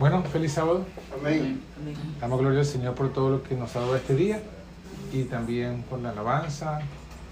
Bueno, 0.00 0.22
feliz 0.22 0.54
sábado. 0.54 0.86
Amén. 1.12 1.60
Damos 2.18 2.40
gloria 2.40 2.60
al 2.60 2.64
Señor 2.64 2.94
por 2.94 3.12
todo 3.12 3.28
lo 3.28 3.42
que 3.42 3.54
nos 3.54 3.76
ha 3.76 3.80
dado 3.80 3.96
este 3.96 4.14
día 4.14 4.40
y 5.12 5.24
también 5.24 5.82
por 5.82 5.98
la 5.98 6.08
alabanza 6.08 6.80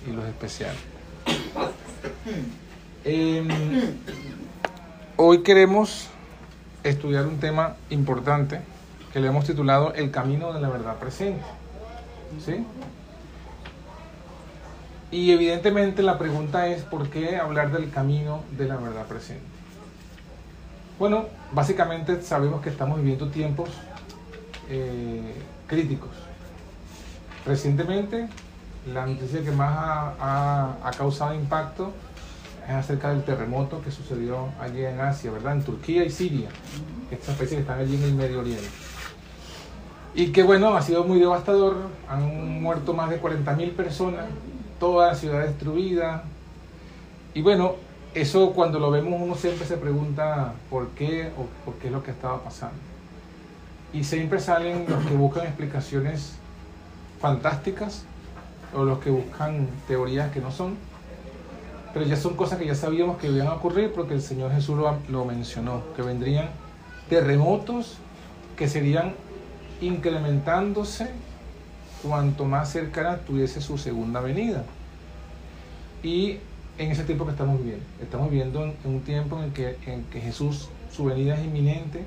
y 0.07 0.13
los 0.13 0.27
especiales. 0.27 0.79
Em, 3.07 3.49
hoy 5.17 5.43
queremos 5.43 6.09
estudiar 6.85 7.27
un 7.27 7.41
tema 7.41 7.77
importante 7.89 8.61
que 9.15 9.21
le 9.21 9.29
hemos 9.29 9.47
titulado 9.47 9.95
El 9.95 10.11
camino 10.11 10.53
de 10.53 10.61
la 10.61 10.69
verdad 10.69 10.97
presente. 10.97 11.47
¿Sí? 12.45 12.67
Y 15.11 15.31
evidentemente 15.31 16.03
la 16.03 16.19
pregunta 16.19 16.67
es 16.67 16.83
¿por 16.83 17.09
qué 17.09 17.39
hablar 17.39 17.73
del 17.73 17.91
camino 17.91 18.43
de 18.59 18.69
la 18.69 18.77
verdad 18.77 19.07
presente? 19.07 19.58
Bueno, 20.99 21.27
básicamente 21.53 22.23
sabemos 22.23 22.61
que 22.61 22.71
estamos 22.71 22.99
viviendo 22.99 23.29
tiempos 23.29 23.71
eh, 24.69 25.35
críticos. 25.67 26.11
Recientemente, 27.47 28.29
la 28.93 29.07
noticia 29.07 29.43
que 29.43 29.51
más 29.53 29.71
ha, 29.77 30.15
ha- 30.21 30.77
ha 30.89 30.91
causado 30.93 31.35
impacto 31.35 31.93
es 32.67 32.75
acerca 32.75 33.11
del 33.11 33.23
terremoto 33.25 33.81
que 33.83 33.91
sucedió 33.91 34.49
allí 34.61 34.85
en 34.85 35.01
Asia, 35.01 35.31
¿verdad? 35.31 35.55
En 35.55 35.63
Turquía 35.63 36.05
y 36.05 36.11
Siria, 36.11 36.49
estas 37.11 37.37
países 37.37 37.57
que 37.57 37.61
están 37.63 37.79
allí 37.79 37.95
en 37.97 38.03
el 38.03 38.15
Medio 38.15 38.41
Oriente. 38.41 38.67
Y 40.15 40.33
que 40.33 40.43
bueno, 40.43 40.75
ha 40.75 40.83
sido 40.83 41.05
muy 41.05 41.21
devastador, 41.21 41.77
han 42.09 42.61
muerto 42.61 42.93
más 42.93 43.09
de 43.09 43.21
40.000 43.21 43.71
personas, 43.75 44.25
toda 44.81 45.09
la 45.09 45.15
ciudad 45.15 45.43
destruida. 45.47 46.25
Y 47.35 47.41
bueno, 47.43 47.77
eso 48.15 48.53
cuando 48.53 48.79
lo 48.79 48.91
vemos 48.91 49.21
uno 49.21 49.35
siempre 49.35 49.67
se 49.67 49.77
pregunta 49.77 50.55
por 50.71 50.89
qué 50.91 51.31
o 51.37 51.47
por 51.65 51.75
qué 51.75 51.89
es 51.89 51.93
lo 51.93 52.03
que 52.03 52.11
estaba 52.11 52.43
pasando. 52.43 52.77
Y 53.93 54.05
siempre 54.05 54.41
salen 54.41 54.87
los 54.89 55.05
que 55.05 55.15
buscan 55.15 55.47
explicaciones 55.47 56.35
fantásticas 57.21 58.05
o 58.75 58.85
los 58.85 58.99
que 58.99 59.11
buscan 59.11 59.69
teorías 59.87 60.31
que 60.33 60.41
no 60.41 60.51
son. 60.51 60.77
Pero 61.95 62.05
ya 62.05 62.17
son 62.17 62.37
cosas 62.37 62.59
que 62.59 62.67
ya 62.67 62.75
sabíamos 62.75 63.19
que 63.19 63.29
iban 63.29 63.47
a 63.47 63.55
ocurrir 63.55 63.93
porque 63.93 64.15
el 64.15 64.23
Señor 64.23 64.53
Jesús 64.53 64.77
lo, 64.77 64.97
lo 65.09 65.25
mencionó, 65.25 65.83
que 65.97 66.03
vendrían 66.03 66.51
terremotos 67.09 67.97
que 68.57 68.69
serían 68.69 69.15
incrementándose 69.81 71.11
cuanto 72.03 72.45
más 72.45 72.71
cercana 72.71 73.19
tuviese 73.19 73.61
su 73.61 73.79
segunda 73.79 74.21
venida. 74.21 74.65
Y 76.03 76.39
en 76.79 76.93
ese 76.93 77.05
tiempo 77.05 77.25
que 77.25 77.33
estamos 77.33 77.59
viviendo, 77.59 77.85
estamos 78.01 78.31
viviendo 78.31 78.65
en, 78.65 78.75
un 78.85 79.01
tiempo 79.01 79.39
en 79.39 79.45
el, 79.45 79.53
que, 79.53 79.77
en 79.87 80.05
que 80.05 80.21
Jesús, 80.21 80.69
su 80.93 81.05
venida 81.05 81.35
es 81.35 81.45
inminente, 81.45 82.05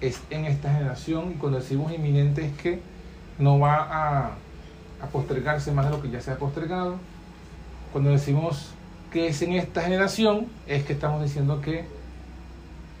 es 0.00 0.20
en 0.30 0.44
esta 0.44 0.72
generación, 0.72 1.32
y 1.32 1.34
cuando 1.34 1.58
decimos 1.58 1.92
inminente 1.92 2.46
es 2.46 2.52
que 2.56 2.80
no 3.38 3.58
va 3.58 3.76
a, 3.76 4.26
a 5.02 5.06
postergarse 5.10 5.72
más 5.72 5.86
de 5.86 5.90
lo 5.92 6.02
que 6.02 6.10
ya 6.10 6.20
se 6.20 6.30
ha 6.30 6.36
postergado. 6.36 6.96
Cuando 7.92 8.10
decimos 8.10 8.70
que 9.10 9.28
es 9.28 9.42
en 9.42 9.52
esta 9.52 9.82
generación, 9.82 10.46
es 10.66 10.84
que 10.84 10.92
estamos 10.92 11.22
diciendo 11.22 11.60
que 11.60 11.84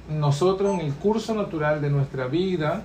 nosotros 0.08 0.74
en 0.80 0.86
el 0.86 0.94
curso 0.94 1.34
natural 1.34 1.80
de 1.80 1.90
nuestra 1.90 2.26
vida 2.26 2.82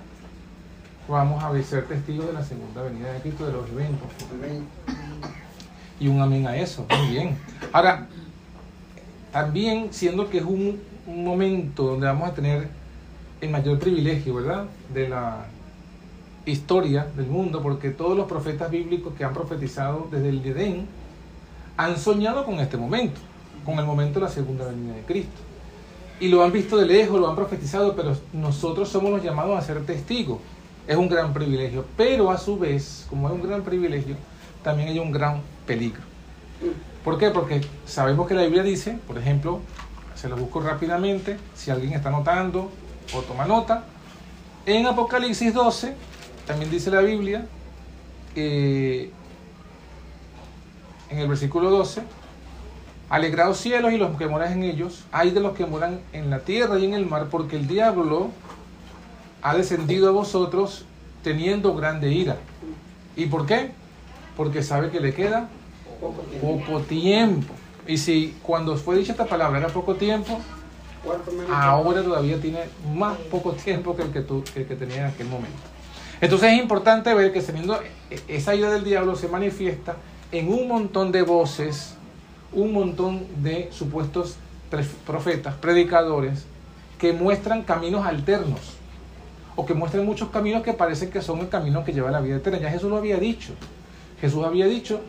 vamos 1.08 1.42
a 1.42 1.62
ser 1.62 1.86
testigos 1.86 2.26
de 2.26 2.32
la 2.32 2.44
segunda 2.44 2.82
venida 2.82 3.12
de 3.12 3.20
Cristo, 3.20 3.46
de 3.46 3.52
los 3.52 3.68
eventos. 3.70 4.08
Y 5.98 6.08
un 6.08 6.20
amén 6.20 6.46
a 6.46 6.56
eso, 6.56 6.86
muy 6.90 7.08
bien. 7.08 7.36
Ahora, 7.72 8.06
también 9.32 9.88
siendo 9.92 10.28
que 10.28 10.38
es 10.38 10.44
un, 10.44 10.80
un 11.06 11.24
momento 11.24 11.84
donde 11.84 12.06
vamos 12.06 12.28
a 12.28 12.34
tener 12.34 12.68
el 13.40 13.50
mayor 13.50 13.78
privilegio, 13.78 14.34
¿verdad? 14.34 14.64
De 14.92 15.08
la 15.08 15.46
historia 16.44 17.06
del 17.16 17.26
mundo, 17.26 17.62
porque 17.62 17.90
todos 17.90 18.16
los 18.16 18.26
profetas 18.26 18.70
bíblicos 18.70 19.14
que 19.14 19.24
han 19.24 19.34
profetizado 19.34 20.08
desde 20.10 20.28
el 20.28 20.44
Edén 20.44 20.86
han 21.76 21.98
soñado 21.98 22.44
con 22.44 22.60
este 22.60 22.76
momento, 22.76 23.20
con 23.64 23.78
el 23.78 23.84
momento 23.84 24.20
de 24.20 24.26
la 24.26 24.30
segunda 24.30 24.66
venida 24.66 24.94
de 24.94 25.02
Cristo. 25.02 25.40
Y 26.18 26.28
lo 26.28 26.42
han 26.42 26.52
visto 26.52 26.78
de 26.78 26.86
lejos, 26.86 27.20
lo 27.20 27.28
han 27.28 27.36
profetizado, 27.36 27.94
pero 27.94 28.16
nosotros 28.32 28.88
somos 28.88 29.10
los 29.10 29.22
llamados 29.22 29.58
a 29.58 29.62
ser 29.62 29.84
testigos. 29.84 30.38
Es 30.86 30.96
un 30.96 31.08
gran 31.08 31.32
privilegio, 31.34 31.84
pero 31.96 32.30
a 32.30 32.38
su 32.38 32.58
vez, 32.58 33.06
como 33.10 33.28
es 33.28 33.34
un 33.34 33.42
gran 33.42 33.62
privilegio, 33.62 34.16
también 34.66 34.88
hay 34.88 34.98
un 34.98 35.12
gran 35.12 35.42
peligro. 35.64 36.02
¿Por 37.04 37.18
qué? 37.18 37.30
Porque 37.30 37.60
sabemos 37.84 38.26
que 38.26 38.34
la 38.34 38.42
Biblia 38.42 38.64
dice, 38.64 38.98
por 39.06 39.16
ejemplo, 39.16 39.60
se 40.16 40.28
lo 40.28 40.36
busco 40.36 40.58
rápidamente, 40.58 41.36
si 41.54 41.70
alguien 41.70 41.92
está 41.92 42.10
notando 42.10 42.72
o 43.14 43.20
toma 43.20 43.44
nota, 43.44 43.84
en 44.66 44.84
Apocalipsis 44.88 45.54
12, 45.54 45.94
también 46.48 46.68
dice 46.68 46.90
la 46.90 47.00
Biblia, 47.00 47.46
eh, 48.34 49.12
en 51.10 51.18
el 51.20 51.28
versículo 51.28 51.70
12, 51.70 52.02
alegrados 53.08 53.58
cielos 53.58 53.92
y 53.92 53.98
los 53.98 54.18
que 54.18 54.26
moran 54.26 54.52
en 54.52 54.64
ellos, 54.64 55.04
hay 55.12 55.30
de 55.30 55.38
los 55.38 55.56
que 55.56 55.64
moran 55.64 56.00
en 56.12 56.28
la 56.28 56.40
tierra 56.40 56.76
y 56.76 56.86
en 56.86 56.94
el 56.94 57.06
mar, 57.06 57.28
porque 57.30 57.54
el 57.54 57.68
diablo 57.68 58.30
ha 59.42 59.54
descendido 59.54 60.08
a 60.08 60.10
vosotros 60.10 60.86
teniendo 61.22 61.72
grande 61.76 62.10
ira. 62.10 62.38
¿Y 63.14 63.26
por 63.26 63.46
qué? 63.46 63.70
Porque 64.36 64.62
sabe 64.62 64.90
que 64.90 65.00
le 65.00 65.14
queda 65.14 65.48
Poco 66.40 66.80
tiempo. 66.80 67.54
Y 67.86 67.98
si 67.98 68.36
cuando 68.42 68.76
fue 68.76 68.96
dicha 68.96 69.12
esta 69.12 69.26
palabra 69.26 69.58
era 69.58 69.68
poco 69.68 69.94
tiempo, 69.94 70.40
ahora 71.50 72.02
todavía 72.02 72.40
tiene 72.40 72.60
más 72.94 73.16
poco 73.30 73.52
tiempo 73.52 73.96
que 73.96 74.02
el 74.02 74.10
que, 74.10 74.20
tú, 74.20 74.42
que 74.52 74.60
el 74.60 74.66
que 74.66 74.74
tenía 74.74 74.96
en 74.96 75.04
aquel 75.06 75.28
momento. 75.28 75.56
Entonces 76.20 76.52
es 76.52 76.60
importante 76.60 77.14
ver 77.14 77.32
que 77.32 77.40
teniendo 77.40 77.78
esa 78.26 78.54
ira 78.54 78.70
del 78.70 78.84
diablo 78.84 79.14
se 79.16 79.28
manifiesta 79.28 79.96
en 80.32 80.52
un 80.52 80.66
montón 80.66 81.12
de 81.12 81.22
voces, 81.22 81.94
un 82.52 82.72
montón 82.72 83.26
de 83.42 83.68
supuestos 83.70 84.36
profetas, 85.06 85.54
predicadores, 85.54 86.44
que 86.98 87.12
muestran 87.12 87.62
caminos 87.62 88.04
alternos 88.04 88.60
o 89.54 89.64
que 89.64 89.74
muestran 89.74 90.04
muchos 90.04 90.30
caminos 90.30 90.62
que 90.62 90.72
parecen 90.72 91.10
que 91.10 91.22
son 91.22 91.40
el 91.40 91.48
camino 91.48 91.84
que 91.84 91.92
lleva 91.92 92.08
a 92.08 92.12
la 92.12 92.20
vida 92.20 92.36
eterna. 92.36 92.58
Ya 92.58 92.70
Jesús 92.70 92.90
lo 92.90 92.96
había 92.96 93.18
dicho. 93.18 93.52
Jesús 94.20 94.44
había 94.44 94.66
dicho 94.66 95.00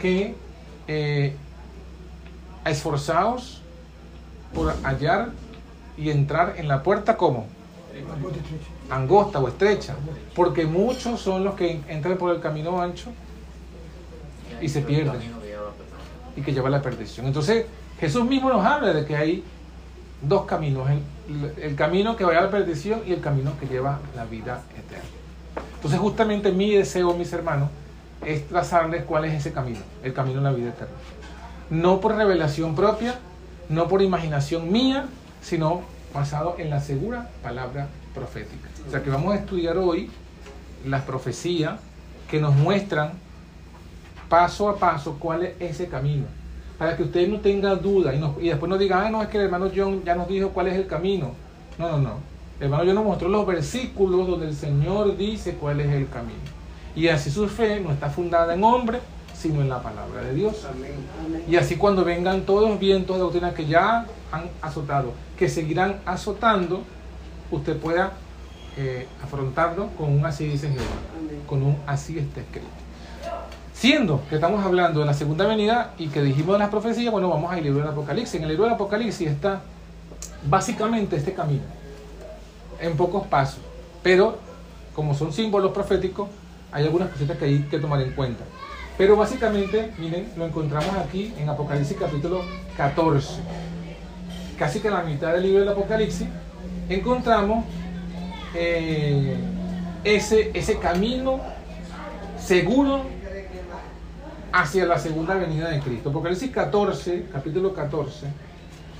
que 0.00 0.34
eh, 0.88 1.36
esforzaos 2.64 3.62
por 4.54 4.74
hallar 4.82 5.30
y 5.96 6.10
entrar 6.10 6.54
en 6.56 6.68
la 6.68 6.82
puerta 6.82 7.16
como 7.16 7.46
angosta 8.90 9.38
o 9.38 9.48
estrecha, 9.48 9.94
porque 10.34 10.64
muchos 10.64 11.20
son 11.20 11.44
los 11.44 11.54
que 11.54 11.80
entran 11.88 12.16
por 12.16 12.34
el 12.34 12.40
camino 12.40 12.80
ancho 12.80 13.10
y 14.60 14.68
se 14.68 14.82
pierden 14.82 15.20
y 16.36 16.42
que 16.42 16.52
lleva 16.52 16.68
a 16.68 16.70
la 16.70 16.82
perdición. 16.82 17.26
Entonces 17.26 17.66
Jesús 17.98 18.24
mismo 18.24 18.48
nos 18.48 18.64
habla 18.64 18.92
de 18.92 19.04
que 19.04 19.16
hay 19.16 19.44
dos 20.22 20.44
caminos, 20.44 20.88
el, 20.90 21.62
el 21.62 21.76
camino 21.76 22.16
que 22.16 22.24
va 22.24 22.36
a 22.36 22.42
la 22.42 22.50
perdición 22.50 23.02
y 23.06 23.12
el 23.12 23.20
camino 23.20 23.52
que 23.58 23.66
lleva 23.66 24.00
la 24.16 24.24
vida 24.24 24.62
eterna. 24.72 25.04
Entonces 25.76 25.98
justamente 26.00 26.52
mi 26.52 26.74
deseo, 26.74 27.14
mis 27.14 27.32
hermanos, 27.32 27.70
es 28.24 28.46
trazarles 28.48 29.04
cuál 29.04 29.24
es 29.24 29.34
ese 29.34 29.52
camino, 29.52 29.80
el 30.02 30.12
camino 30.12 30.40
a 30.40 30.44
la 30.44 30.52
vida 30.52 30.70
eterna. 30.70 30.94
No 31.70 32.00
por 32.00 32.14
revelación 32.16 32.74
propia, 32.74 33.18
no 33.68 33.88
por 33.88 34.02
imaginación 34.02 34.70
mía, 34.72 35.06
sino 35.42 35.82
basado 36.12 36.56
en 36.58 36.70
la 36.70 36.80
segura 36.80 37.30
palabra 37.42 37.88
profética. 38.14 38.68
O 38.86 38.90
sea 38.90 39.02
que 39.02 39.10
vamos 39.10 39.32
a 39.32 39.36
estudiar 39.36 39.78
hoy 39.78 40.10
las 40.84 41.02
profecías 41.02 41.78
que 42.30 42.40
nos 42.40 42.54
muestran 42.54 43.12
paso 44.28 44.68
a 44.68 44.76
paso 44.76 45.16
cuál 45.18 45.44
es 45.44 45.54
ese 45.60 45.88
camino. 45.88 46.24
Para 46.78 46.96
que 46.96 47.02
usted 47.02 47.28
no 47.28 47.40
tenga 47.40 47.74
duda 47.74 48.14
y, 48.14 48.18
no- 48.18 48.36
y 48.40 48.48
después 48.48 48.68
no 48.68 48.78
diga, 48.78 49.04
ah, 49.06 49.10
no, 49.10 49.22
es 49.22 49.28
que 49.28 49.36
el 49.38 49.44
hermano 49.44 49.70
John 49.74 50.02
ya 50.04 50.14
nos 50.14 50.28
dijo 50.28 50.48
cuál 50.50 50.68
es 50.68 50.74
el 50.76 50.86
camino. 50.86 51.32
No, 51.78 51.90
no, 51.92 51.98
no. 51.98 52.14
El 52.58 52.64
hermano 52.64 52.84
John 52.86 52.94
nos 52.94 53.04
mostró 53.04 53.28
los 53.28 53.46
versículos 53.46 54.26
donde 54.26 54.46
el 54.48 54.54
Señor 54.54 55.16
dice 55.16 55.54
cuál 55.54 55.80
es 55.80 55.92
el 55.92 56.08
camino. 56.08 56.40
Y 56.94 57.08
así 57.08 57.30
su 57.30 57.48
fe 57.48 57.80
no 57.80 57.92
está 57.92 58.10
fundada 58.10 58.54
en 58.54 58.64
hombre, 58.64 59.00
sino 59.34 59.60
en 59.62 59.68
la 59.68 59.82
palabra 59.82 60.22
de 60.22 60.34
Dios. 60.34 60.66
Amén. 60.68 60.92
Amén. 61.24 61.44
Y 61.48 61.56
así 61.56 61.76
cuando 61.76 62.04
vengan 62.04 62.42
todos 62.42 62.68
los 62.68 62.78
vientos 62.78 63.16
de 63.16 63.22
doctrina 63.22 63.54
que 63.54 63.66
ya 63.66 64.06
han 64.32 64.50
azotado, 64.60 65.12
que 65.38 65.48
seguirán 65.48 66.00
azotando, 66.04 66.82
usted 67.50 67.76
pueda 67.78 68.12
eh, 68.76 69.06
afrontarlo 69.22 69.88
con 69.96 70.12
un 70.12 70.24
así 70.24 70.46
dice 70.46 70.68
Jehová, 70.68 70.84
Amén. 71.18 71.42
con 71.46 71.62
un 71.62 71.76
así 71.86 72.18
está 72.18 72.40
escrito. 72.40 72.66
Siendo 73.72 74.22
que 74.28 74.34
estamos 74.34 74.62
hablando 74.64 75.00
de 75.00 75.06
la 75.06 75.14
segunda 75.14 75.46
venida 75.46 75.94
y 75.96 76.08
que 76.08 76.22
dijimos 76.22 76.54
de 76.54 76.58
las 76.58 76.68
profecías, 76.68 77.10
bueno, 77.10 77.30
vamos 77.30 77.50
al 77.50 77.62
libro 77.62 77.80
del 77.80 77.88
Apocalipsis. 77.88 78.34
En 78.34 78.42
el 78.42 78.50
libro 78.50 78.64
del 78.64 78.74
Apocalipsis 78.74 79.26
está 79.28 79.62
básicamente 80.48 81.16
este 81.16 81.32
camino, 81.32 81.62
en 82.78 82.96
pocos 82.96 83.26
pasos, 83.26 83.60
pero 84.02 84.38
como 84.94 85.14
son 85.14 85.32
símbolos 85.32 85.72
proféticos, 85.72 86.28
hay 86.72 86.84
algunas 86.84 87.10
cositas 87.10 87.36
que 87.36 87.44
hay 87.44 87.58
que 87.62 87.78
tomar 87.78 88.00
en 88.00 88.12
cuenta. 88.12 88.44
Pero 88.98 89.16
básicamente, 89.16 89.92
miren, 89.98 90.28
lo 90.36 90.46
encontramos 90.46 90.94
aquí 90.96 91.32
en 91.38 91.48
Apocalipsis 91.48 91.96
capítulo 91.98 92.42
14. 92.76 93.40
Casi 94.58 94.80
que 94.80 94.90
la 94.90 95.02
mitad 95.02 95.32
del 95.32 95.42
libro 95.44 95.60
del 95.60 95.68
Apocalipsis 95.70 96.28
encontramos 96.88 97.64
eh, 98.54 99.36
ese, 100.04 100.50
ese 100.52 100.78
camino 100.78 101.40
seguro 102.38 103.04
hacia 104.52 104.84
la 104.84 104.98
segunda 104.98 105.34
venida 105.34 105.70
de 105.70 105.80
Cristo. 105.80 106.10
Apocalipsis 106.10 106.50
14, 106.50 107.26
capítulo 107.32 107.72
14, 107.72 108.26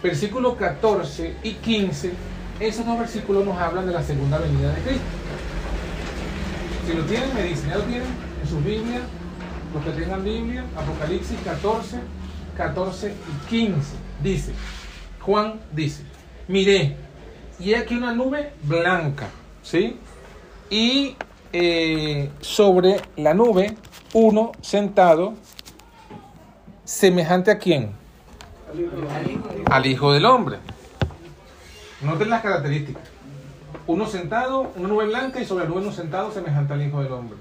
versículos 0.03 0.57
14 0.57 1.37
y 1.43 1.53
15, 1.55 2.13
esos 2.61 2.87
dos 2.87 2.99
versículos 2.99 3.45
nos 3.45 3.59
hablan 3.59 3.87
de 3.87 3.93
la 3.93 4.03
segunda 4.03 4.39
venida 4.39 4.73
de 4.73 4.81
Cristo. 4.83 5.05
Si 6.91 6.97
lo 6.97 7.05
tienen, 7.05 7.33
me 7.35 7.45
dicen, 7.45 7.71
¿ya 7.71 7.77
lo 7.77 7.85
tienen 7.85 8.09
en 8.43 8.49
sus 8.49 8.65
Biblias? 8.65 9.03
Los 9.73 9.85
que 9.85 9.91
tengan 9.93 10.25
Biblia, 10.25 10.65
Apocalipsis 10.77 11.39
14, 11.45 12.01
14 12.57 13.13
y 13.13 13.49
15. 13.49 13.81
Dice, 14.21 14.53
Juan 15.21 15.61
dice, 15.71 16.03
miré, 16.49 16.97
y 17.61 17.75
aquí 17.75 17.95
una 17.95 18.13
nube 18.13 18.55
blanca, 18.65 19.29
¿sí? 19.63 20.01
Y 20.69 21.15
eh, 21.53 22.29
sobre 22.41 23.01
la 23.17 23.35
nube, 23.35 23.77
uno 24.13 24.51
sentado, 24.61 25.35
semejante 26.83 27.53
a 27.53 27.59
quién? 27.59 27.93
Al 29.67 29.87
hijo 29.87 30.13
del 30.13 30.25
Hombre. 30.25 30.59
Noten 32.03 32.31
las 32.31 32.43
características. 32.43 33.10
Uno 33.91 34.07
sentado, 34.07 34.71
una 34.77 34.87
nube 34.87 35.07
blanca 35.07 35.41
y 35.41 35.45
sobre 35.45 35.65
la 35.65 35.71
nube 35.71 35.81
uno 35.81 35.91
sentado 35.91 36.31
semejante 36.31 36.75
al 36.75 36.87
Hijo 36.87 37.03
del 37.03 37.13
Hombre. 37.13 37.37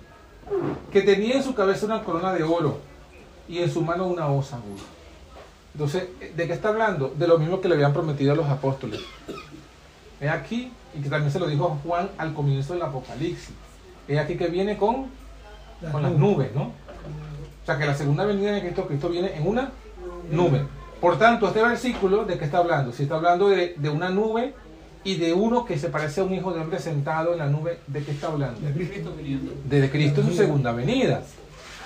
Que 0.92 1.04
tenía 1.04 1.36
en 1.36 1.44
su 1.44 1.54
cabeza 1.54 1.86
una 1.86 2.04
corona 2.04 2.34
de 2.34 2.42
oro 2.42 2.80
y 3.48 3.60
en 3.60 3.72
su 3.72 3.84
mano 3.84 4.07
una 4.07 4.28
hoz 4.30 4.51
aguda. 4.51 4.81
Entonces, 5.75 6.07
¿de 6.36 6.48
qué 6.48 6.54
está 6.54 6.69
hablando? 6.69 7.13
De 7.16 7.28
lo 7.28 7.38
mismo 7.38 7.62
que 7.62 7.68
le 7.68 7.75
habían 7.75 7.94
prometido 7.94 8.34
a 8.34 8.36
los 8.36 8.48
apóstoles. 8.48 9.00
He 10.19 10.28
aquí, 10.28 10.74
y 10.98 11.04
que 11.04 11.10
también 11.10 11.31
se 11.31 11.38
lo 11.38 11.46
dijo 11.46 11.78
Juan 11.84 12.10
al 12.18 12.34
comienzo 12.34 12.74
del 12.74 12.81
Apocalipsis. 12.81 13.54
He 14.07 14.18
aquí 14.18 14.36
que 14.36 14.48
viene 14.48 14.75
con, 14.75 15.06
con 15.92 16.02
las 16.02 16.13
nubes, 16.13 16.50
¿no? 16.56 16.63
O 16.63 17.66
sea 17.68 17.78
que 17.78 17.86
la 17.86 17.94
segunda 17.94 18.25
venida 18.25 18.54
de 18.54 18.62
Cristo, 18.62 18.88
Cristo 18.88 19.10
viene 19.10 19.38
en 19.38 19.48
una 19.48 19.69
nube. 20.31 20.66
Por 21.00 21.19
tanto, 21.19 21.48
este 21.48 21.62
versículo, 21.62 22.25
¿de 22.25 22.40
qué 22.40 22.45
está 22.45 22.57
hablando? 22.57 22.92
Si 22.92 23.04
está 23.04 23.18
hablando 23.18 23.50
de, 23.50 23.75
de 23.78 23.90
una 23.92 24.10
nube 24.10 24.56
y 25.04 25.16
de 25.16 25.34
uno 25.34 25.66
que 25.66 25.78
se 25.78 25.90
parece 25.90 26.22
a 26.22 26.24
un 26.25 26.34
hijo 26.34 26.51
de 26.51 26.60
hombre 26.60 26.80
sentado 26.80 27.34
en 27.34 27.40
la 27.40 27.48
nube, 27.48 27.80
¿de 27.88 28.04
qué 28.04 28.12
está 28.12 28.28
hablando? 28.28 28.60
Cristo 28.74 29.13
viniendo. 29.16 29.54
De 29.66 29.90
Cristo 29.90 30.22
en 30.22 30.28
su 30.28 30.34
segunda 30.36 30.72
venida. 30.72 31.24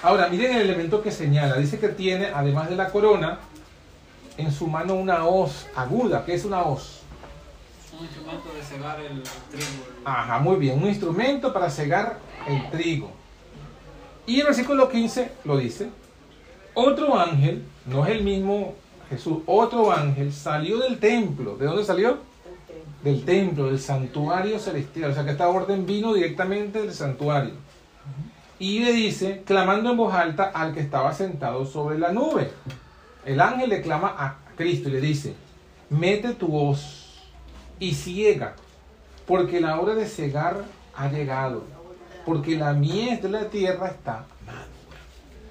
Ahora, 0.02 0.28
miren 0.28 0.56
el 0.56 0.64
elemento 0.64 1.02
que 1.02 1.12
señala. 1.12 1.56
Dice 1.58 1.80
que 1.80 1.90
tiene, 1.90 2.28
además 2.34 2.70
de 2.70 2.76
la 2.76 2.90
corona, 2.90 3.40
en 4.38 4.52
su 4.52 4.68
mano 4.68 4.96
una 4.96 5.26
hoz 5.26 5.68
aguda. 5.76 6.26
¿Qué 6.26 6.34
es 6.34 6.44
una 6.44 6.64
hoz? 6.64 7.02
Un 7.98 8.06
instrumento 8.06 8.52
de 8.54 8.64
cegar 8.64 9.00
el 9.00 9.22
trigo. 9.24 9.86
Ajá, 10.04 10.40
muy 10.40 10.58
bien. 10.58 10.82
Un 10.82 10.90
instrumento 10.90 11.54
para 11.54 11.70
cegar 11.70 12.20
el 12.48 12.70
trigo. 12.72 13.12
Y 14.26 14.40
el 14.40 14.48
versículo 14.48 14.90
15 14.90 15.32
lo 15.46 15.58
dice. 15.58 15.90
Otro 16.74 17.18
ángel, 17.18 17.64
no 17.86 18.06
es 18.06 18.12
el 18.12 18.24
mismo 18.24 18.74
Jesús, 19.10 19.40
otro 19.46 19.92
ángel 19.92 20.34
salió 20.34 20.80
del 20.80 21.00
templo. 21.00 21.56
¿De 21.56 21.66
dónde 21.66 21.84
salió? 21.84 22.18
Del 23.04 23.26
templo, 23.26 23.68
del 23.68 23.80
santuario 23.80 24.60
celestial. 24.60 25.12
O 25.12 25.14
sea 25.14 25.26
que 25.26 25.32
esta 25.32 25.50
orden 25.50 25.86
vino 25.86 26.14
directamente 26.14 26.82
del 26.82 26.94
santuario. 26.94 27.54
Y 28.60 28.80
le 28.80 28.94
dice, 28.94 29.44
clamando 29.46 29.92
en 29.92 29.98
voz 29.98 30.14
alta 30.14 30.52
al 30.54 30.74
que 30.74 30.80
estaba 30.80 31.14
sentado 31.14 31.66
sobre 31.66 32.00
la 32.00 32.12
nube. 32.12 32.50
El 33.26 33.42
ángel 33.42 33.70
le 33.70 33.82
clama 33.82 34.16
a 34.18 34.38
Cristo 34.56 34.90
y 34.90 34.94
le 34.94 35.02
dice, 35.02 35.36
mete 35.90 36.34
tu 36.34 36.48
voz 36.48 37.22
y 37.80 37.94
ciega, 37.94 38.56
porque 39.28 39.60
la 39.60 39.80
hora 39.80 39.96
de 39.96 40.06
cegar 40.06 40.64
ha 40.96 41.08
llegado, 41.10 41.64
porque 42.26 42.56
la 42.58 42.74
mies 42.74 43.22
de 43.22 43.30
la 43.30 43.50
tierra 43.50 43.88
está 43.88 44.26
madura. 44.46 45.00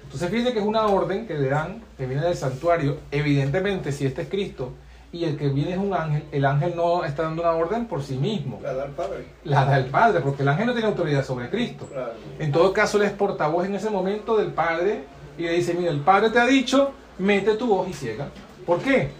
Entonces 0.03 0.29
fíjense 0.29 0.53
que 0.53 0.59
es 0.59 0.65
una 0.65 0.87
orden 0.87 1.27
que 1.27 1.35
le 1.35 1.49
dan, 1.49 1.83
que 1.97 2.05
viene 2.05 2.23
del 2.23 2.35
santuario, 2.35 2.99
evidentemente 3.11 3.91
si 3.91 4.05
este 4.05 4.23
es 4.23 4.29
Cristo 4.29 4.73
y 5.13 5.23
el 5.25 5.37
que 5.37 5.47
viene 5.49 5.71
es 5.71 5.77
un 5.77 5.93
ángel, 5.93 6.23
el 6.31 6.43
ángel 6.45 6.73
no 6.75 7.05
está 7.05 7.23
dando 7.23 7.43
una 7.43 7.51
orden 7.51 7.85
por 7.85 8.03
sí 8.03 8.15
mismo, 8.17 8.59
La 8.61 8.73
da 8.73 8.83
al 8.83 8.89
padre. 8.91 9.25
la 9.45 9.63
da 9.65 9.77
el 9.77 9.85
Padre, 9.85 10.19
porque 10.21 10.41
el 10.41 10.49
ángel 10.49 10.65
no 10.67 10.73
tiene 10.73 10.87
autoridad 10.89 11.23
sobre 11.23 11.49
Cristo. 11.49 11.85
Claro. 11.85 12.13
En 12.39 12.51
todo 12.51 12.73
caso, 12.73 12.97
él 12.97 13.03
es 13.03 13.11
portavoz 13.11 13.65
en 13.65 13.75
ese 13.75 13.89
momento 13.89 14.35
del 14.35 14.51
Padre 14.51 15.03
y 15.37 15.43
le 15.43 15.51
dice, 15.53 15.73
mira, 15.75 15.91
el 15.91 15.99
Padre 16.01 16.31
te 16.31 16.39
ha 16.39 16.45
dicho, 16.47 16.91
mete 17.19 17.53
tu 17.55 17.67
voz 17.67 17.87
y 17.87 17.93
ciega. 17.93 18.27
¿Por 18.65 18.79
qué? 18.79 19.11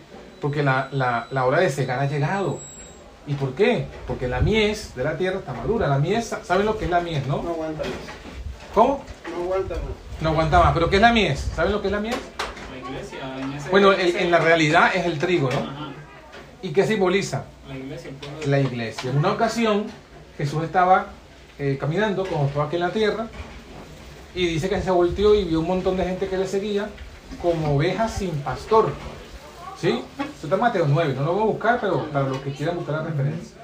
Porque 0.41 0.63
la, 0.63 0.89
la- 0.91 1.27
la 1.31 1.45
hora 1.45 1.59
de 1.59 1.69
cegar 1.69 1.99
ha 1.99 2.07
llegado. 2.07 2.57
¿Y 3.27 3.35
por 3.35 3.53
qué? 3.53 3.85
Porque 4.07 4.27
la 4.27 4.41
mies 4.41 4.95
de 4.95 5.03
la 5.03 5.15
tierra 5.15 5.39
está 5.39 5.53
madura. 5.53 5.87
La 5.87 5.99
mies, 5.99 6.35
¿saben 6.43 6.65
lo 6.65 6.77
que 6.77 6.85
es 6.85 6.91
la 6.91 6.99
mies, 7.01 7.25
No 7.27 7.41
no? 7.41 7.51
aguanta 7.51 7.83
más. 7.83 7.93
¿Cómo? 8.73 9.03
No 9.29 9.43
aguanta 9.43 9.75
más. 9.75 9.83
No 10.21 10.29
aguanta 10.31 10.59
más. 10.59 10.73
¿Pero 10.73 10.89
qué 10.89 10.95
es 10.97 11.01
la 11.03 11.13
mies? 11.13 11.39
¿Saben 11.55 11.71
lo 11.71 11.81
que 11.81 11.87
es 11.87 11.93
la 11.93 11.99
mies? 11.99 12.17
La 12.71 12.89
iglesia. 12.89 13.19
En 13.39 13.53
ese, 13.53 13.69
Bueno, 13.69 13.93
en, 13.93 13.99
ese- 14.01 14.23
en 14.23 14.31
la 14.31 14.39
realidad 14.39 14.89
es 14.95 15.05
el 15.05 15.19
trigo, 15.19 15.49
¿no? 15.51 15.59
Ajá. 15.59 15.82
¿Y 16.63 16.69
qué 16.69 16.87
simboliza? 16.87 17.43
La 17.67 17.75
iglesia, 17.75 18.11
el 18.41 18.51
la 18.51 18.59
iglesia. 18.61 19.11
En 19.11 19.17
una 19.17 19.33
ocasión, 19.33 19.87
Jesús 20.37 20.63
estaba 20.63 21.07
eh, 21.59 21.77
caminando, 21.77 22.25
como 22.25 22.45
estaba 22.45 22.65
aquí 22.67 22.77
en 22.77 22.81
la 22.81 22.91
tierra, 22.91 23.27
y 24.33 24.47
dice 24.47 24.69
que 24.69 24.81
se 24.81 24.89
volteó 24.89 25.35
y 25.35 25.43
vio 25.43 25.59
un 25.59 25.67
montón 25.67 25.97
de 25.97 26.05
gente 26.05 26.29
que 26.29 26.37
le 26.37 26.47
seguía 26.47 26.87
como 27.41 27.75
ovejas 27.75 28.13
sin 28.13 28.31
pastor. 28.43 28.93
¿Sí? 29.77 30.01
Esto 30.17 30.47
está 30.47 30.55
en 30.55 30.61
Mateo 30.61 30.85
9, 30.87 31.13
no 31.17 31.25
lo 31.25 31.33
voy 31.33 31.41
a 31.41 31.45
buscar, 31.47 31.79
pero 31.81 32.05
para 32.09 32.29
los 32.29 32.37
que 32.37 32.53
quieran 32.53 32.77
buscar 32.77 32.95
la 32.95 33.03
referencia. 33.09 33.57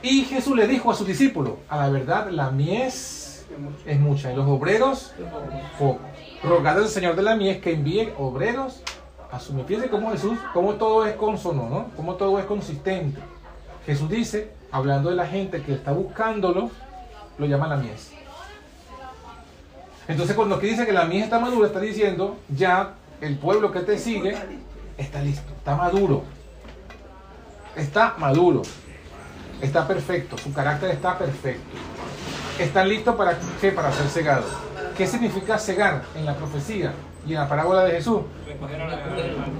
Y 0.00 0.22
Jesús 0.26 0.54
le 0.54 0.68
dijo 0.68 0.92
a 0.92 0.94
sus 0.94 1.08
discípulos, 1.08 1.54
a 1.68 1.76
la 1.78 1.88
verdad, 1.88 2.30
la 2.30 2.52
mies 2.52 3.44
es 3.84 3.98
mucha 3.98 4.32
y 4.32 4.36
los 4.36 4.46
obreros 4.46 5.12
poco. 5.76 5.98
Rogad 6.44 6.78
al 6.78 6.88
Señor 6.88 7.16
de 7.16 7.22
la 7.24 7.34
mies 7.34 7.60
que 7.60 7.72
envíe 7.72 8.12
obreros 8.16 8.80
a 9.30 9.40
su 9.40 9.52
mies. 9.52 9.66
Fíjense 9.66 9.90
cómo 9.90 10.10
Jesús, 10.10 10.38
cómo 10.52 10.74
todo 10.74 11.04
es 11.06 11.14
consono, 11.16 11.68
¿no? 11.68 11.86
Cómo 11.96 12.14
todo 12.14 12.38
es 12.38 12.44
consistente. 12.44 13.20
Jesús 13.84 14.08
dice, 14.08 14.52
hablando 14.70 15.10
de 15.10 15.16
la 15.16 15.26
gente 15.26 15.62
que 15.62 15.74
está 15.74 15.92
buscándolo, 15.92 16.70
lo 17.38 17.46
llama 17.46 17.66
la 17.66 17.76
mies. 17.76 18.12
Entonces 20.08 20.36
cuando 20.36 20.56
aquí 20.56 20.68
dice 20.68 20.86
que 20.86 20.92
la 20.92 21.04
mies 21.04 21.24
está 21.24 21.38
madura, 21.38 21.66
está 21.66 21.80
diciendo, 21.80 22.36
ya 22.48 22.94
el 23.20 23.36
pueblo 23.38 23.72
que 23.72 23.80
te 23.80 23.98
sigue 23.98 24.36
está 24.96 25.20
listo, 25.22 25.52
está 25.56 25.76
maduro. 25.76 26.22
Está 27.74 28.14
maduro. 28.18 28.62
Está 29.60 29.86
perfecto, 29.86 30.36
su 30.38 30.52
carácter 30.52 30.90
está 30.90 31.18
perfecto. 31.18 31.76
Están 32.58 32.88
listos 32.88 33.14
para 33.16 33.38
qué? 33.60 33.72
Para 33.72 33.92
ser 33.92 34.06
cegados. 34.08 34.50
¿Qué 34.96 35.06
significa 35.06 35.58
cegar 35.58 36.02
en 36.14 36.24
la 36.24 36.34
profecía 36.34 36.92
y 37.26 37.32
en 37.34 37.40
la 37.40 37.48
parábola 37.48 37.84
de 37.84 37.92
Jesús? 37.92 38.20
recoger 38.46 38.80
a 38.80 38.88
la, 38.88 38.96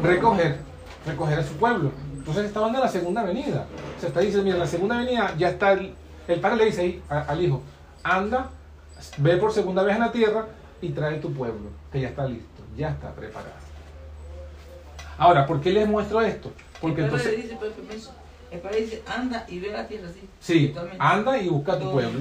recoger, 0.03 0.59
recoger 1.07 1.39
a 1.39 1.43
su 1.43 1.55
pueblo. 1.55 1.91
Entonces 2.15 2.45
está 2.47 2.59
hablando 2.61 2.79
de 2.81 2.85
la 2.87 2.91
segunda 2.91 3.23
venida. 3.23 3.67
Se 4.01 4.09
está 4.09 4.21
diciendo, 4.21 4.45
mira, 4.45 4.57
la 4.59 4.67
segunda 4.67 4.99
venida 4.99 5.35
ya 5.37 5.51
está, 5.51 5.73
el, 5.73 5.95
el 6.29 6.41
padre 6.41 6.57
le 6.57 6.65
dice 6.67 6.81
ahí 6.83 7.03
a- 7.09 7.21
al 7.23 7.41
hijo, 7.45 7.63
anda, 8.03 8.51
ve 9.19 9.37
por 9.37 9.53
segunda 9.53 9.83
vez 9.83 9.97
a 9.97 9.99
la 9.99 10.13
tierra 10.13 10.47
y 10.81 10.91
trae 10.91 11.19
tu 11.19 11.33
pueblo, 11.33 11.71
que 11.93 12.01
ya 12.01 12.09
está 12.09 12.27
listo, 12.27 12.63
ya 12.77 12.91
está 12.91 13.13
preparado. 13.13 13.53
Ahora, 15.19 15.47
¿por 15.47 15.61
qué 15.61 15.71
les 15.73 15.89
muestro 15.89 16.21
esto? 16.21 16.53
Porque 16.81 17.03
el 17.03 17.09
padre 17.11 17.25
le 17.25 17.31
entonces, 17.31 17.43
dice, 17.45 17.57
pues, 17.59 17.73
permiso, 17.73 18.11
el 18.51 18.61
padre 18.61 18.81
dice, 18.83 19.03
anda 19.07 19.45
y 19.49 19.59
ve 19.61 19.71
la 19.71 19.87
tierra 19.89 20.09
así. 20.09 20.29
sí, 20.41 20.69
Totalmente. 20.69 20.99
anda 21.01 21.39
y 21.39 21.49
busca 21.49 21.73
a 21.75 21.79
tu 21.79 21.91
pueblo. 21.91 22.21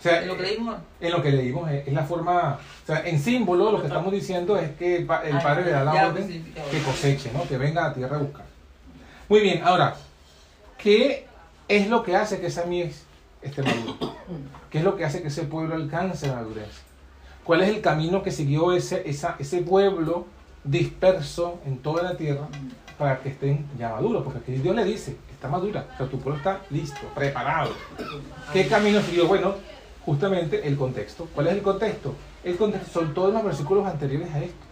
O 0.00 0.02
sea, 0.02 0.20
Es 0.22 0.26
lo 0.26 0.36
que 0.36 0.42
leímos 0.42 0.76
en 1.00 1.12
lo 1.12 1.22
que 1.22 1.30
leímos 1.30 1.70
es, 1.70 1.86
es 1.86 1.92
la 1.92 2.02
forma, 2.04 2.58
o 2.82 2.86
sea, 2.86 3.06
en 3.06 3.20
símbolo 3.20 3.70
lo 3.70 3.80
que 3.80 3.86
estamos 3.86 4.10
diciendo 4.12 4.56
es 4.56 4.70
que 4.76 4.96
el, 4.96 5.06
Ah, 5.10 5.40
padre 5.42 5.64
le 5.66 5.70
da 5.72 5.84
la 5.84 6.08
orden 6.08 6.54
que 6.70 6.82
coseche, 6.82 7.30
¿no? 7.34 7.46
Que 7.46 7.58
venga 7.58 7.84
a 7.84 7.88
la 7.88 7.94
tierra 7.94 8.16
a 8.16 8.20
buscar. 8.20 8.46
Muy 9.28 9.40
bien, 9.40 9.62
ahora, 9.62 9.94
¿qué 10.78 11.26
es 11.68 11.88
lo 11.88 12.02
que 12.02 12.16
hace 12.16 12.40
que 12.40 12.46
esa 12.46 12.64
mies 12.64 13.04
esté 13.42 13.62
madura? 13.62 13.94
¿Qué 14.70 14.78
es 14.78 14.84
lo 14.84 14.96
que 14.96 15.04
hace 15.04 15.20
que 15.22 15.28
ese 15.28 15.42
pueblo 15.42 15.74
alcance 15.74 16.26
la 16.28 16.36
madurez? 16.36 16.68
¿Cuál 17.44 17.60
es 17.62 17.68
el 17.68 17.80
camino 17.82 18.22
que 18.22 18.30
siguió 18.30 18.72
ese, 18.72 19.02
esa- 19.08 19.36
ese 19.38 19.58
pueblo 19.62 20.26
disperso 20.64 21.58
en 21.66 21.78
toda 21.78 22.02
la 22.02 22.16
tierra 22.16 22.48
para 22.98 23.20
que 23.20 23.28
estén 23.30 23.66
ya 23.78 23.90
maduros? 23.90 24.22
Porque 24.24 24.38
aquí 24.38 24.52
Dios 24.52 24.74
le 24.74 24.84
dice, 24.84 25.16
está 25.30 25.48
madura, 25.48 25.86
o 25.94 25.96
sea, 25.98 26.06
tu 26.06 26.18
pueblo 26.18 26.38
está 26.38 26.60
listo, 26.70 27.00
preparado. 27.14 27.72
¿Qué 28.52 28.66
camino 28.68 29.00
siguió? 29.02 29.26
Bueno, 29.26 29.54
justamente 30.10 30.66
el 30.66 30.76
contexto. 30.76 31.28
¿Cuál 31.32 31.46
es 31.46 31.52
el 31.52 31.62
contexto? 31.62 32.16
El 32.42 32.56
contexto 32.56 33.00
son 33.00 33.14
todos 33.14 33.32
los 33.32 33.44
versículos 33.44 33.86
anteriores 33.86 34.28
a 34.34 34.40
esto. 34.40 34.66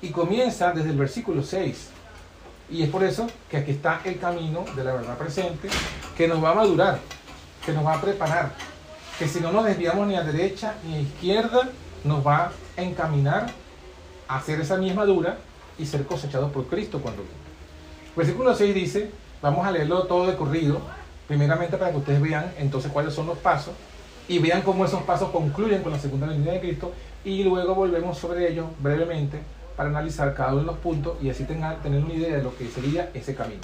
Y 0.00 0.08
comienza 0.08 0.72
desde 0.72 0.88
el 0.88 0.96
versículo 0.96 1.42
6. 1.42 1.90
Y 2.70 2.82
es 2.82 2.88
por 2.88 3.04
eso 3.04 3.26
que 3.50 3.58
aquí 3.58 3.72
está 3.72 4.00
el 4.06 4.18
camino 4.18 4.64
de 4.74 4.82
la 4.82 4.94
verdad 4.94 5.18
presente, 5.18 5.68
que 6.16 6.26
nos 6.26 6.42
va 6.42 6.52
a 6.52 6.54
madurar, 6.54 7.00
que 7.66 7.72
nos 7.72 7.84
va 7.84 7.96
a 7.96 8.00
preparar, 8.00 8.54
que 9.18 9.28
si 9.28 9.40
no 9.40 9.52
nos 9.52 9.66
desviamos 9.66 10.08
ni 10.08 10.16
a 10.16 10.22
derecha 10.22 10.76
ni 10.86 10.94
a 10.94 11.00
izquierda, 11.00 11.68
nos 12.02 12.26
va 12.26 12.50
a 12.74 12.82
encaminar 12.82 13.50
a 14.26 14.36
hacer 14.36 14.58
esa 14.58 14.78
misma 14.78 15.04
dura 15.04 15.36
y 15.78 15.84
ser 15.84 16.06
cosechados 16.06 16.50
por 16.50 16.64
Cristo 16.68 16.98
cuando 16.98 17.24
venga. 17.24 17.34
Versículo 18.16 18.54
6 18.54 18.74
dice, 18.74 19.10
vamos 19.42 19.66
a 19.66 19.70
leerlo 19.70 20.04
todo 20.04 20.26
de 20.26 20.34
corrido, 20.34 20.80
primeramente 21.28 21.76
para 21.76 21.90
que 21.90 21.98
ustedes 21.98 22.22
vean 22.22 22.54
entonces 22.56 22.90
cuáles 22.90 23.12
son 23.12 23.26
los 23.26 23.36
pasos 23.36 23.74
y 24.28 24.38
vean 24.38 24.62
cómo 24.62 24.84
esos 24.84 25.02
pasos 25.02 25.30
concluyen 25.30 25.82
con 25.82 25.92
la 25.92 25.98
segunda 25.98 26.26
venida 26.26 26.52
de 26.52 26.60
Cristo 26.60 26.92
y 27.24 27.42
luego 27.44 27.74
volvemos 27.74 28.18
sobre 28.18 28.50
ellos 28.50 28.66
brevemente 28.80 29.40
para 29.76 29.88
analizar 29.88 30.34
cada 30.34 30.52
uno 30.52 30.60
de 30.60 30.66
los 30.66 30.78
puntos 30.78 31.16
y 31.22 31.30
así 31.30 31.44
tengan, 31.44 31.80
tener 31.82 32.04
una 32.04 32.14
idea 32.14 32.36
de 32.36 32.42
lo 32.42 32.56
que 32.56 32.68
sería 32.68 33.10
ese 33.14 33.34
camino. 33.34 33.60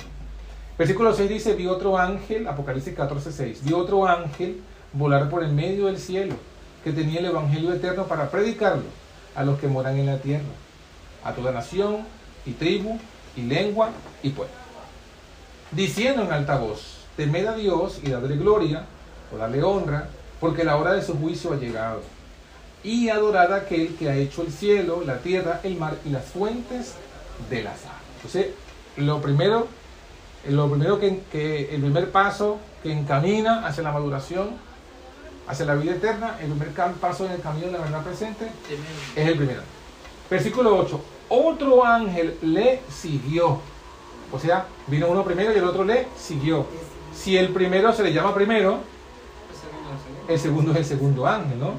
Versículo 0.79 1.13
6 1.13 1.29
dice, 1.29 1.55
vi 1.55 1.67
otro 1.67 1.99
ángel, 1.99 2.47
Apocalipsis 2.47 2.95
14, 2.95 3.33
6, 3.33 3.65
vi 3.65 3.73
otro 3.73 4.07
ángel 4.07 4.61
volar 4.93 5.29
por 5.29 5.43
el 5.43 5.53
medio 5.53 5.87
del 5.87 5.99
cielo, 5.99 6.35
que 6.85 6.93
tenía 6.93 7.21
el 7.21 7.27
Evangelio 7.27 7.73
eterno 7.73 8.05
para 8.05 8.31
predicarlo 8.31 8.85
a 9.35 9.45
los 9.45 9.59
que 9.59 9.67
moran 9.67 9.99
en 9.99 10.07
la 10.07 10.19
tierra, 10.19 10.45
a 11.25 11.33
toda 11.33 11.53
nación 11.53 11.99
y 12.47 12.53
tribu 12.53 12.99
y 13.37 13.43
lengua 13.43 13.91
y 14.23 14.31
pueblo. 14.31 14.55
Diciendo 15.73 16.23
en 16.23 16.33
alta 16.33 16.57
voz, 16.57 16.99
temed 17.17 17.47
a 17.47 17.55
Dios 17.55 18.01
y 18.03 18.11
dadle 18.11 18.37
gloria, 18.37 18.85
o 19.35 19.37
darle 19.37 19.63
honra, 19.63 20.09
porque 20.41 20.65
la 20.65 20.77
hora 20.77 20.93
de 20.93 21.03
su 21.03 21.19
juicio 21.19 21.53
ha 21.53 21.57
llegado. 21.57 22.03
Y 22.85 23.09
adorad 23.09 23.53
a 23.53 23.57
aquel 23.57 23.97
que 23.97 24.09
ha 24.09 24.17
hecho 24.17 24.43
el 24.43 24.53
cielo, 24.53 25.03
la 25.05 25.19
tierra, 25.19 25.61
el 25.65 25.77
mar 25.77 25.97
y 26.05 26.11
las 26.11 26.25
fuentes 26.25 26.95
de 27.51 27.63
las 27.63 27.85
aguas. 27.85 27.99
Entonces, 28.17 28.47
lo 28.97 29.21
primero 29.21 29.69
lo 30.47 30.71
primero 30.71 30.99
que, 30.99 31.69
el 31.73 31.81
primer 31.81 32.11
paso 32.11 32.59
que 32.83 32.93
encamina 32.93 33.67
hacia 33.67 33.83
la 33.83 33.93
maduración, 33.93 34.51
hacia 35.47 35.67
la 35.67 35.75
vida 35.75 35.93
eterna, 35.93 36.37
el 36.41 36.51
primer 36.53 36.93
paso 36.95 37.27
en 37.27 37.33
el 37.33 37.41
camino 37.41 37.67
de 37.67 37.73
la 37.73 37.81
verdad 37.81 38.03
presente 38.03 38.49
es 39.17 39.27
el 39.27 39.37
primero. 39.37 39.63
Versículo 40.31 40.77
8. 40.77 41.01
Otro 41.31 41.85
ángel 41.85 42.37
le 42.43 42.81
siguió. 42.89 43.61
O 44.31 44.39
sea, 44.39 44.67
vino 44.87 45.09
uno 45.09 45.25
primero 45.25 45.53
y 45.53 45.57
el 45.57 45.65
otro 45.65 45.85
le 45.85 46.07
siguió. 46.17 46.67
Si 47.15 47.37
el 47.37 47.49
primero 47.49 47.93
se 47.93 48.03
le 48.03 48.13
llama 48.13 48.35
primero, 48.35 48.79
el 50.29 50.39
segundo 50.39 50.73
es 50.73 50.79
el 50.79 50.85
segundo 50.85 51.27
ángel, 51.27 51.59
¿no? 51.59 51.73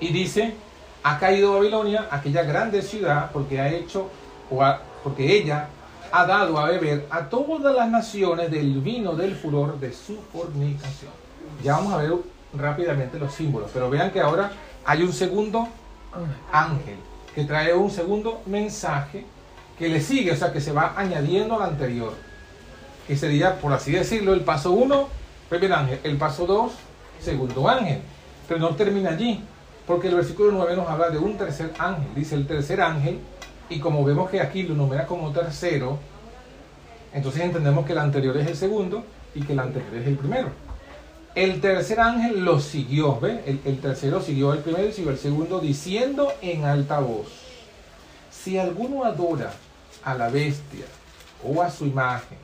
Y 0.00 0.08
dice, 0.12 0.54
ha 1.02 1.18
caído 1.18 1.54
Babilonia, 1.54 2.08
aquella 2.10 2.42
grande 2.42 2.82
ciudad, 2.82 3.30
porque 3.32 3.60
ha 3.60 3.68
hecho, 3.68 4.08
o 4.50 4.62
porque 5.02 5.36
ella 5.36 5.68
ha 6.12 6.26
dado 6.26 6.58
a 6.58 6.68
beber 6.68 7.06
a 7.10 7.28
todas 7.28 7.74
las 7.74 7.90
naciones 7.90 8.50
del 8.50 8.80
vino 8.80 9.14
del 9.14 9.34
furor 9.34 9.80
de 9.80 9.92
su 9.92 10.18
fornicación. 10.32 11.10
Ya 11.62 11.76
vamos 11.76 11.92
a 11.94 11.96
ver 11.96 12.12
rápidamente 12.56 13.18
los 13.18 13.34
símbolos, 13.34 13.70
pero 13.72 13.90
vean 13.90 14.10
que 14.10 14.20
ahora 14.20 14.52
hay 14.84 15.02
un 15.02 15.12
segundo 15.12 15.68
ángel 16.52 16.96
que 17.34 17.44
trae 17.44 17.74
un 17.74 17.90
segundo 17.90 18.42
mensaje 18.46 19.26
que 19.78 19.88
le 19.88 20.00
sigue, 20.00 20.30
o 20.30 20.36
sea, 20.36 20.52
que 20.52 20.60
se 20.60 20.72
va 20.72 20.94
añadiendo 20.96 21.56
al 21.56 21.70
anterior, 21.70 22.14
que 23.06 23.16
sería, 23.16 23.58
por 23.58 23.72
así 23.72 23.90
decirlo, 23.90 24.34
el 24.34 24.42
paso 24.42 24.70
1, 24.70 25.08
primer 25.48 25.72
ángel, 25.72 26.00
el 26.04 26.16
paso 26.16 26.46
2, 26.46 26.72
segundo 27.24 27.68
ángel, 27.68 28.00
pero 28.46 28.60
no 28.60 28.70
termina 28.76 29.10
allí, 29.10 29.42
porque 29.86 30.08
el 30.08 30.16
versículo 30.16 30.52
9 30.52 30.76
nos 30.76 30.88
habla 30.88 31.10
de 31.10 31.18
un 31.18 31.36
tercer 31.36 31.72
ángel, 31.78 32.06
dice 32.14 32.34
el 32.34 32.46
tercer 32.46 32.80
ángel 32.80 33.18
y 33.68 33.80
como 33.80 34.04
vemos 34.04 34.30
que 34.30 34.40
aquí 34.40 34.62
lo 34.62 34.74
numera 34.74 35.06
como 35.06 35.32
tercero, 35.32 35.98
entonces 37.12 37.42
entendemos 37.42 37.86
que 37.86 37.92
el 37.92 37.98
anterior 37.98 38.36
es 38.36 38.46
el 38.46 38.56
segundo 38.56 39.04
y 39.34 39.42
que 39.42 39.52
el 39.52 39.60
anterior 39.60 39.94
es 39.94 40.06
el 40.06 40.16
primero. 40.16 40.48
El 41.34 41.60
tercer 41.60 41.98
ángel 42.00 42.44
lo 42.44 42.60
siguió, 42.60 43.18
¿ve? 43.18 43.42
El, 43.46 43.60
el 43.64 43.80
tercero 43.80 44.20
siguió 44.20 44.52
al 44.52 44.58
primero 44.58 44.88
y 44.88 44.92
siguió 44.92 45.10
al 45.10 45.18
segundo 45.18 45.58
diciendo 45.58 46.32
en 46.42 46.64
alta 46.64 47.00
voz, 47.00 47.26
si 48.30 48.58
alguno 48.58 49.04
adora 49.04 49.52
a 50.04 50.14
la 50.14 50.28
bestia 50.28 50.84
o 51.42 51.62
a 51.62 51.70
su 51.70 51.86
imagen 51.86 52.43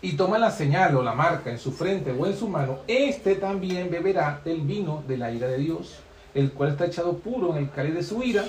y 0.00 0.12
toma 0.12 0.38
la 0.38 0.50
señal 0.50 0.96
o 0.96 1.02
la 1.02 1.14
marca 1.14 1.50
en 1.50 1.58
su 1.58 1.72
frente 1.72 2.12
o 2.12 2.26
en 2.26 2.36
su 2.36 2.48
mano, 2.48 2.78
éste 2.86 3.34
también 3.34 3.90
beberá 3.90 4.40
del 4.44 4.60
vino 4.60 5.02
de 5.06 5.16
la 5.16 5.30
ira 5.30 5.48
de 5.48 5.58
Dios, 5.58 5.98
el 6.34 6.52
cual 6.52 6.70
está 6.70 6.86
echado 6.86 7.18
puro 7.18 7.50
en 7.50 7.64
el 7.64 7.70
cáliz 7.70 7.94
de 7.94 8.02
su 8.02 8.22
ira 8.22 8.44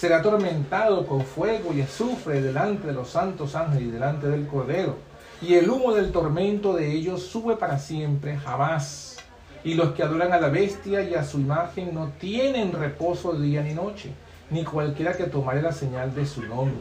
será 0.00 0.20
atormentado 0.20 1.06
con 1.06 1.26
fuego 1.26 1.74
y 1.74 1.82
azufre 1.82 2.40
delante 2.40 2.86
de 2.86 2.94
los 2.94 3.10
santos 3.10 3.54
ángeles 3.54 3.88
y 3.88 3.90
delante 3.90 4.28
del 4.28 4.46
Cordero. 4.46 4.96
Y 5.42 5.56
el 5.56 5.68
humo 5.68 5.92
del 5.92 6.10
tormento 6.10 6.72
de 6.72 6.90
ellos 6.90 7.22
sube 7.22 7.56
para 7.56 7.78
siempre, 7.78 8.38
jamás. 8.38 9.18
Y 9.62 9.74
los 9.74 9.90
que 9.92 10.02
adoran 10.02 10.32
a 10.32 10.40
la 10.40 10.48
bestia 10.48 11.02
y 11.02 11.14
a 11.14 11.22
su 11.22 11.38
imagen 11.38 11.92
no 11.92 12.12
tienen 12.18 12.72
reposo 12.72 13.34
día 13.34 13.62
ni 13.62 13.74
noche, 13.74 14.10
ni 14.48 14.64
cualquiera 14.64 15.12
que 15.12 15.24
tomare 15.24 15.60
la 15.60 15.72
señal 15.72 16.14
de 16.14 16.24
su 16.24 16.42
nombre. 16.46 16.78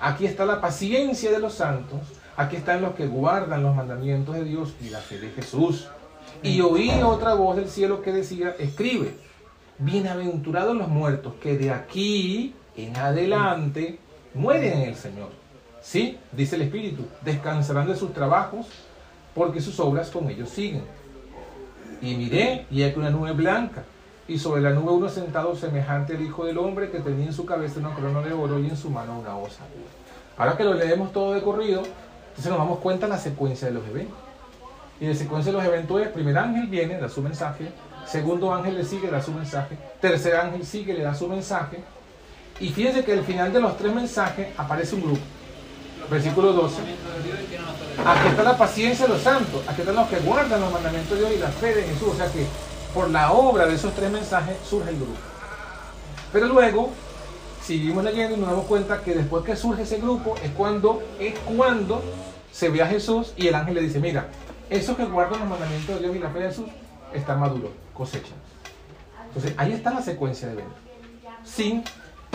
Aquí 0.00 0.26
está 0.26 0.44
la 0.44 0.60
paciencia 0.60 1.30
de 1.30 1.38
los 1.38 1.54
santos, 1.54 2.00
aquí 2.36 2.56
están 2.56 2.82
los 2.82 2.94
que 2.94 3.06
guardan 3.06 3.62
los 3.62 3.74
mandamientos 3.74 4.34
de 4.34 4.44
Dios 4.44 4.74
y 4.80 4.90
la 4.90 4.98
fe 4.98 5.18
de 5.18 5.30
Jesús. 5.30 5.88
Y 6.42 6.60
oí 6.60 6.90
otra 7.02 7.34
voz 7.34 7.56
del 7.56 7.68
cielo 7.68 8.02
que 8.02 8.12
decía, 8.12 8.54
escribe 8.58 9.14
bienaventurados 9.78 10.76
los 10.76 10.88
muertos 10.88 11.34
que 11.42 11.58
de 11.58 11.70
aquí 11.70 12.54
en 12.76 12.96
adelante 12.96 13.98
mueren 14.34 14.80
en 14.80 14.88
el 14.88 14.96
Señor. 14.96 15.30
Sí, 15.80 16.18
dice 16.30 16.56
el 16.56 16.62
Espíritu, 16.62 17.04
descansarán 17.22 17.88
de 17.88 17.96
sus 17.96 18.12
trabajos 18.12 18.66
porque 19.34 19.60
sus 19.60 19.80
obras 19.80 20.10
con 20.10 20.30
ellos 20.30 20.48
siguen. 20.48 20.84
Y 22.00 22.14
miré 22.16 22.66
y 22.70 22.82
hay 22.82 22.94
una 22.96 23.10
nube 23.10 23.32
blanca 23.32 23.84
y 24.28 24.38
sobre 24.38 24.62
la 24.62 24.70
nube 24.70 24.92
uno 24.92 25.08
sentado 25.08 25.54
semejante 25.56 26.16
al 26.16 26.22
Hijo 26.22 26.44
del 26.44 26.58
Hombre 26.58 26.90
que 26.90 27.00
tenía 27.00 27.26
en 27.26 27.32
su 27.32 27.44
cabeza 27.44 27.80
una 27.80 27.94
corona 27.94 28.20
de 28.20 28.32
oro 28.32 28.58
y 28.58 28.66
en 28.68 28.76
su 28.76 28.90
mano 28.90 29.18
una 29.18 29.36
osa. 29.36 29.64
Ahora 30.36 30.56
que 30.56 30.64
lo 30.64 30.74
leemos 30.74 31.12
todo 31.12 31.34
de 31.34 31.42
corrido, 31.42 31.82
entonces 32.32 32.50
nos 32.50 32.58
damos 32.58 32.78
cuenta 32.80 33.06
de 33.06 33.12
la 33.12 33.18
secuencia 33.18 33.68
de 33.68 33.74
los 33.74 33.86
eventos. 33.86 34.16
Y 35.00 35.06
la 35.06 35.14
secuencia 35.14 35.52
de 35.52 35.58
los 35.58 35.66
eventos 35.66 36.00
es, 36.00 36.08
primer 36.08 36.36
ángel 36.38 36.66
viene, 36.66 36.98
da 36.98 37.08
su 37.08 37.22
mensaje, 37.22 37.72
Segundo 38.06 38.52
ángel 38.52 38.76
le 38.76 38.84
sigue, 38.84 39.10
da 39.10 39.22
su 39.22 39.32
mensaje. 39.32 39.78
Tercer 40.00 40.36
ángel 40.36 40.66
sigue, 40.66 40.94
le 40.94 41.04
da 41.04 41.14
su 41.14 41.28
mensaje. 41.28 41.82
Y 42.60 42.68
fíjense 42.70 43.04
que 43.04 43.12
al 43.12 43.24
final 43.24 43.52
de 43.52 43.60
los 43.60 43.76
tres 43.76 43.94
mensajes 43.94 44.48
aparece 44.56 44.94
un 44.94 45.02
grupo. 45.02 45.20
Versículo 46.10 46.52
12. 46.52 46.76
Aquí 48.04 48.28
está 48.28 48.42
la 48.42 48.56
paciencia 48.56 49.06
de 49.06 49.14
los 49.14 49.22
santos. 49.22 49.62
Aquí 49.66 49.80
están 49.80 49.96
los 49.96 50.08
que 50.08 50.18
guardan 50.18 50.60
los 50.60 50.72
mandamientos 50.72 51.18
de 51.18 51.24
Dios 51.24 51.32
y 51.36 51.38
la 51.38 51.48
fe 51.48 51.74
de 51.74 51.82
Jesús. 51.84 52.08
O 52.12 52.16
sea 52.16 52.26
que 52.26 52.46
por 52.92 53.08
la 53.10 53.32
obra 53.32 53.66
de 53.66 53.74
esos 53.74 53.94
tres 53.94 54.10
mensajes 54.10 54.56
surge 54.68 54.90
el 54.90 54.96
grupo. 54.96 55.18
Pero 56.32 56.46
luego 56.46 56.90
seguimos 57.78 58.04
leyendo 58.04 58.36
y 58.36 58.40
nos 58.40 58.50
damos 58.50 58.66
cuenta 58.66 59.02
que 59.02 59.14
después 59.14 59.44
que 59.44 59.56
surge 59.56 59.82
ese 59.82 59.98
grupo 59.98 60.34
es 60.42 60.50
cuando, 60.50 61.02
es 61.18 61.38
cuando 61.40 62.02
se 62.52 62.68
ve 62.68 62.82
a 62.82 62.86
Jesús 62.86 63.32
y 63.36 63.48
el 63.48 63.54
ángel 63.54 63.74
le 63.76 63.82
dice, 63.82 63.98
mira, 63.98 64.26
esos 64.68 64.96
que 64.96 65.04
guardan 65.04 65.40
los 65.40 65.48
mandamientos 65.48 65.96
de 65.96 66.02
Dios 66.02 66.16
y 66.16 66.18
la 66.18 66.30
fe 66.30 66.40
de 66.40 66.48
Jesús 66.48 66.66
están 67.14 67.40
maduros 67.40 67.70
cosechan. 67.94 68.36
Entonces, 69.28 69.54
ahí 69.56 69.72
está 69.72 69.90
la 69.90 70.02
secuencia 70.02 70.48
de 70.48 70.54
eventos. 70.54 70.76
Sin 71.44 71.82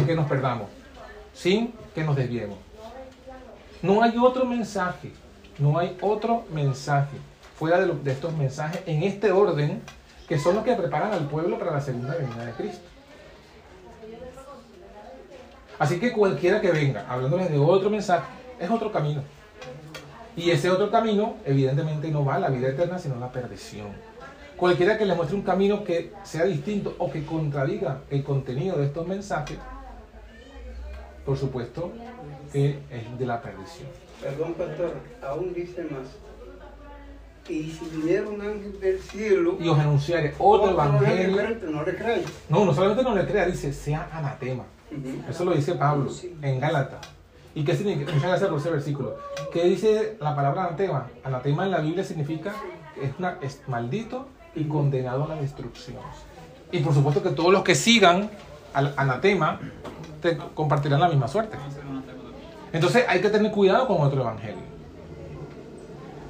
que 0.06 0.15
nos 0.15 0.27
perdamos, 0.27 0.67
sin 1.34 1.74
que 1.94 2.03
nos 2.03 2.15
desviemos. 2.15 2.58
No 3.82 4.01
hay 4.01 4.17
otro 4.17 4.46
mensaje, 4.46 5.12
no 5.60 5.77
hay 5.77 5.98
otro 6.01 6.46
mensaje 6.51 7.17
fuera 7.58 7.79
de, 7.79 7.94
de 7.94 8.12
estos 8.12 8.34
mensajes 8.34 8.82
en 8.88 9.03
este 9.03 9.32
orden 9.32 9.82
que 10.27 10.39
son 10.39 10.56
los 10.56 10.63
que 10.63 10.74
preparan 10.74 11.13
al 11.13 11.27
pueblo 11.27 11.60
para 11.60 11.74
la 11.74 11.82
segunda 11.82 12.15
venida 12.15 12.44
de 12.44 12.51
Cristo. 12.53 12.87
Así 15.79 16.00
que 16.00 16.12
cualquiera 16.12 16.60
que 16.60 16.72
venga 16.72 17.05
hablándoles 17.07 17.51
de 17.51 17.57
otro 17.57 17.89
mensaje 17.89 18.25
es 18.60 18.69
otro 18.69 18.91
camino. 18.91 19.22
Y 20.36 20.51
ese 20.51 20.69
otro 20.69 20.91
camino, 20.91 21.36
evidentemente, 21.46 22.10
no 22.10 22.24
va 22.24 22.36
a 22.36 22.39
la 22.39 22.50
vida 22.50 22.69
eterna, 22.69 23.00
sino 23.00 23.15
a 23.15 23.19
la 23.19 23.31
perdición. 23.31 23.88
Cualquiera 24.55 24.98
que 24.98 25.05
le 25.05 25.15
muestre 25.15 25.36
un 25.36 25.43
camino 25.43 25.84
que 25.84 26.12
sea 26.24 26.46
distinto 26.46 26.96
o 26.98 27.12
que 27.12 27.25
contradiga 27.25 28.01
el 28.10 28.24
contenido 28.24 28.77
de 28.77 28.86
estos 28.86 29.07
mensajes, 29.07 29.57
por 31.25 31.38
supuesto 31.38 31.91
que 32.51 32.79
es 32.89 33.19
de 33.19 33.25
la 33.25 33.41
perdición. 33.41 33.88
Perdón, 34.22 34.53
pastor, 34.53 34.93
aún 35.24 35.53
dice 35.53 35.84
más. 35.84 36.07
Y 37.50 37.72
si 37.72 37.86
viniera 37.86 38.27
un 38.27 38.41
ángel 38.41 38.79
del 38.79 39.00
cielo 39.00 39.57
y 39.60 39.69
os 39.69 39.79
anunciare 39.79 40.34
otro 40.38 40.72
evangelio, 40.72 41.55
no 41.69 41.84
le. 41.84 41.96
No, 42.50 42.65
no 42.65 42.74
solamente 42.74 43.03
no 43.03 43.15
le 43.15 43.25
crea, 43.25 43.46
dice 43.46 43.72
sea 43.72 44.10
anatema. 44.12 44.65
Eso 45.29 45.46
lo 45.46 45.53
dice 45.53 45.74
Pablo 45.75 46.10
en 46.41 46.60
Gálatas. 46.60 47.00
¿Y 47.56 47.63
qué 47.63 47.75
significa? 47.75 48.36
Ese 48.36 48.70
versículo. 48.70 49.17
¿Qué 49.51 49.63
dice 49.63 50.17
la 50.22 50.36
palabra 50.36 50.65
anatema? 50.65 51.08
Anatema 51.24 51.65
en 51.65 51.72
la 51.72 51.79
Biblia 51.79 52.03
significa 52.03 52.53
es, 53.01 53.12
una, 53.17 53.38
es 53.41 53.62
maldito 53.67 54.27
y 54.56 54.65
condenado 54.65 55.24
a 55.24 55.29
la 55.29 55.36
destrucción. 55.36 55.98
Y 56.72 56.79
por 56.79 56.94
supuesto 56.94 57.24
que 57.24 57.29
todos 57.29 57.51
los 57.51 57.63
que 57.63 57.75
sigan 57.75 58.29
al 58.74 58.94
anatema 58.96 59.60
te 60.22 60.38
compartirán 60.38 61.00
la 61.00 61.10
misma 61.10 61.27
suerte. 61.27 61.58
Entonces 62.74 63.06
hay 63.08 63.22
que 63.22 63.29
tener 63.29 63.51
cuidado 63.51 63.88
con 63.88 64.01
otro 64.01 64.22
evangelio. 64.22 64.67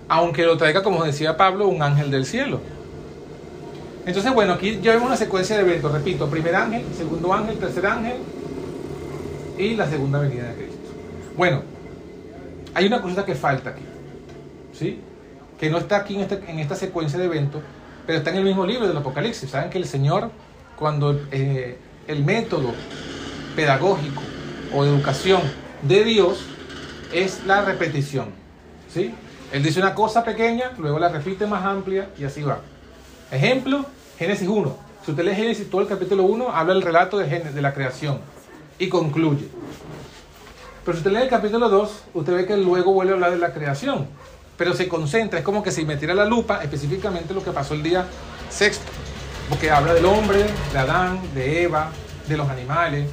Aunque 0.08 0.46
lo 0.46 0.56
traiga, 0.56 0.82
como 0.82 1.04
decía 1.04 1.36
Pablo, 1.36 1.68
un 1.68 1.82
ángel 1.84 2.10
del 2.10 2.26
cielo. 2.26 2.62
Entonces, 4.06 4.34
bueno, 4.34 4.54
aquí 4.54 4.80
ya 4.82 4.94
vemos 4.94 5.08
una 5.08 5.18
secuencia 5.18 5.58
de 5.58 5.64
eventos. 5.64 5.92
Repito, 5.92 6.30
primer 6.30 6.56
ángel, 6.56 6.86
segundo 6.96 7.34
ángel, 7.34 7.58
tercer 7.58 7.86
ángel 7.86 8.16
y 9.58 9.76
la 9.76 9.88
segunda 9.90 10.20
venida 10.20 10.50
de 10.50 10.56
Cristo. 10.56 10.78
Bueno, 11.36 11.62
hay 12.74 12.86
una 12.88 13.02
cosita 13.02 13.26
que 13.26 13.36
falta 13.36 13.72
aquí. 13.72 13.84
¿Sí? 14.74 15.02
que 15.60 15.72
no 15.72 15.80
está 15.80 15.98
aquí 15.98 16.14
en, 16.14 16.22
este- 16.22 16.44
en 16.52 16.60
esta 16.60 16.76
secuencia 16.76 17.18
de 17.18 17.26
eventos, 17.26 17.64
pero 18.06 18.20
está 18.20 18.30
en 18.30 18.36
el 18.38 18.44
mismo 18.44 18.64
libro 18.64 18.88
del 18.88 18.96
Apocalipsis. 18.96 19.50
Saben 19.50 19.72
que 19.72 19.80
el 19.80 19.86
Señor, 19.88 20.30
cuando 20.78 21.20
eh, 21.32 21.78
el 22.08 22.24
método 22.24 22.76
pedagógico 23.56 24.22
o 24.72 24.84
de 24.84 24.92
educación 24.92 25.42
de 25.82 26.04
Dios 26.04 26.46
es 27.12 27.44
la 27.48 27.64
repetición. 27.66 28.28
¿sí? 28.94 29.16
Él 29.52 29.64
dice 29.64 29.80
una 29.80 29.96
cosa 29.96 30.24
pequeña, 30.24 30.74
luego 30.78 31.00
la 31.00 31.10
repite 31.10 31.48
más 31.48 31.66
amplia 31.66 32.10
y 32.20 32.24
así 32.26 32.44
va. 32.44 32.60
Ejemplo, 33.32 33.84
Génesis 34.20 34.48
1. 34.48 34.78
Si 35.06 35.10
usted 35.12 35.24
lee 35.24 35.34
Génesis, 35.36 35.70
todo 35.72 35.82
el 35.82 35.88
capítulo 35.88 36.24
1 36.24 36.52
habla 36.52 36.74
el 36.74 36.84
relato 36.84 37.18
de, 37.18 37.26
de 37.28 37.62
la 37.64 37.74
creación 37.74 38.20
y 38.80 38.90
concluye. 38.90 39.48
Pero 40.86 40.98
si 40.98 41.00
usted 41.00 41.12
lee 41.12 41.24
el 41.24 41.30
capítulo 41.30 41.68
2, 41.70 42.04
usted 42.14 42.34
ve 42.34 42.46
que 42.46 42.56
luego 42.56 42.94
vuelve 42.94 43.12
a 43.12 43.16
hablar 43.16 43.32
de 43.32 43.38
la 43.38 43.54
creación. 43.54 44.08
Pero 44.58 44.74
se 44.74 44.88
concentra, 44.88 45.40
es 45.40 45.46
como 45.46 45.62
que 45.62 45.72
si 45.72 45.86
metiera 45.86 46.14
la 46.14 46.26
lupa 46.26 46.64
específicamente 46.64 47.34
lo 47.34 47.44
que 47.44 47.52
pasó 47.52 47.74
el 47.74 47.84
día 47.84 48.06
sexto. 48.50 48.86
Porque 49.50 49.70
habla 49.70 49.94
del 49.94 50.06
hombre, 50.06 50.46
de 50.72 50.78
Adán, 50.78 51.20
de 51.34 51.64
Eva, 51.64 51.92
de 52.28 52.38
los 52.38 52.50
animales. 52.50 53.10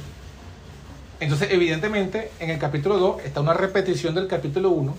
Entonces, 1.19 1.49
evidentemente, 1.51 2.31
en 2.39 2.49
el 2.49 2.59
capítulo 2.59 2.97
2 2.97 3.23
está 3.23 3.41
una 3.41 3.53
repetición 3.53 4.15
del 4.15 4.27
capítulo 4.27 4.69
1, 4.69 4.95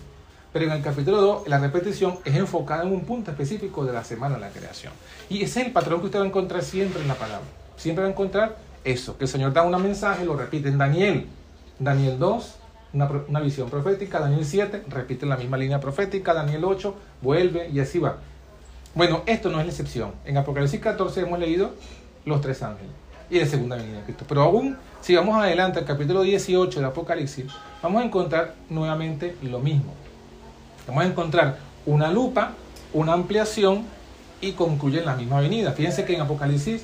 pero 0.52 0.66
en 0.66 0.72
el 0.72 0.82
capítulo 0.82 1.20
2 1.20 1.48
la 1.48 1.58
repetición 1.58 2.18
es 2.24 2.34
enfocada 2.36 2.84
en 2.84 2.92
un 2.92 3.04
punto 3.04 3.30
específico 3.30 3.84
de 3.84 3.92
la 3.92 4.04
semana 4.04 4.36
de 4.36 4.40
la 4.40 4.48
creación. 4.50 4.92
Y 5.28 5.42
ese 5.42 5.60
es 5.60 5.66
el 5.66 5.72
patrón 5.72 6.00
que 6.00 6.06
usted 6.06 6.20
va 6.20 6.24
a 6.24 6.28
encontrar 6.28 6.62
siempre 6.62 7.02
en 7.02 7.08
la 7.08 7.14
palabra. 7.14 7.46
Siempre 7.76 8.02
va 8.02 8.08
a 8.08 8.12
encontrar 8.12 8.56
eso, 8.86 9.18
que 9.18 9.24
el 9.24 9.28
Señor 9.28 9.52
da 9.52 9.62
un 9.62 9.82
mensaje, 9.82 10.24
lo 10.24 10.36
repite 10.36 10.68
en 10.68 10.78
Daniel. 10.78 11.26
Daniel 11.78 12.18
2, 12.18 12.56
una, 12.94 13.40
visión 13.40 13.68
profética. 13.68 14.20
Daniel 14.20 14.44
7, 14.44 14.84
repite 14.88 15.26
la 15.26 15.36
misma 15.36 15.56
línea 15.58 15.80
profética. 15.80 16.32
Daniel 16.32 16.64
8, 16.64 16.94
vuelve 17.20 17.68
y 17.68 17.80
así 17.80 17.98
va. 17.98 18.18
Bueno, 18.94 19.22
esto 19.26 19.50
no 19.50 19.58
es 19.60 19.66
la 19.66 19.72
excepción. 19.72 20.12
En 20.24 20.38
Apocalipsis 20.38 20.80
14 20.80 21.20
hemos 21.20 21.38
leído 21.38 21.72
los 22.24 22.40
tres 22.40 22.62
ángeles 22.62 22.92
y 23.28 23.40
la 23.40 23.46
segunda 23.46 23.76
venida 23.76 23.98
de 23.98 24.04
Cristo. 24.04 24.24
Pero 24.26 24.42
aún, 24.42 24.76
si 25.00 25.14
vamos 25.14 25.36
adelante 25.36 25.80
al 25.80 25.84
capítulo 25.84 26.22
18 26.22 26.80
de 26.80 26.86
Apocalipsis, 26.86 27.46
vamos 27.82 28.02
a 28.02 28.04
encontrar 28.06 28.54
nuevamente 28.70 29.36
lo 29.42 29.58
mismo. 29.58 29.92
Vamos 30.86 31.04
a 31.04 31.06
encontrar 31.06 31.58
una 31.84 32.10
lupa, 32.10 32.52
una 32.92 33.12
ampliación 33.12 33.84
y 34.40 34.52
concluye 34.52 35.00
en 35.00 35.06
la 35.06 35.16
misma 35.16 35.40
venida. 35.40 35.72
Fíjense 35.72 36.04
que 36.04 36.14
en 36.14 36.20
Apocalipsis, 36.20 36.82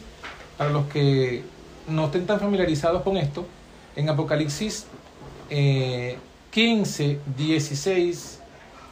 para 0.59 0.71
los 0.71 0.87
que 0.89 1.45
no 1.89 2.07
estén 2.07 2.27
tan 2.27 2.41
familiarizados 2.41 3.03
con 3.03 3.17
esto, 3.17 3.47
en 3.97 4.09
Apocalipsis 4.09 4.87
eh, 5.51 6.19
15, 6.51 7.21
16, 7.37 8.41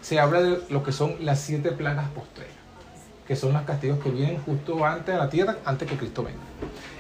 se 0.01 0.21
habla 0.21 0.43
de 0.43 0.61
lo 0.71 0.83
que 0.83 0.93
son 0.93 1.17
las 1.21 1.41
siete 1.41 1.73
plagas 1.73 2.09
postreras, 2.11 2.55
que 3.27 3.37
son 3.37 3.53
los 3.53 3.63
castigos 3.63 3.99
que 4.03 4.11
vienen 4.11 4.41
justo 4.43 4.85
antes 4.85 5.15
de 5.15 5.19
la 5.19 5.29
tierra, 5.29 5.57
antes 5.65 5.89
que 5.89 5.97
Cristo 5.97 6.23
venga. 6.23 6.39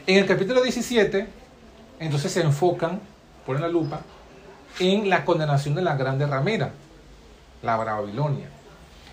En 0.07 0.19
el 0.19 0.27
capítulo 0.27 0.63
17, 0.63 1.27
entonces 1.99 2.33
se 2.33 2.43
enfocan, 2.43 3.01
ponen 3.47 3.63
la 3.63 3.69
lupa, 3.69 4.01
en 4.79 5.09
la 5.09 5.25
condenación 5.25 5.75
de 5.75 5.83
la 5.83 5.97
grande 5.97 6.27
ramera, 6.27 6.73
la 7.63 7.77
Babilonia. 7.77 8.49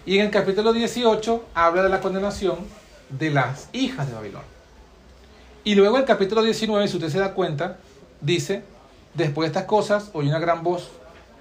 Y 0.05 0.19
en 0.19 0.25
el 0.25 0.31
capítulo 0.31 0.71
18 0.71 1.45
habla 1.53 1.83
de 1.83 1.89
la 1.89 1.99
condenación 1.99 2.57
de 3.09 3.31
las 3.31 3.69
hijas 3.73 4.07
de 4.07 4.13
Babilonia. 4.13 4.56
Y 5.67 5.75
luego 5.75 5.97
el 5.97 6.05
capítulo 6.05 6.43
19, 6.43 6.87
si 6.87 6.95
usted 6.95 7.09
se 7.09 7.19
da 7.19 7.33
cuenta, 7.33 7.75
dice, 8.21 8.63
después 9.15 9.47
de 9.47 9.47
estas 9.47 9.65
cosas, 9.67 10.11
oí 10.13 10.29
una 10.29 10.39
gran 10.39 10.63
voz 10.63 10.91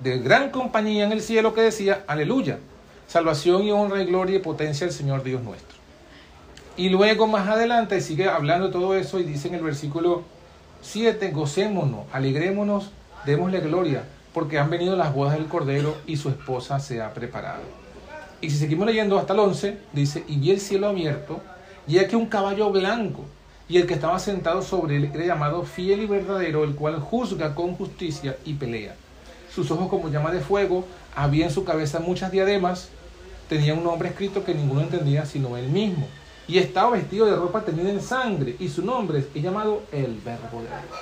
de 0.01 0.19
gran 0.19 0.51
compañía 0.51 1.05
en 1.05 1.13
el 1.13 1.23
cielo 1.23 1.55
que 1.55 1.61
decía, 1.61 2.03
aleluya, 2.09 2.59
salvación 3.07 3.63
y 3.63 3.71
honra 3.71 4.03
y 4.03 4.07
gloria 4.07 4.35
y 4.35 4.41
potencia 4.41 4.85
al 4.85 4.93
Señor 4.93 5.23
Dios 5.23 5.45
nuestro. 5.45 5.79
Y 6.77 6.89
luego 6.89 7.29
más 7.29 7.49
adelante 7.49 8.01
sigue 8.01 8.29
hablando 8.29 8.71
todo 8.71 8.97
eso 8.97 9.21
y 9.21 9.23
dice 9.23 9.47
en 9.47 9.55
el 9.55 9.63
versículo 9.63 10.25
7, 10.83 11.31
gocémonos, 11.31 12.07
alegrémonos, 12.13 12.91
démosle 13.27 13.61
gloria, 13.61 14.03
porque 14.35 14.59
han 14.59 14.71
venido 14.71 14.97
las 14.97 15.15
bodas 15.15 15.35
del 15.35 15.47
Cordero 15.47 15.99
y 16.05 16.17
su 16.17 16.31
esposa 16.31 16.81
se 16.81 17.01
ha 17.01 17.15
preparado. 17.15 17.63
Y 18.41 18.51
si 18.51 18.57
seguimos 18.57 18.87
leyendo 18.87 19.21
hasta 19.21 19.35
el 19.35 19.39
11, 19.39 19.79
dice, 19.93 20.25
y 20.27 20.37
vi 20.39 20.51
el 20.51 20.59
cielo 20.59 20.89
abierto, 20.89 21.41
y 21.87 21.99
aquí 21.99 22.17
un 22.17 22.27
caballo 22.27 22.71
blanco, 22.73 23.25
y 23.69 23.79
el 23.79 23.87
que 23.87 23.95
estaba 23.95 24.19
sentado 24.19 24.63
sobre 24.63 24.97
él 24.97 25.11
era 25.13 25.27
llamado 25.27 25.65
fiel 25.65 26.03
y 26.03 26.07
verdadero, 26.07 26.65
el 26.65 26.75
cual 26.75 27.01
juzga 27.01 27.55
con 27.55 27.75
justicia 27.75 28.37
y 28.45 28.55
pelea. 28.55 28.95
Sus 29.53 29.71
ojos 29.71 29.89
como 29.89 30.09
llama 30.09 30.31
de 30.31 30.41
fuego, 30.41 30.85
había 31.15 31.47
en 31.47 31.53
su 31.53 31.65
cabeza 31.65 31.99
muchas 31.99 32.31
diademas, 32.31 32.91
tenía 33.49 33.75
un 33.75 33.83
nombre 33.83 34.11
escrito 34.11 34.45
que 34.45 34.55
ninguno 34.55 34.83
entendía 34.83 35.27
sino 35.27 35.57
él 35.57 35.69
mismo. 35.69 36.07
Y 36.49 36.59
estaba 36.59 36.91
vestido 36.91 37.27
de 37.27 37.35
ropa 37.35 37.63
teñida 37.63 37.91
en 37.91 38.01
sangre, 38.01 38.55
y 38.61 38.69
su 38.69 38.85
nombre 38.85 39.25
es 39.35 39.43
llamado 39.43 39.83
el 39.91 40.21
Verbo 40.25 40.63
de 40.63 40.69
Dios. 40.69 41.01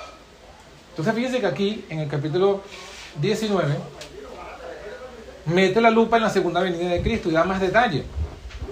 Entonces 0.89 1.13
fíjense 1.13 1.39
que 1.39 1.45
aquí, 1.45 1.85
en 1.89 1.99
el 1.99 2.07
capítulo 2.07 2.61
19, 3.21 3.75
mete 5.45 5.81
la 5.81 5.91
lupa 5.91 6.17
en 6.17 6.23
la 6.23 6.29
segunda 6.29 6.61
venida 6.61 6.89
de 6.89 7.01
Cristo 7.01 7.29
y 7.29 7.33
da 7.33 7.43
más 7.43 7.61
detalle. 7.61 8.05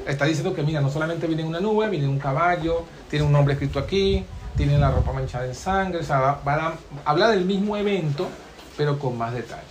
Está 0.07 0.25
diciendo 0.25 0.53
que, 0.53 0.63
mira, 0.63 0.81
no 0.81 0.89
solamente 0.89 1.27
viene 1.27 1.43
una 1.43 1.59
nube, 1.59 1.89
viene 1.89 2.07
un 2.07 2.19
caballo, 2.19 2.83
tiene 3.09 3.25
un 3.25 3.31
nombre 3.31 3.53
escrito 3.53 3.79
aquí, 3.79 4.25
tiene 4.57 4.77
la 4.77 4.91
ropa 4.91 5.13
manchada 5.13 5.45
en 5.45 5.55
sangre, 5.55 5.99
o 6.01 6.07
va 6.09 6.39
a- 6.45 6.75
habla 7.05 7.29
del 7.29 7.45
mismo 7.45 7.77
evento, 7.77 8.27
pero 8.77 8.99
con 8.99 9.17
más 9.17 9.33
detalle. 9.33 9.61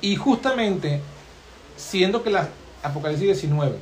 Y 0.00 0.16
justamente, 0.16 1.00
siendo 1.76 2.22
que 2.22 2.30
la 2.30 2.48
Apocalipsis 2.82 3.26
19 3.26 3.76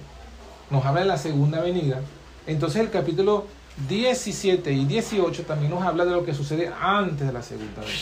nos 0.70 0.84
habla 0.84 1.00
de 1.00 1.06
la 1.06 1.16
segunda 1.18 1.60
venida, 1.60 2.00
entonces 2.46 2.80
el 2.82 2.90
capítulo 2.90 3.46
17 3.88 4.72
y 4.72 4.84
18 4.84 5.44
también 5.44 5.70
nos 5.70 5.82
habla 5.82 6.04
de 6.04 6.10
lo 6.10 6.24
que 6.24 6.34
sucede 6.34 6.70
antes 6.80 7.26
de 7.26 7.32
la 7.32 7.42
segunda 7.42 7.80
venida. 7.80 7.96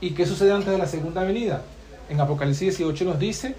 ¿Y 0.00 0.10
qué 0.12 0.24
sucede 0.26 0.52
antes 0.52 0.70
de 0.70 0.78
la 0.78 0.86
segunda 0.86 1.22
venida? 1.22 1.62
En 2.08 2.20
Apocalipsis 2.20 2.78
18 2.78 3.04
nos 3.04 3.18
dice, 3.18 3.54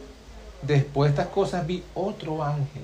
después 0.64 1.12
de 1.12 1.22
estas 1.22 1.34
cosas 1.34 1.68
vi 1.68 1.84
otro 1.94 2.44
ángel. 2.44 2.84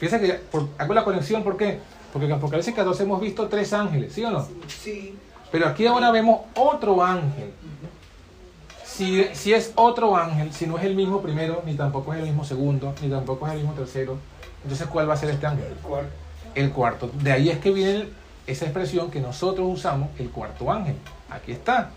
Fíjense 0.00 0.26
que 0.26 0.32
por- 0.34 0.68
hago 0.78 0.94
la 0.94 1.04
conexión, 1.04 1.44
¿por 1.44 1.56
qué? 1.56 1.78
Porque 2.12 2.26
en 2.26 2.32
Apocalipsis 2.32 2.74
14 2.74 3.04
hemos 3.04 3.20
visto 3.20 3.46
tres 3.48 3.72
ángeles, 3.72 4.12
¿sí 4.12 4.24
o 4.24 4.30
no? 4.30 4.48
Sí, 4.66 5.14
Pero 5.52 5.68
aquí 5.68 5.86
ahora 5.86 6.10
vemos 6.10 6.40
otro 6.56 7.02
ángel. 7.04 7.52
Si, 8.84 9.24
si 9.34 9.52
es 9.54 9.72
otro 9.76 10.16
ángel, 10.16 10.52
si 10.52 10.66
no 10.66 10.78
es 10.78 10.84
el 10.84 10.94
mismo 10.94 11.20
primero, 11.22 11.62
ni 11.64 11.74
tampoco 11.74 12.12
es 12.12 12.18
el 12.20 12.26
mismo 12.26 12.44
segundo, 12.44 12.94
ni 13.02 13.08
tampoco 13.08 13.46
es 13.46 13.52
el 13.52 13.58
mismo 13.60 13.74
tercero, 13.74 14.16
entonces 14.62 14.86
¿cuál 14.88 15.08
va 15.08 15.14
a 15.14 15.16
ser 15.16 15.30
este 15.30 15.46
ángel? 15.46 15.66
el 15.66 15.74
cuarto. 15.78 16.10
El 16.54 16.70
cuarto. 16.72 17.10
De 17.22 17.32
ahí 17.32 17.48
es 17.50 17.58
que 17.58 17.70
viene 17.70 18.08
esa 18.46 18.64
expresión 18.64 19.10
que 19.10 19.20
nosotros 19.20 19.66
usamos, 19.70 20.08
el 20.18 20.30
cuarto 20.30 20.70
ángel. 20.72 20.96
Aquí 21.30 21.52
está. 21.52 21.90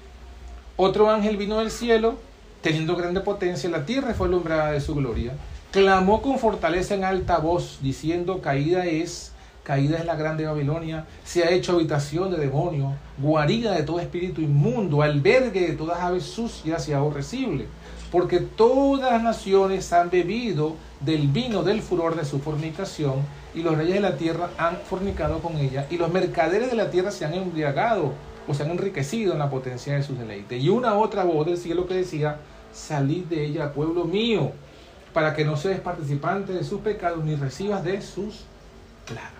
Otro 0.78 1.10
ángel 1.10 1.38
vino 1.38 1.60
del 1.60 1.72
cielo, 1.72 2.16
teniendo 2.62 2.96
grande 2.96 3.22
potencia, 3.22 3.70
la 3.70 3.86
tierra 3.86 4.14
fue 4.14 4.28
alumbrada 4.28 4.72
de 4.72 4.82
su 4.82 4.94
gloria. 4.96 5.34
Clamó 5.74 6.22
con 6.22 6.38
fortaleza 6.38 6.94
en 6.94 7.04
alta 7.04 7.40
voz, 7.40 7.80
diciendo, 7.82 8.42
caída 8.42 8.86
es, 8.86 9.32
caída 9.64 9.98
es 9.98 10.06
la 10.06 10.16
grande 10.16 10.46
Babilonia, 10.46 11.08
se 11.24 11.44
ha 11.44 11.50
hecho 11.50 11.72
habitación 11.72 12.30
de 12.30 12.38
demonios, 12.38 12.94
guarida 13.18 13.72
de 13.72 13.82
todo 13.82 14.00
espíritu 14.00 14.42
inmundo, 14.42 15.02
albergue 15.02 15.70
de 15.70 15.74
todas 15.74 16.00
aves 16.00 16.26
sucias 16.26 16.88
y 16.88 16.94
aborrecibles, 16.94 17.66
porque 18.12 18.40
todas 18.40 19.14
las 19.14 19.24
naciones 19.24 19.92
han 19.94 20.12
bebido 20.12 20.76
del 21.00 21.28
vino 21.28 21.64
del 21.64 21.82
furor 21.82 22.16
de 22.16 22.26
su 22.26 22.38
fornicación, 22.38 23.16
y 23.56 23.64
los 23.64 23.76
reyes 23.76 23.96
de 23.96 24.02
la 24.02 24.16
tierra 24.16 24.52
han 24.60 24.78
fornicado 24.78 25.40
con 25.40 25.58
ella, 25.58 25.88
y 25.90 25.98
los 25.98 26.14
mercaderes 26.14 26.70
de 26.70 26.78
la 26.78 26.92
tierra 26.92 27.10
se 27.10 27.26
han 27.26 27.34
embriagado 27.34 28.14
o 28.48 28.54
se 28.54 28.62
han 28.62 28.70
enriquecido 28.70 29.34
en 29.34 29.40
la 29.40 29.50
potencia 29.50 29.96
de 29.96 30.04
sus 30.04 30.20
deleites. 30.20 30.62
Y 30.62 30.70
una 30.70 30.94
otra 31.00 31.24
voz 31.24 31.48
del 31.48 31.58
cielo 31.58 31.88
que 31.88 31.96
decía, 31.96 32.38
salid 32.72 33.24
de 33.26 33.44
ella, 33.44 33.74
pueblo 33.74 34.06
mío, 34.06 34.52
para 35.14 35.36
que 35.36 35.46
no 35.46 35.56
seas 35.56 35.80
participante 35.80 36.54
de 36.54 36.64
sus 36.64 36.82
pecados 36.82 37.24
ni 37.24 37.36
recibas 37.36 37.84
de 37.84 38.02
sus 38.02 38.42
plagas. 39.06 39.32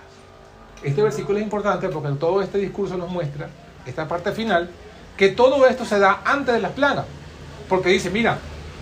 Este 0.84 1.02
versículo 1.02 1.40
es 1.40 1.44
importante 1.44 1.90
porque 1.90 2.10
todo 2.20 2.42
este 2.42 2.58
discurso 2.58 2.98
nos 2.98 3.10
muestra, 3.10 3.50
esta 3.86 4.08
parte 4.08 4.32
final, 4.32 4.70
que 5.18 5.30
todo 5.30 5.66
esto 5.68 5.86
se 5.86 5.98
da 5.98 6.22
antes 6.26 6.54
de 6.54 6.62
las 6.62 6.74
plagas. 6.74 7.06
Porque 7.70 7.90
dice, 7.90 8.10
mira, 8.10 8.38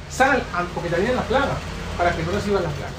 sal, 0.09 0.43
porque 0.73 0.89
te 0.89 0.97
vienen 0.97 1.15
las 1.15 1.25
plagas, 1.25 1.57
para 1.97 2.11
que 2.11 2.23
no 2.23 2.31
recibas 2.31 2.63
las 2.63 2.73
plagas. 2.73 2.95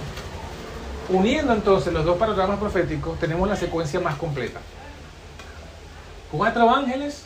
Uniendo 1.09 1.53
entonces 1.53 1.93
los 1.93 2.05
dos 2.05 2.17
panoramas 2.17 2.59
proféticos, 2.59 3.19
tenemos 3.19 3.49
la 3.49 3.57
secuencia 3.57 4.01
más 4.01 4.15
completa. 4.15 4.61
Cuatro 6.31 6.71
ángeles 6.71 7.25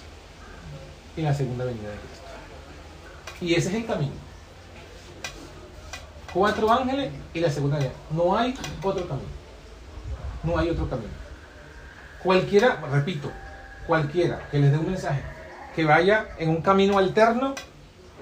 y 1.17 1.23
la 1.23 1.35
segunda 1.35 1.65
venida 1.65 1.91
de 1.91 1.97
Cristo. 1.97 3.43
Y 3.43 3.55
ese 3.55 3.69
es 3.69 3.75
el 3.75 3.87
camino. 3.87 4.26
Cuatro 6.37 6.71
ángeles 6.71 7.11
y 7.33 7.41
la 7.41 7.49
segunda 7.49 7.79
venida. 7.79 7.95
No 8.11 8.37
hay 8.37 8.55
otro 8.83 9.09
camino. 9.09 9.29
No 10.43 10.59
hay 10.59 10.69
otro 10.69 10.87
camino. 10.87 11.09
Cualquiera, 12.23 12.79
repito, 12.93 13.31
cualquiera 13.87 14.47
que 14.51 14.59
les 14.59 14.71
dé 14.71 14.77
un 14.77 14.91
mensaje 14.91 15.23
que 15.75 15.87
vaya 15.87 16.27
en 16.37 16.51
un 16.51 16.61
camino 16.61 16.99
alterno 16.99 17.55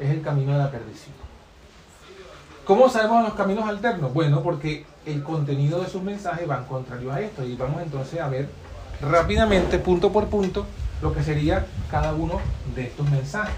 es 0.01 0.11
el 0.11 0.23
camino 0.23 0.53
de 0.53 0.59
la 0.59 0.71
perdición. 0.71 1.13
¿Cómo 2.65 2.89
sabemos 2.89 3.25
los 3.25 3.35
caminos 3.35 3.69
alternos? 3.69 4.15
Bueno, 4.15 4.45
porque 4.45 4.87
el 5.07 5.25
contenido 5.25 5.81
de 5.81 5.89
sus 5.89 6.01
mensajes 6.01 6.47
van 6.47 6.67
contrario 6.67 7.11
a 7.11 7.21
esto 7.21 7.45
y 7.45 7.57
vamos 7.57 7.83
entonces 7.83 8.21
a 8.21 8.29
ver 8.29 8.49
rápidamente, 9.01 9.81
punto 9.81 10.13
por 10.13 10.29
punto, 10.29 10.67
lo 11.03 11.13
que 11.13 11.25
sería 11.25 11.67
cada 11.91 12.13
uno 12.13 12.41
de 12.77 12.85
estos 12.85 13.11
mensajes. 13.11 13.57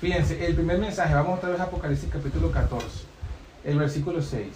Fíjense, 0.00 0.46
el 0.46 0.54
primer 0.54 0.78
mensaje, 0.78 1.12
vamos 1.12 1.38
otra 1.38 1.48
vez 1.48 1.58
a 1.58 1.64
Apocalipsis 1.64 2.08
capítulo 2.12 2.52
14, 2.52 3.05
el 3.66 3.78
versículo 3.78 4.22
6. 4.22 4.46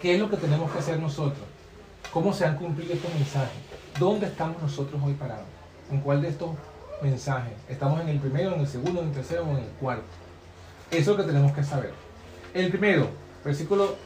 ¿Qué 0.00 0.14
es 0.14 0.20
lo 0.20 0.28
que 0.28 0.36
tenemos 0.36 0.70
que 0.70 0.78
hacer 0.78 1.00
nosotros? 1.00 1.46
¿Cómo 2.12 2.32
se 2.34 2.44
han 2.44 2.58
cumplido 2.58 2.92
estos 2.92 3.12
mensajes? 3.14 3.56
¿Dónde 3.98 4.26
estamos 4.26 4.60
nosotros 4.60 5.00
hoy 5.02 5.14
parados? 5.14 5.46
¿En 5.90 6.00
cuál 6.00 6.20
de 6.20 6.28
estos 6.28 6.50
mensajes? 7.02 7.54
¿Estamos 7.68 8.00
en 8.02 8.10
el 8.10 8.20
primero, 8.20 8.54
en 8.54 8.60
el 8.60 8.68
segundo, 8.68 9.00
en 9.00 9.08
el 9.08 9.14
tercero 9.14 9.44
o 9.44 9.50
en 9.52 9.64
el 9.64 9.70
cuarto? 9.80 10.04
Eso 10.90 11.00
es 11.00 11.06
lo 11.06 11.16
que 11.16 11.22
tenemos 11.22 11.52
que 11.52 11.64
saber. 11.64 11.94
El 12.52 12.68
primero, 12.68 13.08
versículo 13.42 13.96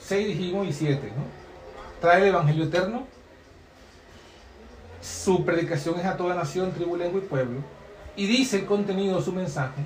6 0.00 0.28
dijimos 0.28 0.68
y 0.68 0.72
7, 0.74 1.12
¿no? 1.16 1.24
Trae 2.02 2.20
el 2.20 2.28
Evangelio 2.28 2.64
eterno. 2.64 3.06
Su 5.00 5.46
predicación 5.46 5.98
es 5.98 6.04
a 6.04 6.18
toda 6.18 6.34
nación, 6.34 6.72
tribu, 6.72 6.96
lengua 6.96 7.22
y 7.22 7.26
pueblo. 7.26 7.60
Y 8.16 8.26
dice 8.26 8.58
el 8.58 8.66
contenido 8.66 9.16
de 9.16 9.24
su 9.24 9.32
mensaje, 9.32 9.82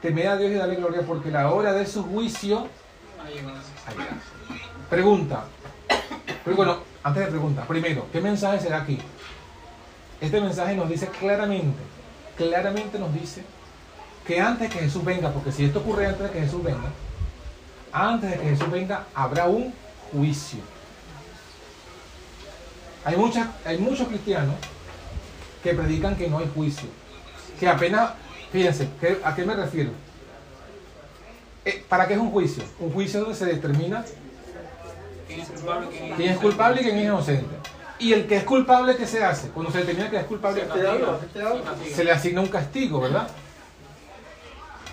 temed 0.00 0.26
a 0.26 0.36
Dios 0.36 0.50
y 0.50 0.54
dale 0.54 0.76
gloria 0.76 1.02
porque 1.02 1.30
la 1.30 1.50
hora 1.50 1.72
de 1.72 1.86
su 1.86 2.02
juicio. 2.04 2.68
Pregunta. 4.88 5.44
Pero 6.44 6.56
bueno, 6.56 6.78
antes 7.02 7.24
de 7.24 7.30
preguntar, 7.30 7.66
primero, 7.66 8.06
¿qué 8.12 8.20
mensaje 8.20 8.60
será 8.60 8.82
aquí? 8.82 8.98
Este 10.20 10.40
mensaje 10.40 10.74
nos 10.74 10.88
dice 10.88 11.06
claramente, 11.08 11.80
claramente 12.36 12.98
nos 12.98 13.12
dice 13.12 13.42
que 14.26 14.40
antes 14.40 14.68
de 14.68 14.74
que 14.74 14.84
Jesús 14.84 15.04
venga, 15.04 15.30
porque 15.30 15.52
si 15.52 15.64
esto 15.64 15.80
ocurre 15.80 16.06
antes 16.06 16.22
de 16.22 16.30
que 16.30 16.40
Jesús 16.40 16.62
venga, 16.62 16.90
antes 17.92 18.30
de 18.30 18.38
que 18.38 18.44
Jesús 18.50 18.70
venga 18.70 19.06
habrá 19.14 19.46
un 19.46 19.72
juicio. 20.12 20.60
Hay, 23.04 23.16
muchas, 23.16 23.48
hay 23.64 23.78
muchos 23.78 24.08
cristianos 24.08 24.56
que 25.62 25.74
predican 25.74 26.16
que 26.16 26.28
no 26.28 26.38
hay 26.38 26.50
juicio, 26.54 26.88
que 27.58 27.68
apenas, 27.68 28.10
fíjense, 28.52 28.88
¿qué- 29.00 29.18
¿a 29.24 29.34
qué 29.34 29.44
me 29.44 29.54
refiero? 29.54 29.90
Eh, 31.64 31.84
¿Para 31.88 32.06
qué 32.08 32.14
es 32.14 32.20
un 32.20 32.30
juicio? 32.30 32.62
Un 32.80 32.92
juicio 32.92 33.20
donde 33.20 33.34
se 33.36 33.46
determina 33.46 34.04
¿Quién 35.26 35.40
es 35.40 35.48
culpable? 35.48 35.86
¿Quién, 35.90 36.14
quién 36.16 36.28
es 36.32 36.38
culpable 36.38 36.80
y 36.80 36.84
quién 36.84 36.96
es 36.98 37.04
inocente. 37.04 37.54
Y 38.00 38.12
el 38.14 38.26
que 38.26 38.36
es 38.36 38.44
culpable, 38.44 38.96
¿qué 38.96 39.06
se 39.06 39.22
hace? 39.22 39.48
Cuando 39.50 39.70
se 39.70 39.78
determina 39.78 40.10
que 40.10 40.16
es 40.16 40.24
culpable, 40.24 40.64
Se 41.94 42.02
le 42.02 42.10
asigna 42.12 42.40
un 42.40 42.48
castigo, 42.48 43.00
¿verdad? 43.00 43.28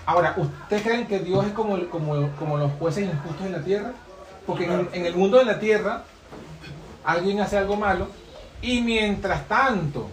Ahora, 0.06 0.36
¿ustedes 0.38 0.84
creen 0.84 1.08
que 1.08 1.20
Dios 1.20 1.46
es 1.46 1.54
como, 1.54 1.76
el- 1.76 1.88
como, 1.88 2.30
como 2.38 2.58
los 2.58 2.72
jueces 2.74 3.06
injustos 3.06 3.46
en 3.46 3.52
la 3.54 3.62
tierra? 3.62 3.94
Porque 4.46 4.66
en, 4.66 4.90
en 4.94 5.06
el 5.06 5.16
mundo 5.16 5.38
de 5.38 5.46
la 5.46 5.60
tierra, 5.60 6.04
alguien 7.04 7.40
hace 7.40 7.58
algo 7.58 7.76
malo 7.78 8.08
y 8.62 8.82
mientras 8.82 9.48
tanto, 9.48 10.10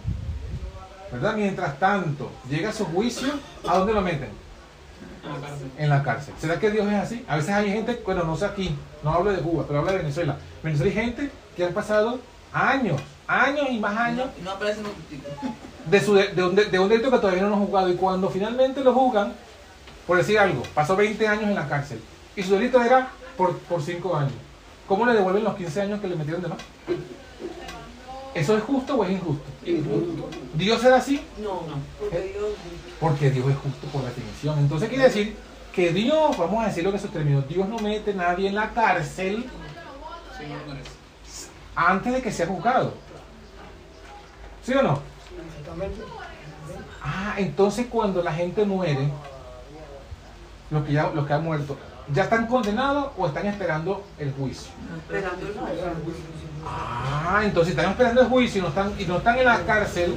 ¿verdad? 1.15 1.35
Mientras 1.35 1.79
tanto, 1.79 2.31
llega 2.49 2.71
su 2.71 2.85
juicio, 2.85 3.29
¿a 3.67 3.77
dónde 3.77 3.93
lo 3.93 4.01
meten? 4.01 4.29
En 5.23 5.31
la 5.33 5.47
cárcel. 5.47 5.71
en 5.77 5.89
la 5.89 6.03
cárcel. 6.03 6.33
¿Será 6.39 6.59
que 6.59 6.69
Dios 6.71 6.85
es 6.87 6.93
así? 6.93 7.25
A 7.27 7.37
veces 7.37 7.51
hay 7.51 7.71
gente, 7.71 8.01
bueno, 8.05 8.23
no 8.23 8.37
sé 8.37 8.45
aquí, 8.45 8.75
no 9.03 9.11
hablo 9.11 9.31
de 9.31 9.39
Cuba, 9.39 9.63
pero 9.67 9.79
hablo 9.79 9.91
de 9.91 9.97
Venezuela. 9.99 10.33
En 10.57 10.63
Venezuela 10.63 10.91
hay 10.91 11.05
gente 11.05 11.31
que 11.55 11.65
han 11.65 11.73
pasado 11.73 12.19
años, 12.53 13.01
años 13.27 13.67
y 13.71 13.79
más 13.79 13.97
años 13.97 14.27
no, 14.27 14.41
y 14.41 14.43
no 14.43 14.51
aparece 14.51 14.81
en 14.81 14.85
un 14.85 14.93
tico. 15.09 15.27
de, 15.85 16.01
su, 16.01 16.13
de, 16.13 16.27
de 16.27 16.43
un, 16.43 16.55
de 16.55 16.79
un 16.79 16.89
delito 16.89 17.09
que 17.09 17.17
todavía 17.17 17.41
no 17.41 17.49
lo 17.49 17.55
han 17.55 17.61
juzgado. 17.65 17.89
Y 17.89 17.95
cuando 17.95 18.29
finalmente 18.29 18.83
lo 18.83 18.93
juzgan, 18.93 19.33
por 20.05 20.17
decir 20.17 20.37
algo, 20.37 20.61
pasó 20.73 20.95
20 20.95 21.27
años 21.27 21.45
en 21.45 21.55
la 21.55 21.67
cárcel 21.67 21.99
y 22.35 22.43
su 22.43 22.53
delito 22.53 22.81
era 22.83 23.07
por, 23.37 23.57
por 23.59 23.81
5 23.81 24.15
años. 24.15 24.33
¿Cómo 24.87 25.05
le 25.05 25.13
devuelven 25.13 25.43
los 25.43 25.55
15 25.55 25.81
años 25.81 26.01
que 26.01 26.07
le 26.07 26.15
metieron 26.15 26.43
de 26.43 26.49
más? 26.49 26.59
¿Eso 28.35 28.57
es 28.57 28.63
justo 28.63 28.97
o 28.97 29.03
es 29.05 29.11
injusto? 29.11 29.45
Injusto. 29.65 30.29
¿Dios 30.53 30.81
será 30.81 30.97
así? 30.97 31.25
No, 31.41 31.61
porque 31.99 32.19
Dios. 32.19 32.49
Porque 32.99 33.31
Dios 33.31 33.47
es 33.49 33.57
justo 33.57 33.87
por 33.87 34.03
definición. 34.03 34.59
Entonces 34.59 34.89
quiere 34.89 35.05
decir 35.05 35.35
que 35.73 35.91
Dios, 35.91 36.37
vamos 36.37 36.63
a 36.63 36.67
decirlo 36.67 36.91
que 36.91 36.97
esos 36.97 37.11
términos, 37.11 37.47
Dios 37.47 37.67
no 37.67 37.79
mete 37.79 38.11
a 38.11 38.15
nadie 38.15 38.49
en 38.49 38.55
la 38.55 38.71
cárcel 38.71 39.45
no 40.41 40.73
lo 40.73 40.79
antes 41.75 42.13
de 42.13 42.21
que 42.21 42.31
sea 42.31 42.47
juzgado. 42.47 42.93
¿Sí 44.63 44.73
o 44.73 44.81
no? 44.81 44.99
Exactamente. 45.49 46.01
Ah, 47.01 47.35
entonces 47.37 47.87
cuando 47.89 48.21
la 48.21 48.33
gente 48.33 48.65
muere, 48.65 49.09
los 50.71 50.85
que, 50.85 50.93
ya, 50.93 51.11
los 51.13 51.25
que 51.27 51.33
han 51.33 51.43
muerto, 51.43 51.77
¿ya 52.13 52.23
están 52.23 52.47
condenados 52.47 53.11
o 53.17 53.27
están 53.27 53.47
esperando 53.47 54.03
el 54.17 54.31
juicio? 54.33 54.71
Esperando 55.07 55.47
el 55.47 55.53
juicio. 55.53 56.23
Ah, 56.67 57.41
entonces 57.43 57.75
están 57.75 57.91
esperando 57.91 58.21
el 58.21 58.27
juicio 58.27 58.59
y 58.59 58.61
no 58.61 58.69
están, 58.69 58.93
y 58.97 59.05
no 59.05 59.17
están 59.17 59.37
en 59.37 59.45
la 59.45 59.59
cárcel, 59.61 60.15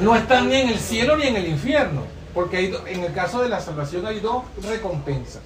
no 0.00 0.16
están 0.16 0.48
ni 0.48 0.56
en 0.56 0.68
el 0.68 0.78
cielo 0.78 1.16
ni 1.16 1.24
en 1.24 1.36
el 1.36 1.48
infierno. 1.48 2.02
Porque 2.34 2.56
hay 2.58 2.74
en 2.86 3.04
el 3.04 3.12
caso 3.12 3.42
de 3.42 3.48
la 3.48 3.60
salvación 3.60 4.06
hay 4.06 4.20
dos 4.20 4.44
recompensas. 4.62 5.42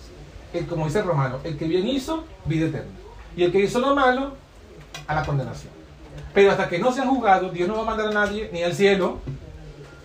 El, 0.52 0.66
como 0.66 0.86
dice 0.86 1.00
Romano, 1.02 1.38
el 1.44 1.56
que 1.56 1.64
bien 1.64 1.86
hizo, 1.88 2.24
vida 2.44 2.66
eterna. 2.66 2.90
Y 3.36 3.44
el 3.44 3.52
que 3.52 3.60
hizo 3.60 3.78
lo 3.78 3.94
malo, 3.94 4.32
a 5.06 5.14
la 5.14 5.24
condenación. 5.24 5.72
Pero 6.34 6.50
hasta 6.50 6.68
que 6.68 6.78
no 6.78 6.92
sea 6.92 7.06
juzgado, 7.06 7.50
Dios 7.50 7.68
no 7.68 7.76
va 7.76 7.82
a 7.82 7.86
mandar 7.86 8.08
a 8.08 8.12
nadie 8.12 8.50
ni 8.52 8.62
al 8.62 8.74
cielo, 8.74 9.18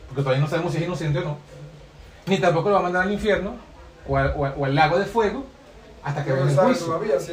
porque 0.08 0.24
todavía 0.24 0.44
no 0.44 0.50
sabemos 0.50 0.72
si 0.72 0.78
es 0.78 0.86
inocente 0.86 1.20
o 1.20 1.24
no, 1.24 1.38
ni 2.28 2.38
tampoco 2.40 2.70
lo 2.70 2.76
va 2.76 2.80
a 2.80 2.84
mandar 2.84 3.04
al 3.04 3.12
infierno 3.12 3.56
o 4.08 4.18
al, 4.18 4.34
o 4.38 4.46
al- 4.46 4.54
o 4.58 4.66
al 4.66 4.76
lago 4.76 5.00
de 5.00 5.06
fuego, 5.06 5.46
hasta 6.04 6.24
que 6.24 6.30
No 6.32 6.36
venga 6.38 6.52
el 6.52 6.58
juicio. 6.68 6.86
todavía 6.86 7.20
si. 7.20 7.32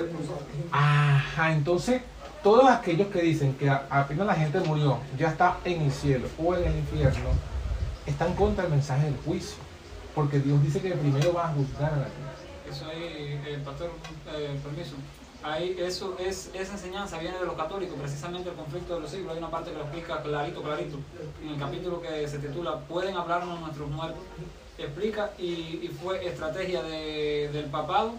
Ajá, 0.73 1.53
entonces 1.53 2.03
todos 2.43 2.69
aquellos 2.71 3.09
que 3.09 3.23
dicen 3.23 3.55
que 3.55 3.69
apenas 3.71 4.27
la 4.27 4.35
gente 4.35 4.61
murió, 4.61 4.99
ya 5.19 5.29
está 5.31 5.59
en 5.65 5.83
el 5.83 5.93
cielo 5.93 6.29
o 6.39 6.55
en 6.55 6.65
el 6.65 6.77
infierno, 6.79 7.31
están 8.07 8.35
contra 8.35 8.65
el 8.65 8.71
mensaje 8.71 9.05
del 9.05 9.17
juicio. 9.25 9.57
Porque 10.15 10.39
Dios 10.39 10.63
dice 10.63 10.81
que 10.81 10.93
primero 10.93 11.33
va 11.33 11.49
a 11.49 11.53
juzgar 11.55 11.93
a 11.93 11.97
la 11.97 12.05
tierra. 12.07 12.33
Eso 12.71 12.87
ahí, 12.89 13.41
eh, 13.47 13.59
pastor, 13.65 13.91
eh, 14.33 14.59
permiso. 14.63 14.95
Ahí 15.43 15.77
eso 15.79 16.17
es, 16.21 16.51
esa 16.55 16.73
enseñanza 16.75 17.19
viene 17.19 17.37
de 17.39 17.45
los 17.47 17.55
católicos, 17.57 17.97
precisamente 18.01 18.49
el 18.49 18.55
conflicto 18.55 18.95
de 18.95 19.01
los 19.01 19.11
siglos. 19.11 19.33
Hay 19.33 19.39
una 19.39 19.51
parte 19.51 19.71
que 19.73 19.77
lo 19.77 19.83
explica 19.83 20.23
clarito, 20.23 20.63
clarito. 20.63 20.99
En 21.43 21.49
el 21.51 21.59
capítulo 21.59 22.01
que 22.01 22.27
se 22.29 22.39
titula 22.39 22.79
¿Pueden 22.89 23.17
hablarnos 23.17 23.59
nuestros 23.61 23.91
muertos? 23.91 24.23
Explica 24.79 25.31
y, 25.39 25.45
y 25.83 25.91
fue 26.03 26.27
estrategia 26.27 26.83
de- 26.83 27.49
del 27.53 27.67
papado 27.67 28.15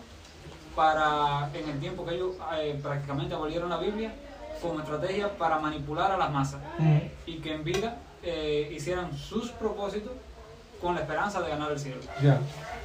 para, 0.75 1.49
en 1.53 1.69
el 1.69 1.79
tiempo 1.79 2.05
que 2.05 2.15
ellos 2.15 2.31
eh, 2.57 2.79
prácticamente 2.81 3.33
abolieron 3.35 3.69
la 3.69 3.77
Biblia, 3.77 4.13
como 4.61 4.79
estrategia 4.79 5.29
para 5.37 5.59
manipular 5.59 6.11
a 6.11 6.17
las 6.17 6.31
masas 6.31 6.61
y 7.25 7.37
que 7.37 7.53
en 7.53 7.63
vida 7.63 7.97
eh, 8.23 8.71
hicieran 8.75 9.15
sus 9.17 9.51
propósitos 9.51 10.11
con 10.81 10.95
la 10.95 11.01
esperanza 11.01 11.41
de 11.41 11.49
ganar 11.49 11.71
el 11.71 11.79
cielo. 11.79 11.97
Ya. 12.21 12.39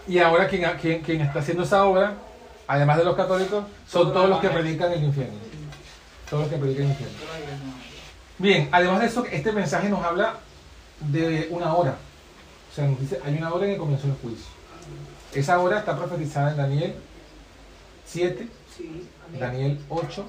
Y 0.06 0.18
ahora 0.18 0.48
quien, 0.48 0.68
quien, 0.80 1.00
quien 1.02 1.20
está 1.20 1.38
haciendo 1.40 1.62
esa 1.62 1.84
obra, 1.84 2.14
además 2.66 2.98
de 2.98 3.04
los 3.04 3.16
católicos, 3.16 3.64
son 3.88 4.02
Todos 4.02 4.12
todos 4.14 4.28
los 4.28 4.42
los 4.42 4.50
que 4.52 4.58
predican 4.58 4.92
el 4.92 5.04
infierno. 5.04 5.34
Todos 6.28 6.42
los 6.44 6.52
que 6.52 6.58
predican 6.58 6.84
el 6.84 6.90
infierno. 6.90 7.16
Bien, 8.38 8.68
además 8.72 9.00
de 9.00 9.06
eso, 9.06 9.24
este 9.30 9.52
mensaje 9.52 9.88
nos 9.88 10.02
habla 10.04 10.34
de 11.00 11.48
una 11.50 11.74
hora. 11.74 11.94
O 12.70 12.74
sea, 12.74 12.86
nos 12.86 13.00
dice, 13.00 13.18
hay 13.24 13.36
una 13.36 13.52
hora 13.52 13.66
en 13.66 13.72
que 13.72 13.78
comenzó 13.78 14.06
el 14.06 14.14
juicio. 14.14 14.46
Esa 15.34 15.58
hora 15.60 15.80
está 15.80 15.96
profetizada 15.96 16.52
en 16.52 16.56
Daniel 16.56 16.94
7, 18.04 18.48
Sí, 18.76 19.08
amén. 19.28 19.40
Daniel 19.40 19.80
8, 19.88 20.24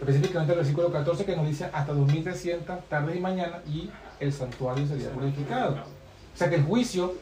específicamente 0.00 0.52
el 0.52 0.58
versículo 0.58 0.92
14 0.92 1.24
que 1.24 1.36
nos 1.36 1.46
dice 1.46 1.64
hasta 1.72 1.92
2300 1.92 2.88
tardes 2.88 3.16
y 3.16 3.20
mañana 3.20 3.62
y 3.66 3.90
el 4.20 4.32
santuario 4.32 4.86
sería 4.86 5.10
purificado. 5.10 5.74
O 5.74 6.38
sea 6.38 6.50
que 6.50 6.56
el 6.56 6.64
juicio 6.64 7.14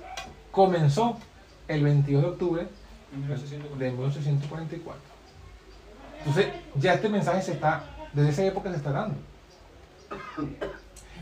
comenzó 0.50 1.18
el 1.68 1.82
22 1.82 2.22
de 2.22 2.28
octubre 2.28 2.66
de 3.12 3.16
1840. 3.16 3.78
1844. 3.78 5.00
Entonces, 6.18 6.46
ya 6.76 6.94
este 6.94 7.08
mensaje 7.08 7.42
se 7.42 7.52
está, 7.52 7.84
desde 8.12 8.30
esa 8.30 8.44
época 8.46 8.70
se 8.70 8.76
está 8.76 8.90
dando. 8.90 9.16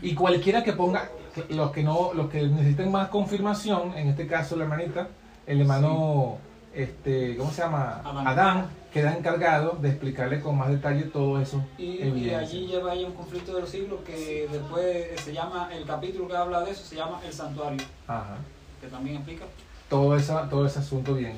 Y 0.01 0.15
cualquiera 0.15 0.63
que 0.63 0.73
ponga, 0.73 1.09
los 1.49 1.71
que 1.71 1.83
no, 1.83 2.13
los 2.13 2.29
que 2.29 2.41
necesiten 2.43 2.91
más 2.91 3.09
confirmación, 3.09 3.93
en 3.97 4.09
este 4.09 4.27
caso 4.27 4.55
la 4.55 4.63
hermanita, 4.63 5.07
el 5.45 5.61
hermano, 5.61 6.37
este, 6.73 7.35
¿cómo 7.37 7.51
se 7.51 7.61
llama? 7.61 8.01
Adán. 8.03 8.27
Adán, 8.27 8.69
queda 8.93 9.17
encargado 9.17 9.77
de 9.81 9.89
explicarle 9.89 10.39
con 10.39 10.57
más 10.57 10.69
detalle 10.69 11.03
todo 11.03 11.41
eso. 11.41 11.63
Y, 11.77 12.29
allí 12.29 12.67
lleva 12.67 12.91
ahí 12.91 13.03
un 13.03 13.13
conflicto 13.13 13.55
de 13.55 13.61
los 13.61 13.69
siglos 13.69 14.01
que 14.05 14.47
después 14.51 14.85
eh, 14.85 15.15
se 15.23 15.33
llama, 15.33 15.69
el 15.73 15.85
capítulo 15.85 16.27
que 16.27 16.35
habla 16.35 16.61
de 16.61 16.71
eso 16.71 16.83
se 16.83 16.95
llama 16.95 17.19
el 17.25 17.33
santuario, 17.33 17.83
Ajá. 18.07 18.37
que 18.79 18.87
también 18.87 19.17
explica. 19.17 19.45
todo, 19.89 20.15
esa, 20.15 20.47
todo 20.49 20.65
ese 20.65 20.79
asunto 20.79 21.15
bien. 21.15 21.33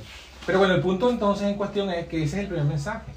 Pero 0.46 0.60
bueno, 0.60 0.76
el 0.76 0.82
punto 0.82 1.10
entonces 1.10 1.48
en 1.48 1.56
cuestión 1.56 1.90
es 1.90 2.08
que 2.08 2.22
ese 2.22 2.38
es 2.38 2.44
el 2.44 2.48
primer 2.48 2.66
mensaje. 2.66 3.12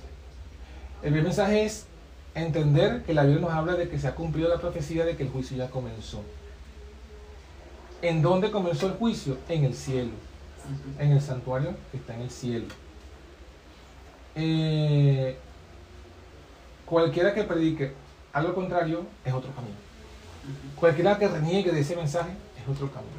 El 1.03 1.11
primer 1.11 1.25
mensaje 1.25 1.65
es 1.65 1.87
entender 2.35 3.03
que 3.03 3.15
la 3.15 3.25
Biblia 3.25 3.41
nos 3.43 3.53
habla 3.53 3.75
de 3.75 3.89
que 3.89 3.99
se 3.99 4.09
ha 4.09 4.15
cumplido 4.15 4.49
la 4.49 4.59
profecía 4.59 5.05
de 5.05 5.17
que 5.17 5.25
el 5.25 5.31
juicio 5.31 5.57
ya 5.57 5.69
comenzó. 5.69 6.23
¿En 8.03 8.23
dónde 8.23 8.51
comenzó 8.51 8.87
el 8.87 8.93
juicio? 8.95 9.39
En 9.49 9.65
el 9.65 9.75
cielo. 9.75 10.13
en 10.99 11.13
el 11.13 11.21
santuario 11.21 11.75
que 11.91 11.97
está 11.97 12.15
en 12.15 12.23
el 12.23 12.31
cielo. 12.31 12.67
Eh, 14.35 15.37
cualquiera 16.85 17.35
que 17.35 17.45
predique 17.45 17.93
algo 18.33 18.55
contrario 18.55 19.07
es 19.25 19.33
otro 19.33 19.51
camino. 19.53 19.75
Cualquiera 20.77 21.19
que 21.19 21.29
reniegue 21.29 21.73
de 21.73 21.81
ese 21.81 21.97
mensaje 21.97 22.31
es 22.61 22.69
otro 22.69 22.91
camino. 22.93 23.13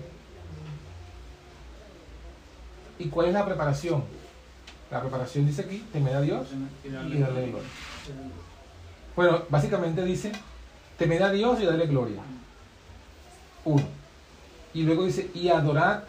¿Y 2.98 3.10
cuál 3.10 3.28
es 3.28 3.34
la 3.34 3.46
preparación? 3.46 4.04
La 4.92 5.02
preparación 5.02 5.46
dice 5.46 5.62
aquí, 5.62 5.86
temer 5.94 6.16
a 6.16 6.22
Dios 6.22 6.48
Y 6.84 6.90
darle 6.90 7.48
gloria. 7.48 7.70
Bueno, 9.16 9.44
básicamente 9.50 10.04
dice, 10.04 10.32
temer 10.98 11.22
a 11.24 11.32
Dios 11.32 11.60
y 11.62 11.66
darle 11.66 11.88
gloria. 11.88 12.22
Uno. 13.66 13.99
Y 14.74 14.84
luego 14.84 15.06
dice, 15.06 15.30
y 15.34 15.50
adorad 15.50 16.04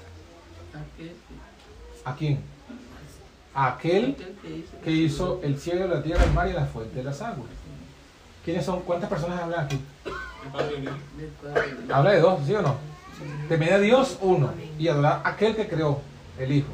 a 2.05 2.15
quién? 2.15 2.41
A 3.55 3.75
aquel 3.75 4.17
que 4.85 4.91
hizo 4.91 5.41
el 5.43 5.59
cielo, 5.59 5.89
la 5.89 6.03
tierra, 6.03 6.25
el 6.25 6.33
mar 6.33 6.49
y 6.49 6.53
la 6.53 6.67
fuente 6.67 6.97
de 6.97 7.05
las 7.05 7.21
aguas. 7.23 7.49
¿Quiénes 8.45 8.65
son? 8.65 8.81
¿Cuántas 8.83 9.11
personas 9.11 9.41
hablan 9.41 9.67
aquí? 9.67 9.81
El 10.45 10.53
Padre 10.53 10.73
y 10.73 10.77
el 10.77 10.85
Hijo. 10.85 10.95
del 11.17 11.29
Padre. 11.29 11.77
Habla 11.93 12.11
de 12.13 12.21
dos, 12.21 12.41
¿sí 12.47 12.55
o 12.55 12.63
no? 12.63 12.77
Temer 13.49 13.73
a 13.75 13.79
Dios, 13.79 14.19
uno. 14.23 14.51
Y 14.79 14.89
adorar 14.89 15.21
a 15.25 15.31
aquel 15.31 15.57
que 15.57 15.69
creó, 15.69 16.01
el 16.39 16.53
Hijo. 16.53 16.69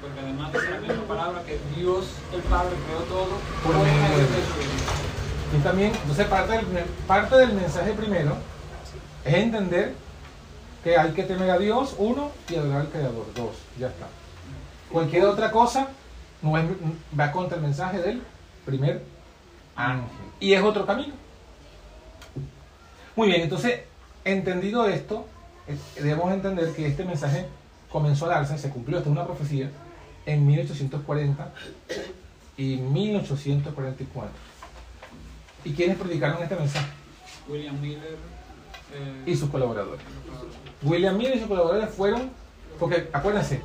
Porque 0.00 0.20
además 0.20 0.52
dice 0.52 0.70
la 0.70 0.80
misma 0.80 1.02
palabra 1.04 1.42
que 1.44 1.58
Dios, 1.76 2.06
el 2.32 2.40
Padre, 2.42 2.70
creó 2.86 3.00
todo 3.00 3.38
Por 3.64 3.74
medio 3.76 3.92
de 3.92 4.22
de 4.22 4.26
Dios. 4.26 5.58
Y 5.58 5.62
también, 5.62 5.92
entonces 5.94 6.26
parte 6.26 6.52
del, 6.52 6.66
parte 7.06 7.36
del 7.36 7.52
mensaje 7.52 7.92
primero 7.92 8.36
es 9.24 9.34
entender 9.34 9.94
que 10.82 10.96
hay 10.96 11.12
que 11.12 11.22
temer 11.22 11.50
a 11.50 11.58
Dios, 11.58 11.94
uno, 11.98 12.30
y 12.50 12.56
adorar 12.56 12.82
al 12.82 12.88
Creador, 12.88 13.26
dos, 13.34 13.56
ya 13.78 13.88
está. 13.88 14.06
Cualquier 14.90 15.24
otra 15.24 15.50
cosa 15.50 15.88
no 16.42 16.58
es- 16.58 16.64
va 17.18 17.30
contra 17.32 17.56
el 17.56 17.62
mensaje 17.62 17.98
del 18.00 18.22
primer 18.66 19.02
ángel. 19.76 20.08
Y 20.40 20.54
es 20.54 20.62
otro 20.62 20.84
camino. 20.86 21.14
Muy 23.14 23.28
bien, 23.28 23.42
entonces, 23.42 23.80
entendido 24.24 24.86
esto, 24.88 25.26
eh, 25.68 25.76
debemos 25.96 26.32
entender 26.32 26.72
que 26.72 26.86
este 26.86 27.04
mensaje 27.04 27.46
comenzó 27.90 28.26
a 28.26 28.30
darse, 28.30 28.58
se 28.58 28.70
cumplió, 28.70 28.98
esta 28.98 29.10
es 29.10 29.12
una 29.16 29.26
profecía, 29.26 29.70
en 30.26 30.46
1840 30.46 31.52
y 32.56 32.76
1844. 32.76 34.30
¿Y 35.64 35.72
quiénes 35.74 35.96
predicaron 35.96 36.42
este 36.42 36.56
mensaje? 36.56 36.86
William 37.48 37.80
Miller 37.80 38.16
eh, 38.94 39.22
Y 39.26 39.36
sus 39.36 39.48
colaboradores. 39.50 40.00
William 40.82 41.16
Miller 41.16 41.36
y 41.36 41.38
sus 41.38 41.48
colaboradores 41.48 41.90
fueron, 41.94 42.30
porque 42.78 43.08
acuérdense, 43.12 43.60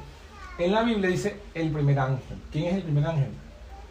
en 0.60 0.72
la 0.72 0.84
Biblia 0.84 1.10
dice 1.10 1.40
el 1.54 1.72
primer 1.72 2.00
ángel. 2.00 2.38
¿Quién 2.52 2.66
es 2.66 2.76
el 2.76 2.84
primer 2.84 3.06
ángel? 3.06 3.30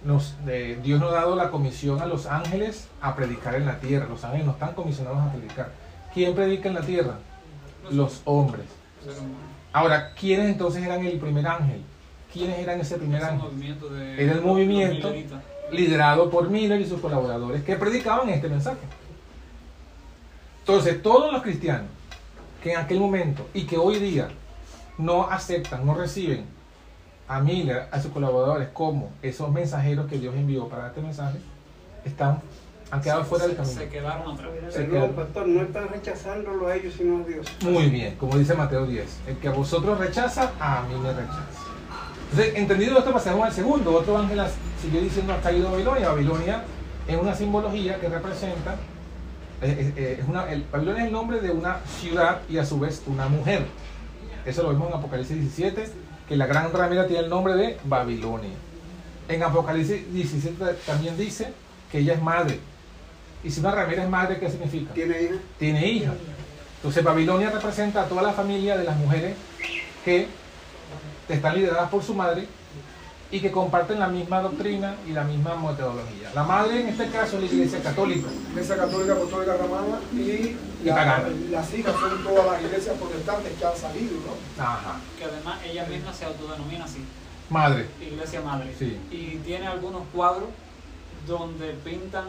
Nos, 0.05 0.37
eh, 0.47 0.79
Dios 0.83 1.01
nos 1.01 1.12
ha 1.12 1.17
dado 1.17 1.37
la 1.37 1.51
comisión 1.51 2.01
a 2.01 2.07
los 2.07 2.27
ángeles 2.27 2.89
a 3.01 3.17
predicar 3.17 3.55
en 3.55 3.67
la 3.67 3.79
tierra. 3.79 4.07
Los 4.09 4.25
ángeles 4.25 4.47
no 4.47 4.53
están 4.53 4.75
comisionados 4.75 5.19
a 5.19 5.33
predicar. 5.33 5.73
¿Quién 6.15 6.35
predica 6.35 6.69
en 6.69 6.75
la 6.75 6.83
tierra? 6.83 7.19
Los 7.91 8.23
hombres. 8.25 8.67
Ahora, 9.73 10.12
¿quiénes 10.15 10.51
entonces 10.51 10.83
eran 10.83 11.05
el 11.05 11.19
primer 11.19 11.47
ángel? 11.47 11.83
¿Quiénes 12.33 12.59
eran 12.59 12.81
ese 12.81 12.97
primer 12.97 13.23
Ese 13.23 13.31
ángel? 13.31 13.79
de 13.91 14.25
Era 14.25 14.33
el 14.33 14.43
movimiento. 14.43 15.12
Liderado 15.73 16.31
por 16.31 16.49
Miller 16.49 16.81
y 16.81 16.87
sus 16.87 17.01
colaboradores 17.01 17.62
que 17.65 17.77
predicaban 17.77 18.29
este 18.29 18.49
mensaje. 18.49 18.79
Entonces, 20.61 21.03
todos 21.03 21.33
los 21.33 21.43
cristianos 21.43 21.89
que 22.62 22.73
en 22.73 22.79
aquel 22.79 23.01
momento 23.01 23.47
y 23.55 23.64
que 23.64 23.77
hoy 23.79 23.99
día 23.99 24.29
no 24.99 25.25
aceptan, 25.31 25.85
no 25.87 25.95
reciben 25.95 26.45
a 27.29 27.40
Miller, 27.40 27.88
a 27.90 28.01
sus 28.01 28.12
colaboradores 28.12 28.69
como 28.73 29.11
esos 29.23 29.51
mensajeros 29.51 30.07
que 30.09 30.19
Dios 30.19 30.35
envió 30.35 30.69
para 30.69 30.88
este 30.88 31.01
mensaje, 31.01 31.38
están, 32.05 32.40
han 32.90 33.01
quedado 33.01 33.23
Se- 33.25 33.29
fuera 33.29 33.47
del 33.49 33.57
camino. 33.57 33.75
Se 33.81 33.88
quedaron 33.88 34.33
atrás. 34.35 34.51
Se 34.71 34.79
Pero 34.81 34.90
queda- 34.92 35.07
no, 35.09 35.12
pastor, 35.12 35.49
no 35.49 35.62
están 35.62 35.88
rechazándolo 35.88 36.69
a 36.69 36.77
ellos, 36.77 36.95
sino 36.97 37.19
a 37.19 37.27
Dios. 37.27 37.47
Muy 37.62 37.90
bien, 37.90 38.14
como 38.16 38.38
dice 38.38 38.55
Mateo 38.55 38.87
10, 38.87 39.19
el 39.27 39.37
que 39.38 39.49
a 39.49 39.53
vosotros 39.53 39.99
rechaza, 39.99 40.53
a 40.61 40.83
mí 40.83 40.95
me 40.99 41.12
rechaza. 41.12 41.40
Entonces, 42.31 42.55
entendido 42.57 42.99
esto, 42.99 43.12
pasamos 43.12 43.45
al 43.47 43.53
segundo. 43.53 43.92
Otro 43.95 44.16
ángel 44.19 44.40
siguió 44.81 45.01
diciendo 45.01 45.33
ha 45.33 45.40
caído 45.40 45.71
Babilonia. 45.71 46.09
Babilonia 46.09 46.62
es 47.09 47.16
una 47.16 47.35
simbología 47.35 48.01
que 48.01 48.09
representa, 48.09 48.77
eh, 49.62 49.92
eh, 49.97 50.19
es 50.21 50.29
una, 50.29 50.51
el, 50.51 50.64
Babilonia 50.71 51.03
es 51.03 51.07
el 51.07 51.12
nombre 51.12 51.40
de 51.40 51.51
una 51.51 51.81
ciudad 52.01 52.42
y 52.49 52.59
a 52.59 52.66
su 52.66 52.79
vez 52.79 53.03
una 53.07 53.29
mujer. 53.29 53.66
Eso 54.45 54.62
lo 54.62 54.69
vemos 54.71 54.88
en 54.88 54.95
Apocalipsis 54.95 55.37
17, 55.37 55.88
que 56.29 56.37
la 56.37 56.47
gran 56.47 56.73
ramera 56.73 57.07
tiene 57.07 57.25
el 57.25 57.31
nombre 57.31 57.55
de 57.55 57.79
Babilonia. 57.85 58.51
En 59.29 59.42
Apocalipsis 59.42 60.12
17 60.12 60.64
también 60.87 61.16
dice 61.16 61.53
que 61.90 61.99
ella 61.99 62.14
es 62.14 62.23
madre. 62.23 62.61
Y 63.42 63.51
si 63.51 63.61
una 63.61 63.73
ramera 63.73 64.05
es 64.05 64.11
madre, 64.11 64.38
¿qué 64.38 64.51
significa? 64.51 64.92
¿Tiene 64.92 65.23
hija? 65.23 65.35
tiene 65.59 65.87
hija. 65.87 66.14
Entonces 66.77 67.03
Babilonia 67.03 67.51
representa 67.51 68.03
a 68.03 68.09
toda 68.09 68.23
la 68.23 68.33
familia 68.33 68.77
de 68.77 68.85
las 68.85 68.97
mujeres 68.97 69.35
que 70.05 70.29
están 71.29 71.57
lideradas 71.57 71.90
por 71.90 72.03
su 72.03 72.14
madre 72.14 72.47
y 73.31 73.41
que 73.41 73.51
comparten 73.51 73.99
la 73.99 74.07
misma 74.07 74.41
doctrina 74.41 74.95
y 75.07 75.11
la 75.12 75.25
misma 75.25 75.57
metodología. 75.57 76.31
La 76.35 76.45
madre 76.45 76.81
en 76.81 76.89
este 76.89 77.09
caso 77.11 77.37
es 77.39 77.43
la 77.45 77.49
iglesia 77.49 77.83
católica. 77.83 78.29
Iglesia 78.51 78.77
Católica 78.77 79.12
Apostólica 79.15 79.57
Romana 79.57 79.99
y, 80.12 80.57
Y 80.85 80.89
pagana. 80.89 81.29
las 81.51 81.75
hijas 81.75 81.95
son 81.99 82.23
todas 82.23 82.47
las 82.47 82.62
iglesias 82.62 82.97
protestantes 82.99 83.53
que 83.59 83.65
han 83.67 83.77
salido, 83.77 84.15
¿no? 84.27 84.62
Ajá. 84.62 84.97
Que 85.19 85.25
además 85.25 85.59
ella 85.65 85.85
misma 85.87 86.12
se 86.12 86.25
autodenomina 86.25 86.85
así, 86.85 87.05
Madre. 87.51 87.87
Iglesia 88.01 88.41
Madre. 88.43 88.75
Sí. 88.79 88.99
Y 89.11 89.37
tiene 89.39 89.67
algunos 89.67 90.03
cuadros 90.15 90.49
donde 91.27 91.73
pintan 91.85 92.25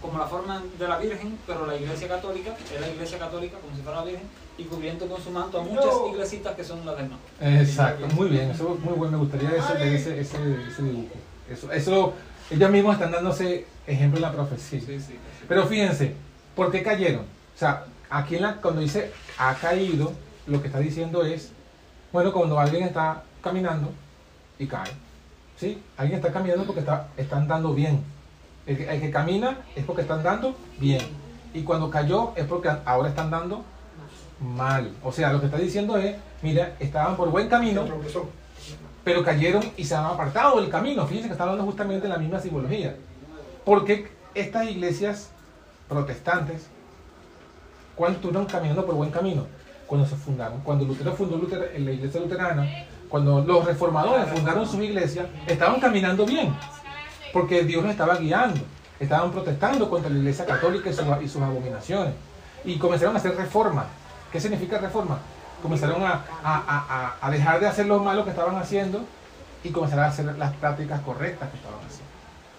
como 0.00 0.18
la 0.18 0.26
forma 0.26 0.62
de 0.78 0.88
la 0.88 0.98
Virgen, 0.98 1.38
pero 1.46 1.66
la 1.66 1.76
Iglesia 1.76 2.08
Católica 2.08 2.56
es 2.74 2.80
la 2.80 2.88
Iglesia 2.88 3.18
Católica 3.18 3.56
como 3.58 3.76
si 3.76 3.82
fuera 3.82 4.00
la 4.00 4.04
Virgen 4.04 4.28
y 4.58 4.64
cubriendo 4.64 5.06
con 5.06 5.20
su 5.22 5.30
manto 5.30 5.60
a 5.60 5.62
muchas 5.62 5.94
iglesitas 6.10 6.54
que 6.54 6.64
son 6.64 6.84
las 6.86 6.96
demás. 6.96 7.18
Exacto, 7.40 8.06
muy 8.14 8.28
bien, 8.28 8.50
eso 8.50 8.74
es 8.74 8.80
muy 8.80 8.94
bueno, 8.94 9.18
me 9.18 9.24
gustaría 9.24 9.50
ese, 9.50 9.94
ese, 9.94 10.20
ese, 10.20 10.38
ese 10.68 10.82
dibujo. 10.82 11.14
Eso, 11.50 11.70
eso, 11.72 12.14
ellos 12.50 12.70
mismos 12.70 12.94
están 12.94 13.12
dándose 13.12 13.66
ejemplo 13.86 14.18
en 14.18 14.22
la 14.22 14.32
profecía. 14.32 14.80
Sí, 14.80 15.00
sí. 15.00 15.18
Pero 15.48 15.66
fíjense, 15.66 16.14
¿por 16.54 16.70
qué 16.70 16.82
cayeron? 16.82 17.22
O 17.22 17.58
sea, 17.58 17.84
aquí 18.10 18.36
en 18.36 18.42
la, 18.42 18.56
cuando 18.56 18.80
dice 18.80 19.12
ha 19.38 19.54
caído, 19.54 20.12
lo 20.46 20.60
que 20.60 20.68
está 20.68 20.78
diciendo 20.78 21.24
es, 21.24 21.50
bueno, 22.12 22.32
cuando 22.32 22.58
alguien 22.58 22.84
está 22.84 23.22
caminando 23.42 23.90
y 24.58 24.66
cae, 24.66 24.90
¿sí? 25.56 25.82
Alguien 25.96 26.18
está 26.18 26.32
caminando 26.32 26.64
porque 26.64 26.80
está, 26.80 27.08
están 27.16 27.46
dando 27.46 27.74
bien. 27.74 28.02
El 28.66 28.76
que, 28.76 28.88
el 28.88 29.00
que 29.00 29.10
camina 29.10 29.58
es 29.76 29.84
porque 29.84 30.02
están 30.02 30.22
dando 30.22 30.56
bien. 30.78 31.02
Y 31.54 31.62
cuando 31.62 31.90
cayó 31.90 32.32
es 32.36 32.44
porque 32.44 32.70
ahora 32.84 33.08
están 33.08 33.30
dando 33.30 33.64
mal. 34.40 34.92
O 35.02 35.12
sea, 35.12 35.32
lo 35.32 35.40
que 35.40 35.46
está 35.46 35.58
diciendo 35.58 35.96
es, 35.96 36.16
mira, 36.42 36.74
estaban 36.80 37.16
por 37.16 37.30
buen 37.30 37.48
camino, 37.48 37.84
pero 39.04 39.24
cayeron 39.24 39.62
y 39.76 39.84
se 39.84 39.94
han 39.94 40.04
apartado 40.04 40.60
del 40.60 40.68
camino. 40.70 41.06
Fíjense 41.06 41.28
que 41.28 41.32
está 41.32 41.44
hablando 41.44 41.64
justamente 41.64 42.06
de 42.06 42.12
la 42.12 42.18
misma 42.18 42.40
simbología. 42.40 42.96
Porque 43.64 44.08
estas 44.34 44.68
iglesias 44.68 45.30
protestantes, 45.88 46.66
cuando 47.94 48.16
estuvieron 48.16 48.46
caminando 48.46 48.84
por 48.84 48.94
buen 48.94 49.10
camino? 49.10 49.46
Cuando 49.86 50.06
se 50.06 50.16
fundaron. 50.16 50.60
Cuando 50.62 50.84
Lutero 50.84 51.12
fundó 51.14 51.40
la 51.48 51.90
iglesia 51.92 52.20
luterana, 52.20 52.66
cuando 53.08 53.40
los 53.40 53.64
reformadores 53.64 54.28
fundaron 54.28 54.66
sus 54.66 54.82
iglesias, 54.82 55.26
estaban 55.46 55.80
caminando 55.80 56.26
bien. 56.26 56.54
Porque 57.32 57.62
Dios 57.62 57.82
los 57.82 57.92
estaba 57.92 58.16
guiando. 58.16 58.60
Estaban 58.98 59.30
protestando 59.30 59.88
contra 59.88 60.10
la 60.10 60.18
iglesia 60.18 60.44
católica 60.44 60.90
y, 60.90 60.92
sus- 60.92 61.04
y 61.22 61.28
sus 61.28 61.40
abominaciones. 61.42 62.14
Y 62.64 62.78
comenzaron 62.78 63.14
a 63.14 63.18
hacer 63.18 63.36
reformas. 63.36 63.86
¿Qué 64.36 64.40
significa 64.42 64.76
reforma? 64.76 65.16
Comenzaron 65.62 66.02
a, 66.02 66.10
a- 66.12 66.22
a- 66.44 66.84
a- 66.90 67.26
a 67.26 67.30
dejar 67.30 67.58
de 67.58 67.66
hacer 67.66 67.86
lo 67.86 68.00
malo 68.00 68.22
que 68.22 68.28
estaban 68.32 68.54
haciendo 68.56 69.00
y 69.64 69.70
comenzaron 69.70 70.04
a 70.04 70.08
hacer 70.08 70.26
las 70.26 70.52
prácticas 70.56 71.00
correctas 71.00 71.48
que 71.48 71.56
estaban 71.56 71.78
haciendo. 71.78 72.04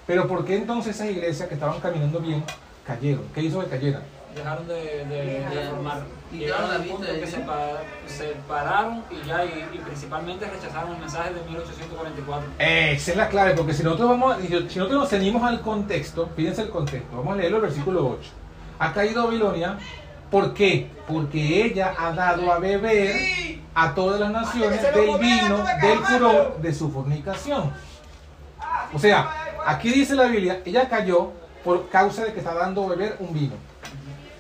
Pero 0.08 0.28
¿por 0.28 0.44
qué 0.44 0.56
entonces 0.58 0.96
esas 0.96 1.12
iglesias 1.12 1.48
que 1.48 1.54
estaban 1.54 1.80
caminando 1.80 2.20
bien 2.20 2.44
cayeron? 2.84 3.26
¿Qué 3.32 3.42
hizo 3.44 3.60
que 3.60 3.68
cayeran? 3.68 4.02
Dejaron 4.34 4.68
de, 4.68 5.06
de, 5.06 5.46
de 5.56 5.70
formar. 5.70 6.02
Y 6.32 6.38
Llegaron 6.40 6.68
la 6.70 6.76
al 6.78 6.82
vista 6.82 6.98
punto 6.98 7.14
de 7.14 7.20
que 7.20 7.28
se, 7.28 7.38
pa- 7.42 7.82
se 8.08 8.26
pararon 8.48 9.04
y 9.12 9.28
ya, 9.28 9.46
y, 9.46 9.70
y 9.74 9.78
principalmente 9.78 10.48
rechazaron 10.50 10.94
el 10.96 11.00
mensaje 11.00 11.36
de 11.36 11.42
1844. 11.44 12.50
Esa 12.58 13.12
es 13.12 13.18
la 13.18 13.30
clave, 13.30 13.54
porque 13.54 13.74
si 13.76 13.84
nosotros 13.84 14.10
vamos, 14.10 14.38
si 14.42 14.50
nosotros 14.52 14.92
nos 15.00 15.10
ceñimos 15.10 15.44
al 15.44 15.62
contexto, 15.62 16.28
fíjense 16.36 16.64
el 16.64 16.70
contexto, 16.72 17.16
vamos 17.18 17.34
a 17.36 17.38
leerlo 17.38 17.58
el 17.58 17.64
versículo 17.64 18.08
8. 18.20 18.30
Ha 18.80 18.94
caído 18.94 19.26
Babilonia, 19.26 19.78
¿por 20.30 20.54
qué? 20.54 20.90
Porque 21.08 21.66
ella 21.66 21.94
ha 21.98 22.12
dado 22.12 22.52
a 22.52 22.60
beber 22.60 23.16
a 23.74 23.94
todas 23.94 24.20
las 24.20 24.32
naciones 24.32 24.82
del 24.82 25.18
vino 25.20 25.66
del 25.82 26.00
furor 26.00 26.62
de 26.62 26.74
su 26.74 26.92
fornicación. 26.92 27.72
O 28.94 29.00
sea, 29.00 29.30
aquí 29.66 29.92
dice 29.92 30.16
la 30.16 30.26
Biblia, 30.26 30.62
ella 30.66 30.88
cayó 30.90 31.32
por 31.64 31.90
causa 31.90 32.26
de 32.26 32.34
que 32.34 32.40
está 32.40 32.54
dando 32.54 32.86
a 32.86 32.90
beber 32.90 33.18
un 33.20 33.34
vino. 33.34 33.54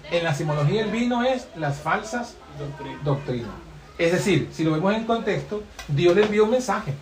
En 0.10 0.23
la 0.23 0.34
simbología 0.34 0.84
el 0.84 0.91
vino 0.91 1.23
es 1.23 1.47
las 1.56 1.78
falsas 1.78 2.36
Doctrina. 2.58 3.00
doctrina. 3.04 3.50
Es 3.97 4.12
decir, 4.12 4.50
si 4.52 4.63
lo 4.63 4.71
vemos 4.71 4.93
en 4.93 5.04
contexto, 5.06 5.63
Dios 5.88 6.15
le 6.15 6.23
envió 6.23 6.45
un 6.45 6.52
mensaje. 6.52 6.93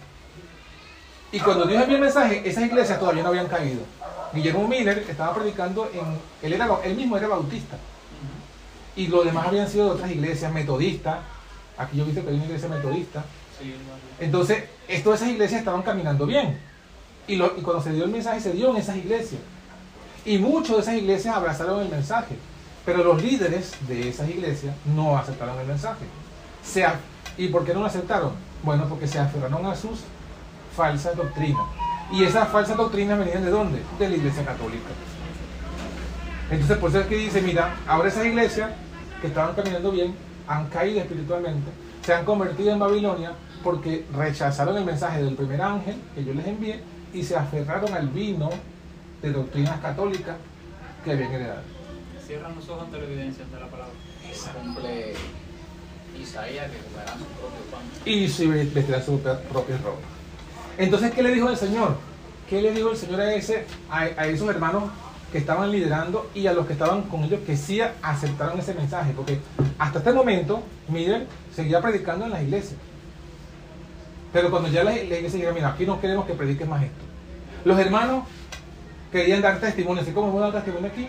Y 1.32 1.39
cuando 1.39 1.65
Dios 1.65 1.82
envió 1.82 1.98
el 1.98 2.04
mensaje, 2.04 2.41
esas 2.45 2.63
iglesias 2.65 3.00
todavía 3.00 3.21
no 3.21 3.30
habían 3.30 3.48
caído. 3.48 3.82
Guillermo 4.34 4.67
Miller 4.67 5.06
estaba 5.08 5.34
predicando 5.36 5.89
en. 5.93 6.17
Él, 6.41 6.54
era, 6.54 6.67
él 6.84 6.95
mismo 6.95 7.17
era 7.17 7.28
bautista. 7.28 7.78
Y 8.95 9.08
los 9.08 9.25
demás 9.25 9.47
habían 9.47 9.67
sido 9.69 9.86
de 9.86 9.91
otras 9.91 10.12
iglesias 10.12 10.51
metodistas. 10.53 11.17
Aquí 11.77 11.97
yo 11.97 12.05
viste 12.05 12.21
que 12.21 12.29
hay 12.29 12.36
una 12.36 12.45
iglesia 12.45 12.69
metodista. 12.69 13.23
Entonces, 14.19 14.63
es- 14.88 15.03
todas 15.03 15.19
esas 15.21 15.31
iglesias 15.34 15.60
estaban 15.60 15.81
caminando 15.81 16.25
bien. 16.25 16.58
Y, 17.27 17.36
lo- 17.36 17.53
y 17.58 17.62
cuando 17.62 17.84
se 17.84 17.91
dio 17.91 18.03
el 18.05 18.12
mensaje, 18.12 18.39
se 18.39 18.51
dio 18.53 18.69
en 18.69 18.77
esas 18.77 18.95
iglesias. 18.97 19.41
Y 20.25 20.38
muchos 20.38 20.77
de 20.77 20.81
esas 20.84 20.95
iglesias 20.95 21.36
abrazaron 21.36 21.81
el 21.81 21.89
mensaje. 21.89 22.36
Pero 22.86 23.03
los 23.03 23.21
líderes 23.21 23.73
de 23.88 24.08
esas 24.10 24.29
iglesias 24.29 24.75
no 24.86 25.17
aceptaron 25.17 25.60
el 25.60 25.65
mensaje. 25.67 26.05
Se 26.63 26.86
a- 26.86 26.99
¿Y 27.38 27.47
por 27.49 27.65
qué 27.65 27.73
no 27.73 27.81
lo 27.81 27.88
aceptaron? 27.88 28.31
Bueno, 28.63 28.86
porque 28.88 29.08
se 29.08 29.19
aferraron 29.19 29.65
a 29.65 29.75
sus 29.75 29.99
falsas 30.75 31.15
doctrinas. 31.17 31.62
Y 32.12 32.23
esas 32.23 32.47
falsas 32.49 32.77
doctrinas 32.77 33.19
venían 33.19 33.43
de 33.43 33.49
dónde? 33.51 33.81
De 33.99 34.08
la 34.10 34.15
iglesia 34.15 34.45
católica. 34.45 34.89
Entonces, 36.49 36.77
por 36.77 36.89
eso 36.91 36.99
es 37.01 37.08
que 37.08 37.15
dice, 37.17 37.41
mira, 37.41 37.75
ahora 37.88 38.08
esas 38.10 38.25
iglesias 38.25 38.69
que 39.21 39.28
estaban 39.28 39.56
caminando 39.56 39.91
bien 39.91 40.13
han 40.47 40.67
caído 40.67 40.99
espiritualmente, 40.99 41.71
se 42.06 42.13
han 42.13 42.25
convertido 42.25 42.71
en 42.71 42.80
Babilonia 42.80 43.32
porque 43.63 44.06
rechazaron 44.15 44.78
el 44.78 44.86
mensaje 44.86 45.23
del 45.23 45.34
primer 45.36 45.62
ángel 45.62 45.95
que 46.13 46.23
yo 46.23 46.34
les 46.34 46.45
envié 46.45 46.80
y 47.13 47.23
se 47.23 47.36
aferraron 47.36 47.93
al 47.93 48.10
vino 48.10 48.49
de 49.21 49.32
doctrinas 49.32 49.80
católicas 49.80 50.36
que 51.04 51.12
habían 51.12 51.32
heredado. 51.32 51.62
Cierran 52.25 52.56
los 52.56 52.69
ojos 52.69 52.84
ante 52.84 52.97
la 52.99 53.04
evidencia, 53.06 53.43
ante 53.43 53.60
la 53.60 53.67
palabra. 53.67 53.93
cumple 54.62 55.13
Isaías 56.21 56.71
que 56.71 56.78
comerán 56.78 57.19
su 57.19 57.25
propio 57.25 57.62
pan. 57.71 57.82
y 58.06 58.28
se 58.28 58.47
vestirán 58.47 59.04
su 59.04 59.19
propia, 59.19 59.49
propia 59.49 59.78
ropa. 59.78 59.99
Entonces, 60.78 61.12
¿qué 61.12 61.23
le 61.23 61.34
dijo 61.34 61.49
el 61.49 61.58
Señor? 61.58 61.95
¿Qué 62.49 62.62
le 62.62 62.71
dijo 62.71 62.91
el 62.91 62.97
Señor 62.97 63.21
a, 63.21 63.34
ese, 63.34 63.65
a, 63.89 64.01
a 64.01 64.28
esos 64.28 64.47
hermanos 64.49 64.84
estaban 65.38 65.71
liderando 65.71 66.30
y 66.34 66.48
a 66.48 66.54
los 66.54 66.65
que 66.65 66.74
estaban 66.74 67.04
con 67.04 67.24
ellos 67.24 67.39
que 67.45 67.58
sí 67.58 67.82
aceptaron 68.02 68.60
ese 68.60 68.74
mensaje? 68.74 69.13
Porque 69.15 69.39
hasta 69.78 70.00
este 70.00 70.13
momento, 70.13 70.62
Miller 70.88 71.28
seguía 71.54 71.82
predicando 71.82 72.26
en 72.26 72.32
las 72.32 72.43
iglesias. 72.43 72.80
Pero 74.32 74.52
cuando 74.52 74.69
ya 74.69 74.84
la, 74.84 74.95
iglesia 74.95 75.39
dijo, 75.39 75.54
mira, 75.54 75.69
aquí 75.69 75.86
no 75.86 76.00
queremos 76.02 76.26
que 76.26 76.34
prediques 76.34 76.67
más 76.67 76.84
esto. 76.84 77.04
Los 77.63 77.80
hermanos 77.80 78.26
querían 79.12 79.41
dar 79.41 79.60
testimonio, 79.60 80.04
así 80.04 80.12
como 80.12 80.28
hemos 80.28 80.41
dado 80.41 80.54
testimonio 80.54 80.89
aquí, 80.89 81.08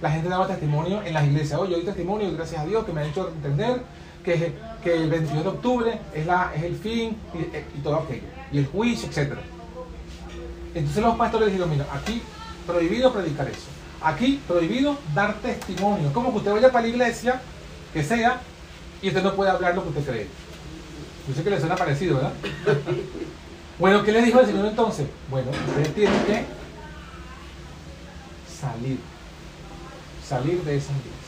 la 0.00 0.10
gente 0.10 0.28
daba 0.28 0.46
testimonio 0.46 1.02
en 1.02 1.12
las 1.12 1.24
iglesias. 1.26 1.58
Oye, 1.58 1.72
yo 1.72 1.76
doy 1.78 1.86
testimonio 1.86 2.32
gracias 2.32 2.60
a 2.62 2.66
Dios 2.66 2.84
que 2.84 2.92
me 2.92 3.00
ha 3.00 3.04
hecho 3.04 3.28
entender 3.28 3.82
que, 4.24 4.52
que 4.82 4.94
el 4.94 5.10
22 5.10 5.42
de 5.42 5.48
octubre 5.50 6.00
es, 6.14 6.26
la, 6.26 6.52
es 6.54 6.62
el 6.62 6.76
fin 6.76 7.16
y, 7.34 7.78
y 7.78 7.82
todo 7.82 7.96
aquello, 7.96 8.28
y 8.52 8.58
el 8.58 8.66
juicio, 8.66 9.08
etc. 9.08 9.38
Entonces 10.74 11.02
los 11.02 11.16
pastores 11.16 11.48
dijeron, 11.48 11.70
mira, 11.70 11.86
aquí 11.92 12.22
prohibido 12.68 13.12
predicar 13.12 13.48
eso. 13.48 13.66
Aquí 14.02 14.40
prohibido 14.46 14.96
dar 15.14 15.34
testimonio. 15.40 16.12
Como 16.12 16.30
que 16.30 16.38
usted 16.38 16.52
vaya 16.52 16.70
para 16.70 16.82
la 16.82 16.88
iglesia, 16.88 17.40
que 17.92 18.04
sea, 18.04 18.40
y 19.00 19.08
usted 19.08 19.22
no 19.22 19.34
puede 19.34 19.50
hablar 19.50 19.74
lo 19.74 19.82
que 19.82 19.88
usted 19.88 20.04
cree. 20.04 20.28
Yo 21.26 21.34
sé 21.34 21.42
que 21.42 21.50
le 21.50 21.58
suena 21.58 21.74
parecido, 21.74 22.16
¿verdad? 22.16 22.32
Bueno, 23.78 24.02
¿qué 24.02 24.10
le 24.10 24.22
dijo 24.22 24.40
el 24.40 24.46
Señor 24.46 24.66
entonces? 24.66 25.06
Bueno, 25.30 25.52
usted 25.52 25.94
tiene 25.94 26.16
que 26.24 26.44
salir. 28.60 28.98
Salir 30.28 30.60
de 30.64 30.76
esa 30.76 30.90
iglesia. 30.90 31.18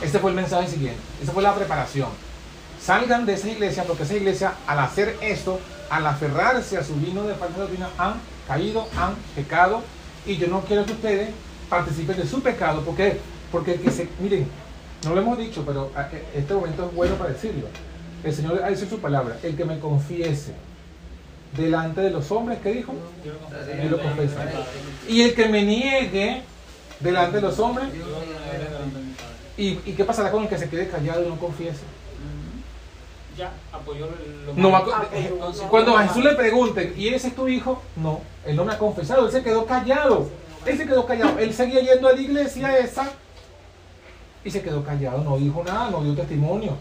Este 0.00 0.20
fue 0.20 0.30
el 0.30 0.36
mensaje 0.36 0.68
siguiente. 0.68 1.00
Esa 1.20 1.32
fue 1.32 1.42
la 1.42 1.56
preparación. 1.56 2.10
Salgan 2.80 3.26
de 3.26 3.32
esa 3.34 3.48
iglesia 3.48 3.82
porque 3.82 4.04
esa 4.04 4.14
iglesia, 4.14 4.52
al 4.68 4.78
hacer 4.78 5.16
esto, 5.20 5.58
al 5.90 6.06
aferrarse 6.06 6.78
a 6.78 6.84
su 6.84 6.94
vino 6.94 7.24
de 7.24 7.34
falsa 7.34 7.58
doctrina, 7.58 7.88
han 7.98 8.14
caído, 8.46 8.86
han 8.96 9.16
pecado. 9.34 9.82
Y 10.28 10.36
yo 10.36 10.46
no 10.46 10.60
quiero 10.60 10.84
que 10.84 10.92
ustedes 10.92 11.30
participen 11.68 12.16
de 12.16 12.26
su 12.26 12.40
pecado. 12.42 12.82
¿Por 12.82 12.94
qué? 12.96 13.18
Porque 13.50 13.72
el 13.74 13.80
que 13.80 13.90
se. 13.90 14.08
Miren, 14.20 14.46
no 15.04 15.14
lo 15.14 15.20
hemos 15.22 15.38
dicho, 15.38 15.64
pero 15.66 15.90
a- 15.96 16.02
e- 16.12 16.22
este 16.38 16.54
momento 16.54 16.86
es 16.86 16.94
bueno 16.94 17.14
para 17.16 17.30
decirlo. 17.30 17.66
El 18.22 18.34
Señor 18.34 18.62
ha 18.62 18.68
dicho 18.68 18.86
su 18.88 18.98
palabra. 18.98 19.36
El 19.42 19.56
que 19.56 19.64
me 19.64 19.78
confiese 19.78 20.52
delante 21.56 22.00
de 22.02 22.10
los 22.10 22.30
hombres, 22.30 22.58
¿qué 22.62 22.72
dijo? 22.72 22.92
Yo 23.24 23.32
lo. 23.32 23.38
Y 25.08 25.22
el 25.22 25.34
que 25.34 25.48
me 25.48 25.62
niegue 25.64 26.42
delante 27.00 27.36
de 27.36 27.42
los 27.42 27.58
hombres. 27.58 27.88
Yo 27.94 28.06
lo 28.06 28.20
negaré 28.20 28.64
delante 28.64 28.98
de 28.98 29.04
mi 29.04 29.12
Padre. 29.12 29.34
¿Y, 29.56 29.90
y 29.90 29.94
qué 29.94 30.04
pasará 30.04 30.30
con 30.30 30.42
el 30.42 30.48
que 30.48 30.58
se 30.58 30.68
quede 30.68 30.88
callado 30.88 31.24
y 31.24 31.28
no 31.28 31.36
confiese? 31.38 31.80
Ya 33.38 33.52
apoyó 33.72 34.06
lo 34.46 34.52
No 34.54 34.70
va 34.72 34.84
Ah, 34.92 35.06
eh, 35.12 35.28
entonces, 35.32 35.62
cuando 35.70 35.92
a 35.92 35.98
¿cómo 36.00 36.08
Jesús 36.08 36.24
le 36.24 36.34
pregunten, 36.34 36.92
¿y 36.96 37.08
ese 37.08 37.28
es 37.28 37.36
tu 37.36 37.46
hijo? 37.46 37.80
No, 37.94 38.20
él 38.44 38.56
no 38.56 38.64
me 38.64 38.72
ha 38.72 38.78
confesado, 38.78 39.26
él 39.26 39.32
se 39.32 39.42
quedó 39.44 39.64
callado. 39.64 40.28
Él 40.66 40.76
se 40.76 40.84
quedó 40.86 41.06
callado. 41.06 41.38
Él 41.38 41.54
seguía 41.54 41.80
yendo 41.80 42.08
a 42.08 42.12
la 42.14 42.20
iglesia 42.20 42.76
esa 42.78 43.08
y 44.44 44.50
se 44.50 44.60
quedó 44.60 44.82
callado, 44.82 45.22
no 45.22 45.38
dijo 45.38 45.62
nada, 45.64 45.88
no 45.90 46.02
dio 46.02 46.14
testimonio. 46.14 46.76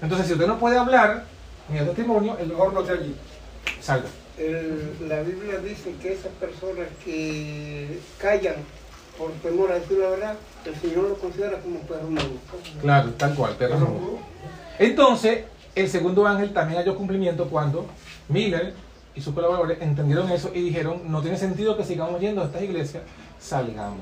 Entonces, 0.00 0.28
si 0.28 0.32
usted 0.34 0.46
no 0.46 0.58
puede 0.58 0.78
hablar 0.78 1.24
ni 1.68 1.78
dar 1.78 1.88
testimonio, 1.88 2.36
él 2.38 2.46
Mejor 2.48 2.72
no 2.72 2.80
esté 2.82 2.92
allí. 2.92 3.16
salga. 3.80 4.08
El- 4.38 4.96
la 5.08 5.22
Biblia 5.22 5.58
dice 5.58 5.92
que 6.00 6.12
esas 6.12 6.32
personas 6.34 6.86
que 7.04 7.98
callan 8.18 8.54
por 9.18 9.32
temor 9.42 9.70
a 9.72 9.74
decir 9.74 9.98
la 9.98 10.08
verdad, 10.10 10.34
el 10.64 10.74
Señor 10.76 11.08
lo 11.08 11.14
considera 11.16 11.58
como 11.58 11.80
perro 11.80 12.08
mudo. 12.08 12.38
Claro, 12.80 13.10
tal 13.18 13.34
cual, 13.34 13.56
perro 13.56 13.76
mudo. 13.78 14.18
Entonces, 14.80 15.44
el 15.74 15.90
segundo 15.90 16.26
ángel 16.26 16.54
también 16.54 16.80
halló 16.80 16.96
cumplimiento 16.96 17.50
cuando 17.50 17.84
Miller 18.30 18.72
y 19.14 19.20
sus 19.20 19.34
colaboradores 19.34 19.82
entendieron 19.82 20.30
eso 20.30 20.50
y 20.54 20.62
dijeron, 20.62 21.02
no 21.04 21.20
tiene 21.20 21.36
sentido 21.36 21.76
que 21.76 21.84
sigamos 21.84 22.18
yendo 22.18 22.40
a 22.40 22.46
estas 22.46 22.62
iglesias, 22.62 23.02
salgamos. 23.38 24.00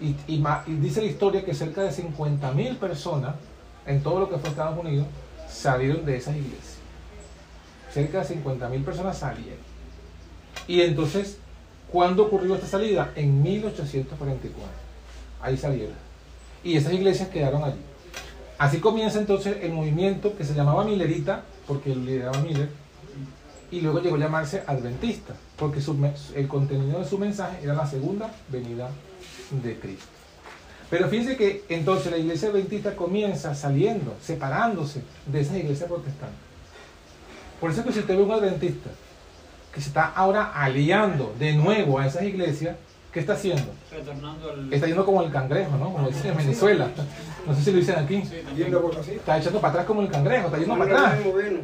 Y, 0.00 0.14
dice 0.80 1.02
la 1.02 1.08
historia 1.08 1.44
que 1.44 1.52
cerca 1.52 1.82
de 1.82 1.92
50 1.92 2.52
mil 2.52 2.76
personas 2.76 3.34
en 3.86 4.02
todo 4.02 4.20
lo 4.20 4.30
que 4.30 4.38
fue 4.38 4.48
Estados 4.48 4.78
Unidos 4.78 5.06
salieron 5.46 6.06
de 6.06 6.16
esas 6.16 6.36
iglesias. 6.36 6.78
Cerca 7.92 8.20
de 8.20 8.24
50 8.24 8.70
mil 8.70 8.82
personas 8.84 9.18
salieron. 9.18 9.60
Y 10.66 10.80
entonces, 10.80 11.36
¿cuándo 11.92 12.24
ocurrió 12.24 12.54
esta 12.54 12.66
salida? 12.66 13.12
En 13.14 13.42
1844. 13.42 14.70
Ahí 15.42 15.58
salieron. 15.58 15.96
Y 16.64 16.78
esas 16.78 16.94
iglesias 16.94 17.28
quedaron 17.28 17.62
allí. 17.62 17.91
Así 18.62 18.78
comienza 18.78 19.18
entonces 19.18 19.56
el 19.60 19.72
movimiento 19.72 20.36
que 20.36 20.44
se 20.44 20.54
llamaba 20.54 20.84
Millerita, 20.84 21.42
porque 21.66 21.92
lo 21.92 22.00
lideraba 22.00 22.38
Miller, 22.42 22.68
y 23.72 23.80
luego 23.80 23.98
llegó 23.98 24.14
a 24.14 24.20
llamarse 24.20 24.62
Adventista, 24.68 25.34
porque 25.56 25.80
el 26.36 26.46
contenido 26.46 27.00
de 27.00 27.04
su 27.04 27.18
mensaje 27.18 27.58
era 27.60 27.74
la 27.74 27.88
segunda 27.88 28.32
venida 28.50 28.88
de 29.64 29.80
Cristo. 29.80 30.06
Pero 30.90 31.08
fíjense 31.08 31.36
que 31.36 31.64
entonces 31.70 32.12
la 32.12 32.18
iglesia 32.18 32.50
adventista 32.50 32.94
comienza 32.94 33.52
saliendo, 33.56 34.14
separándose 34.22 35.02
de 35.26 35.40
esas 35.40 35.56
iglesias 35.56 35.88
protestantes. 35.88 36.38
Por 37.60 37.72
eso 37.72 37.80
es 37.80 37.86
que 37.88 37.92
si 37.94 37.98
usted 37.98 38.16
ve 38.16 38.22
un 38.22 38.30
adventista 38.30 38.90
que 39.74 39.80
se 39.80 39.88
está 39.88 40.06
ahora 40.14 40.52
aliando 40.54 41.34
de 41.36 41.54
nuevo 41.54 41.98
a 41.98 42.06
esas 42.06 42.22
iglesias, 42.22 42.76
¿qué 43.12 43.20
está 43.20 43.34
haciendo? 43.34 43.72
Retornando 43.90 44.50
al. 44.50 44.72
Está 44.72 44.86
yendo 44.86 45.04
como 45.04 45.22
el 45.22 45.30
cangrejo, 45.30 45.76
¿no? 45.76 45.92
Como 45.92 46.08
dicen 46.08 46.32
en 46.32 46.36
Venezuela. 46.38 46.88
No 47.46 47.54
sé 47.54 47.62
si 47.62 47.72
lo 47.72 47.78
dicen 47.78 47.98
aquí. 47.98 48.22
Sí, 48.24 48.36
también. 48.44 48.56
Yendo 48.56 48.82
por 48.82 48.96
así. 48.98 49.12
Está 49.12 49.38
echando 49.38 49.60
para 49.60 49.70
atrás 49.70 49.86
como 49.86 50.02
el 50.02 50.08
cangrejo, 50.10 50.46
está 50.46 50.58
yendo 50.58 50.78
para 50.78 50.90
atrás. 50.96 51.18
el. 51.24 51.60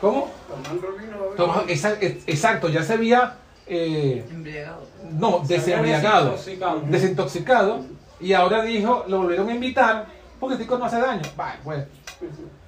¿Cómo? 0.00 0.30
Tomando 0.48 0.88
el 0.88 1.00
vino. 1.00 1.64
Ex- 1.68 2.24
exacto, 2.26 2.68
ya 2.68 2.82
se 2.82 2.94
había, 2.94 3.36
eh, 3.68 4.24
Embriagado. 4.30 4.84
no, 5.12 5.38
desembriagado, 5.46 6.32
desintoxicado. 6.32 6.80
desintoxicado, 6.88 7.80
y 8.20 8.32
ahora 8.32 8.62
dijo, 8.62 9.04
lo 9.08 9.18
volvieron 9.18 9.48
a 9.48 9.54
invitar, 9.54 10.06
porque 10.40 10.56
tico 10.56 10.76
no 10.76 10.86
hace 10.86 10.98
daño. 11.00 11.22
Vale, 11.36 11.58
pues, 11.62 11.84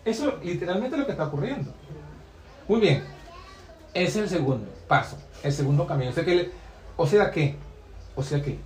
eso 0.05 0.39
literalmente 0.45 0.95
es 0.95 1.01
lo 1.01 1.07
que 1.07 1.13
está 1.13 1.25
ocurriendo. 1.27 1.73
Muy 2.69 2.81
bien, 2.81 3.03
ese 3.93 4.07
es 4.09 4.17
el 4.17 4.29
segundo 4.29 4.67
paso, 4.87 5.19
el 5.43 5.53
segundo 5.53 5.87
camino. 5.89 6.11
O 6.11 6.15
sea 6.15 6.25
que, 6.25 6.35
le- 6.37 6.51
o 6.97 7.07
sea 7.07 7.31
que, 7.33 7.57
o 8.17 8.23
sea 8.23 8.43
que, 8.43 8.59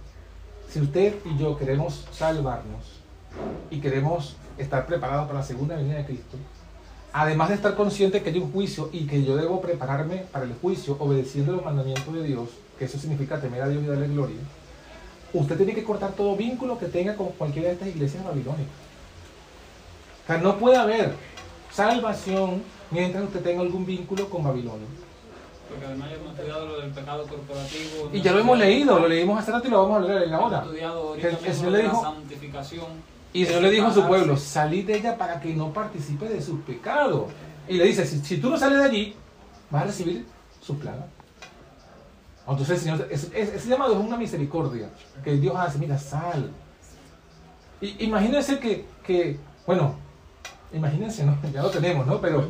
si 0.70 0.80
usted 0.80 1.14
y 1.24 1.38
yo 1.38 1.56
queremos 1.56 2.06
salvarnos 2.12 3.00
y 3.70 3.80
queremos 3.80 4.36
estar 4.58 4.86
preparados 4.86 5.26
para 5.26 5.40
la 5.40 5.44
segunda 5.44 5.76
venida 5.76 5.96
de 5.96 6.04
Cristo, 6.04 6.36
además 7.12 7.48
de 7.48 7.54
estar 7.54 7.74
consciente 7.74 8.22
que 8.22 8.30
hay 8.30 8.38
un 8.38 8.52
juicio 8.52 8.90
y 8.92 9.06
que 9.06 9.24
yo 9.24 9.36
debo 9.36 9.60
prepararme 9.60 10.24
para 10.30 10.44
el 10.44 10.54
juicio 10.54 10.96
obedeciendo 10.98 11.52
los 11.52 11.64
mandamientos 11.64 12.12
de 12.12 12.22
Dios, 12.22 12.50
que 12.78 12.84
eso 12.84 12.98
significa 12.98 13.40
temer 13.40 13.62
a 13.62 13.68
Dios 13.68 13.82
y 13.82 13.86
darle 13.86 14.08
gloria, 14.08 14.36
usted 15.32 15.56
tiene 15.56 15.74
que 15.74 15.84
cortar 15.84 16.12
todo 16.12 16.36
vínculo 16.36 16.78
que 16.78 16.86
tenga 16.86 17.16
con 17.16 17.28
cualquiera 17.28 17.68
de 17.68 17.74
estas 17.74 17.88
iglesias 17.88 18.24
babilónicas. 18.24 18.66
O 20.24 20.26
sea, 20.26 20.38
no 20.38 20.58
puede 20.58 20.76
haber 20.76 21.14
salvación 21.72 22.62
mientras 22.90 23.24
usted 23.24 23.42
tenga 23.42 23.62
algún 23.62 23.86
vínculo 23.86 24.28
con 24.28 24.44
Babilonia. 24.44 24.86
Porque 25.68 25.84
además 25.86 26.10
ya 26.10 26.16
hemos 26.16 26.30
estudiado 26.34 26.66
lo 26.66 26.80
del 26.80 26.90
pecado 26.90 27.26
corporativo. 27.26 28.10
Y 28.12 28.20
ya 28.22 28.32
lo 28.32 28.38
hemos 28.40 28.58
leído, 28.58 28.98
lo 28.98 29.08
leímos 29.08 29.38
hace 29.38 29.52
rato 29.52 29.68
y 29.68 29.70
lo 29.70 29.82
vamos 29.82 30.02
a 30.04 30.06
leer 30.08 30.34
ahora. 30.34 30.58
estudiado 30.60 31.14
el- 31.14 31.20
Señor 31.54 31.72
le 31.72 31.78
de 31.78 31.82
la 31.84 31.90
dijo- 31.90 32.02
santificación. 32.02 32.86
Y 33.32 33.40
el 33.42 33.46
Señor 33.48 33.62
le 33.62 33.70
dijo 33.70 33.86
a 33.88 33.92
su 33.94 34.06
pueblo, 34.06 34.36
salid 34.36 34.86
de 34.86 34.96
ella 34.96 35.16
para 35.18 35.40
que 35.40 35.54
no 35.54 35.72
participe 35.72 36.26
de 36.28 36.40
sus 36.40 36.60
pecados. 36.60 37.24
Y 37.68 37.74
le 37.76 37.84
dice, 37.84 38.06
si, 38.06 38.20
si 38.20 38.38
tú 38.38 38.48
no 38.48 38.56
sales 38.56 38.78
de 38.78 38.84
allí, 38.84 39.16
vas 39.70 39.82
a 39.82 39.86
recibir 39.86 40.26
su 40.62 40.78
plaga. 40.78 41.06
Entonces 42.48 42.78
el 42.78 42.78
Señor, 42.80 43.08
es- 43.10 43.30
es- 43.34 43.52
ese 43.54 43.68
llamado 43.68 43.92
es 43.92 43.98
una 43.98 44.16
misericordia 44.16 44.88
que 45.22 45.32
Dios 45.34 45.54
hace, 45.56 45.78
mira, 45.78 45.98
sal. 45.98 46.50
Y, 47.80 48.02
imagínense 48.04 48.58
que, 48.58 48.86
que, 49.04 49.38
bueno, 49.66 49.94
imagínense, 50.72 51.24
¿no? 51.26 51.36
ya 51.52 51.60
lo 51.62 51.68
tenemos, 51.70 52.06
¿no? 52.06 52.20
Pero 52.22 52.48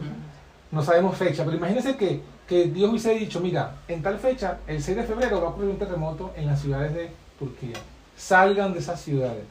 no 0.70 0.82
sabemos 0.84 1.16
fecha, 1.16 1.44
pero 1.44 1.56
imagínense 1.56 1.96
que, 1.96 2.20
que 2.48 2.64
Dios 2.64 2.90
hubiese 2.90 3.14
dicho, 3.14 3.40
mira, 3.40 3.74
en 3.86 4.02
tal 4.02 4.18
fecha, 4.18 4.58
el 4.66 4.82
6 4.82 4.96
de 4.96 5.04
febrero 5.04 5.40
va 5.40 5.48
a 5.48 5.50
ocurrir 5.50 5.70
un 5.70 5.78
terremoto 5.78 6.32
en 6.34 6.46
las 6.46 6.60
ciudades 6.60 6.94
de 6.94 7.10
Turquía. 7.38 7.76
Salgan 8.16 8.72
de 8.72 8.78
esas 8.78 9.00
ciudades. 9.00 9.44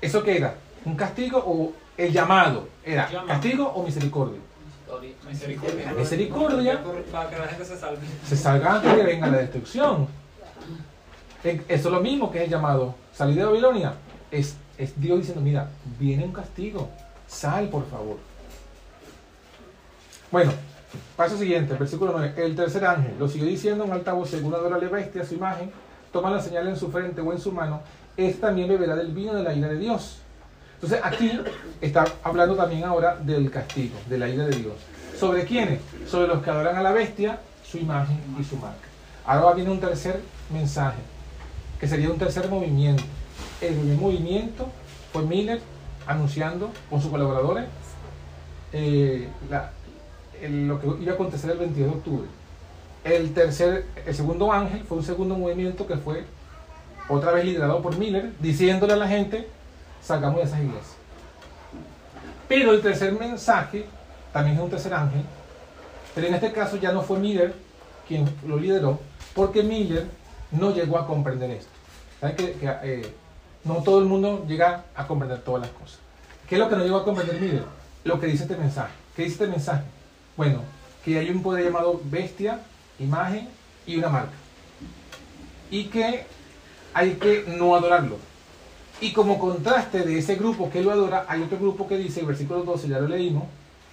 ¿Eso 0.00 0.22
qué 0.22 0.36
era? 0.36 0.54
¿Un 0.84 0.94
castigo 0.94 1.42
o 1.44 1.72
el 1.96 2.12
llamado? 2.12 2.68
¿Era 2.84 3.10
castigo 3.26 3.66
o 3.66 3.82
misericordia? 3.82 4.38
Misericordia. 5.28 5.92
Misericordia 5.92 6.80
Para 7.10 7.28
que 7.28 7.38
la 7.38 7.48
gente 7.48 7.64
se 7.64 7.76
salve. 7.76 7.98
se 8.24 8.36
salga 8.36 8.76
antes 8.76 8.92
de 8.92 8.98
que 8.98 9.06
venga 9.06 9.26
la 9.26 9.38
destrucción. 9.38 10.06
Eso 11.42 11.64
es 11.68 11.84
lo 11.84 12.00
mismo 12.00 12.30
que 12.30 12.38
es 12.38 12.44
el 12.44 12.50
llamado. 12.50 12.94
Salir 13.12 13.34
de 13.34 13.44
Babilonia 13.44 13.94
es, 14.30 14.56
es 14.78 14.98
Dios 15.00 15.18
diciendo, 15.18 15.42
mira, 15.42 15.68
viene 15.98 16.24
un 16.24 16.32
castigo. 16.32 16.88
Sal, 17.26 17.68
por 17.68 17.88
favor. 17.90 18.18
Bueno, 20.30 20.52
paso 21.16 21.36
siguiente, 21.36 21.74
versículo 21.74 22.12
9. 22.12 22.34
El 22.36 22.54
tercer 22.56 22.84
ángel 22.84 23.14
lo 23.18 23.28
siguió 23.28 23.46
diciendo 23.48 23.84
en 23.84 23.92
alta 23.92 24.12
voz, 24.12 24.30
según 24.30 24.54
adora 24.54 24.78
la 24.78 24.88
bestia, 24.88 25.24
su 25.24 25.34
imagen, 25.34 25.70
toma 26.12 26.30
la 26.30 26.40
señal 26.40 26.66
en 26.68 26.76
su 26.76 26.90
frente 26.90 27.20
o 27.20 27.32
en 27.32 27.38
su 27.40 27.52
mano, 27.52 27.80
este 28.16 28.40
también 28.40 28.68
beberá 28.68 28.96
del 28.96 29.08
vino 29.12 29.34
de 29.34 29.42
la 29.42 29.52
ira 29.54 29.68
de 29.68 29.76
Dios. 29.78 30.18
Entonces 30.74 31.00
aquí 31.02 31.40
está 31.80 32.04
hablando 32.22 32.54
también 32.54 32.84
ahora 32.84 33.16
del 33.16 33.50
castigo, 33.50 33.96
de 34.08 34.18
la 34.18 34.28
ira 34.28 34.44
de 34.46 34.56
Dios. 34.56 34.74
¿Sobre 35.18 35.44
quiénes? 35.44 35.80
Sobre 36.06 36.28
los 36.28 36.42
que 36.42 36.50
adoran 36.50 36.76
a 36.76 36.82
la 36.82 36.92
bestia, 36.92 37.38
su 37.64 37.78
imagen 37.78 38.18
y 38.38 38.44
su 38.44 38.56
marca. 38.56 38.86
Ahora 39.24 39.54
viene 39.54 39.70
un 39.70 39.80
tercer 39.80 40.20
mensaje, 40.52 40.98
que 41.80 41.88
sería 41.88 42.10
un 42.10 42.18
tercer 42.18 42.48
movimiento. 42.48 43.02
El 43.60 43.74
primer 43.74 43.96
movimiento 43.98 44.68
fue 45.12 45.22
Miller 45.22 45.60
anunciando 46.06 46.70
con 46.90 47.00
sus 47.00 47.10
colaboradores 47.10 47.64
eh, 48.72 49.28
la- 49.50 49.70
el- 50.42 50.68
lo 50.68 50.80
que 50.80 50.86
iba 51.02 51.12
a 51.12 51.14
acontecer 51.14 51.50
el 51.50 51.58
22 51.58 51.90
de 51.90 51.96
octubre. 51.98 52.28
El 53.04 53.32
tercer, 53.34 53.86
el 54.04 54.14
segundo 54.14 54.52
ángel 54.52 54.82
fue 54.84 54.98
un 54.98 55.04
segundo 55.04 55.36
movimiento 55.36 55.86
que 55.86 55.96
fue 55.96 56.24
otra 57.08 57.30
vez 57.32 57.44
liderado 57.44 57.80
por 57.82 57.96
Miller, 57.96 58.32
diciéndole 58.40 58.94
a 58.94 58.96
la 58.96 59.06
gente, 59.08 59.48
salgamos 60.02 60.38
de 60.40 60.44
esas 60.46 60.58
iglesias. 60.60 60.96
Pero 62.48 62.72
el 62.72 62.80
tercer 62.80 63.12
mensaje 63.12 63.86
también 64.32 64.56
es 64.56 64.62
un 64.62 64.70
tercer 64.70 64.92
ángel, 64.94 65.22
pero 66.14 66.26
en 66.26 66.34
este 66.34 66.52
caso 66.52 66.76
ya 66.76 66.92
no 66.92 67.02
fue 67.02 67.18
Miller 67.18 67.54
quien 68.06 68.28
lo 68.46 68.56
lideró, 68.58 69.00
porque 69.34 69.62
Miller 69.62 70.06
no 70.52 70.72
llegó 70.72 70.98
a 70.98 71.06
comprender 71.06 71.50
esto. 71.50 71.70
¿Saben 72.20 72.36
que, 72.36 72.52
que, 72.52 72.66
eh, 72.82 73.14
no 73.64 73.76
todo 73.82 73.98
el 73.98 74.04
mundo 74.06 74.44
llega 74.48 74.84
a 74.94 75.06
comprender 75.06 75.40
todas 75.42 75.62
las 75.62 75.70
cosas? 75.70 75.98
¿Qué 76.48 76.54
es 76.54 76.60
lo 76.60 76.68
que 76.68 76.76
no 76.76 76.84
llegó 76.84 76.98
a 76.98 77.04
comprender 77.04 77.40
Miller? 77.40 77.64
Lo 78.04 78.20
que 78.20 78.26
dice 78.26 78.44
este 78.44 78.56
mensaje. 78.56 78.92
¿Qué 79.16 79.22
dice 79.22 79.34
este 79.34 79.46
mensaje? 79.48 79.82
Bueno, 80.36 80.60
que 81.04 81.18
hay 81.18 81.30
un 81.30 81.42
poder 81.42 81.64
llamado 81.64 82.00
bestia, 82.04 82.60
imagen 82.98 83.48
y 83.86 83.96
una 83.96 84.08
marca. 84.08 84.34
Y 85.70 85.84
que 85.84 86.26
hay 86.92 87.12
que 87.12 87.44
no 87.56 87.74
adorarlo. 87.74 88.18
Y 89.00 89.12
como 89.12 89.38
contraste 89.38 90.00
de 90.00 90.18
ese 90.18 90.36
grupo 90.36 90.70
que 90.70 90.82
lo 90.82 90.90
adora, 90.90 91.26
hay 91.28 91.42
otro 91.42 91.58
grupo 91.58 91.86
que 91.86 91.96
dice, 91.96 92.20
el 92.20 92.26
versículo 92.26 92.62
12, 92.62 92.88
ya 92.88 92.98
lo 92.98 93.08
leímos, 93.08 93.44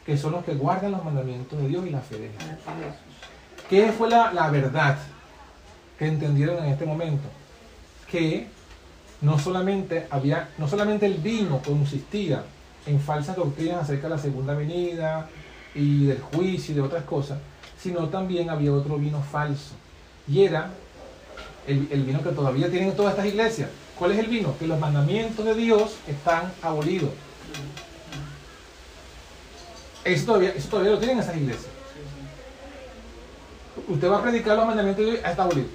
que 0.05 0.17
son 0.17 0.33
los 0.33 0.43
que 0.43 0.53
guardan 0.53 0.91
los 0.91 1.03
mandamientos 1.03 1.59
de 1.59 1.67
Dios 1.67 1.85
y 1.85 1.89
la 1.89 2.01
fe 2.01 2.17
de 2.17 2.29
Jesús. 2.29 2.97
¿Qué 3.69 3.91
fue 3.91 4.09
la, 4.09 4.33
la 4.33 4.49
verdad 4.49 4.97
que 5.97 6.07
entendieron 6.07 6.63
en 6.63 6.71
este 6.71 6.85
momento? 6.85 7.27
Que 8.09 8.47
no 9.21 9.39
solamente, 9.39 10.07
había, 10.09 10.49
no 10.57 10.67
solamente 10.67 11.05
el 11.05 11.15
vino 11.15 11.61
consistía 11.65 12.43
en 12.85 12.99
falsas 12.99 13.35
doctrinas 13.35 13.83
acerca 13.83 14.07
de 14.07 14.15
la 14.15 14.21
segunda 14.21 14.53
venida 14.53 15.29
y 15.75 16.05
del 16.05 16.21
juicio 16.21 16.73
y 16.73 16.75
de 16.75 16.81
otras 16.81 17.03
cosas, 17.03 17.39
sino 17.81 18.07
también 18.09 18.49
había 18.49 18.73
otro 18.73 18.97
vino 18.97 19.21
falso. 19.21 19.73
Y 20.27 20.43
era 20.43 20.71
el, 21.67 21.87
el 21.91 22.03
vino 22.03 22.21
que 22.21 22.29
todavía 22.29 22.69
tienen 22.69 22.95
todas 22.95 23.11
estas 23.11 23.27
iglesias. 23.27 23.69
¿Cuál 23.97 24.11
es 24.11 24.19
el 24.19 24.27
vino? 24.27 24.55
Que 24.57 24.67
los 24.67 24.79
mandamientos 24.79 25.45
de 25.45 25.53
Dios 25.53 25.95
están 26.07 26.51
abolidos. 26.61 27.11
Eso 30.03 30.25
todavía, 30.25 30.49
eso 30.49 30.69
todavía 30.69 30.91
lo 30.91 30.99
tienen 30.99 31.19
esas 31.19 31.35
iglesias. 31.37 31.67
Usted 33.87 34.09
va 34.09 34.17
a 34.19 34.21
predicar 34.21 34.57
los 34.57 34.65
mandamientos 34.65 35.05
de 35.05 35.11
Dios, 35.11 35.23
está 35.25 35.43
abolido. 35.43 35.67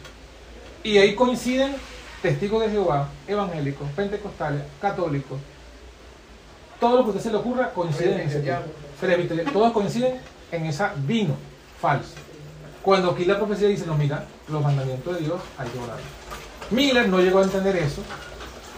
Y 0.82 0.98
ahí 0.98 1.14
coinciden 1.14 1.74
testigos 2.22 2.62
de 2.62 2.70
Jehová, 2.70 3.08
evangélicos, 3.26 3.88
pentecostales, 3.90 4.62
católicos. 4.80 5.38
Todo 6.80 6.98
lo 6.98 7.04
que 7.04 7.10
usted 7.10 7.22
se 7.22 7.30
le 7.30 7.36
ocurra 7.38 7.72
coincide 7.72 8.14
en 8.14 8.28
ese. 8.28 8.58
Presbiterianos, 9.00 9.52
Todos 9.52 9.72
coinciden 9.72 10.20
en 10.50 10.66
ese 10.66 10.84
vino 11.06 11.34
falso. 11.80 12.14
Cuando 12.82 13.10
aquí 13.10 13.24
la 13.24 13.36
profecía 13.36 13.68
dice, 13.68 13.86
no, 13.86 13.96
mira, 13.96 14.24
los 14.48 14.62
mandamientos 14.62 15.14
de 15.14 15.20
Dios 15.20 15.40
hay 15.58 15.68
que 15.68 15.78
orar. 15.78 15.98
Miller 16.70 17.08
no 17.08 17.20
llegó 17.20 17.40
a 17.40 17.44
entender 17.44 17.76
eso, 17.76 18.02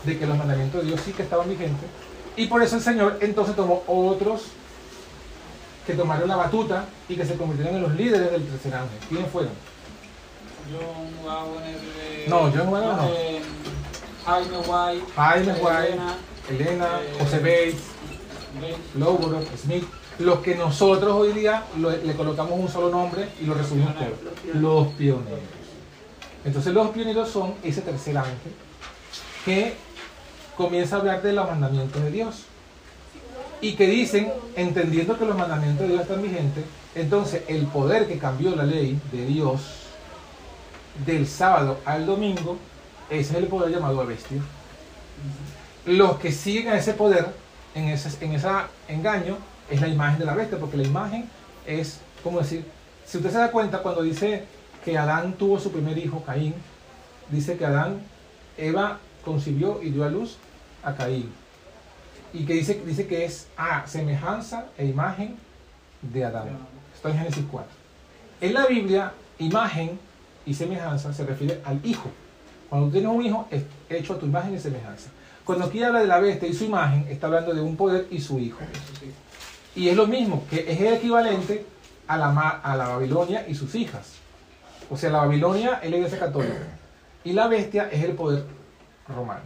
de 0.05 0.19
que 0.19 0.27
los 0.27 0.37
mandamientos 0.37 0.83
de 0.83 0.89
Dios 0.89 1.01
sí 1.05 1.13
que 1.13 1.23
estaban 1.23 1.49
vigentes, 1.49 1.89
y 2.37 2.47
por 2.47 2.63
eso 2.63 2.77
el 2.77 2.83
Señor 2.83 3.19
entonces 3.21 3.55
tomó 3.57 3.83
otros 3.87 4.45
que 5.87 5.95
tomaron 5.95 6.29
la 6.29 6.37
batuta 6.37 6.85
y 7.09 7.17
que 7.17 7.25
se 7.25 7.37
convirtieron 7.37 7.77
en 7.77 7.83
los 7.83 7.95
líderes 7.95 8.31
del 8.31 8.47
tercer 8.47 8.75
ángel. 8.75 8.99
¿Quiénes 9.09 9.31
fueron? 9.31 9.53
John 10.71 11.25
Wagner. 11.25 12.29
No, 12.29 12.51
John 12.55 12.71
Wagner 12.71 12.97
no. 12.97 13.11
Jaime 14.25 14.59
White. 14.59 15.07
Jaime 15.17 15.53
White, 15.53 15.89
Elena, 15.89 16.17
Elena, 16.49 17.01
eh, 17.03 17.17
José 17.19 17.39
Bates, 17.39 17.83
Bates. 18.61 18.95
Lowborough, 18.95 19.45
Smith, 19.57 19.85
los 20.21 20.41
que 20.41 20.55
nosotros 20.55 21.13
hoy 21.13 21.33
día 21.33 21.65
lo- 21.79 21.91
le 21.91 22.15
colocamos 22.15 22.53
un 22.59 22.69
solo 22.69 22.91
nombre 22.91 23.29
y 23.41 23.45
lo 23.47 23.55
resumimos 23.55 23.95
todo. 23.95 24.09
Los 24.55 24.89
pioneros. 24.95 25.41
Entonces 26.45 26.73
los 26.73 26.89
pioneros 26.91 27.29
son 27.29 27.55
ese 27.63 27.81
tercer 27.83 28.17
ángel 28.17 28.53
que 29.45 29.75
comienza 30.57 30.97
a 30.97 30.99
hablar 31.01 31.23
de 31.23 31.33
los 31.33 31.47
mandamientos 31.49 32.03
de 32.03 32.11
Dios. 32.11 32.43
Y 33.63 33.75
que 33.75 33.87
dicen, 33.87 34.33
entendiendo 34.57 35.19
que 35.19 35.27
los 35.27 35.37
mandamientos 35.37 35.83
de 35.87 35.89
Dios 35.93 36.03
están 36.03 36.23
vigentes, 36.23 36.65
entonces 36.95 37.43
el 37.49 37.67
poder 37.67 38.07
que 38.09 38.19
cambió 38.19 38.55
la 38.57 38.65
ley 38.65 38.99
de 39.13 39.27
Dios 39.27 39.61
del 41.07 41.27
sábado 41.27 41.79
al 41.85 42.07
domingo, 42.07 42.57
ese 43.11 43.33
es 43.33 43.39
el 43.39 43.47
poder 43.49 43.71
llamado 43.71 44.01
a 44.01 44.05
bestia. 44.05 44.41
Los 45.87 46.19
que 46.19 46.33
siguen 46.33 46.69
a 46.69 46.77
ese 46.79 46.95
poder, 46.95 47.27
en 47.75 47.89
ese 47.89 48.09
en 48.25 48.33
esa 48.33 48.69
engaño, 48.89 49.37
es 49.71 49.81
la 49.81 49.89
imagen 49.89 50.19
de 50.19 50.25
la 50.27 50.35
bestia, 50.35 50.59
porque 50.59 50.77
la 50.77 50.85
imagen 50.85 51.29
es, 51.67 52.01
como 52.23 52.41
decir, 52.41 52.65
si 53.07 53.19
usted 53.19 53.31
se 53.31 53.39
da 53.39 53.51
cuenta 53.51 53.79
cuando 53.79 54.03
dice 54.03 54.45
que 54.85 54.99
Adán 54.99 55.35
tuvo 55.35 55.59
su 55.59 55.71
primer 55.71 55.97
hijo, 55.99 56.23
Caín, 56.25 56.55
dice 57.31 57.57
que 57.57 57.65
Adán, 57.65 58.01
Eva 58.57 58.99
concibió 59.25 59.83
y 59.83 59.91
dio 59.91 60.05
a 60.05 60.09
luz 60.09 60.37
a 60.83 60.95
Caín. 60.95 61.33
Y 62.33 62.45
que 62.45 62.55
dice, 62.55 62.83
dice 62.85 63.07
que 63.07 63.25
es 63.25 63.49
a 63.57 63.87
semejanza 63.87 64.67
e 64.79 64.87
imagen 64.87 65.37
de 66.03 66.25
Adán. 66.25 66.49
Está 66.95 67.11
en 67.11 67.19
Génesis 67.19 67.45
4. 67.51 67.71
En 68.41 68.55
la 68.55 68.67
Biblia, 68.67 69.13
imagen 69.39 69.99
y 70.47 70.55
semejanza 70.55 71.13
se 71.13 71.25
refiere 71.25 71.61
al 71.65 71.85
hijo. 71.85 72.11
Cuando 72.69 72.91
tienes 72.91 73.11
un 73.11 73.25
hijo, 73.25 73.49
es 73.51 73.65
hecho 73.89 74.15
a 74.15 74.19
tu 74.19 74.27
imagen 74.27 74.55
y 74.55 74.59
semejanza. 74.59 75.11
Cuando 75.45 75.65
aquí 75.65 75.83
habla 75.83 76.01
de 76.01 76.07
la 76.07 76.21
bestia 76.21 76.49
y 76.49 76.55
su 76.55 76.65
imagen, 76.65 77.07
está 77.09 77.27
hablando 77.27 77.53
de 77.53 77.61
un 77.61 77.77
poder 77.77 78.07
y 78.11 78.21
su 78.21 78.39
hijo. 78.39 78.61
Y 79.77 79.89
es 79.89 79.97
lo 79.97 80.07
mismo, 80.07 80.45
que 80.51 80.71
es 80.71 80.81
el 80.81 80.95
equivalente 80.95 81.65
a 82.09 82.17
la, 82.17 82.31
ma- 82.31 82.61
a 82.63 82.77
la 82.77 82.89
Babilonia 82.89 83.47
y 83.49 83.55
sus 83.55 83.75
hijas. 83.75 84.15
O 84.91 84.97
sea, 84.97 85.11
la 85.11 85.19
Babilonia 85.19 85.81
es 85.83 85.91
la 85.91 85.97
iglesia 85.97 86.19
católica. 86.19 86.55
Y 87.25 87.35
la 87.35 87.49
bestia 87.49 87.89
es 87.93 88.03
el 88.03 88.13
poder 88.13 88.45
romano. 89.07 89.43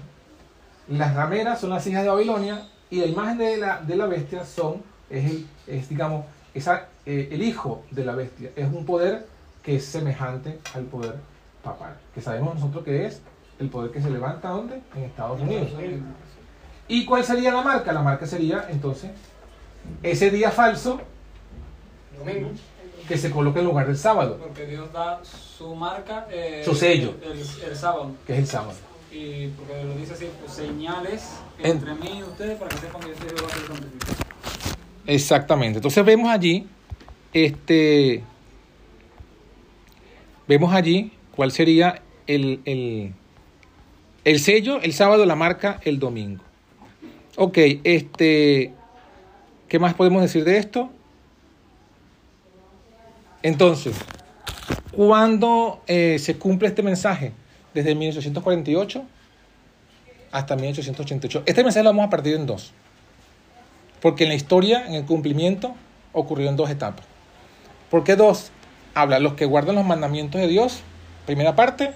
Las 0.86 1.12
rameras 1.14 1.60
son 1.60 1.70
las 1.70 1.84
hijas 1.88 2.04
de 2.04 2.08
Babilonia 2.08 2.68
y 2.88 3.00
la 3.00 3.06
imagen 3.06 3.36
de 3.38 3.56
la, 3.56 3.80
de 3.80 3.96
la 3.96 4.06
bestia 4.06 4.44
son, 4.44 4.80
es, 5.10 5.28
el, 5.28 5.46
es 5.66 5.88
digamos, 5.88 6.24
esa, 6.54 6.86
eh, 7.04 7.30
el 7.32 7.42
hijo 7.42 7.82
de 7.90 8.04
la 8.04 8.14
bestia. 8.14 8.50
Es 8.54 8.68
un 8.72 8.86
poder 8.86 9.26
que 9.60 9.74
es 9.76 9.84
semejante 9.86 10.60
al 10.72 10.84
poder 10.84 11.16
papal. 11.64 11.96
Que 12.14 12.20
sabemos 12.20 12.54
nosotros 12.54 12.84
que 12.84 13.06
es 13.06 13.20
el 13.58 13.68
poder 13.70 13.90
que 13.90 14.00
se 14.00 14.08
levanta 14.10 14.50
¿dónde? 14.50 14.80
En 14.94 15.02
Estados 15.02 15.40
Unidos. 15.40 15.70
¿Y 16.86 17.04
cuál 17.06 17.24
sería 17.24 17.52
la 17.52 17.62
marca? 17.62 17.92
La 17.92 18.02
marca 18.02 18.24
sería 18.24 18.66
entonces 18.70 19.10
ese 20.02 20.30
día 20.30 20.50
falso 20.50 21.00
Domingo. 22.18 22.50
que 23.08 23.18
se 23.18 23.30
coloca 23.30 23.60
en 23.60 23.66
lugar 23.66 23.86
del 23.86 23.96
sábado, 23.98 24.38
Porque 24.40 24.66
Dios 24.66 24.92
da 24.92 25.20
su 25.24 25.74
marca. 25.74 26.26
eh, 26.30 26.62
Su 26.64 26.74
sello. 26.74 27.14
El, 27.22 27.38
el 27.70 27.76
sábado. 27.76 28.12
que 28.26 28.32
es 28.34 28.38
el 28.40 28.46
sábado. 28.46 28.74
y 29.12 29.48
porque 29.48 29.84
lo 29.84 29.94
dice 29.94 30.14
así, 30.14 30.26
pues, 30.40 30.52
señales 30.54 31.22
En- 31.58 31.72
entre 31.72 31.94
mí 31.94 32.18
y 32.18 32.22
ustedes 32.22 32.58
para 32.58 32.70
que 32.70 32.78
sepan 32.78 33.00
que 33.02 33.08
yo 33.08 33.14
soy 33.16 33.28
Jehová 33.28 33.48
que. 35.06 35.14
Exactamente. 35.14 35.78
Entonces 35.78 36.04
vemos 36.04 36.30
allí, 36.30 36.66
este, 37.32 38.22
vemos 40.48 40.72
allí 40.72 41.12
cuál 41.36 41.52
sería 41.52 42.02
el, 42.26 42.60
el, 42.64 43.12
el 44.24 44.40
sello, 44.40 44.80
el 44.80 44.92
sábado, 44.92 45.24
la 45.26 45.36
marca, 45.36 45.80
el 45.84 45.98
domingo. 45.98 46.42
Ok, 47.36 47.58
este, 47.84 48.72
¿qué 49.68 49.78
más 49.78 49.94
podemos 49.94 50.22
decir 50.22 50.44
de 50.44 50.58
esto? 50.58 50.90
Entonces, 53.42 53.96
¿cuándo 54.92 55.82
eh, 55.86 56.18
se 56.18 56.36
cumple 56.38 56.68
este 56.68 56.82
mensaje? 56.82 57.32
Desde 57.74 57.94
1848 57.94 59.04
hasta 60.32 60.56
1888. 60.56 61.42
Este 61.46 61.62
mensaje 61.62 61.84
lo 61.84 61.90
vamos 61.90 62.06
a 62.06 62.10
partir 62.10 62.34
en 62.34 62.46
dos. 62.46 62.72
Porque 64.00 64.24
en 64.24 64.30
la 64.30 64.34
historia, 64.34 64.86
en 64.86 64.94
el 64.94 65.04
cumplimiento, 65.04 65.74
ocurrió 66.12 66.48
en 66.48 66.56
dos 66.56 66.70
etapas. 66.70 67.06
¿Por 67.90 68.02
qué 68.02 68.16
dos? 68.16 68.50
Habla 68.94 69.18
los 69.18 69.34
que 69.34 69.44
guardan 69.44 69.76
los 69.76 69.84
mandamientos 69.84 70.40
de 70.40 70.48
Dios, 70.48 70.80
primera 71.26 71.54
parte, 71.54 71.92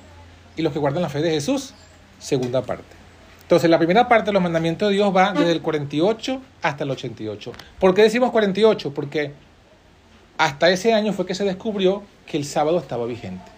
y 0.56 0.62
los 0.62 0.72
que 0.72 0.78
guardan 0.78 1.02
la 1.02 1.08
fe 1.08 1.20
de 1.20 1.30
Jesús, 1.30 1.74
segunda 2.18 2.62
parte. 2.62 2.97
Entonces, 3.48 3.70
la 3.70 3.78
primera 3.78 4.08
parte 4.08 4.26
de 4.26 4.34
los 4.34 4.42
mandamientos 4.42 4.90
de 4.90 4.96
Dios 4.96 5.10
va 5.16 5.32
desde 5.32 5.52
el 5.52 5.62
48 5.62 6.42
hasta 6.60 6.84
el 6.84 6.90
88. 6.90 7.52
¿Por 7.80 7.94
qué 7.94 8.02
decimos 8.02 8.30
48? 8.30 8.92
Porque 8.92 9.32
hasta 10.36 10.68
ese 10.68 10.92
año 10.92 11.14
fue 11.14 11.24
que 11.24 11.34
se 11.34 11.44
descubrió 11.44 12.02
que 12.26 12.36
el 12.36 12.44
sábado 12.44 12.76
estaba 12.76 13.06
vigente. 13.06 13.50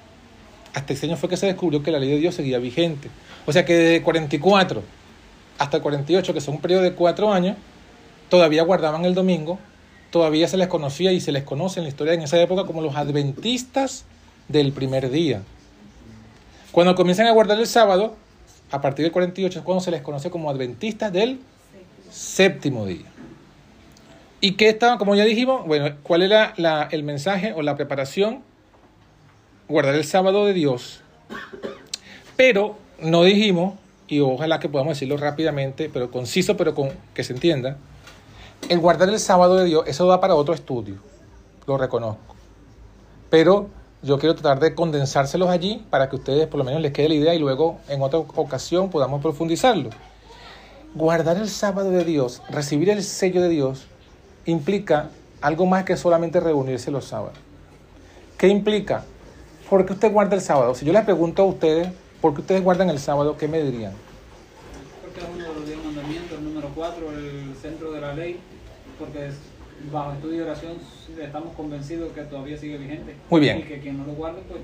Hasta 0.75 0.93
ese 0.93 1.07
año 1.07 1.17
fue 1.17 1.29
que 1.29 1.37
se 1.37 1.47
descubrió 1.47 1.83
que 1.83 1.91
la 1.91 1.99
ley 1.99 2.09
de 2.09 2.19
Dios 2.19 2.37
seguía 2.37 2.61
vigente. 2.61 3.11
O 3.47 3.53
sea 3.53 3.65
que 3.65 3.75
desde 3.75 4.03
44 4.05 4.81
hasta 5.59 5.79
el 5.79 5.83
48, 5.83 6.35
que 6.35 6.41
son 6.41 6.55
un 6.55 6.61
periodo 6.61 6.83
de 6.83 6.93
cuatro 6.93 7.33
años, 7.33 7.57
todavía 8.29 8.63
guardaban 8.63 9.05
el 9.05 9.17
domingo, 9.17 9.59
todavía 10.13 10.47
se 10.47 10.57
les 10.57 10.69
conocía 10.69 11.11
y 11.11 11.21
se 11.21 11.33
les 11.33 11.43
conoce 11.43 11.81
en 11.81 11.85
la 11.87 11.89
historia 11.89 12.15
en 12.15 12.23
esa 12.23 12.41
época 12.41 12.63
como 12.63 12.81
los 12.81 12.95
adventistas 12.95 14.05
del 14.47 14.71
primer 14.71 15.11
día. 15.11 15.43
Cuando 16.71 16.95
comienzan 16.95 17.27
a 17.27 17.33
guardar 17.33 17.59
el 17.59 17.67
sábado, 17.67 18.15
a 18.71 18.81
partir 18.81 19.05
del 19.05 19.13
48 19.13 19.59
es 19.59 19.65
cuando 19.65 19.83
se 19.83 19.91
les 19.91 20.03
conoce 20.03 20.31
como 20.31 20.51
adventistas 20.51 21.13
del 21.13 21.41
séptimo 22.11 22.87
día. 22.87 23.07
¿Y 24.41 24.53
qué 24.53 24.69
estaba, 24.69 24.97
como 24.99 25.15
ya 25.15 25.25
dijimos? 25.25 25.67
Bueno, 25.67 25.95
¿cuál 26.03 26.23
era 26.23 26.55
el 26.91 27.03
mensaje 27.03 27.53
o 27.53 27.63
la 27.63 27.77
preparación? 27.77 28.43
Guardar 29.69 29.95
el 29.95 30.05
sábado 30.05 30.47
de 30.47 30.55
Dios. 30.55 31.03
Pero 32.37 32.77
no 33.01 33.23
dijimos, 33.23 33.75
y 34.09 34.21
ojalá 34.21 34.59
que 34.59 34.69
podamos 34.69 34.97
decirlo 34.97 35.17
rápidamente, 35.17 35.91
pero 35.93 36.11
conciso, 36.11 36.57
pero 36.57 36.75
que 37.13 37.23
se 37.23 37.35
entienda, 37.35 37.77
el 38.69 38.79
guardar 38.79 39.09
el 39.09 39.19
sábado 39.19 39.57
de 39.57 39.67
Dios, 39.67 39.85
eso 39.87 40.07
da 40.07 40.21
para 40.21 40.35
otro 40.35 40.55
estudio, 40.55 40.97
lo 41.67 41.77
reconozco. 41.77 42.35
Pero 43.29 43.69
yo 44.03 44.19
quiero 44.19 44.35
tratar 44.35 44.61
de 44.61 44.75
condensárselos 44.75 45.49
allí 45.51 45.85
para 45.91 46.09
que 46.09 46.17
ustedes 46.17 46.47
por 46.47 46.59
lo 46.59 46.65
menos 46.65 46.81
les 46.81 46.93
quede 46.93 47.09
la 47.09 47.15
idea 47.15 47.35
y 47.35 47.39
luego 47.39 47.79
en 47.89 48.01
otra 48.03 48.19
ocasión 48.19 48.91
podamos 48.91 49.21
profundizarlo. 49.21 49.91
Guardar 50.95 51.37
el 51.37 51.49
sábado 51.49 51.91
de 51.91 52.05
Dios, 52.05 52.43
recibir 52.49 52.91
el 52.91 53.03
sello 53.05 53.43
de 53.43 53.49
Dios, 53.49 53.87
implica 54.47 55.11
algo 55.41 55.67
más 55.67 55.85
que 55.85 55.97
solamente 55.97 56.41
reunirse 56.41 56.91
los 56.91 57.05
sábados. 57.05 57.39
¿Qué 58.39 58.49
implica? 58.49 59.05
¿Por 59.69 59.87
qué 59.87 59.93
usted 59.93 60.11
guarda 60.13 60.35
el 60.35 60.41
sábado? 60.41 60.75
Si 60.75 60.85
yo 60.85 60.93
les 60.93 61.05
pregunto 61.05 61.43
a 61.43 61.47
ustedes, 61.47 61.89
¿por 62.21 62.35
qué 62.35 62.41
ustedes 62.41 62.65
guardan 62.65 62.91
el 62.91 62.99
sábado? 62.99 63.37
¿Qué 63.37 63.47
me 63.47 63.63
dirían? 63.63 63.93
Porque 65.03 65.21
es 65.21 65.27
uno 65.33 65.45
de 65.47 65.55
los 65.55 65.67
diez 65.67 65.85
mandamientos, 65.85 66.39
el 66.39 66.45
número 66.45 66.69
4, 66.75 67.13
el 67.13 67.55
centro 67.61 67.93
de 67.93 68.01
la 68.01 68.15
ley, 68.15 68.41
porque 68.99 69.27
es- 69.29 69.35
bajo 69.93 70.13
estudio 70.13 70.39
y 70.39 70.41
oración 70.41 70.73
estamos 71.21 71.55
convencidos 71.57 72.13
que 72.13 72.23
todavía 72.23 72.57
sigue 72.57 72.79
vigente. 72.79 73.15
Muy 73.29 73.41
bien. 73.41 73.59
Y 73.59 73.63
que 73.63 73.81
quien 73.81 73.99
no 73.99 74.05
lo 74.07 74.13
guarde, 74.13 74.41
pues 74.49 74.61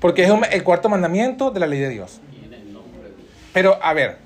Porque 0.00 0.24
es 0.24 0.30
un- 0.30 0.44
el 0.50 0.62
cuarto 0.62 0.88
mandamiento 0.88 1.50
de 1.50 1.60
la 1.60 1.66
ley 1.66 1.80
de 1.80 1.88
Dios. 1.88 2.20
Tiene 2.38 2.56
el 2.56 2.72
nombre. 2.72 3.10
Pero, 3.52 3.78
a 3.82 3.92
ver, 3.94 4.18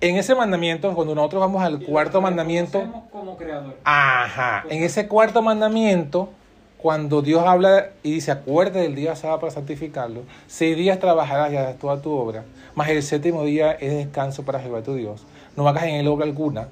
en 0.00 0.16
ese 0.16 0.34
mandamiento, 0.34 0.94
cuando 0.94 1.14
nosotros 1.14 1.40
vamos 1.40 1.62
al 1.62 1.80
cuarto 1.80 2.20
mandamiento, 2.20 2.84
como 3.10 3.36
creador. 3.36 3.76
ajá, 3.84 4.64
en 4.68 4.82
ese 4.82 5.08
cuarto 5.08 5.40
mandamiento, 5.42 6.28
cuando 6.76 7.22
Dios 7.22 7.42
habla 7.44 7.88
y 8.04 8.12
dice, 8.12 8.30
acuérdate 8.30 8.80
del 8.80 8.94
día 8.94 9.16
sábado 9.16 9.40
para 9.40 9.50
santificarlo, 9.52 10.22
seis 10.46 10.76
días 10.76 11.00
trabajarás 11.00 11.52
y 11.52 11.56
harás 11.56 11.76
toda 11.78 12.00
tu 12.00 12.12
obra, 12.12 12.44
mas 12.76 12.88
el 12.90 13.02
séptimo 13.02 13.44
día 13.44 13.72
es 13.72 13.92
descanso 13.94 14.44
para 14.44 14.60
Jehová 14.60 14.82
tu 14.82 14.94
Dios. 14.94 15.24
No 15.56 15.66
hagas 15.68 15.84
en 15.84 15.96
él 15.96 16.06
obra 16.06 16.24
alguna. 16.24 16.68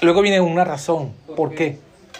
Luego 0.00 0.22
viene 0.22 0.40
una 0.40 0.64
razón. 0.64 1.12
¿Por 1.36 1.54
qué? 1.54 1.78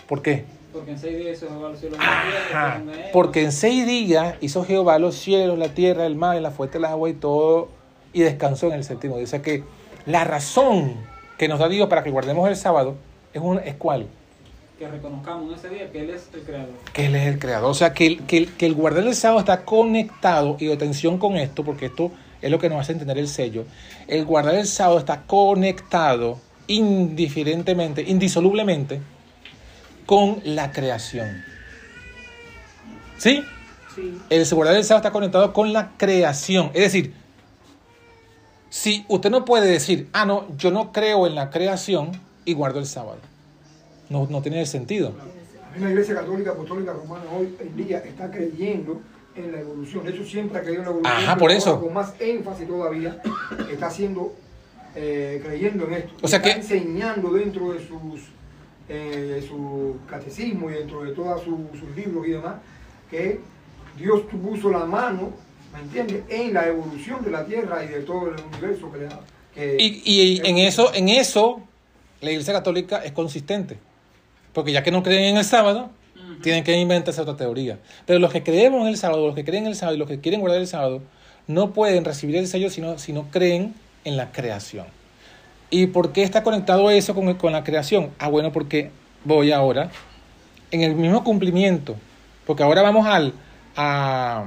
¿Por 0.08 0.22
qué? 0.22 0.44
Porque 0.72 0.90
en 0.92 0.98
seis 0.98 1.16
días 1.16 1.38
hizo 1.38 1.48
Jehová 1.48 1.70
los 1.70 1.80
cielos 1.80 1.98
y 1.98 2.04
la 2.04 2.22
tierra, 2.22 2.82
porque 3.12 3.42
en 3.42 3.52
seis 3.52 3.86
días 3.86 4.34
hizo 4.40 4.64
Jehová 4.64 4.98
los 4.98 5.14
cielos, 5.16 5.58
la 5.58 5.68
tierra, 5.68 6.06
el 6.06 6.16
mar, 6.16 6.40
la 6.40 6.50
fuente, 6.50 6.78
las 6.78 6.90
aguas 6.90 7.12
y 7.12 7.14
todo, 7.14 7.68
y 8.12 8.20
descansó 8.20 8.66
en 8.68 8.74
el 8.74 8.84
séptimo 8.84 9.16
día. 9.16 9.24
O 9.24 9.28
sea 9.28 9.42
que 9.42 9.64
la 10.04 10.24
razón 10.24 10.94
que 11.38 11.48
nos 11.48 11.58
da 11.58 11.68
Dios 11.68 11.88
para 11.88 12.04
que 12.04 12.10
guardemos 12.10 12.48
el 12.48 12.56
sábado 12.56 12.94
es, 13.32 13.40
un, 13.40 13.58
es 13.58 13.74
cuál? 13.76 14.06
que 14.78 14.86
reconozcamos 14.86 15.50
en 15.50 15.58
ese 15.58 15.68
día 15.70 15.90
que 15.90 16.00
Él 16.00 16.10
es 16.10 16.28
el 16.34 16.42
creador. 16.42 16.74
Que 16.92 17.06
Él 17.06 17.14
es 17.14 17.26
el 17.26 17.38
creador. 17.38 17.70
O 17.70 17.74
sea 17.74 17.94
que 17.94 18.06
el, 18.06 18.22
que 18.26 18.36
el, 18.36 18.52
que 18.52 18.66
el 18.66 18.74
guardar 18.74 19.06
el 19.06 19.14
sábado 19.14 19.40
está 19.40 19.64
conectado, 19.64 20.56
y 20.60 20.70
atención 20.70 21.18
con 21.18 21.36
esto, 21.36 21.64
porque 21.64 21.86
esto 21.86 22.10
es 22.42 22.50
lo 22.50 22.58
que 22.58 22.68
nos 22.68 22.80
hace 22.80 22.92
entender 22.92 23.18
el 23.18 23.28
sello. 23.28 23.64
El 24.06 24.24
guardar 24.26 24.54
el 24.54 24.66
sábado 24.66 24.98
está 24.98 25.22
conectado 25.22 26.38
indiferentemente, 26.66 28.02
indisolublemente, 28.02 29.00
con 30.06 30.40
la 30.44 30.72
creación. 30.72 31.44
¿Sí? 33.18 33.42
Sí. 33.94 34.18
El 34.30 34.46
guardar 34.50 34.76
el 34.76 34.84
sábado 34.84 35.00
está 35.06 35.12
conectado 35.12 35.52
con 35.52 35.72
la 35.72 35.92
creación. 35.96 36.70
Es 36.74 36.82
decir, 36.82 37.14
si 38.68 39.04
usted 39.08 39.30
no 39.30 39.44
puede 39.44 39.68
decir, 39.70 40.08
ah, 40.12 40.24
no, 40.26 40.46
yo 40.56 40.70
no 40.70 40.92
creo 40.92 41.26
en 41.26 41.34
la 41.34 41.50
creación 41.50 42.12
y 42.44 42.52
guardo 42.52 42.78
el 42.78 42.86
sábado. 42.86 43.18
No, 44.10 44.26
no 44.30 44.42
tiene 44.42 44.64
sentido. 44.66 45.12
La 45.78 45.90
Iglesia 45.90 46.14
Católica 46.14 46.52
Apostólica 46.52 46.92
Romana 46.92 47.24
hoy 47.36 47.54
en 47.60 47.76
día 47.76 47.98
está 47.98 48.30
creyendo 48.30 49.00
en 49.34 49.52
la 49.52 49.60
evolución. 49.60 50.04
De 50.04 50.10
hecho, 50.12 50.24
siempre 50.24 50.58
ha 50.58 50.62
creído 50.62 50.80
en 50.82 50.86
la 50.86 50.90
evolución. 50.92 51.16
Ajá, 51.18 51.36
por 51.36 51.50
eso. 51.50 51.80
Con 51.80 51.92
más 51.92 52.14
énfasis 52.20 52.66
todavía, 52.66 53.20
está 53.70 53.86
haciendo, 53.88 54.34
eh, 54.94 55.42
creyendo 55.44 55.86
en 55.86 55.94
esto. 55.94 56.12
O 56.22 56.28
sea 56.28 56.38
está 56.38 56.50
que- 56.54 56.60
enseñando 56.60 57.30
dentro 57.32 57.72
de 57.72 57.78
sus 57.86 58.22
eh, 58.88 59.32
de 59.34 59.42
su 59.42 59.96
catecismo 60.08 60.70
y 60.70 60.74
dentro 60.74 61.02
de 61.02 61.12
todos 61.12 61.42
sus 61.44 61.96
libros 61.96 62.26
y 62.26 62.30
demás, 62.32 62.56
que 63.10 63.40
Dios 63.98 64.22
puso 64.42 64.70
la 64.70 64.84
mano, 64.84 65.30
¿me 65.72 65.80
entiendes?, 65.80 66.22
en 66.28 66.54
la 66.54 66.66
evolución 66.66 67.24
de 67.24 67.30
la 67.30 67.44
Tierra 67.44 67.84
y 67.84 67.88
de 67.88 68.00
todo 68.00 68.28
el 68.28 68.36
universo 68.52 68.90
que 68.92 69.08
que- 69.54 69.76
Y, 69.82 70.02
y 70.04 70.40
en 70.46 70.58
eso, 70.58 70.92
en 70.94 71.08
eso, 71.08 71.60
la 72.20 72.30
Iglesia 72.30 72.52
Católica 72.52 72.98
es 73.04 73.12
consistente. 73.12 73.78
Porque 74.52 74.72
ya 74.72 74.82
que 74.82 74.90
no 74.90 75.02
creen 75.02 75.24
en 75.24 75.36
el 75.38 75.44
sábado, 75.44 75.90
tienen 76.42 76.64
que 76.64 76.76
inventarse 76.78 77.20
otra 77.20 77.36
teoría. 77.36 77.78
Pero 78.06 78.18
los 78.18 78.32
que 78.32 78.42
creemos 78.42 78.82
en 78.82 78.88
el 78.88 78.96
sábado, 78.96 79.26
los 79.26 79.34
que 79.34 79.44
creen 79.44 79.64
en 79.64 79.70
el 79.70 79.76
sábado 79.76 79.96
y 79.96 79.98
los 79.98 80.08
que 80.08 80.20
quieren 80.20 80.40
guardar 80.40 80.60
el 80.60 80.66
sábado, 80.66 81.02
no 81.46 81.72
pueden 81.72 82.04
recibir 82.04 82.36
el 82.36 82.46
sello 82.46 82.70
si 82.70 82.80
no, 82.80 82.98
si 82.98 83.12
no 83.12 83.30
creen 83.30 83.74
en 84.04 84.16
la 84.16 84.32
creación. 84.32 84.86
¿Y 85.70 85.88
por 85.88 86.12
qué 86.12 86.22
está 86.22 86.42
conectado 86.42 86.90
eso 86.90 87.14
con, 87.14 87.32
con 87.34 87.52
la 87.52 87.64
creación? 87.64 88.10
Ah, 88.18 88.28
bueno, 88.28 88.52
porque 88.52 88.90
voy 89.24 89.52
ahora 89.52 89.90
en 90.70 90.82
el 90.82 90.94
mismo 90.94 91.24
cumplimiento. 91.24 91.96
Porque 92.46 92.62
ahora 92.62 92.82
vamos 92.82 93.06
al, 93.06 93.32
a- 93.76 94.44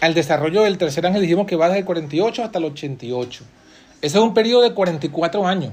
al 0.00 0.14
desarrollo 0.14 0.62
del 0.62 0.78
tercer 0.78 1.06
ángel, 1.06 1.22
dijimos 1.22 1.46
que 1.46 1.56
va 1.56 1.66
desde 1.66 1.80
el 1.80 1.84
48 1.84 2.42
hasta 2.42 2.58
el 2.58 2.64
88. 2.64 3.44
Ese 4.02 4.18
es 4.18 4.22
un 4.24 4.34
periodo 4.34 4.62
de 4.62 4.72
44 4.74 5.46
años. 5.46 5.72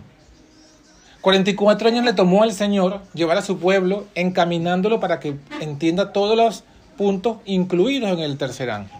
44 1.21 1.87
años 1.89 2.05
le 2.05 2.13
tomó 2.13 2.43
al 2.43 2.53
Señor 2.53 3.01
llevar 3.13 3.37
a 3.37 3.41
su 3.41 3.57
pueblo 3.57 4.05
encaminándolo 4.15 4.99
para 4.99 5.19
que 5.19 5.35
entienda 5.59 6.13
todos 6.13 6.37
los 6.37 6.63
puntos 6.97 7.37
incluidos 7.45 8.11
en 8.11 8.19
el 8.19 8.37
tercer 8.37 8.69
ángel. 8.69 8.97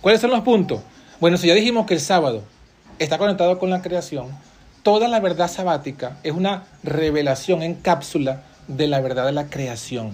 ¿Cuáles 0.00 0.20
son 0.20 0.30
los 0.30 0.40
puntos? 0.40 0.80
Bueno, 1.20 1.36
si 1.36 1.48
ya 1.48 1.54
dijimos 1.54 1.86
que 1.86 1.94
el 1.94 2.00
sábado 2.00 2.42
está 2.98 3.18
conectado 3.18 3.58
con 3.58 3.68
la 3.70 3.82
creación, 3.82 4.28
toda 4.82 5.08
la 5.08 5.20
verdad 5.20 5.50
sabática 5.50 6.16
es 6.22 6.32
una 6.32 6.64
revelación 6.82 7.62
en 7.62 7.74
cápsula 7.74 8.42
de 8.68 8.86
la 8.86 9.00
verdad 9.00 9.26
de 9.26 9.32
la 9.32 9.46
creación. 9.48 10.12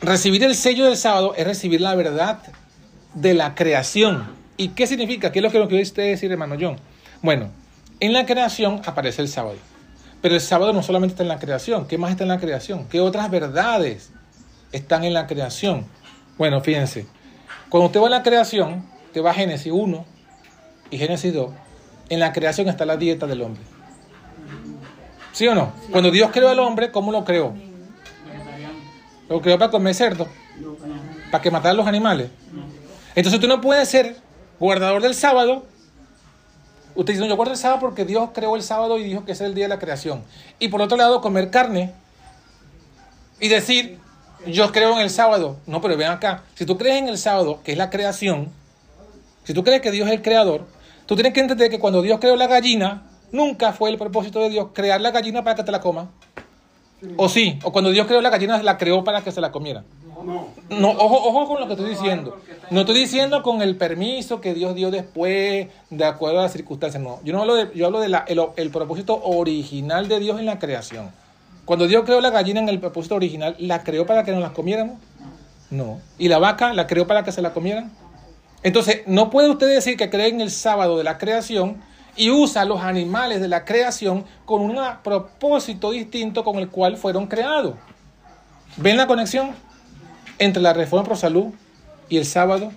Recibir 0.00 0.44
el 0.44 0.54
sello 0.54 0.86
del 0.86 0.96
sábado 0.96 1.34
es 1.36 1.46
recibir 1.46 1.80
la 1.80 1.94
verdad 1.94 2.38
de 3.14 3.34
la 3.34 3.54
creación. 3.54 4.26
¿Y 4.56 4.68
qué 4.68 4.86
significa? 4.86 5.32
¿Qué 5.32 5.38
es 5.38 5.42
lo 5.42 5.50
que 5.50 5.58
nos 5.58 5.68
quiere 5.68 5.82
usted 5.82 6.10
decir, 6.10 6.30
hermano 6.30 6.56
John? 6.60 6.76
Bueno, 7.22 7.50
en 8.00 8.12
la 8.12 8.26
creación 8.26 8.82
aparece 8.84 9.22
el 9.22 9.28
sábado. 9.28 9.56
Pero 10.20 10.34
el 10.34 10.40
sábado 10.40 10.72
no 10.72 10.82
solamente 10.82 11.12
está 11.12 11.22
en 11.22 11.28
la 11.28 11.38
creación. 11.38 11.86
¿Qué 11.86 11.98
más 11.98 12.10
está 12.10 12.24
en 12.24 12.28
la 12.28 12.38
creación? 12.38 12.86
¿Qué 12.88 13.00
otras 13.00 13.30
verdades 13.30 14.10
están 14.72 15.04
en 15.04 15.14
la 15.14 15.26
creación? 15.26 15.86
Bueno, 16.38 16.60
fíjense. 16.60 17.06
Cuando 17.68 17.86
usted 17.86 18.00
va 18.00 18.06
a 18.06 18.10
la 18.10 18.22
creación, 18.22 18.84
usted 19.06 19.22
va 19.22 19.30
a 19.30 19.34
Génesis 19.34 19.72
1, 19.72 20.04
y 20.90 20.98
Génesis 20.98 21.34
2, 21.34 21.50
en 22.08 22.20
la 22.20 22.32
creación 22.32 22.68
está 22.68 22.84
la 22.84 22.96
dieta 22.96 23.26
del 23.26 23.42
hombre. 23.42 23.62
¿Sí 25.32 25.48
o 25.48 25.54
no? 25.54 25.72
Cuando 25.90 26.10
Dios 26.10 26.30
creó 26.32 26.48
al 26.48 26.58
hombre, 26.60 26.90
¿cómo 26.90 27.10
lo 27.10 27.24
creó? 27.24 27.54
Lo 29.28 29.40
creó 29.40 29.58
para 29.58 29.70
comer 29.70 29.94
cerdo, 29.94 30.28
para 31.30 31.42
que 31.42 31.50
matar 31.50 31.72
a 31.72 31.74
los 31.74 31.86
animales. 31.86 32.30
Entonces 33.14 33.40
tú 33.40 33.48
no 33.48 33.60
puedes 33.60 33.88
ser 33.88 34.16
guardador 34.60 35.02
del 35.02 35.14
sábado. 35.14 35.66
Usted 36.94 37.14
dice, 37.14 37.26
yo 37.26 37.34
guardo 37.34 37.52
el 37.52 37.58
sábado 37.58 37.80
porque 37.80 38.04
Dios 38.04 38.30
creó 38.32 38.54
el 38.54 38.62
sábado 38.62 38.98
y 38.98 39.04
dijo 39.04 39.24
que 39.24 39.32
es 39.32 39.40
el 39.40 39.54
día 39.54 39.64
de 39.64 39.70
la 39.70 39.78
creación. 39.78 40.22
Y 40.60 40.68
por 40.68 40.80
otro 40.80 40.96
lado, 40.96 41.20
comer 41.20 41.50
carne 41.50 41.92
y 43.40 43.48
decir, 43.48 43.98
yo 44.46 44.70
creo 44.70 44.92
en 44.92 45.00
el 45.00 45.10
sábado. 45.10 45.56
No, 45.66 45.80
pero 45.80 45.96
ven 45.96 46.08
acá, 46.08 46.44
si 46.54 46.64
tú 46.64 46.78
crees 46.78 46.98
en 46.98 47.08
el 47.08 47.18
sábado, 47.18 47.60
que 47.64 47.72
es 47.72 47.78
la 47.78 47.90
creación, 47.90 48.52
si 49.42 49.52
tú 49.52 49.64
crees 49.64 49.80
que 49.80 49.90
Dios 49.90 50.06
es 50.06 50.14
el 50.14 50.22
creador, 50.22 50.66
tú 51.06 51.14
tienes 51.14 51.32
que 51.32 51.40
entender 51.40 51.70
que 51.70 51.78
cuando 51.78 52.02
Dios 52.02 52.18
creó 52.20 52.36
la 52.36 52.46
gallina, 52.46 53.02
nunca 53.32 53.72
fue 53.72 53.90
el 53.90 53.98
propósito 53.98 54.40
de 54.40 54.50
Dios 54.50 54.68
crear 54.72 55.00
la 55.00 55.10
gallina 55.10 55.42
para 55.42 55.56
que 55.56 55.64
te 55.64 55.72
la 55.72 55.80
coma. 55.80 56.10
O 57.16 57.28
sí, 57.28 57.58
o 57.62 57.72
cuando 57.72 57.90
Dios 57.90 58.06
creó 58.06 58.20
la 58.20 58.30
gallina, 58.30 58.62
la 58.62 58.78
creó 58.78 59.04
para 59.04 59.22
que 59.22 59.30
se 59.30 59.40
la 59.40 59.52
comiera. 59.52 59.84
No. 60.24 60.46
No, 60.70 60.90
ojo, 60.90 61.28
ojo 61.28 61.46
con 61.46 61.60
lo 61.60 61.66
que 61.66 61.74
estoy 61.74 61.90
diciendo. 61.90 62.38
No 62.70 62.80
estoy 62.80 62.98
diciendo 62.98 63.42
con 63.42 63.60
el 63.60 63.76
permiso 63.76 64.40
que 64.40 64.54
Dios 64.54 64.74
dio 64.74 64.90
después, 64.90 65.68
de 65.90 66.04
acuerdo 66.04 66.38
a 66.38 66.42
las 66.44 66.52
circunstancias. 66.52 67.02
No, 67.02 67.20
yo 67.24 67.34
no 67.34 67.40
hablo 67.40 67.56
de, 67.56 67.70
yo 67.74 67.86
hablo 67.86 68.00
de 68.00 68.08
la, 68.08 68.24
el, 68.26 68.40
el 68.56 68.70
propósito 68.70 69.20
original 69.22 70.08
de 70.08 70.18
Dios 70.20 70.40
en 70.40 70.46
la 70.46 70.58
creación. 70.58 71.10
Cuando 71.64 71.86
Dios 71.86 72.04
creó 72.04 72.20
la 72.20 72.30
gallina 72.30 72.60
en 72.60 72.68
el 72.68 72.78
propósito 72.78 73.16
original, 73.16 73.56
¿la 73.58 73.82
creó 73.82 74.06
para 74.06 74.24
que 74.24 74.32
nos 74.32 74.40
la 74.40 74.52
comiéramos? 74.52 74.96
No. 75.70 76.00
¿Y 76.18 76.28
la 76.28 76.38
vaca 76.38 76.72
la 76.72 76.86
creó 76.86 77.06
para 77.06 77.24
que 77.24 77.32
se 77.32 77.42
la 77.42 77.52
comieran? 77.52 77.92
Entonces, 78.64 79.02
no 79.06 79.30
puede 79.30 79.48
usted 79.50 79.68
decir 79.68 79.96
que 79.96 80.10
cree 80.10 80.28
en 80.28 80.40
el 80.40 80.50
sábado 80.50 80.98
de 80.98 81.04
la 81.04 81.16
creación 81.18 81.76
y 82.16 82.30
usa 82.30 82.64
los 82.64 82.80
animales 82.80 83.40
de 83.40 83.46
la 83.48 83.64
creación 83.64 84.24
con 84.44 84.62
un 84.62 84.76
propósito 85.04 85.90
distinto 85.92 86.42
con 86.44 86.56
el 86.56 86.68
cual 86.68 86.96
fueron 86.96 87.26
creados. 87.28 87.74
¿Ven 88.76 88.96
la 88.96 89.06
conexión 89.06 89.50
entre 90.38 90.60
la 90.62 90.72
reforma 90.72 91.04
pro 91.04 91.14
salud 91.14 91.52
y 92.08 92.16
el 92.16 92.26
sábado? 92.26 92.72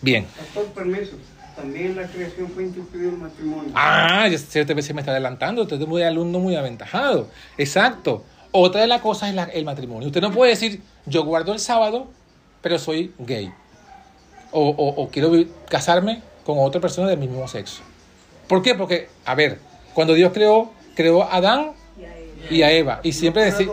Bien. 0.00 0.26
Pastor, 0.36 0.66
permiso. 0.74 1.12
También 1.54 1.94
la 1.94 2.06
creación 2.06 2.48
fue 2.48 2.64
instituido 2.64 3.10
el 3.10 3.18
matrimonio. 3.18 3.70
Ah, 3.74 4.26
ya 4.28 4.38
se, 4.38 4.62
usted 4.62 4.80
se 4.80 4.94
me 4.94 5.00
está 5.02 5.12
adelantando. 5.12 5.62
Usted 5.62 5.80
es 5.80 5.86
muy 5.86 6.02
alumno 6.02 6.38
muy 6.40 6.56
aventajado. 6.56 7.28
Exacto. 7.56 8.24
Otra 8.50 8.80
de 8.80 8.86
las 8.86 9.00
cosas 9.00 9.28
es 9.28 9.34
la- 9.34 9.44
el 9.44 9.64
matrimonio. 9.64 10.08
Usted 10.08 10.20
no 10.22 10.32
puede 10.32 10.50
decir, 10.52 10.82
yo 11.06 11.24
guardo 11.24 11.52
el 11.52 11.60
sábado, 11.60 12.08
pero 12.62 12.78
soy 12.78 13.14
gay. 13.18 13.52
O, 14.52 14.68
o- 14.70 15.02
o 15.02 15.08
quiero 15.08 15.32
casarme 15.68 16.22
con 16.44 16.58
otra 16.58 16.80
persona 16.80 17.08
del 17.08 17.18
mismo 17.18 17.46
sexo. 17.48 17.82
¿Por 18.48 18.62
qué? 18.62 18.74
Porque, 18.74 19.08
a 19.24 19.34
ver, 19.34 19.58
cuando 19.94 20.14
Dios 20.14 20.32
creó, 20.32 20.70
creó 20.94 21.22
a 21.22 21.36
Adán 21.36 21.72
y 22.50 22.62
a 22.62 22.70
Eva. 22.70 23.00
Y 23.02 23.12
siempre 23.12 23.44
decir, 23.44 23.68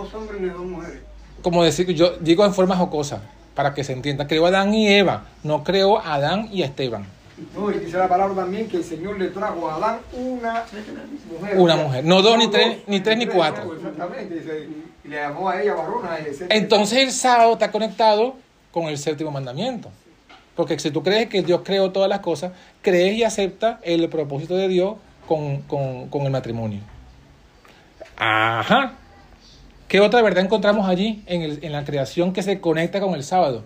como 1.42 1.64
decir, 1.64 1.88
yo 1.94 2.12
digo 2.20 2.46
en 2.46 2.54
forma 2.54 2.76
jocosa, 2.76 3.22
para 3.56 3.74
que 3.74 3.84
se 3.84 3.94
entienda, 3.94 4.28
creó 4.28 4.46
a 4.46 4.50
Adán 4.50 4.74
y 4.74 4.88
Eva, 4.88 5.26
no 5.44 5.64
creó 5.64 5.98
a 6.00 6.16
Adán 6.16 6.48
y 6.52 6.62
a 6.64 6.66
Esteban. 6.66 7.06
No, 7.56 7.72
y 7.72 7.80
dice 7.80 7.98
la 7.98 8.08
palabra 8.08 8.36
también 8.36 8.68
que 8.68 8.78
el 8.78 8.84
Señor 8.84 9.18
le 9.18 9.28
trajo 9.30 9.70
a 9.70 9.76
Adán 9.76 10.00
una 10.14 10.66
mujer. 11.32 11.58
Una 11.58 11.76
mujer. 11.78 12.04
No 12.06 12.22
dos, 12.22 12.38
ni 12.38 12.50
tres, 12.50 12.80
ni 12.88 13.00
tres, 13.00 13.18
ni 13.18 13.26
cuatro. 13.28 13.74
exactamente. 13.76 14.44
y 15.06 15.08
le 15.08 15.16
llamó 15.16 15.50
a 15.50 15.62
ella 15.62 15.74
varona. 15.74 16.18
Entonces 16.50 17.00
el 17.00 17.12
sábado 17.12 17.54
está 17.54 17.72
conectado 17.72 18.36
con 18.72 18.86
el 18.86 18.98
séptimo 18.98 19.32
mandamiento. 19.32 19.90
Porque 20.60 20.78
si 20.78 20.91
tú 20.91 21.01
crees 21.03 21.30
que 21.30 21.41
Dios 21.41 21.62
creó 21.64 21.93
todas 21.93 22.10
las 22.10 22.20
cosas, 22.20 22.51
crees 22.82 23.16
y 23.18 23.24
aceptas 23.24 23.78
el 23.82 24.10
propósito 24.10 24.57
de 24.57 24.68
Dios 24.68 24.95
con, 25.26 25.62
con- 25.62 26.10
con 26.10 26.24
el 26.24 26.32
matrimonio. 26.34 26.82
Ajá. 28.18 28.95
¿Qué 29.88 30.01
otra 30.01 30.22
verdad 30.22 30.43
encontramos 30.43 30.89
allí 30.89 31.24
en, 31.28 31.43
el- 31.43 31.60
en 31.64 31.72
la 31.72 31.86
creación 31.86 32.34
que 32.34 32.43
se 32.43 32.60
conecta 32.60 32.99
con 32.99 33.14
el 33.16 33.24
sábado? 33.24 33.64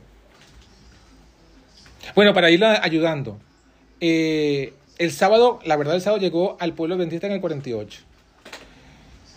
Bueno, 2.13 2.31
para 2.35 2.51
irla 2.51 2.79
ayudando. 2.83 3.39
eh, 3.99 4.75
el 4.99 5.11
sábado, 5.11 5.57
la 5.65 5.75
verdad, 5.77 5.95
el 5.95 6.01
sábado 6.01 6.21
llegó 6.21 6.57
al 6.59 6.73
pueblo 6.73 6.93
adventista 6.93 7.25
en 7.25 7.33
el 7.33 7.41
48. 7.41 8.01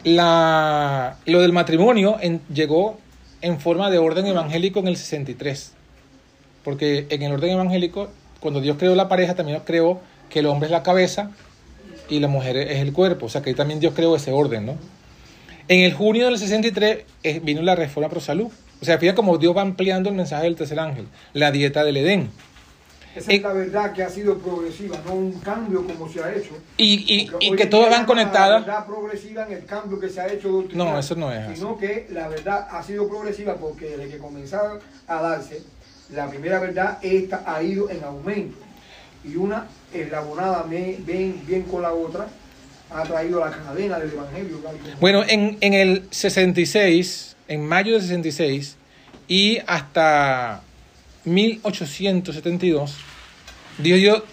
La, 0.04 1.16
lo 1.24 1.40
del 1.40 1.54
matrimonio 1.54 2.18
en- 2.20 2.42
llegó 2.52 2.98
en 3.40 3.58
forma 3.60 3.88
de 3.90 3.96
orden 3.96 4.26
evangélico 4.26 4.80
en 4.80 4.88
el 4.88 4.98
63. 4.98 5.72
Porque 6.66 7.06
en 7.10 7.22
el 7.22 7.30
orden 7.30 7.50
evangélico, 7.52 8.08
cuando 8.40 8.60
Dios 8.60 8.76
creó 8.76 8.96
la 8.96 9.08
pareja, 9.08 9.36
también 9.36 9.60
creó 9.64 10.00
que 10.28 10.40
el 10.40 10.46
hombre 10.46 10.66
es 10.66 10.72
la 10.72 10.82
cabeza 10.82 11.30
y 12.08 12.18
la 12.18 12.26
mujer 12.26 12.56
es 12.56 12.80
el 12.80 12.92
cuerpo. 12.92 13.26
O 13.26 13.28
sea 13.28 13.40
que 13.40 13.50
ahí 13.50 13.54
también 13.54 13.78
Dios 13.78 13.94
creó 13.94 14.16
ese 14.16 14.32
orden, 14.32 14.66
¿no? 14.66 14.74
En 15.68 15.80
el 15.84 15.94
junio 15.94 16.26
del 16.26 16.38
63 16.38 17.04
eh, 17.22 17.40
vino 17.40 17.62
la 17.62 17.76
reforma 17.76 18.08
pro 18.08 18.18
salud. 18.20 18.48
O 18.82 18.84
sea, 18.84 18.98
fíjate 18.98 19.14
cómo 19.14 19.38
Dios 19.38 19.56
va 19.56 19.62
ampliando 19.62 20.08
el 20.10 20.16
mensaje 20.16 20.42
del 20.42 20.56
tercer 20.56 20.80
ángel, 20.80 21.06
la 21.34 21.52
dieta 21.52 21.84
del 21.84 21.98
Edén. 21.98 22.30
Esa 23.14 23.32
es 23.32 23.40
la 23.42 23.52
verdad 23.54 23.92
que 23.94 24.02
ha 24.02 24.10
sido 24.10 24.36
progresiva, 24.38 24.98
no 25.06 25.14
un 25.14 25.32
cambio 25.40 25.86
como 25.86 26.06
se 26.12 26.20
ha 26.22 26.34
hecho. 26.34 26.50
Y, 26.76 26.94
y- 27.14 27.30
y 27.40 27.52
que 27.56 27.64
todas 27.66 27.90
van 27.90 28.00
La 28.00 28.06
conectadas. 28.06 28.66
verdad 28.66 28.84
progresiva 28.86 29.46
en 29.46 29.52
el 29.52 29.64
cambio 29.64 29.98
que 30.00 30.10
se 30.10 30.20
ha 30.20 30.26
hecho 30.30 30.64
No, 30.74 30.98
eso 30.98 31.14
no 31.14 31.32
es 31.32 31.38
así. 31.46 31.56
Sino 31.56 31.78
que 31.78 32.08
la 32.10 32.26
verdad 32.28 32.66
ha 32.70 32.82
sido 32.82 33.08
progresiva 33.08 33.54
porque 33.54 33.86
desde 33.96 34.08
que 34.10 34.18
comenzaron 34.18 34.80
a 35.08 35.22
darse, 35.22 35.62
la 36.10 36.28
primera 36.28 36.58
verdad 36.58 36.98
esta 37.02 37.42
ha 37.46 37.62
ido 37.62 37.90
en 37.90 38.02
aumento. 38.04 38.56
Y 39.24 39.36
una 39.36 39.66
eslabonada 39.92 40.62
bien, 40.62 41.04
bien, 41.46 41.62
con 41.64 41.82
la 41.82 41.92
otra 41.92 42.28
ha 42.90 43.02
traído 43.02 43.40
la 43.40 43.50
cadena 43.50 43.98
del 43.98 44.12
evangelio. 44.12 44.60
Bueno, 45.00 45.24
en, 45.26 45.58
en 45.60 45.74
el 45.74 46.06
66, 46.10 47.36
en 47.48 47.66
mayo 47.66 47.94
del 47.94 48.02
66 48.02 48.76
y 49.26 49.58
hasta 49.66 50.62
1872, 51.24 52.94
Dios 53.78 53.98
dio 53.98 54.24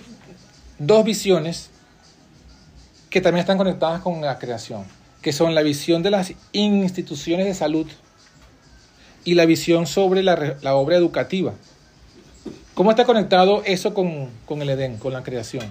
dos 0.78 1.03
visiones 1.03 1.71
que 3.09 3.21
también 3.21 3.41
están 3.41 3.57
conectadas 3.57 4.01
con 4.01 4.21
la 4.21 4.38
creación, 4.38 4.86
que 5.21 5.34
son 5.34 5.55
la 5.55 5.63
visión 5.63 6.03
de 6.03 6.11
las 6.11 6.34
instituciones 6.51 7.47
de 7.47 7.55
salud 7.55 7.88
y 9.26 9.36
la 9.36 9.45
visión 9.45 9.88
sobre 9.88 10.24
la, 10.24 10.36
re- 10.36 10.57
la 10.61 10.76
obra 10.76 10.95
educativa. 10.97 11.53
¿Cómo 12.74 12.89
está 12.91 13.05
conectado 13.05 13.61
eso 13.65 13.93
con, 13.93 14.30
con 14.45 14.61
el 14.61 14.69
Edén, 14.69 14.97
con 14.97 15.13
la 15.13 15.24
creación? 15.24 15.65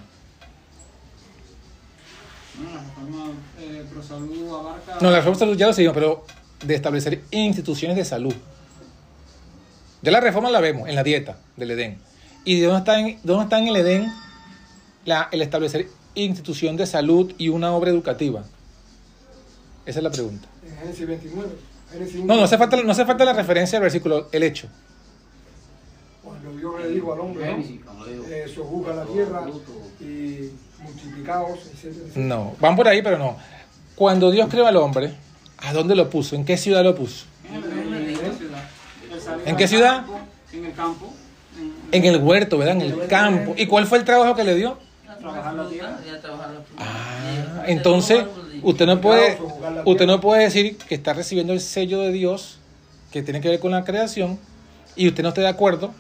Bueno, 2.57 2.75
la 2.75 2.81
reforma 2.83 3.31
eh, 3.61 3.85
pro 3.91 4.03
salud 4.03 4.55
abarca. 4.55 4.99
No, 5.01 5.11
la 5.11 5.17
reforma 5.17 5.37
de 5.37 5.41
salud 5.41 5.57
ya 5.57 5.67
lo 5.67 5.73
seguimos, 5.73 5.95
pero 5.95 6.25
de 6.65 6.75
establecer 6.75 7.23
instituciones 7.31 7.97
de 7.97 8.05
salud. 8.05 8.35
Ya 10.03 10.11
la 10.13 10.21
reforma 10.21 10.51
la 10.51 10.61
vemos 10.61 10.89
en 10.89 10.95
la 10.95 11.03
dieta 11.03 11.37
del 11.57 11.73
Edén. 11.73 11.99
¿Y 12.45 12.61
de 12.61 12.67
dónde 12.67 12.79
está 12.81 12.99
en, 13.01 13.19
dónde 13.23 13.45
está 13.45 13.59
en 13.59 13.69
el 13.69 13.77
Edén 13.77 14.13
la- 15.05 15.29
el 15.33 15.43
establecer 15.43 15.89
institución 16.15 16.77
de 16.77 16.87
salud 16.87 17.33
y 17.39 17.49
una 17.49 17.73
obra 17.73 17.91
educativa? 17.91 18.45
Esa 19.87 19.99
es 19.99 20.03
la 20.05 20.11
pregunta. 20.11 20.47
En 20.65 20.77
Génesis 20.79 21.07
29. 21.07 21.49
No, 22.25 22.37
no 22.37 22.45
hace 22.45 22.59
falta, 22.59 22.77
no 22.83 22.93
hace 22.93 23.05
falta 23.05 23.25
la 23.25 23.33
referencia 23.33 23.79
del 23.79 23.83
versículo, 23.85 24.29
el 24.33 24.43
hecho. 24.43 24.69
Cuando 26.23 26.53
Dios 26.57 26.81
le 26.81 26.89
dijo 26.89 27.13
al 27.13 27.21
hombre, 27.21 27.57
¿no? 27.57 28.07
Eh, 28.29 28.47
sojuzga 28.55 28.95
la 28.95 29.05
tierra 29.05 29.45
y 30.01 30.51
multiplicaos, 30.83 31.59
etcétera, 31.73 32.05
etcétera. 32.07 32.27
No, 32.27 32.55
van 32.61 32.77
por 32.77 32.89
ahí, 32.89 33.03
pero 33.03 33.19
no. 33.19 33.37
Cuando 33.95 34.31
Dios 34.31 34.49
creó 34.51 34.67
al 34.67 34.77
hombre, 34.77 35.13
¿a 35.59 35.73
dónde 35.73 35.95
lo 35.95 36.09
puso? 36.11 36.35
¿En 36.37 36.45
qué 36.45 36.57
ciudad 36.57 36.83
lo 36.83 36.95
puso? 36.95 37.27
En, 37.49 37.55
el- 37.57 37.95
en 37.95 38.11
esta 38.11 38.33
ciudad. 38.39 38.65
Él 39.13 39.21
salió 39.21 39.43
¿En 39.45 39.51
al 39.51 39.57
qué 39.57 39.69
ciudad? 39.69 40.05
En 40.53 40.65
el 40.65 40.73
campo. 40.75 41.13
En 41.93 42.05
el 42.05 42.17
huerto, 42.23 42.59
¿verdad? 42.59 42.77
En 42.77 42.81
el 42.83 43.07
campo. 43.07 43.55
¿Y 43.57 43.67
cuál 43.67 43.87
fue 43.87 43.99
el 43.99 44.05
trabajo 44.05 44.35
que 44.35 44.45
le 44.45 44.55
dio? 44.55 44.79
Trabajar 45.21 45.55
la 45.55 45.69
tierra. 45.69 45.99
Ah, 46.79 47.63
entonces 47.67 48.25
usted 48.63 48.87
no 48.87 49.01
puede 49.01 49.39
usted 49.85 50.07
no 50.07 50.21
puede 50.21 50.45
decir 50.45 50.77
que 50.77 50.95
está 50.95 51.13
recibiendo 51.13 51.53
el 51.53 51.61
sello 51.61 52.01
de 52.01 52.13
Dios 52.13 52.59
que 53.11 53.23
tiene 53.23 53.41
que 53.41 53.49
ver 53.49 53.61
con 53.61 53.73
la 53.73 53.85
creación 53.85 54.39
y 54.97 55.09
usted 55.09 55.23
no 55.23 55.31
esté 55.31 55.41
de 55.43 55.49
acuerdo 55.49 55.93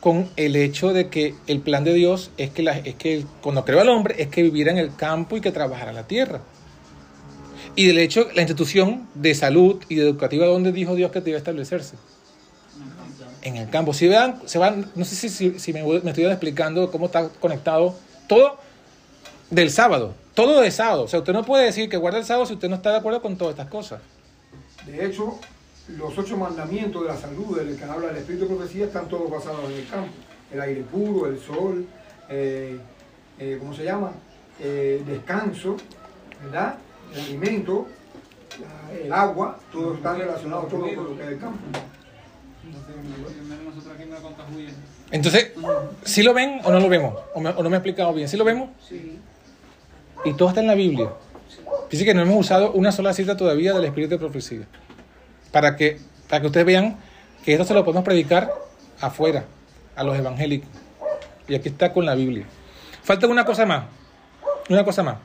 con 0.00 0.28
el 0.36 0.54
hecho 0.56 0.92
de 0.92 1.08
que 1.08 1.34
el 1.46 1.60
plan 1.60 1.82
de 1.84 1.94
Dios 1.94 2.30
es 2.36 2.50
que 2.50 2.62
la- 2.62 2.76
es 2.78 2.94
que 2.94 3.24
cuando 3.42 3.64
creó 3.64 3.80
al 3.80 3.88
hombre 3.88 4.16
es 4.18 4.28
que 4.28 4.42
viviera 4.42 4.70
en 4.70 4.78
el 4.78 4.94
campo 4.94 5.36
y 5.36 5.40
que 5.40 5.50
trabajara 5.50 5.92
la 5.92 6.06
tierra. 6.06 6.40
Y 7.76 7.86
del 7.86 7.98
hecho 7.98 8.28
la 8.34 8.42
institución 8.42 9.08
de 9.14 9.34
salud 9.34 9.82
y 9.88 9.94
de 9.96 10.02
educativa 10.02 10.46
donde 10.46 10.72
dijo 10.72 10.94
Dios 10.94 11.10
que 11.10 11.20
debía 11.20 11.38
establecerse 11.38 11.96
en 13.42 13.56
el 13.56 13.68
campo. 13.70 13.92
Si 13.94 14.06
vean, 14.06 14.40
se 14.46 14.58
van, 14.58 14.90
no 14.94 15.04
sé 15.04 15.16
si, 15.16 15.28
si, 15.28 15.58
si 15.58 15.72
me, 15.72 15.82
me 15.82 16.10
estoy 16.10 16.24
explicando 16.26 16.90
cómo 16.90 17.06
está 17.06 17.28
conectado 17.40 17.94
todo 18.28 18.58
del 19.50 19.70
sábado, 19.70 20.14
todo 20.34 20.60
de 20.60 20.70
sábado. 20.70 21.02
O 21.04 21.08
sea, 21.08 21.20
usted 21.20 21.32
no 21.32 21.44
puede 21.44 21.64
decir 21.64 21.88
que 21.88 21.96
guarda 21.96 22.18
el 22.18 22.24
sábado 22.24 22.46
si 22.46 22.54
usted 22.54 22.68
no 22.68 22.76
está 22.76 22.90
de 22.90 22.98
acuerdo 22.98 23.22
con 23.22 23.36
todas 23.36 23.52
estas 23.52 23.68
cosas. 23.68 24.00
De 24.86 25.06
hecho, 25.06 25.38
los 25.88 26.16
ocho 26.18 26.36
mandamientos 26.36 27.02
de 27.02 27.08
la 27.08 27.16
salud, 27.16 27.56
del 27.58 27.76
que 27.76 27.84
habla 27.84 28.10
el 28.10 28.16
Espíritu 28.16 28.48
de 28.48 28.54
Profecía, 28.56 28.86
están 28.86 29.08
todos 29.08 29.30
basados 29.30 29.64
en 29.70 29.76
el 29.78 29.88
campo. 29.88 30.12
El 30.52 30.60
aire 30.60 30.82
puro, 30.82 31.28
el 31.28 31.38
sol, 31.40 31.86
eh, 32.28 32.78
eh, 33.38 33.56
¿cómo 33.58 33.74
se 33.74 33.84
llama? 33.84 34.12
Eh, 34.60 35.02
descanso, 35.06 35.76
¿verdad? 36.42 36.76
El 37.12 37.20
alimento, 37.20 37.86
la- 38.60 38.94
el 38.98 39.12
agua, 39.12 39.58
todo 39.72 39.94
está 39.94 40.14
relacionado 40.14 40.62
todo 40.64 40.80
con 40.94 41.04
lo 41.04 41.16
que 41.16 41.22
es 41.22 41.28
el 41.28 41.38
campo. 41.38 41.58
Entonces, 45.10 45.52
¿sí 46.04 46.22
lo 46.22 46.34
ven 46.34 46.60
o 46.64 46.70
no 46.72 46.80
lo 46.80 46.88
vemos? 46.88 47.14
¿O, 47.34 47.40
me- 47.40 47.50
o 47.50 47.62
no 47.62 47.70
me 47.70 47.76
he 47.76 47.78
explicado 47.78 48.12
bien? 48.12 48.28
¿Sí 48.28 48.36
lo 48.36 48.44
vemos? 48.44 48.70
Sí. 48.88 49.18
Y 50.24 50.32
todo 50.34 50.48
está 50.48 50.60
en 50.60 50.66
la 50.66 50.74
Biblia. 50.74 51.10
Dice 51.90 52.04
que 52.04 52.14
no 52.14 52.22
hemos 52.22 52.38
usado 52.38 52.72
una 52.72 52.92
sola 52.92 53.12
cita 53.12 53.36
todavía 53.36 53.72
del 53.72 53.84
Espíritu 53.84 54.12
de 54.12 54.18
Profecía. 54.18 54.66
Para 55.52 55.76
que, 55.76 55.98
para 56.28 56.40
que 56.40 56.46
ustedes 56.46 56.66
vean 56.66 56.96
que 57.44 57.52
esto 57.52 57.64
se 57.64 57.74
lo 57.74 57.84
podemos 57.84 58.04
predicar 58.04 58.50
afuera, 59.00 59.44
a 59.94 60.02
los 60.02 60.16
evangélicos. 60.16 60.68
Y 61.46 61.54
aquí 61.54 61.68
está 61.68 61.92
con 61.92 62.06
la 62.06 62.14
Biblia. 62.14 62.46
Falta 63.02 63.26
una 63.26 63.44
cosa 63.44 63.66
más. 63.66 63.84
Una 64.68 64.84
cosa 64.84 65.02
más. 65.02 65.16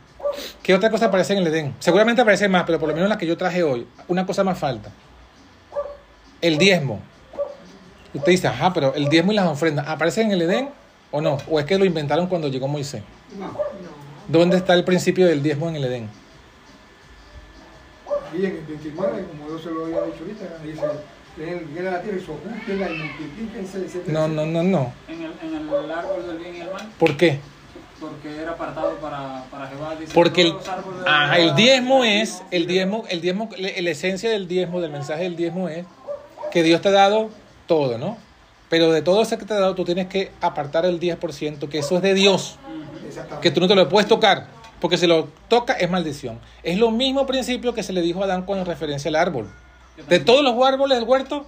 ¿Qué 0.62 0.76
otra 0.76 0.90
cosa 0.92 1.06
aparece 1.06 1.34
en 1.34 1.40
el 1.40 1.48
Edén? 1.48 1.76
Seguramente 1.80 2.22
aparece 2.22 2.48
más, 2.48 2.64
pero 2.66 2.80
por 2.80 2.90
lo 2.90 2.94
menos 2.94 3.10
la 3.10 3.18
que 3.18 3.26
yo 3.26 3.38
traje 3.38 3.64
hoy. 3.64 3.88
Una 4.08 4.26
cosa 4.26 4.44
más 4.44 4.60
falta. 4.60 4.92
El 6.42 6.58
diezmo. 6.58 7.00
Usted 8.14 8.32
dice, 8.32 8.48
ajá, 8.48 8.74
pero 8.74 8.94
el 8.96 9.08
diezmo 9.08 9.32
y 9.32 9.36
las 9.36 9.48
ofrendas, 9.48 9.88
¿aparecen 9.88 10.28
en 10.28 10.34
el 10.34 10.42
Edén 10.44 10.70
o 11.12 11.22
no? 11.22 11.38
¿O 11.50 11.60
es 11.60 11.66
que 11.66 11.78
lo 11.78 11.86
inventaron 11.86 12.28
cuando 12.28 12.48
llegó 12.48 12.68
Moisés? 12.68 13.02
¿Dónde 14.30 14.58
está 14.58 14.76
el 14.76 14.84
principio 14.84 15.26
del 15.26 15.42
diezmo 15.42 15.70
en 15.70 15.76
el 15.76 15.86
Edén? 15.86 16.10
Y 18.32 18.46
en 18.46 18.58
el 18.58 18.64
29, 18.64 19.26
como 19.26 19.50
yo 19.50 19.60
se 19.60 19.72
lo 19.72 19.86
había 19.86 20.02
dicho 20.04 20.20
ahorita, 20.22 20.46
dice, 20.64 20.86
a 20.86 21.92
la 21.92 22.02
tierra 22.02 22.18
y 22.18 22.24
sojútenla 22.24 22.90
y 22.92 22.98
multiplíquense, 22.98 23.78
etc. 23.80 24.08
No, 24.08 24.28
no, 24.28 24.46
no, 24.46 24.62
no. 24.62 24.94
En 25.08 25.24
el, 25.24 25.32
en 25.42 25.68
el 25.68 25.92
árbol 25.92 26.28
del 26.28 26.38
bien 26.38 26.56
y 26.58 26.60
el 26.62 26.72
mal, 26.72 26.88
¿Por 27.00 27.18
qué? 27.18 27.40
porque 28.00 28.42
era 28.42 28.52
apartado 28.52 28.96
para, 28.98 29.44
para 29.52 29.68
Jehová. 29.68 29.96
Dice, 30.00 30.14
Porque 30.14 30.44
el, 30.44 30.54
ajá, 31.06 31.38
el 31.38 31.56
diezmo 31.56 32.04
el 32.04 32.22
es, 32.22 32.44
el 32.52 32.68
diezmo, 32.68 33.06
el 33.10 33.22
diezmo, 33.22 33.50
la 33.58 33.70
la 33.82 33.90
esencia 33.90 34.30
del 34.30 34.48
diezmo, 34.48 34.80
del 34.80 34.92
mensaje 34.92 35.24
del 35.24 35.36
diezmo 35.36 35.68
es 35.68 35.86
que 36.52 36.64
Dios 36.64 36.82
te 36.82 36.90
ha 36.90 36.92
dado 36.92 37.30
todo, 37.68 37.98
¿no? 37.98 38.18
Pero 38.70 38.92
de 38.92 39.02
todo 39.02 39.22
eso 39.24 39.38
que 39.38 39.46
te 39.46 39.54
ha 39.54 39.60
dado, 39.60 39.76
tú 39.76 39.84
tienes 39.84 40.08
que 40.08 40.32
apartar 40.40 40.86
el 40.86 41.00
10%, 41.00 41.68
que 41.68 41.80
eso 41.80 41.96
es 41.98 42.02
de 42.04 42.14
Dios, 42.14 42.58
Exactamente. 42.58 42.89
Que 43.42 43.52
tú 43.52 43.60
no 43.60 43.68
te 43.68 43.76
lo 43.76 43.90
puedes 43.90 44.08
tocar, 44.08 44.48
porque 44.80 44.98
si 44.98 45.08
lo 45.08 45.28
toca 45.48 45.74
es 45.74 45.90
maldición. 45.90 46.40
Es 46.64 46.78
lo 46.78 46.92
mismo 46.92 47.26
principio 47.26 47.74
que 47.74 47.84
se 47.84 47.94
le 47.94 48.02
dijo 48.02 48.22
a 48.22 48.26
Adán 48.26 48.44
con 48.44 48.66
referencia 48.66 49.10
al 49.10 49.16
árbol. 49.16 49.50
De 50.08 50.20
todos 50.20 50.44
los 50.44 50.56
árboles 50.66 50.98
del 50.98 51.08
huerto 51.08 51.46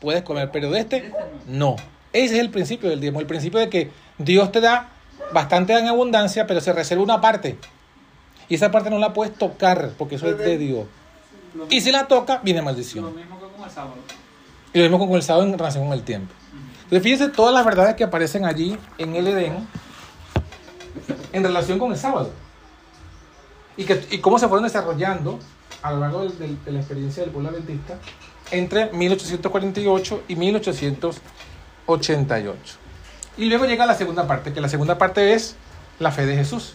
puedes 0.00 0.22
comer, 0.22 0.50
pero 0.52 0.70
de 0.70 0.80
este 0.80 1.12
no. 1.46 1.76
Ese 2.12 2.34
es 2.34 2.40
el 2.40 2.50
principio 2.50 2.90
del 2.90 3.00
diezmo, 3.00 3.20
el 3.20 3.26
principio 3.26 3.58
de 3.58 3.68
que 3.68 3.90
Dios 4.18 4.52
te 4.52 4.60
da 4.60 4.90
bastante 5.32 5.72
en 5.76 5.88
abundancia, 5.88 6.46
pero 6.46 6.60
se 6.60 6.72
reserva 6.72 7.02
una 7.02 7.20
parte. 7.20 7.58
Y 8.48 8.54
esa 8.54 8.70
parte 8.70 8.90
no 8.90 8.98
la 8.98 9.12
puedes 9.12 9.34
tocar, 9.34 9.90
porque 9.96 10.16
eso 10.16 10.28
es 10.28 10.38
de 10.38 10.58
Dios. 10.58 10.86
Y 11.70 11.80
si 11.80 11.90
la 11.90 12.06
toca, 12.06 12.40
viene 12.42 12.60
lo 12.60 12.66
maldición. 12.66 13.16
mismo 13.16 13.40
que 13.40 13.46
con 13.56 13.64
el 13.64 13.70
sábado. 13.70 13.94
Y 14.72 14.78
lo 14.78 14.84
mismo 14.84 15.06
con 15.06 15.16
el 15.16 15.22
sábado 15.22 15.46
en 15.46 15.58
relación 15.58 15.84
con 15.84 15.92
el 15.92 16.02
tiempo. 16.02 16.32
Entonces, 16.84 17.02
fíjense 17.02 17.28
todas 17.28 17.54
las 17.54 17.64
verdades 17.64 17.94
que 17.94 18.04
aparecen 18.04 18.44
allí 18.44 18.76
en 18.98 19.16
el 19.16 19.26
Edén 19.26 19.66
en 21.32 21.42
relación 21.44 21.78
con 21.78 21.92
el 21.92 21.98
sábado. 21.98 22.30
Y, 23.76 23.84
que, 23.84 24.04
y 24.10 24.18
cómo 24.18 24.38
se 24.38 24.46
fueron 24.48 24.64
desarrollando 24.64 25.38
a 25.82 25.90
lo 25.92 26.00
largo 26.00 26.22
del- 26.22 26.38
del- 26.38 26.64
de 26.64 26.72
la 26.72 26.78
experiencia 26.78 27.22
del 27.22 27.32
pueblo 27.32 27.50
adventista 27.50 27.98
entre 28.50 28.90
1848 28.92 30.22
y 30.28 30.36
1888. 31.86 32.76
Y 33.36 33.46
luego 33.46 33.64
llega 33.66 33.84
la 33.86 33.94
segunda 33.94 34.26
parte, 34.26 34.52
que 34.52 34.60
la 34.60 34.68
segunda 34.68 34.96
parte 34.98 35.34
es 35.34 35.56
la 35.98 36.10
fe 36.12 36.24
de 36.26 36.36
Jesús. 36.36 36.74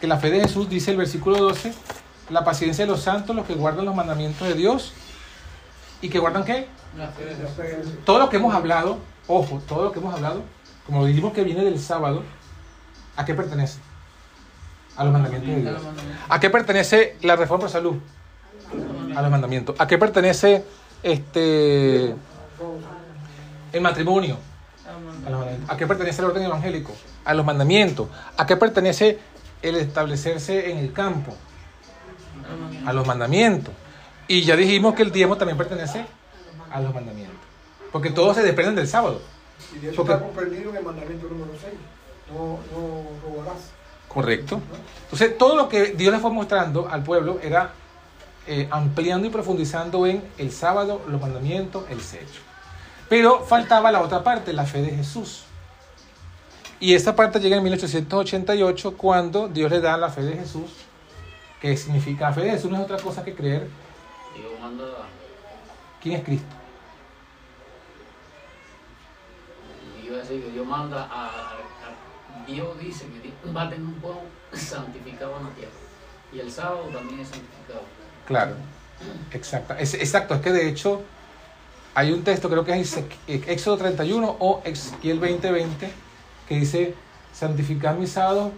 Que 0.00 0.06
la 0.06 0.16
fe 0.18 0.30
de 0.30 0.40
Jesús 0.40 0.68
dice 0.70 0.92
el 0.92 0.96
versículo 0.96 1.36
12, 1.38 1.74
la 2.30 2.42
paciencia 2.44 2.86
de 2.86 2.90
los 2.90 3.02
santos, 3.02 3.36
los 3.36 3.46
que 3.46 3.54
guardan 3.54 3.84
los 3.84 3.94
mandamientos 3.94 4.48
de 4.48 4.54
Dios. 4.54 4.92
¿Y 6.00 6.08
que 6.08 6.18
guardan 6.18 6.44
qué? 6.44 6.68
De 7.62 7.74
todo 8.04 8.18
lo 8.18 8.30
que 8.30 8.36
hemos 8.38 8.54
hablado, 8.54 8.98
ojo, 9.26 9.60
todo 9.68 9.84
lo 9.84 9.92
que 9.92 9.98
hemos 9.98 10.14
hablado, 10.14 10.42
como 10.86 11.04
dijimos 11.04 11.34
que 11.34 11.44
viene 11.44 11.62
del 11.64 11.78
sábado, 11.78 12.22
¿a 13.20 13.24
qué 13.24 13.34
pertenece? 13.34 13.78
A 14.96 15.04
los 15.04 15.12
mandamientos 15.12 15.48
de 15.50 15.60
Dios. 15.62 15.82
¿A 16.28 16.40
qué 16.40 16.50
pertenece 16.50 17.16
la 17.22 17.36
reforma 17.36 17.64
de 17.66 17.70
salud? 17.70 17.96
A 19.16 19.22
los 19.22 19.30
mandamientos. 19.30 19.76
¿A 19.78 19.86
qué 19.86 19.98
pertenece 19.98 20.64
este 21.02 22.14
el 23.72 23.80
matrimonio? 23.80 24.36
A 24.86 24.90
los 24.92 24.96
A, 24.96 25.00
mandamientos. 25.00 25.30
los 25.30 25.38
mandamientos. 25.40 25.70
¿A 25.70 25.76
qué 25.76 25.86
pertenece 25.86 26.22
el 26.22 26.28
orden 26.28 26.42
evangélico? 26.44 26.92
A 27.24 27.34
los 27.34 27.44
mandamientos. 27.46 28.08
¿A 28.36 28.46
qué 28.46 28.56
pertenece 28.56 29.18
el 29.62 29.76
establecerse 29.76 30.70
en 30.70 30.78
el 30.78 30.92
campo? 30.92 31.32
A 32.44 32.48
los 32.52 32.58
mandamientos. 32.60 32.88
a 32.88 32.92
los 32.92 33.06
mandamientos. 33.06 33.74
Y 34.28 34.42
ya 34.42 34.56
dijimos 34.56 34.94
que 34.94 35.02
el 35.02 35.12
diezmo 35.12 35.36
también 35.36 35.58
pertenece 35.58 36.04
a 36.70 36.80
los 36.80 36.94
mandamientos. 36.94 37.36
Porque 37.92 38.10
todos 38.10 38.36
se 38.36 38.42
desprenden 38.42 38.76
del 38.76 38.86
sábado. 38.88 39.20
Y 39.74 39.78
de 39.78 39.88
eso 39.88 39.96
Porque- 39.96 40.12
está 40.14 40.24
comprendido 40.24 40.70
en 40.70 40.76
el 40.76 40.84
mandamiento 40.84 41.26
número 41.28 41.52
6. 41.60 41.72
No, 42.32 42.58
no 42.72 43.04
robarás. 43.22 43.70
Correcto. 44.08 44.60
Entonces, 45.04 45.36
todo 45.38 45.56
lo 45.56 45.68
que 45.68 45.86
Dios 45.92 46.12
le 46.12 46.18
fue 46.20 46.30
mostrando 46.30 46.88
al 46.88 47.02
pueblo 47.02 47.38
era 47.42 47.72
eh, 48.46 48.66
ampliando 48.70 49.26
y 49.26 49.30
profundizando 49.30 50.06
en 50.06 50.22
el 50.38 50.50
sábado, 50.50 51.00
los 51.06 51.20
mandamientos, 51.20 51.84
el 51.90 52.00
sexo. 52.00 52.40
Pero 53.08 53.44
faltaba 53.44 53.90
la 53.92 54.00
otra 54.00 54.22
parte, 54.24 54.52
la 54.52 54.64
fe 54.66 54.82
de 54.82 54.90
Jesús. 54.90 55.42
Y 56.80 56.94
esa 56.94 57.14
parte 57.14 57.40
llega 57.40 57.56
en 57.56 57.62
1888 57.64 58.96
cuando 58.96 59.48
Dios 59.48 59.70
le 59.70 59.80
da 59.80 59.96
la 59.96 60.08
fe 60.08 60.22
de 60.22 60.34
Jesús, 60.36 60.70
que 61.60 61.76
significa, 61.76 62.28
la 62.30 62.34
fe 62.34 62.40
de 62.42 62.50
Jesús 62.52 62.70
no 62.70 62.78
es 62.78 62.82
otra 62.84 62.96
cosa 62.96 63.22
que 63.22 63.34
creer 63.34 63.68
Dios 64.34 64.50
manda, 64.60 64.84
quién 66.02 66.16
es 66.16 66.24
Cristo. 66.24 66.46
Dios 70.52 70.66
manda 70.66 71.08
a- 71.10 71.56
Dios 72.52 72.78
dice 72.80 73.06
que 73.06 73.52
va 73.52 73.62
a 73.62 73.70
tener 73.70 73.84
un 73.84 73.94
pueblo 73.94 74.22
santificado 74.52 75.38
en 75.38 75.44
la 75.44 75.50
tierra. 75.50 75.72
Y 76.32 76.40
el 76.40 76.50
sábado 76.50 76.84
también 76.92 77.20
es 77.20 77.28
santificado. 77.28 77.82
Claro, 78.26 78.54
exacto. 79.32 79.74
Es, 79.74 79.94
exacto, 79.94 80.34
es 80.34 80.40
que 80.40 80.52
de 80.52 80.68
hecho 80.68 81.02
hay 81.94 82.12
un 82.12 82.22
texto, 82.22 82.48
creo 82.48 82.64
que 82.64 82.78
es 82.78 82.98
Éxodo 83.26 83.76
31 83.78 84.36
o 84.38 84.62
Ezequiel 84.64 85.18
2020, 85.20 85.90
que 86.48 86.54
dice, 86.54 86.94
santificad 87.32 87.96
mis 87.96 88.10
sábados 88.10 88.52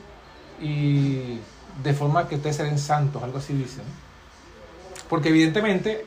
y 0.60 1.38
de 1.82 1.94
forma 1.94 2.28
que 2.28 2.36
ustedes 2.36 2.56
sean 2.56 2.78
santos, 2.78 3.22
algo 3.22 3.38
así 3.38 3.54
dice. 3.54 3.78
¿no? 3.78 5.08
Porque 5.08 5.30
evidentemente 5.30 6.06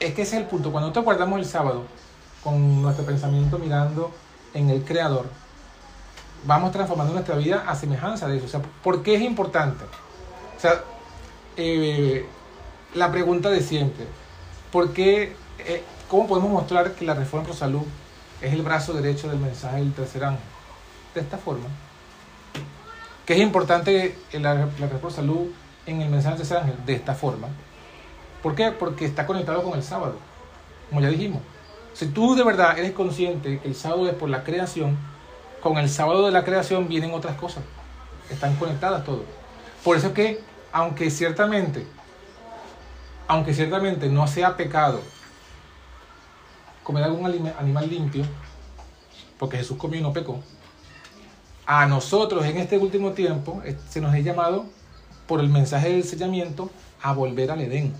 es 0.00 0.14
que 0.14 0.22
ese 0.22 0.36
es 0.36 0.42
el 0.42 0.48
punto. 0.48 0.70
Cuando 0.70 0.88
nosotros 0.88 1.04
guardamos 1.04 1.38
el 1.38 1.46
sábado 1.46 1.84
con 2.42 2.82
nuestro 2.82 3.04
pensamiento 3.04 3.58
mirando 3.58 4.12
en 4.54 4.70
el 4.70 4.84
Creador, 4.84 5.26
vamos 6.44 6.72
transformando 6.72 7.12
nuestra 7.12 7.36
vida 7.36 7.64
a 7.66 7.74
semejanza 7.74 8.28
de 8.28 8.36
eso. 8.36 8.46
O 8.46 8.48
sea, 8.48 8.60
¿por 8.82 9.02
qué 9.02 9.14
es 9.16 9.22
importante? 9.22 9.84
O 10.56 10.60
sea, 10.60 10.82
eh, 11.56 12.26
la 12.94 13.10
pregunta 13.10 13.50
de 13.50 13.60
siempre. 13.60 14.06
¿Por 14.72 14.92
qué, 14.92 15.34
eh, 15.58 15.82
¿Cómo 16.08 16.26
podemos 16.26 16.50
mostrar 16.50 16.92
que 16.92 17.04
la 17.04 17.14
reforma 17.14 17.46
pro 17.46 17.54
salud 17.54 17.82
es 18.40 18.52
el 18.52 18.62
brazo 18.62 18.92
derecho 18.92 19.28
del 19.28 19.38
mensaje 19.38 19.78
del 19.78 19.92
tercer 19.92 20.24
ángel? 20.24 20.44
De 21.14 21.20
esta 21.20 21.38
forma. 21.38 21.66
Que 23.24 23.34
es 23.34 23.40
importante 23.40 24.16
la, 24.32 24.54
la 24.54 24.66
reforma 24.66 25.00
pro 25.00 25.10
salud 25.10 25.48
en 25.86 26.02
el 26.02 26.10
mensaje 26.10 26.36
del 26.36 26.46
tercer 26.46 26.58
ángel? 26.58 26.86
De 26.86 26.94
esta 26.94 27.14
forma. 27.14 27.48
¿Por 28.42 28.54
qué? 28.54 28.70
Porque 28.70 29.04
está 29.04 29.26
conectado 29.26 29.62
con 29.62 29.74
el 29.74 29.82
sábado. 29.82 30.16
Como 30.88 31.00
ya 31.00 31.08
dijimos. 31.08 31.40
Si 31.94 32.06
tú 32.06 32.34
de 32.34 32.44
verdad 32.44 32.78
eres 32.78 32.92
consciente 32.92 33.58
que 33.58 33.68
el 33.68 33.74
sábado 33.74 34.06
es 34.06 34.14
por 34.14 34.28
la 34.28 34.44
creación, 34.44 34.98
con 35.66 35.78
el 35.78 35.88
sábado 35.88 36.24
de 36.26 36.30
la 36.30 36.44
creación 36.44 36.86
vienen 36.86 37.12
otras 37.12 37.36
cosas. 37.36 37.64
Están 38.30 38.54
conectadas 38.54 39.04
todas. 39.04 39.24
Por 39.82 39.96
eso 39.96 40.08
es 40.08 40.12
que, 40.12 40.40
aunque 40.70 41.10
ciertamente, 41.10 41.84
aunque 43.26 43.52
ciertamente 43.52 44.08
no 44.08 44.28
sea 44.28 44.56
pecado 44.56 45.00
comer 46.84 47.02
algún 47.02 47.26
animal 47.58 47.90
limpio, 47.90 48.24
porque 49.40 49.56
Jesús 49.56 49.76
comió 49.76 49.98
y 49.98 50.02
no 50.04 50.12
pecó, 50.12 50.40
a 51.66 51.84
nosotros 51.86 52.44
en 52.44 52.58
este 52.58 52.78
último 52.78 53.10
tiempo 53.10 53.60
eh, 53.64 53.76
se 53.88 54.00
nos 54.00 54.14
ha 54.14 54.20
llamado 54.20 54.66
por 55.26 55.40
el 55.40 55.48
mensaje 55.48 55.88
del 55.88 56.04
sellamiento 56.04 56.70
a 57.02 57.12
volver 57.12 57.50
al 57.50 57.60
Edén. 57.60 57.92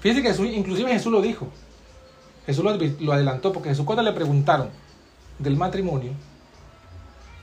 Fíjense 0.00 0.22
que 0.22 0.28
Jesús, 0.28 0.48
inclusive 0.52 0.92
Jesús 0.92 1.10
lo 1.10 1.22
dijo. 1.22 1.48
Jesús 2.44 2.62
lo, 2.62 2.76
lo 3.00 3.12
adelantó 3.14 3.50
porque 3.54 3.70
Jesús 3.70 3.86
cuando 3.86 4.02
le 4.02 4.12
preguntaron 4.12 4.68
del 5.38 5.56
matrimonio, 5.56 6.12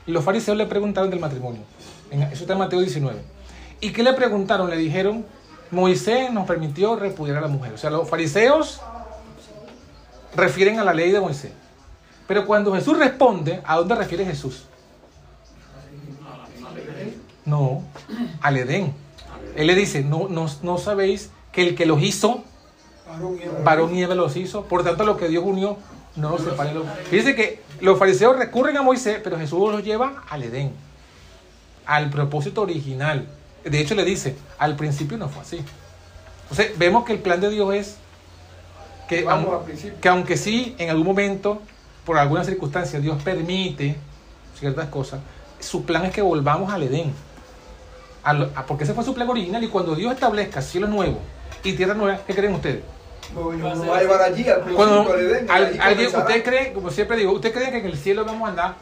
y 0.06 0.12
los 0.12 0.24
fariseos 0.24 0.56
le 0.56 0.66
preguntaron 0.66 1.10
del 1.10 1.20
matrimonio. 1.20 1.62
Eso 2.10 2.42
está 2.42 2.52
en 2.52 2.58
Mateo 2.58 2.80
19. 2.80 3.20
¿Y 3.80 3.92
qué 3.92 4.02
le 4.02 4.12
preguntaron? 4.12 4.70
Le 4.70 4.76
dijeron, 4.76 5.24
Moisés 5.70 6.32
nos 6.32 6.46
permitió 6.46 6.96
repudiar 6.96 7.38
a 7.38 7.40
la 7.40 7.48
mujer. 7.48 7.72
O 7.74 7.78
sea, 7.78 7.90
los 7.90 8.08
fariseos 8.08 8.80
refieren 10.34 10.78
a 10.78 10.84
la 10.84 10.94
ley 10.94 11.10
de 11.10 11.20
Moisés. 11.20 11.52
Pero 12.26 12.46
cuando 12.46 12.74
Jesús 12.74 12.98
responde, 12.98 13.60
¿a 13.64 13.76
dónde 13.76 13.94
refiere 13.94 14.24
Jesús? 14.24 14.64
No, 17.44 17.82
al 18.40 18.56
Edén. 18.56 18.94
Él 19.56 19.66
le 19.66 19.74
dice, 19.74 20.02
no, 20.02 20.28
no, 20.28 20.46
no 20.62 20.78
sabéis 20.78 21.30
que 21.52 21.62
el 21.68 21.74
que 21.74 21.86
los 21.86 22.02
hizo, 22.02 22.42
Varón 23.62 23.94
y 23.94 24.02
hembra 24.02 24.16
los 24.16 24.36
hizo. 24.36 24.64
Por 24.64 24.82
tanto, 24.82 25.04
lo 25.04 25.16
que 25.16 25.28
Dios 25.28 25.44
unió, 25.44 25.76
no 26.16 26.30
lo 26.30 26.38
separen. 26.38 26.76
Fíjense 27.10 27.34
que 27.34 27.62
los 27.80 27.98
fariseos 27.98 28.36
recurren 28.38 28.76
a 28.76 28.82
Moisés, 28.82 29.20
pero 29.22 29.38
Jesús 29.38 29.72
los 29.72 29.82
lleva 29.84 30.22
al 30.28 30.42
Edén, 30.42 30.72
al 31.86 32.10
propósito 32.10 32.62
original. 32.62 33.26
De 33.64 33.80
hecho, 33.80 33.94
le 33.94 34.04
dice, 34.04 34.36
al 34.58 34.76
principio 34.76 35.16
no 35.16 35.28
fue 35.28 35.42
así. 35.42 35.64
Entonces, 36.42 36.78
vemos 36.78 37.04
que 37.04 37.12
el 37.14 37.18
plan 37.18 37.40
de 37.40 37.50
Dios 37.50 37.74
es 37.74 37.96
que, 39.08 39.24
aunque 40.08 40.36
sí, 40.36 40.74
en 40.78 40.90
algún 40.90 41.06
momento, 41.06 41.60
por 42.04 42.18
alguna 42.18 42.44
circunstancia, 42.44 43.00
Dios 43.00 43.22
permite 43.22 43.96
ciertas 44.58 44.88
cosas, 44.88 45.20
su 45.58 45.84
plan 45.84 46.04
es 46.04 46.12
que 46.12 46.22
volvamos 46.22 46.72
al 46.72 46.82
Edén. 46.82 47.12
A- 48.22 48.64
porque 48.66 48.84
ese 48.84 48.94
fue 48.94 49.04
su 49.04 49.14
plan 49.14 49.28
original 49.28 49.62
y 49.64 49.68
cuando 49.68 49.94
Dios 49.94 50.12
establezca 50.12 50.62
cielo 50.62 50.86
nuevo 50.86 51.18
y 51.62 51.72
tierra 51.74 51.94
nueva, 51.94 52.20
¿qué 52.26 52.34
creen 52.34 52.54
ustedes? 52.54 52.82
No, 53.32 53.88
va 53.88 53.98
a 53.98 54.00
llevar 54.02 54.22
allí 54.22 54.48
al 54.48 54.60
principio 54.62 54.76
Cuando 54.76 55.18
y 55.18 55.50
al- 55.50 55.80
allí 55.80 56.06
usted 56.06 56.44
cree, 56.44 56.72
como 56.72 56.90
siempre 56.90 57.16
digo, 57.16 57.32
¿usted 57.32 57.52
cree 57.52 57.70
que 57.70 57.78
en 57.78 57.86
el 57.86 57.96
cielo 57.96 58.24
vamos 58.24 58.46
a 58.46 58.50
andar 58.50 58.74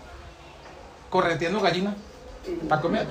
correteando 1.11 1.61
gallinas 1.61 1.95
para 2.69 2.81
comer? 2.83 3.07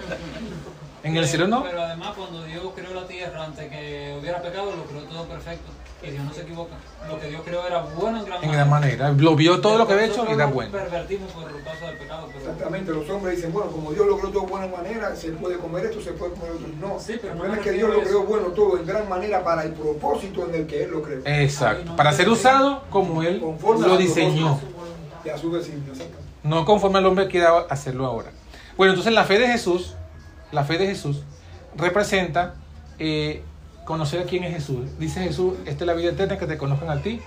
En 1.03 1.17
el 1.17 1.27
cielo 1.27 1.47
no. 1.47 1.63
Pero 1.63 1.82
además, 1.82 2.13
cuando 2.15 2.43
Dios 2.43 2.63
creó 2.75 2.93
la 2.93 3.07
tierra, 3.07 3.45
antes 3.45 3.69
que 3.69 4.17
hubiera 4.19 4.41
pecado, 4.41 4.71
lo 4.75 4.84
creó 4.84 5.01
todo 5.03 5.25
perfecto. 5.25 5.71
Y 6.03 6.09
Dios 6.09 6.23
no 6.23 6.33
se 6.33 6.41
equivoca. 6.41 6.73
Lo 7.07 7.19
que 7.19 7.27
Dios 7.27 7.41
creó 7.45 7.65
era 7.67 7.81
bueno 7.81 8.19
en 8.19 8.25
gran 8.25 8.43
En 8.43 8.51
gran 8.51 8.69
manera. 8.69 9.11
Lo 9.11 9.35
vio 9.35 9.61
todo 9.61 9.77
lo 9.77 9.85
que 9.85 9.93
había 9.93 10.05
hecho 10.07 10.25
y 10.27 10.33
era 10.33 10.47
bueno. 10.47 10.71
pervertimos 10.71 11.31
por 11.31 11.43
causa 11.63 11.85
del 11.87 11.97
pecado. 11.97 12.27
Pero... 12.27 12.39
Exactamente, 12.39 12.91
los 12.91 13.09
hombres 13.09 13.35
dicen, 13.35 13.53
bueno, 13.53 13.71
como 13.71 13.91
Dios 13.91 14.07
logró 14.07 14.29
todo 14.29 14.41
de 14.41 14.47
buena 14.47 14.67
manera, 14.67 15.15
se 15.15 15.31
puede 15.31 15.57
comer 15.57 15.85
esto, 15.85 16.01
se 16.01 16.13
puede 16.13 16.33
comer 16.33 16.51
otro. 16.51 16.67
No, 16.79 16.99
Sí, 16.99 17.17
pero 17.21 17.33
el 17.33 17.39
problema 17.39 17.57
es 17.57 17.63
que 17.63 17.71
Dios 17.71 17.89
lo 17.89 17.99
creó 17.99 18.19
eso. 18.19 18.23
bueno 18.23 18.47
todo 18.47 18.77
en 18.79 18.85
gran 18.85 19.07
manera 19.07 19.43
para 19.43 19.63
el 19.63 19.73
propósito 19.73 20.47
en 20.49 20.55
el 20.55 20.67
que 20.67 20.83
Él 20.83 20.91
lo 20.91 21.01
creó. 21.03 21.21
Exacto. 21.25 21.95
Para 21.95 22.11
ser 22.13 22.29
usado 22.29 22.83
como 22.89 23.21
Él 23.21 23.39
lo 23.39 23.97
diseñó. 23.97 24.59
Y 25.23 25.29
a 25.29 25.37
su 25.37 25.51
vecino. 25.51 25.81
No 26.43 26.65
conforme 26.65 26.97
al 26.97 27.05
hombre 27.05 27.27
quiera 27.27 27.59
hacerlo 27.69 28.07
ahora. 28.07 28.31
Bueno, 28.75 28.93
entonces 28.93 29.13
la 29.13 29.23
fe 29.23 29.37
de 29.37 29.47
Jesús, 29.47 29.95
la 30.51 30.63
fe 30.63 30.79
de 30.79 30.87
Jesús 30.87 31.21
representa 31.75 32.55
eh, 32.97 33.43
conocer 33.91 34.21
a 34.21 34.23
quién 34.23 34.43
es 34.45 34.53
Jesús. 34.55 34.85
Dice 34.97 35.21
Jesús, 35.21 35.55
esta 35.65 35.83
es 35.83 35.87
la 35.87 35.93
vida 35.93 36.09
eterna, 36.11 36.37
que 36.37 36.47
te 36.47 36.57
conozcan 36.57 36.89
a 36.89 37.01
ti, 37.01 37.19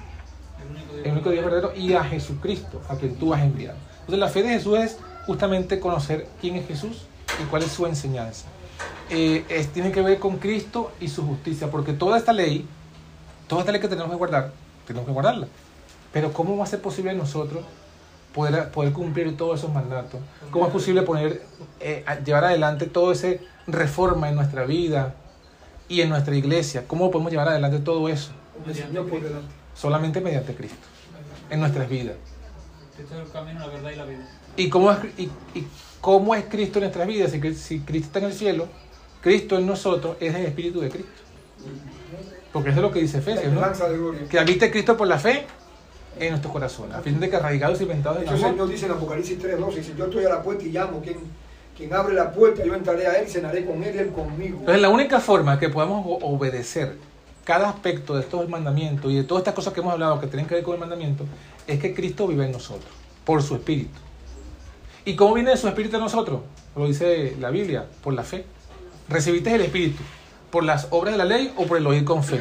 El 1.05 1.13
único 1.13 1.31
Dios 1.31 1.45
verdadero, 1.45 1.75
y 1.77 1.93
a 1.93 2.03
Jesucristo, 2.05 2.81
a 2.89 2.97
quien 2.97 3.17
tú 3.17 3.35
has 3.35 3.43
enviado. 3.43 3.77
Entonces 4.01 4.19
la 4.19 4.29
fe 4.29 4.43
de 4.43 4.49
Jesús 4.51 4.79
es 4.79 4.99
justamente 5.27 5.79
conocer 5.79 6.27
quién 6.41 6.57
es 6.57 6.67
Jesús 6.67 7.03
y 7.41 7.45
cuál 7.45 7.63
es 7.63 7.71
su 7.73 7.85
enseñanza. 7.87 8.47
Eh, 9.11 9.45
es- 9.49 9.69
tiene 9.69 9.93
que 9.93 10.01
ver 10.01 10.19
con 10.19 10.39
Cristo 10.39 10.91
y 11.01 11.09
su 11.09 11.23
justicia, 11.27 11.71
porque 11.71 11.93
toda 11.93 12.17
esta 12.17 12.33
ley, 12.33 12.67
toda 13.47 13.61
esta 13.61 13.73
ley 13.73 13.81
que 13.81 13.89
tenemos 13.89 14.11
que 14.11 14.17
guardar, 14.17 14.53
tenemos 14.87 15.07
que 15.07 15.13
guardarla. 15.13 15.47
Pero 16.13 16.33
¿cómo 16.33 16.57
va 16.57 16.65
a 16.65 16.67
ser 16.67 16.81
posible 16.81 17.13
nosotros 17.15 17.63
poder, 18.35 18.71
poder 18.71 18.93
cumplir 18.93 19.37
todos 19.37 19.59
esos 19.59 19.73
mandatos? 19.73 20.21
¿Cómo 20.51 20.67
es 20.67 20.73
posible 20.73 21.03
poner, 21.03 21.43
eh, 21.81 22.05
llevar 22.25 22.45
adelante 22.45 22.87
toda 22.87 23.13
esa 23.13 23.29
reforma 23.67 24.29
en 24.31 24.37
nuestra 24.37 24.65
vida 24.65 25.15
y 25.89 26.01
en 26.01 26.09
nuestra 26.09 26.35
iglesia? 26.35 26.85
¿Cómo 26.87 27.11
podemos 27.11 27.31
llevar 27.33 27.49
adelante 27.49 27.79
todo 27.79 28.09
eso? 28.09 28.33
Solamente 29.75 30.21
mediante 30.21 30.55
Cristo, 30.55 30.87
en 31.51 31.61
nuestras 31.61 31.89
vidas. 31.89 32.17
Cristo 32.97 33.15
es 33.21 33.27
el 33.27 33.33
camino, 33.33 33.61
la 33.61 33.67
verdad 33.67 33.91
y 33.91 33.97
la 33.97 34.05
vida. 34.05 34.29
¿Y 34.57 34.69
cómo 34.69 34.93
es, 34.93 34.99
y, 35.19 35.25
y 35.59 35.67
cómo 36.01 36.35
es 36.35 36.45
Cristo 36.45 36.79
en 36.79 36.85
nuestras 36.85 37.07
vidas? 37.07 37.33
Si, 37.33 37.55
si 37.55 37.81
Cristo 37.81 38.07
está 38.07 38.19
en 38.21 38.25
el 38.27 38.33
cielo, 38.33 38.69
Cristo 39.21 39.59
en 39.59 39.67
nosotros 39.67 40.17
es 40.21 40.35
el 40.35 40.47
Espíritu 40.47 40.81
de 40.81 40.91
Cristo. 40.91 41.11
Porque 42.53 42.71
eso 42.71 42.79
es 42.79 42.83
lo 42.83 42.93
que 42.93 43.01
dice 43.01 43.19
Efesios, 43.19 43.53
¿no? 43.53 43.63
Que 44.29 44.39
habite 44.39 44.71
Cristo 44.71 44.97
por 44.97 45.09
la 45.09 45.19
fe 45.19 45.45
en 46.21 46.31
nuestros 46.31 46.53
corazones, 46.53 46.95
a 46.95 47.01
fin 47.01 47.19
de 47.19 47.29
que 47.29 47.37
arraigados 47.37 47.81
y 47.81 47.83
inventados 47.83 48.21
De 48.21 48.27
en 48.27 48.33
el. 48.33 48.41
Señor 48.41 48.69
dice 48.69 48.87
en 48.87 48.93
Apocalipsis 48.93 49.39
3.12, 49.41 49.75
dice, 49.75 49.93
yo 49.97 50.05
estoy 50.05 50.25
a 50.25 50.29
la 50.29 50.43
puerta 50.43 50.65
y 50.65 50.69
llamo, 50.69 51.01
quien, 51.01 51.17
quien 51.77 51.93
abre 51.93 52.15
la 52.15 52.33
puerta, 52.33 52.65
yo 52.65 52.75
entraré 52.75 53.07
a 53.07 53.19
él, 53.19 53.29
cenaré 53.29 53.65
con 53.65 53.83
él 53.83 53.95
y 53.95 53.99
él 53.99 54.11
conmigo. 54.11 54.59
Entonces, 54.61 54.81
la 54.81 54.89
única 54.89 55.21
forma 55.21 55.59
que 55.59 55.69
podamos 55.69 56.05
obedecer 56.23 56.97
cada 57.45 57.69
aspecto 57.69 58.15
de 58.15 58.23
estos 58.23 58.49
mandamientos 58.49 59.11
y 59.11 59.17
de 59.17 59.25
todas 59.25 59.43
estas 59.43 59.55
cosas 59.55 59.73
que 59.73 59.81
hemos 59.81 59.93
hablado 59.93 60.21
que 60.21 60.27
tienen 60.27 60.47
que 60.47 60.55
ver 60.55 60.65
con 60.65 60.75
el 60.75 60.81
mandamiento 60.81 61.25
es 61.67 61.79
que 61.79 61.95
Cristo 61.95 62.27
vive 62.27 62.47
en 62.47 62.53
nosotros, 62.53 62.91
por 63.25 63.43
su 63.43 63.57
Espíritu. 63.57 63.99
¿Y 65.05 65.17
cómo 65.17 65.35
viene 65.35 65.57
su 65.57 65.69
Espíritu 65.69 65.97
en 65.97 66.03
nosotros? 66.03 66.41
Lo 66.75 66.87
dice 66.87 67.37
la 67.39 67.51
Biblia, 67.51 67.85
por 68.03 68.15
la 68.15 68.23
fe. 68.23 68.47
¿Recibiste 69.09 69.55
el 69.55 69.61
Espíritu 69.61 70.03
por 70.51 70.65
las 70.65 70.89
obras 70.91 71.13
de 71.13 71.19
la 71.19 71.25
ley 71.25 71.53
o 71.57 71.67
por 71.67 71.77
el 71.77 71.87
oír 71.87 72.05
con 72.05 72.25
fe? 72.25 72.41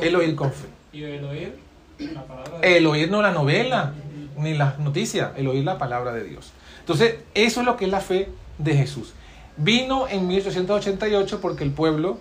El 0.00 0.16
oír 0.16 0.34
con 0.34 0.52
fe. 0.52 0.66
Y 0.92 1.04
el 1.04 1.24
oír 1.24 1.54
la 1.98 2.22
palabra 2.22 2.58
de 2.58 2.76
El 2.76 2.86
oír 2.86 3.10
no 3.10 3.22
la 3.22 3.32
novela, 3.32 3.92
ni 4.36 4.54
las 4.54 4.78
noticias, 4.78 5.32
el 5.36 5.46
oír 5.48 5.64
la 5.64 5.78
palabra 5.78 6.12
de 6.12 6.24
Dios. 6.24 6.52
Entonces, 6.88 7.16
eso 7.34 7.60
es 7.60 7.66
lo 7.66 7.76
que 7.76 7.84
es 7.84 7.90
la 7.90 8.00
fe 8.00 8.30
de 8.56 8.74
Jesús. 8.74 9.12
Vino 9.58 10.08
en 10.08 10.26
1888 10.26 11.38
porque 11.38 11.62
el 11.62 11.70
pueblo, 11.70 12.16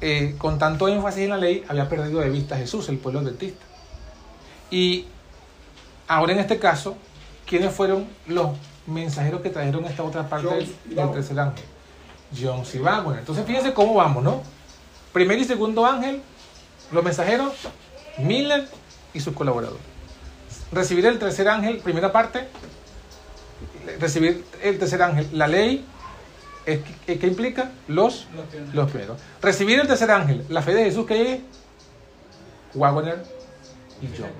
eh, 0.00 0.36
con 0.38 0.60
tanto 0.60 0.86
énfasis 0.86 1.24
en 1.24 1.30
la 1.30 1.36
ley, 1.36 1.64
había 1.66 1.88
perdido 1.88 2.20
de 2.20 2.30
vista 2.30 2.54
a 2.54 2.58
Jesús, 2.58 2.88
el 2.90 2.98
pueblo 2.98 3.18
adventista. 3.18 3.66
Y 4.70 5.06
ahora 6.06 6.32
en 6.32 6.38
este 6.38 6.60
caso, 6.60 6.96
¿quiénes 7.44 7.74
fueron 7.74 8.06
los 8.28 8.50
mensajeros 8.86 9.40
que 9.40 9.50
trajeron 9.50 9.84
esta 9.86 10.04
otra 10.04 10.28
parte 10.28 10.46
John 10.46 10.94
del, 10.94 11.10
tercer 11.10 11.40
ángel? 11.40 11.64
John 12.40 12.62
y 12.72 12.78
Wagner. 12.78 13.18
Entonces, 13.18 13.44
fíjense 13.46 13.74
cómo 13.74 13.94
vamos, 13.94 14.22
¿no? 14.22 14.42
Primer 15.12 15.40
y 15.40 15.44
segundo 15.44 15.84
ángel, 15.84 16.22
los 16.92 17.02
mensajeros, 17.02 17.52
Miller 18.18 18.68
y 19.12 19.18
sus 19.18 19.34
colaboradores. 19.34 19.82
Recibir 20.70 21.04
el 21.06 21.18
tercer 21.18 21.48
ángel, 21.48 21.78
primera 21.78 22.12
parte, 22.12 22.46
recibir 23.98 24.44
el 24.62 24.78
tercer 24.78 25.02
ángel, 25.02 25.28
la 25.32 25.46
ley, 25.46 25.84
es, 26.66 26.80
¿qué 27.06 27.26
implica? 27.26 27.70
Los, 27.86 28.26
los 28.72 28.90
primeros. 28.90 29.18
Recibir 29.40 29.80
el 29.80 29.86
tercer 29.86 30.10
ángel, 30.10 30.44
la 30.48 30.62
fe 30.62 30.74
de 30.74 30.84
Jesús 30.84 31.06
que 31.06 31.32
es 31.32 31.40
Wagner 32.74 33.22
y 34.02 34.06
Jones. 34.08 34.32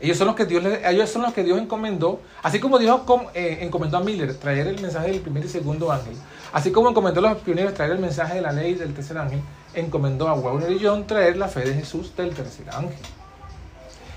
Ellos 0.00 0.18
son 0.18 0.26
los 0.26 0.36
que 0.36 0.46
Dios, 0.46 0.64
ellos 0.84 1.10
son 1.10 1.22
los 1.22 1.32
que 1.32 1.44
Dios 1.44 1.60
encomendó, 1.60 2.20
así 2.42 2.58
como 2.58 2.78
Dios 2.78 3.02
eh, 3.34 3.58
encomendó 3.60 3.98
a 3.98 4.00
Miller 4.00 4.34
traer 4.34 4.66
el 4.66 4.80
mensaje 4.80 5.12
del 5.12 5.20
primer 5.20 5.44
y 5.44 5.48
segundo 5.48 5.92
ángel, 5.92 6.16
así 6.52 6.72
como 6.72 6.90
encomendó 6.90 7.20
a 7.20 7.34
los 7.34 7.42
pioneros 7.42 7.72
traer 7.74 7.92
el 7.92 8.00
mensaje 8.00 8.34
de 8.34 8.40
la 8.40 8.50
ley 8.50 8.74
del 8.74 8.94
tercer 8.94 9.16
ángel, 9.16 9.40
encomendó 9.74 10.26
a 10.28 10.34
Wagner 10.34 10.72
y 10.72 10.84
John 10.84 11.06
traer 11.06 11.36
la 11.36 11.46
fe 11.46 11.60
de 11.60 11.74
Jesús 11.74 12.16
del 12.16 12.34
tercer 12.34 12.68
ángel. 12.70 12.98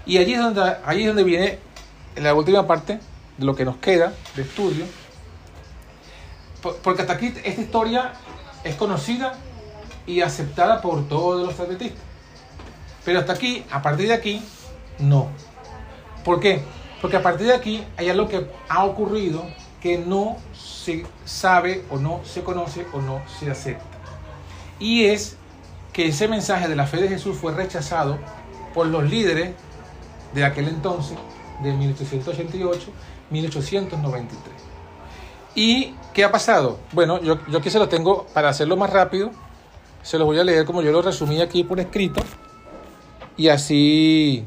Y 0.08 0.18
allí 0.18 0.34
es 0.34 0.39
donde, 0.39 0.76
allí 0.84 1.01
es 1.01 1.08
donde 1.08 1.24
viene 1.24 1.60
la 2.16 2.34
última 2.34 2.66
parte 2.66 2.99
de 3.38 3.45
lo 3.45 3.55
que 3.55 3.65
nos 3.65 3.77
queda 3.77 4.13
de 4.36 4.41
estudio, 4.43 4.86
Por- 6.61 6.77
porque 6.77 7.01
hasta 7.01 7.13
aquí 7.13 7.33
esta 7.43 7.61
historia 7.61 8.13
es 8.63 8.75
conocida 8.75 9.33
y 10.07 10.21
aceptada 10.21 10.81
por 10.81 11.07
todos 11.07 11.45
los 11.45 11.59
adventistas. 11.59 11.99
Pero 13.03 13.19
hasta 13.19 13.33
aquí, 13.33 13.63
a 13.71 13.81
partir 13.81 14.07
de 14.07 14.13
aquí, 14.13 14.41
no. 14.99 15.27
¿Por 16.23 16.39
qué? 16.39 16.61
Porque 17.01 17.17
a 17.17 17.21
partir 17.21 17.47
de 17.47 17.53
aquí 17.53 17.83
hay 17.97 18.09
algo 18.09 18.27
que 18.27 18.47
ha 18.67 18.83
ocurrido 18.83 19.45
que 19.81 19.99
no 19.99 20.38
se 20.53 21.05
sabe 21.25 21.83
o 21.91 21.97
no 21.97 22.21
se 22.25 22.41
conoce 22.41 22.88
o 22.93 23.01
no 23.01 23.21
se 23.39 23.51
acepta. 23.51 23.86
Y 24.79 25.05
es 25.05 25.38
que 25.93 26.07
ese 26.07 26.27
mensaje 26.27 26.67
de 26.67 26.75
la 26.75 26.88
fe 26.88 26.97
de 26.97 27.07
Jesús 27.09 27.38
fue 27.38 27.53
rechazado 27.53 28.17
por 28.73 28.88
los 28.88 29.03
líderes 29.03 29.53
de 30.33 30.43
aquel 30.43 30.67
entonces, 30.67 31.17
de 31.61 31.71
1888-1893. 33.43 34.29
¿Y 35.55 35.93
qué 36.13 36.23
ha 36.23 36.31
pasado? 36.31 36.79
Bueno, 36.91 37.21
yo, 37.21 37.39
yo 37.47 37.59
aquí 37.59 37.69
se 37.69 37.79
lo 37.79 37.88
tengo 37.88 38.27
para 38.33 38.49
hacerlo 38.49 38.75
más 38.77 38.89
rápido. 38.89 39.31
Se 40.03 40.17
los 40.17 40.25
voy 40.25 40.38
a 40.39 40.43
leer 40.43 40.65
como 40.65 40.81
yo 40.81 40.91
lo 40.91 41.01
resumí 41.01 41.41
aquí 41.41 41.63
por 41.63 41.79
escrito. 41.79 42.21
Y 43.38 43.47
así, 43.47 44.45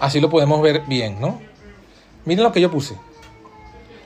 así 0.00 0.20
lo 0.20 0.30
podemos 0.30 0.60
ver 0.62 0.82
bien, 0.86 1.20
¿no? 1.20 1.40
Miren 2.24 2.44
lo 2.44 2.52
que 2.52 2.60
yo 2.60 2.70
puse. 2.70 2.98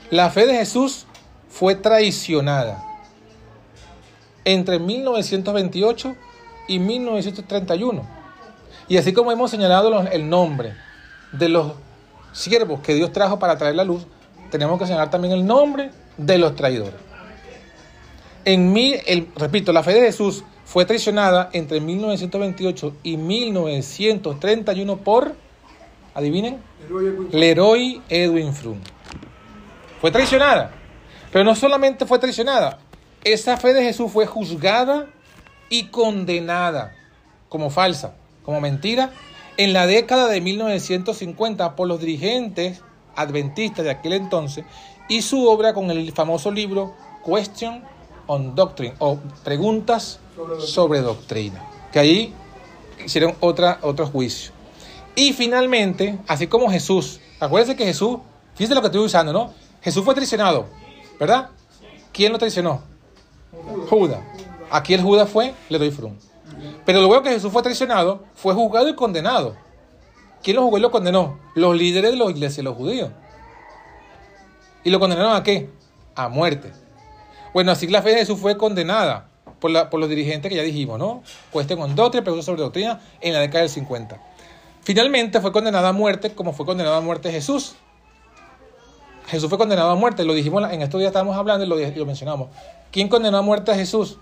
La 0.09 0.29
fe 0.29 0.45
de 0.45 0.55
Jesús 0.55 1.05
fue 1.49 1.75
traicionada 1.75 2.83
entre 4.45 4.79
1928 4.79 6.15
y 6.67 6.79
1931. 6.79 8.03
Y 8.87 8.97
así 8.97 9.13
como 9.13 9.31
hemos 9.31 9.51
señalado 9.51 10.01
el 10.07 10.29
nombre 10.29 10.75
de 11.31 11.49
los 11.49 11.73
siervos 12.31 12.81
que 12.81 12.93
Dios 12.93 13.11
trajo 13.11 13.39
para 13.39 13.57
traer 13.57 13.75
la 13.75 13.83
luz, 13.83 14.05
tenemos 14.49 14.79
que 14.79 14.85
señalar 14.85 15.09
también 15.09 15.33
el 15.33 15.45
nombre 15.45 15.91
de 16.17 16.37
los 16.37 16.55
traidores. 16.55 16.95
En 18.43 18.73
mil, 18.73 18.99
el, 19.05 19.27
repito, 19.35 19.71
la 19.71 19.83
fe 19.83 19.93
de 19.93 20.01
Jesús 20.01 20.43
fue 20.65 20.85
traicionada 20.85 21.49
entre 21.53 21.79
1928 21.79 22.95
y 23.03 23.17
1931 23.17 24.97
por, 24.97 25.35
adivinen, 26.13 26.59
Leroy 26.89 27.07
Edwin. 27.07 27.27
Leroy 27.31 28.01
Edwin 28.09 28.53
Froome. 28.53 28.81
Fue 29.99 30.11
traicionada. 30.11 30.71
Pero 31.31 31.45
no 31.45 31.55
solamente 31.55 32.05
fue 32.05 32.19
traicionada, 32.19 32.79
esa 33.23 33.57
fe 33.57 33.73
de 33.73 33.83
Jesús 33.83 34.11
fue 34.11 34.25
juzgada 34.25 35.07
y 35.69 35.85
condenada 35.85 36.93
como 37.47 37.69
falsa, 37.69 38.15
como 38.43 38.59
mentira, 38.59 39.11
en 39.63 39.73
la 39.73 39.85
década 39.85 40.27
de 40.27 40.41
1950 40.41 41.75
por 41.75 41.87
los 41.87 41.99
dirigentes 41.99 42.81
adventistas 43.15 43.85
de 43.85 43.91
aquel 43.91 44.13
entonces 44.13 44.65
y 45.07 45.21
su 45.21 45.47
obra 45.47 45.75
con 45.75 45.91
el 45.91 46.11
famoso 46.13 46.49
libro 46.49 46.95
Question 47.23 47.83
on 48.25 48.55
Doctrine 48.55 48.95
o 48.97 49.19
Preguntas 49.43 50.19
sobre 50.65 51.01
Doctrina, 51.01 51.63
que 51.91 51.99
ahí 51.99 52.33
hicieron 53.05 53.35
otro 53.39 54.07
juicio. 54.07 54.51
Y 55.15 55.33
finalmente, 55.33 56.17
así 56.27 56.47
como 56.47 56.71
Jesús, 56.71 57.19
acuérdense 57.39 57.75
que 57.75 57.85
Jesús, 57.85 58.17
fíjense 58.55 58.73
lo 58.73 58.81
que 58.81 58.87
estoy 58.87 59.01
usando, 59.01 59.31
¿no? 59.31 59.53
Jesús 59.83 60.03
fue 60.03 60.15
traicionado, 60.15 60.65
¿verdad? 61.19 61.49
¿Quién 62.11 62.31
lo 62.31 62.39
traicionó? 62.39 62.81
Judas. 63.89 64.21
Aquí 64.71 64.95
el 64.95 65.03
Judas 65.03 65.29
fue, 65.29 65.53
le 65.69 65.77
doy 65.77 65.91
frum. 65.91 66.13
Pero 66.85 66.99
luego 67.01 67.21
que 67.23 67.29
Jesús 67.31 67.51
fue 67.51 67.61
traicionado, 67.63 68.23
fue 68.35 68.53
juzgado 68.53 68.89
y 68.89 68.95
condenado. 68.95 69.55
¿Quién 70.43 70.55
lo 70.55 70.63
juzgó 70.63 70.77
y 70.77 70.81
lo 70.81 70.91
condenó? 70.91 71.39
Los 71.55 71.75
líderes 71.75 72.11
de 72.11 72.17
la 72.17 72.25
iglesia, 72.29 72.63
los 72.63 72.75
judíos. 72.75 73.11
¿Y 74.83 74.89
lo 74.89 74.99
condenaron 74.99 75.33
a 75.35 75.43
qué? 75.43 75.69
A 76.15 76.27
muerte. 76.29 76.71
Bueno, 77.53 77.71
así 77.71 77.87
la 77.87 78.01
fe 78.01 78.09
de 78.11 78.17
Jesús 78.17 78.39
fue 78.39 78.57
condenada 78.57 79.27
por, 79.59 79.69
la- 79.71 79.89
por 79.89 79.99
los 79.99 80.09
dirigentes 80.09 80.49
que 80.49 80.55
ya 80.55 80.63
dijimos, 80.63 80.97
¿no? 80.97 81.21
Cuestión 81.51 81.79
con 81.79 81.95
doctrina, 81.95 82.23
preguntas 82.23 82.45
sobre 82.45 82.61
doctrina, 82.61 82.99
en 83.19 83.33
la 83.33 83.39
década 83.39 83.59
del 83.61 83.69
50. 83.69 84.19
Finalmente 84.81 85.39
fue 85.41 85.51
condenada 85.51 85.89
a 85.89 85.93
muerte, 85.93 86.33
como 86.33 86.53
fue 86.53 86.65
condenado 86.65 86.95
a 86.95 87.01
muerte 87.01 87.31
Jesús. 87.31 87.75
Jesús 89.27 89.47
fue 89.49 89.57
condenado 89.59 89.91
a 89.91 89.95
muerte, 89.95 90.25
lo 90.25 90.33
dijimos 90.33 90.63
en 90.71 90.81
estos 90.81 90.99
días, 90.99 91.09
estábamos 91.09 91.37
hablando 91.37 91.63
y 91.63 91.67
lo 91.97 92.05
mencionamos. 92.05 92.49
¿Quién 92.91 93.07
condenó 93.07 93.37
a 93.37 93.41
muerte 93.43 93.71
a 93.71 93.75
Jesús? 93.75 94.17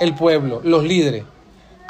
El 0.00 0.14
pueblo, 0.14 0.60
los 0.64 0.82
líderes. 0.82 1.24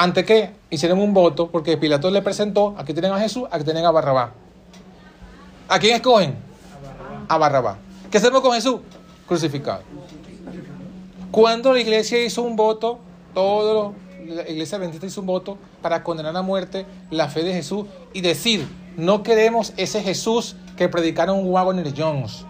¿Ante 0.00 0.24
qué? 0.24 0.54
Hicieron 0.70 0.98
un 0.98 1.12
voto 1.12 1.50
porque 1.50 1.76
Pilato 1.76 2.10
le 2.10 2.22
presentó, 2.22 2.74
aquí 2.78 2.94
tienen 2.94 3.12
a 3.12 3.20
Jesús, 3.20 3.46
aquí 3.50 3.64
tienen 3.64 3.84
a 3.84 3.90
Barrabás. 3.90 4.30
¿A 5.68 5.78
quién 5.78 5.94
escogen? 5.94 6.36
A 7.28 7.36
Barrabás. 7.36 7.76
¿Qué 8.10 8.16
hacemos 8.16 8.40
con 8.40 8.54
Jesús? 8.54 8.80
Crucificado. 9.28 9.82
Cuando 11.30 11.74
la 11.74 11.80
iglesia 11.80 12.24
hizo 12.24 12.40
un 12.40 12.56
voto, 12.56 12.98
todo 13.34 13.92
la 14.26 14.48
iglesia 14.48 14.78
adventista 14.78 15.04
hizo 15.04 15.20
un 15.20 15.26
voto 15.26 15.58
para 15.82 16.02
condenar 16.02 16.34
a 16.34 16.40
muerte 16.40 16.86
la 17.10 17.28
fe 17.28 17.42
de 17.42 17.52
Jesús 17.52 17.84
y 18.14 18.22
decir, 18.22 18.66
no 18.96 19.22
queremos 19.22 19.74
ese 19.76 20.02
Jesús 20.02 20.56
que 20.78 20.88
predicaron 20.88 21.52
Wagner 21.52 21.92
Jones. 21.94 22.46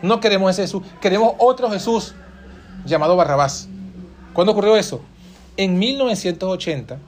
No 0.00 0.20
queremos 0.20 0.52
ese 0.52 0.62
Jesús, 0.62 0.84
queremos 1.02 1.34
otro 1.36 1.70
Jesús 1.70 2.14
llamado 2.86 3.14
Barrabás. 3.14 3.68
¿Cuándo 4.32 4.52
ocurrió 4.52 4.74
eso? 4.74 5.02
En 5.58 5.76
1980, 5.76 6.98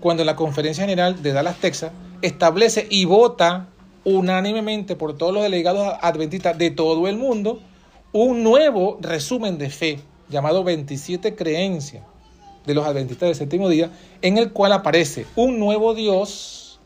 cuando 0.00 0.24
la 0.24 0.34
Conferencia 0.34 0.82
General 0.82 1.22
de 1.22 1.32
Dallas, 1.32 1.58
Texas, 1.58 1.92
establece 2.22 2.88
y 2.90 3.04
vota 3.04 3.68
unánimemente 4.02 4.96
por 4.96 5.16
todos 5.16 5.32
los 5.32 5.44
delegados 5.44 5.94
adventistas 6.02 6.58
de 6.58 6.72
todo 6.72 7.06
el 7.06 7.16
mundo 7.16 7.60
un 8.10 8.42
nuevo 8.42 8.98
resumen 9.00 9.58
de 9.58 9.70
fe 9.70 10.00
llamado 10.28 10.64
27 10.64 11.36
creencias 11.36 12.02
de 12.66 12.74
los 12.74 12.84
adventistas 12.84 13.28
del 13.28 13.36
séptimo 13.36 13.68
día, 13.68 13.92
en 14.22 14.38
el 14.38 14.50
cual 14.50 14.72
aparece 14.72 15.24
un 15.36 15.60
nuevo 15.60 15.94
Dios 15.94 16.80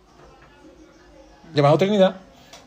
llamado 1.55 1.79
Trinidad 1.79 2.17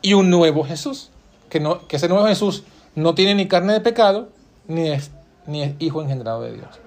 y 0.02 0.14
un 0.14 0.30
nuevo 0.30 0.64
Jesús, 0.64 1.12
que, 1.48 1.60
no, 1.60 1.86
que 1.86 1.94
ese 1.94 2.08
nuevo 2.08 2.26
Jesús 2.26 2.64
no 2.96 3.14
tiene 3.14 3.36
ni 3.36 3.46
carne 3.46 3.72
de 3.72 3.80
pecado, 3.80 4.30
ni 4.66 4.88
es, 4.88 5.12
ni 5.46 5.62
es 5.62 5.74
hijo 5.78 6.02
engendrado 6.02 6.42
de 6.42 6.54
Dios. 6.54 6.81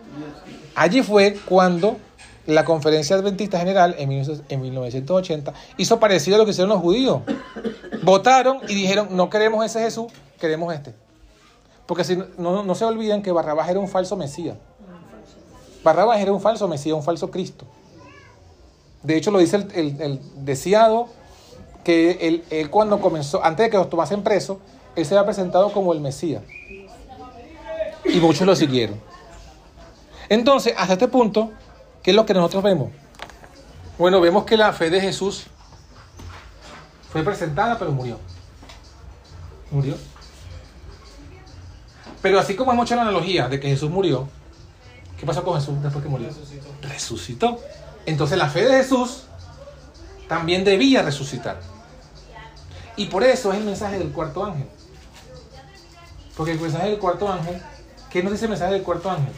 Allí 0.75 1.01
fue 1.03 1.37
cuando 1.45 1.97
la 2.45 2.63
conferencia 2.63 3.15
adventista 3.15 3.57
general 3.57 3.95
en 3.97 4.09
19- 4.11 4.41
en 4.49 4.61
1980 4.61 5.53
hizo 5.77 5.99
parecido 5.99 6.35
a 6.35 6.39
lo 6.39 6.45
que 6.45 6.51
hicieron 6.51 6.69
los 6.69 6.81
judíos. 6.81 7.21
Votaron 8.03 8.59
y 8.67 8.75
dijeron, 8.75 9.09
no 9.11 9.29
queremos 9.29 9.65
ese 9.65 9.79
Jesús, 9.79 10.11
queremos 10.39 10.73
este. 10.73 10.93
Porque 11.87 12.03
si 12.03 12.15
no, 12.17 12.25
no, 12.37 12.63
no 12.63 12.75
se 12.75 12.85
olviden 12.85 13.21
que 13.21 13.31
Barrabás 13.31 13.69
era 13.69 13.79
un 13.79 13.87
falso 13.87 14.15
Mesías. 14.15 14.57
Barrabás 15.83 16.19
era 16.19 16.31
un 16.33 16.41
falso 16.41 16.67
Mesías, 16.67 16.95
un 16.95 17.03
falso 17.03 17.29
Cristo. 17.31 17.65
De 19.03 19.15
hecho, 19.15 19.29
lo 19.31 19.37
dice 19.39 19.57
el, 19.57 19.71
el- 19.75 20.01
el 20.01 20.19
deseado 20.45 21.07
que 21.83 22.17
él, 22.21 22.43
él 22.49 22.69
cuando 22.71 22.99
comenzó, 22.99 23.43
antes 23.43 23.65
de 23.65 23.69
que 23.69 23.77
los 23.77 23.89
tomasen 23.89 24.23
preso, 24.23 24.59
él 24.95 25.05
se 25.05 25.15
había 25.15 25.25
presentado 25.25 25.71
como 25.71 25.93
el 25.93 25.99
Mesías. 25.99 26.41
Y 28.05 28.19
muchos 28.19 28.47
lo 28.47 28.55
siguieron. 28.55 28.99
Entonces, 30.29 30.73
hasta 30.77 30.93
este 30.93 31.07
punto, 31.07 31.51
¿qué 32.01 32.11
es 32.11 32.15
lo 32.15 32.25
que 32.25 32.33
nosotros 32.33 32.63
vemos? 32.63 32.91
Bueno, 33.97 34.19
vemos 34.19 34.45
que 34.45 34.57
la 34.57 34.73
fe 34.73 34.89
de 34.89 34.99
Jesús 34.99 35.45
fue 37.11 37.23
presentada, 37.23 37.77
pero 37.79 37.91
murió. 37.91 38.19
Murió. 39.71 39.95
Pero 42.21 42.39
así 42.39 42.55
como 42.55 42.73
hemos 42.73 42.85
hecho 42.85 42.95
la 42.95 43.03
analogía 43.03 43.47
de 43.47 43.59
que 43.59 43.69
Jesús 43.69 43.89
murió, 43.89 44.27
¿qué 45.17 45.25
pasó 45.25 45.43
con 45.43 45.59
Jesús 45.59 45.81
después 45.81 46.03
que 46.03 46.09
murió? 46.09 46.27
Resucitó. 46.27 46.67
Resucitó. 46.81 47.59
Entonces 48.05 48.37
la 48.37 48.49
fe 48.49 48.65
de 48.65 48.77
Jesús 48.77 49.23
también 50.27 50.63
debía 50.63 51.03
resucitar. 51.03 51.59
Y 52.97 53.05
por 53.05 53.23
eso 53.23 53.51
es 53.51 53.59
el 53.59 53.65
mensaje 53.65 53.99
del 53.99 54.11
cuarto 54.11 54.43
ángel. 54.43 54.67
Porque 56.35 56.53
el 56.53 56.59
mensaje 56.59 56.89
del 56.89 56.99
cuarto 56.99 57.31
ángel, 57.31 57.61
¿qué 58.09 58.23
nos 58.23 58.31
dice 58.31 58.45
el 58.45 58.51
mensaje 58.51 58.73
del 58.73 58.83
cuarto 58.83 59.09
ángel? 59.09 59.33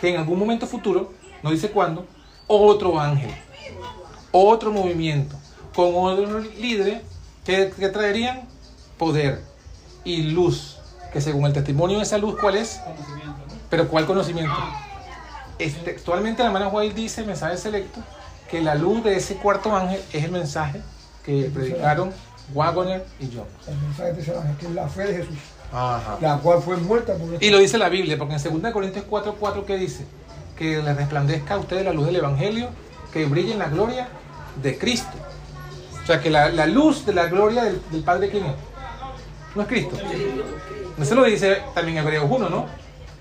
Que 0.00 0.10
en 0.14 0.18
algún 0.20 0.38
momento 0.38 0.66
futuro, 0.66 1.12
no 1.42 1.50
dice 1.50 1.70
cuándo, 1.70 2.06
otro 2.46 2.98
ángel, 2.98 3.30
otro 4.32 4.72
movimiento, 4.72 5.36
con 5.74 5.94
otros 5.94 6.46
líderes 6.56 7.02
que, 7.44 7.70
que 7.78 7.88
traerían 7.88 8.42
poder 8.98 9.42
y 10.04 10.22
luz. 10.22 10.78
Que 11.12 11.20
según 11.20 11.46
el 11.46 11.52
testimonio 11.52 11.96
de 11.98 12.04
esa 12.04 12.18
luz, 12.18 12.36
¿cuál 12.40 12.56
es? 12.56 12.80
Conocimiento, 12.84 13.30
¿no? 13.48 13.54
Pero 13.68 13.88
¿cuál 13.88 14.06
conocimiento? 14.06 14.54
Es- 15.58 15.82
textualmente 15.84 16.42
la 16.42 16.46
hermana 16.48 16.68
White 16.68 16.94
dice, 16.94 17.22
mensaje 17.24 17.56
selecto, 17.56 18.00
que 18.50 18.60
la 18.60 18.74
luz 18.76 19.02
de 19.04 19.16
ese 19.16 19.36
cuarto 19.36 19.74
ángel 19.74 20.00
es 20.12 20.24
el 20.24 20.30
mensaje 20.30 20.80
que 21.24 21.50
predicaron 21.52 22.12
Wagner 22.54 23.04
y 23.20 23.26
John. 23.34 23.46
El 23.68 23.76
mensaje 23.78 24.12
de 24.12 24.22
ese 24.22 24.36
ángel, 24.36 24.56
que 24.56 24.66
es 24.66 24.72
la 24.72 24.88
fe 24.88 25.04
de 25.04 25.14
Jesús, 25.18 25.38
Ajá. 25.72 26.18
la 26.20 26.38
cual 26.38 26.60
fue 26.62 26.76
muerta 26.76 27.14
por 27.14 27.42
Y 27.42 27.50
lo 27.50 27.58
dice 27.58 27.78
la 27.78 27.88
Biblia, 27.88 28.18
porque 28.18 28.34
en 28.34 28.62
2 28.62 28.72
Corintios 28.72 29.04
4, 29.08 29.36
4, 29.38 29.66
¿qué 29.66 29.76
dice? 29.76 30.04
Que 30.56 30.82
les 30.82 30.96
resplandezca 30.96 31.54
a 31.54 31.58
ustedes 31.58 31.84
la 31.84 31.92
luz 31.92 32.06
del 32.06 32.16
Evangelio, 32.16 32.68
que 33.12 33.24
brille 33.26 33.52
en 33.52 33.60
la 33.60 33.68
gloria 33.68 34.08
de 34.62 34.76
Cristo. 34.78 35.16
O 36.02 36.06
sea, 36.06 36.20
que 36.20 36.30
la, 36.30 36.50
la 36.50 36.66
luz 36.66 37.06
de 37.06 37.12
la 37.12 37.26
gloria 37.26 37.64
del, 37.64 37.80
del 37.90 38.02
Padre, 38.02 38.30
¿quién 38.30 38.46
es? 38.46 38.52
No 39.54 39.62
es 39.62 39.68
Cristo. 39.68 39.96
Eso 41.00 41.14
lo 41.14 41.24
dice 41.24 41.62
también 41.74 41.98
Hebreos 41.98 42.26
1, 42.28 42.48
¿no? 42.48 42.66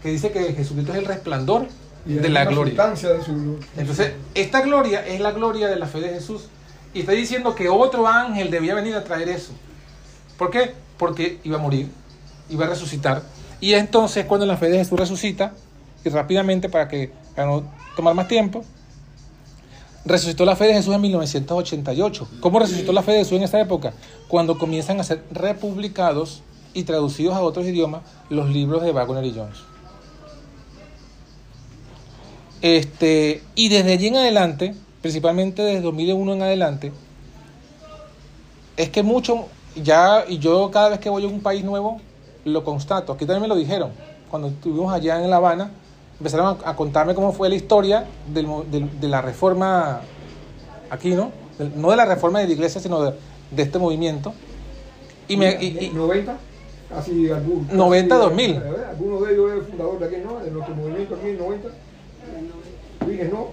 Que 0.01 0.09
dice 0.09 0.31
que 0.31 0.53
Jesucristo 0.53 0.93
es 0.93 0.99
el 0.99 1.05
resplandor 1.05 1.67
y 2.05 2.13
de 2.13 2.29
la 2.29 2.45
gloria. 2.45 2.71
sustancia 2.73 3.09
de 3.09 3.23
su 3.23 3.33
gloria. 3.33 3.67
Entonces, 3.77 4.13
esta 4.33 4.61
gloria 4.61 5.05
es 5.05 5.19
la 5.19 5.31
gloria 5.31 5.67
de 5.67 5.75
la 5.77 5.85
fe 5.87 5.99
de 5.99 6.09
Jesús. 6.09 6.49
Y 6.93 7.01
está 7.01 7.11
diciendo 7.11 7.53
que 7.55 7.69
otro 7.69 8.07
ángel 8.07 8.49
debía 8.49 8.75
venir 8.75 8.95
a 8.95 9.03
traer 9.03 9.29
eso. 9.29 9.51
¿Por 10.37 10.49
qué? 10.49 10.73
Porque 10.97 11.39
iba 11.43 11.57
a 11.57 11.61
morir, 11.61 11.89
iba 12.49 12.65
a 12.65 12.69
resucitar. 12.69 13.23
Y 13.61 13.73
entonces 13.73 14.25
cuando 14.25 14.45
la 14.45 14.57
fe 14.57 14.69
de 14.69 14.77
Jesús 14.77 14.99
resucita, 14.99 15.53
y 16.03 16.09
rápidamente 16.09 16.69
para 16.69 16.87
que 16.87 17.11
para 17.35 17.47
no 17.47 17.63
tomar 17.95 18.13
más 18.15 18.27
tiempo, 18.27 18.63
resucitó 20.05 20.45
la 20.45 20.55
fe 20.55 20.65
de 20.65 20.73
Jesús 20.73 20.93
en 20.93 21.01
1988. 21.01 22.27
¿Cómo 22.39 22.59
resucitó 22.59 22.93
la 22.93 23.03
fe 23.03 23.13
de 23.13 23.17
Jesús 23.19 23.33
en 23.33 23.43
esa 23.43 23.59
época? 23.59 23.93
Cuando 24.27 24.57
comienzan 24.57 24.99
a 24.99 25.03
ser 25.03 25.23
republicados 25.31 26.41
y 26.73 26.83
traducidos 26.83 27.35
a 27.35 27.41
otros 27.41 27.65
idiomas 27.65 28.01
los 28.29 28.49
libros 28.49 28.83
de 28.83 28.91
Wagner 28.91 29.25
y 29.25 29.33
Jones. 29.33 29.57
Este, 32.61 33.41
y 33.55 33.69
desde 33.69 33.93
allí 33.93 34.07
en 34.07 34.17
adelante, 34.17 34.75
principalmente 35.01 35.61
desde 35.61 35.81
2001 35.81 36.33
en 36.33 36.41
adelante, 36.41 36.91
es 38.75 38.89
que 38.89 39.03
mucho, 39.03 39.47
ya, 39.81 40.25
y 40.27 40.39
yo 40.39 40.69
cada 40.71 40.89
vez 40.89 40.99
que 40.99 41.09
voy 41.09 41.23
a 41.23 41.27
un 41.27 41.41
país 41.41 41.63
nuevo, 41.63 42.01
lo 42.45 42.63
constato. 42.63 43.13
Aquí 43.13 43.25
también 43.25 43.41
me 43.43 43.47
lo 43.47 43.55
dijeron. 43.55 43.91
Cuando 44.29 44.47
estuvimos 44.49 44.93
allá 44.93 45.23
en 45.23 45.29
La 45.29 45.37
Habana, 45.37 45.71
empezaron 46.19 46.57
a, 46.63 46.69
a 46.69 46.75
contarme 46.75 47.15
cómo 47.15 47.31
fue 47.33 47.49
la 47.49 47.55
historia 47.55 48.05
del 48.27 48.47
del- 48.71 48.99
de, 48.99 49.07
la 49.07 49.21
reforma 49.21 50.01
aquí, 50.89 51.11
¿no? 51.15 51.31
Del- 51.57 51.79
no 51.79 51.89
de 51.91 51.97
la 51.97 52.05
reforma 52.05 52.39
de 52.39 52.47
la 52.47 52.53
iglesia, 52.53 52.79
sino 52.81 53.01
de, 53.01 53.13
de 53.51 53.63
este 53.63 53.79
movimiento. 53.79 54.33
Y 55.27 55.37
me, 55.37 55.57
y- 55.61 55.77
y- 55.85 55.89
90, 55.89 56.37
casi 56.89 57.29
algunos. 57.31 57.71
90, 57.71 58.15
casi, 58.15 58.27
2000. 58.29 58.51
eh, 58.51 58.61
Alguno 58.89 59.21
de 59.21 59.33
ellos 59.33 59.51
es 59.61 59.67
fundador 59.69 59.99
de 59.99 60.05
aquí, 60.05 60.15
¿no? 60.25 60.39
De 60.39 60.51
nuestro 60.51 60.75
movimiento 60.75 61.15
aquí 61.15 61.27
en 61.29 61.37
90. 61.37 61.67
Luis, 63.05 63.19
no. 63.31 63.47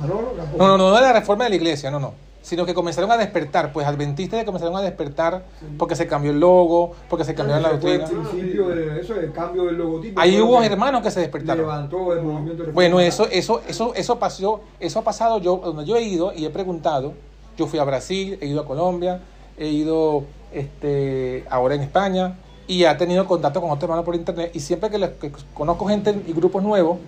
Manolo, 0.00 0.32
no, 0.58 0.66
no, 0.68 0.78
no 0.78 0.94
de 0.94 1.00
la 1.00 1.12
reforma 1.12 1.44
de 1.44 1.50
la 1.50 1.56
iglesia, 1.56 1.90
no, 1.90 2.00
no. 2.00 2.14
Sino 2.44 2.66
que 2.66 2.74
comenzaron 2.74 3.10
a 3.10 3.16
despertar, 3.16 3.72
pues 3.72 3.86
adventistas 3.86 4.44
comenzaron 4.44 4.76
a 4.76 4.82
despertar 4.82 5.44
porque 5.78 5.96
se 5.96 6.06
cambió 6.06 6.30
el 6.30 6.38
logo, 6.38 6.92
porque 7.08 7.24
se 7.24 7.34
cambió 7.34 7.58
la 7.58 7.70
Ese 7.70 7.78
fue 7.78 7.92
el 7.94 8.00
doctrina. 8.02 8.28
principio 8.30 8.68
de 8.68 9.00
eso, 9.00 9.14
el 9.16 9.32
cambio 9.32 9.64
del 9.64 9.78
logotipo. 9.78 10.20
Ahí 10.20 10.38
hubo 10.38 10.62
hermanos 10.62 11.00
que 11.02 11.10
se 11.10 11.20
despertaron. 11.20 11.62
Levantó 11.62 12.12
el 12.12 12.22
movimiento 12.22 12.64
Bueno, 12.74 13.00
eso, 13.00 13.26
eso, 13.30 13.62
eso, 13.66 13.94
eso 13.94 14.18
pasó, 14.18 14.60
eso 14.78 14.98
ha 14.98 15.02
pasado 15.02 15.38
yo, 15.40 15.56
donde 15.56 15.86
yo 15.86 15.96
he 15.96 16.02
ido 16.02 16.34
y 16.34 16.44
he 16.44 16.50
preguntado. 16.50 17.14
Yo 17.56 17.66
fui 17.66 17.78
a 17.78 17.84
Brasil, 17.84 18.36
he 18.42 18.46
ido 18.46 18.60
a 18.60 18.66
Colombia, 18.66 19.20
he 19.56 19.68
ido 19.68 20.24
este, 20.52 21.44
ahora 21.48 21.74
en 21.76 21.80
España 21.80 22.34
y 22.66 22.84
he 22.84 22.94
tenido 22.96 23.24
contacto 23.26 23.60
con 23.62 23.70
otros 23.70 23.84
hermanos 23.84 24.04
por 24.04 24.14
internet 24.16 24.50
y 24.54 24.60
siempre 24.60 24.90
que, 24.90 24.98
les- 24.98 25.10
que 25.12 25.32
conozco 25.54 25.86
gente 25.86 26.14
y 26.26 26.32
grupos 26.32 26.62
nuevos 26.62 26.98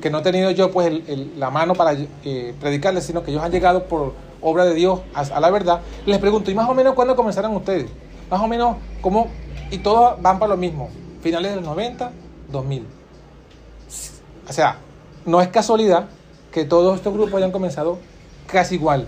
que 0.00 0.10
no 0.10 0.18
he 0.18 0.22
tenido 0.22 0.50
yo 0.52 0.70
pues 0.70 0.86
el- 0.86 1.04
el- 1.08 1.40
la 1.40 1.50
mano 1.50 1.74
para 1.74 1.96
eh, 2.24 2.54
predicarles, 2.60 3.04
sino 3.04 3.22
que 3.22 3.30
ellos 3.32 3.42
han 3.42 3.50
llegado 3.52 3.84
por 3.84 4.12
obra 4.42 4.64
de 4.64 4.74
Dios 4.74 5.00
a, 5.14 5.40
la 5.40 5.50
verdad, 5.50 5.80
les 6.06 6.18
pregunto, 6.18 6.50
¿y 6.50 6.54
más 6.54 6.68
o 6.68 6.74
menos 6.74 6.94
cuándo 6.94 7.16
comenzaron 7.16 7.54
ustedes? 7.56 7.90
Más 8.30 8.40
o 8.40 8.48
menos, 8.48 8.76
¿cómo? 9.00 9.28
Y 9.70 9.78
todos 9.78 10.20
van 10.20 10.38
para 10.38 10.50
lo 10.50 10.56
mismo, 10.56 10.88
finales 11.22 11.50
de 11.50 11.56
los 11.56 11.64
90, 11.64 12.12
2000. 12.50 12.86
O 14.48 14.52
sea, 14.52 14.78
no 15.24 15.40
es 15.40 15.48
casualidad 15.48 16.06
que 16.52 16.64
todos 16.64 16.96
estos 16.96 17.12
grupos 17.12 17.34
hayan 17.34 17.52
comenzado 17.52 17.98
casi 18.46 18.76
igual, 18.76 19.06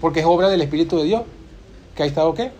porque 0.00 0.20
es 0.20 0.26
obra 0.26 0.48
del 0.48 0.62
Espíritu 0.62 0.98
de 0.98 1.04
Dios, 1.04 1.22
que 1.94 2.02
ha 2.02 2.06
estado 2.06 2.34
qué? 2.34 2.50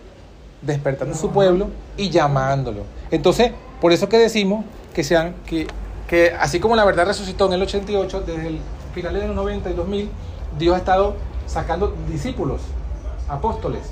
Despertando 0.61 1.15
su 1.15 1.29
pueblo 1.31 1.67
y 1.97 2.09
llamándolo. 2.09 2.83
Entonces, 3.11 3.51
por 3.81 3.91
eso 3.91 4.07
que 4.07 4.17
decimos 4.17 4.63
que 4.93 5.03
sean 5.03 5.35
que, 5.45 5.67
que 6.07 6.31
así 6.31 6.59
como 6.59 6.75
la 6.75 6.85
verdad 6.85 7.05
resucitó 7.05 7.47
en 7.47 7.53
el 7.53 7.61
88, 7.63 8.21
desde 8.21 8.47
el 8.47 8.59
finales 8.93 9.21
de 9.21 9.27
los 9.27 9.35
90 9.35 9.69
y 9.69 9.73
2000, 9.73 10.09
Dios 10.57 10.75
ha 10.75 10.77
estado 10.79 11.15
sacando 11.45 11.95
discípulos, 12.09 12.61
apóstoles, 13.27 13.83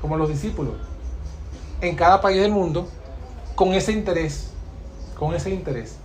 como 0.00 0.16
los 0.16 0.28
discípulos, 0.28 0.74
en 1.80 1.96
cada 1.96 2.20
país 2.20 2.40
del 2.40 2.52
mundo, 2.52 2.88
con 3.54 3.74
ese 3.74 3.92
interés, 3.92 4.50
con 5.18 5.34
ese 5.34 5.50
interés. 5.50 5.96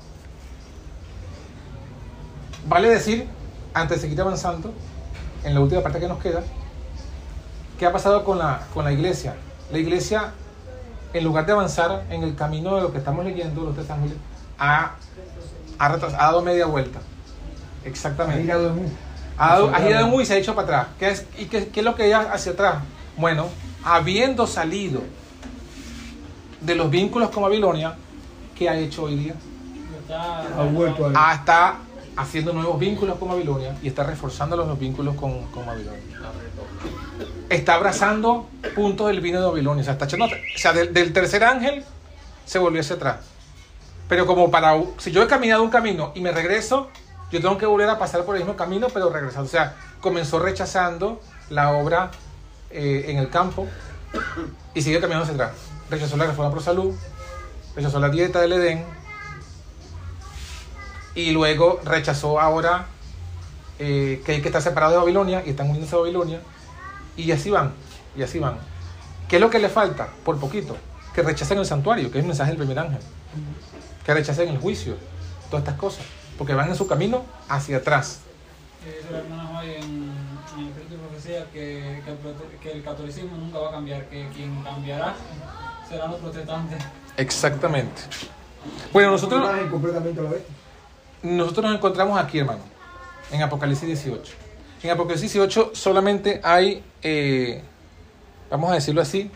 Vale 2.68 2.90
decir, 2.90 3.28
antes 3.74 3.98
de 3.98 4.02
seguir 4.02 4.22
avanzando, 4.22 4.74
en 5.44 5.54
la 5.54 5.60
última 5.62 5.82
parte 5.82 6.00
que 6.00 6.08
nos 6.08 6.20
queda, 6.20 6.44
¿qué 7.80 7.86
ha 7.86 7.94
pasado 7.94 8.24
con 8.24 8.38
la, 8.38 8.68
con 8.74 8.84
la 8.84 8.92
iglesia? 8.92 9.36
La 9.72 9.78
iglesia, 9.78 10.34
en 11.14 11.24
lugar 11.24 11.46
de 11.46 11.54
avanzar 11.54 12.06
en 12.10 12.24
el 12.24 12.36
camino 12.36 12.76
de 12.76 12.82
lo 12.82 12.92
que 12.92 12.98
estamos 12.98 13.24
leyendo, 13.24 13.62
los 13.62 13.76
tres 13.76 13.90
ángeles, 13.90 14.18
ha, 14.60 14.96
ha, 15.80 15.86
ha 15.86 15.98
dado 15.98 16.42
media 16.42 16.66
vuelta. 16.66 17.00
Exactamente. 17.86 18.42
Ha, 19.38 19.56
ha 19.58 19.82
girado 19.82 20.08
muy 20.08 20.24
y 20.24 20.26
se 20.26 20.34
ha 20.34 20.38
hecho 20.38 20.56
para 20.56 20.66
atrás. 20.80 20.88
¿Qué 21.00 21.10
es, 21.10 21.26
¿Y 21.38 21.46
qué, 21.46 21.68
qué 21.68 21.80
es 21.82 21.86
lo 21.86 21.96
que 21.96 22.06
ella 22.08 22.30
hacia 22.32 22.54
atrás? 22.54 22.76
Bueno, 23.18 23.48
habiendo 23.84 24.48
salido 24.48 25.02
de 26.62 26.76
los 26.76 26.90
vínculos 26.90 27.30
con 27.30 27.44
Babilonia, 27.44 27.96
¿qué 28.58 28.70
ha 28.70 28.78
hecho 28.78 29.04
hoy 29.04 29.16
día? 29.16 29.36
Está- 30.02 30.42
Ha 30.60 30.64
vuelto 30.64 31.06
a 31.08 31.12
Ah, 31.16 31.36
está 31.36 31.76
haciendo 32.16 32.52
nuevos 32.54 32.80
vínculos 32.80 33.18
con 33.20 33.30
Babilonia 33.30 33.76
y 33.84 33.88
está 33.90 34.04
reforzando 34.04 34.58
los 34.58 34.80
vínculos 34.80 35.16
con, 35.16 35.44
con 35.52 35.66
Babilonia. 35.66 36.02
Está 37.50 37.76
abrazando 37.76 38.48
puntos 38.76 39.08
del 39.08 39.22
vino 39.22 39.40
de 39.40 39.46
Babilonia. 39.48 39.82
O 39.82 39.84
sea, 39.84 39.94
está 39.94 40.06
echando, 40.06 40.26
o 40.26 40.30
sea 40.58 40.74
del, 40.74 40.94
del 40.94 41.14
tercer 41.14 41.44
ángel 41.44 41.84
se 42.46 42.58
volvió 42.60 42.82
hacia 42.82 42.96
atrás. 42.96 43.18
Pero 44.10 44.26
como 44.26 44.50
para, 44.50 44.74
si 44.98 45.12
yo 45.12 45.22
he 45.22 45.28
caminado 45.28 45.62
un 45.64 45.70
camino 45.70 46.12
y 46.16 46.22
me 46.22 46.32
regreso, 46.32 46.90
yo 47.32 47.42
tengo 47.42 47.58
que 47.58 47.66
volver 47.66 47.90
a 47.90 47.98
pasar 47.98 48.24
por 48.24 48.36
el 48.36 48.44
mismo 48.44 48.56
camino, 48.56 48.88
pero 48.94 49.10
regresando. 49.10 49.48
O 49.48 49.52
sea, 49.52 49.76
comenzó 50.02 50.40
rechazando 50.40 51.22
la 51.50 51.72
obra 51.72 52.12
eh, 52.70 53.06
en 53.08 53.18
el 53.18 53.30
campo 53.30 53.68
y 54.74 54.82
sigue 54.82 55.00
caminando 55.00 55.24
hacia 55.24 55.36
atrás. 55.36 55.52
Rechazó 55.90 56.18
la 56.18 56.26
reforma 56.26 56.52
pro 56.52 56.62
salud, 56.62 56.96
rechazó 57.76 58.00
la 58.00 58.10
dieta 58.10 58.42
del 58.42 58.54
Edén, 58.54 58.86
y 61.18 61.32
luego 61.32 61.82
rechazó 61.84 62.40
ahora 62.40 62.86
eh, 63.80 64.22
que 64.24 64.34
hay 64.34 64.42
que 64.42 64.50
estar 64.50 64.62
separados 64.62 64.94
de 64.94 65.00
Babilonia 65.00 65.44
y 65.46 65.50
están 65.50 65.68
uniéndose 65.68 65.96
a 65.96 66.00
Babilonia 66.00 66.40
y 67.18 67.32
así 67.32 67.50
van, 67.50 67.74
y 68.16 68.22
así 68.22 68.38
van. 68.38 68.60
¿Qué 69.28 69.38
es 69.38 69.42
lo 69.42 69.50
que 69.50 69.58
le 69.58 69.68
falta? 69.68 70.08
Por 70.24 70.40
poquito, 70.40 70.78
que 71.16 71.24
rechacen 71.24 71.58
el 71.58 71.66
santuario, 71.66 72.12
que 72.12 72.20
es 72.20 72.24
el 72.24 72.28
mensaje 72.28 72.52
del 72.52 72.60
primer 72.60 72.78
ángel, 72.78 73.02
que 74.06 74.14
rechacen 74.14 74.48
el 74.50 74.60
juicio, 74.60 74.96
todas 75.50 75.64
estas 75.64 75.80
cosas, 75.80 76.06
porque 76.38 76.54
van 76.54 76.70
en 76.70 76.76
su 76.76 76.88
camino 76.88 77.24
hacia 77.50 77.78
atrás. 77.78 78.20
Dice 78.86 79.12
la 79.12 79.20
hermana 79.20 79.60
hoy 79.60 79.72
en, 79.72 79.84
en 79.84 80.60
el 80.60 80.68
Espíritu 80.70 80.94
de 80.94 80.98
Profecía 81.00 81.46
que, 81.52 82.02
que, 82.06 82.12
el, 82.12 82.18
prote- 82.20 82.60
que 82.62 82.72
el 82.72 82.84
catolicismo 82.84 83.36
nunca 83.38 83.60
va 83.60 83.70
a 83.70 83.72
cambiar, 83.72 84.06
que 84.06 84.28
quien 84.36 84.64
cambiará 84.64 85.16
serán 85.90 86.12
los 86.12 86.20
protestantes. 86.20 86.84
Exactamente. 87.18 88.02
Bueno, 88.94 89.12
nosotros, 89.12 89.42
nosotros 91.24 91.66
nos 91.66 91.76
encontramos 91.76 92.20
aquí, 92.20 92.40
hermano, 92.40 92.62
en 93.32 93.42
Apocalipsis 93.42 93.88
18. 93.88 94.34
En 94.84 94.92
Apocalipsis 94.92 95.34
18 95.34 95.72
solamente 95.74 96.40
hay, 96.44 96.84
eh, 97.02 97.64
vamos 98.52 98.72
a 98.72 98.76
decirlo 98.76 99.02
así, 99.02 99.32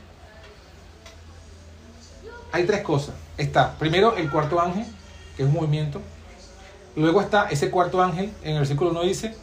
hay 2.51 2.65
tres 2.65 2.81
cosas. 2.81 3.15
Está, 3.37 3.73
primero, 3.77 4.15
el 4.17 4.29
cuarto 4.29 4.59
ángel, 4.61 4.85
que 5.35 5.43
es 5.43 5.49
un 5.49 5.55
movimiento. 5.55 6.01
Luego 6.95 7.21
está 7.21 7.49
ese 7.49 7.69
cuarto 7.69 8.01
ángel, 8.01 8.31
en 8.43 8.53
el 8.53 8.59
versículo 8.59 8.91
1 8.91 9.03
dice, 9.03 9.35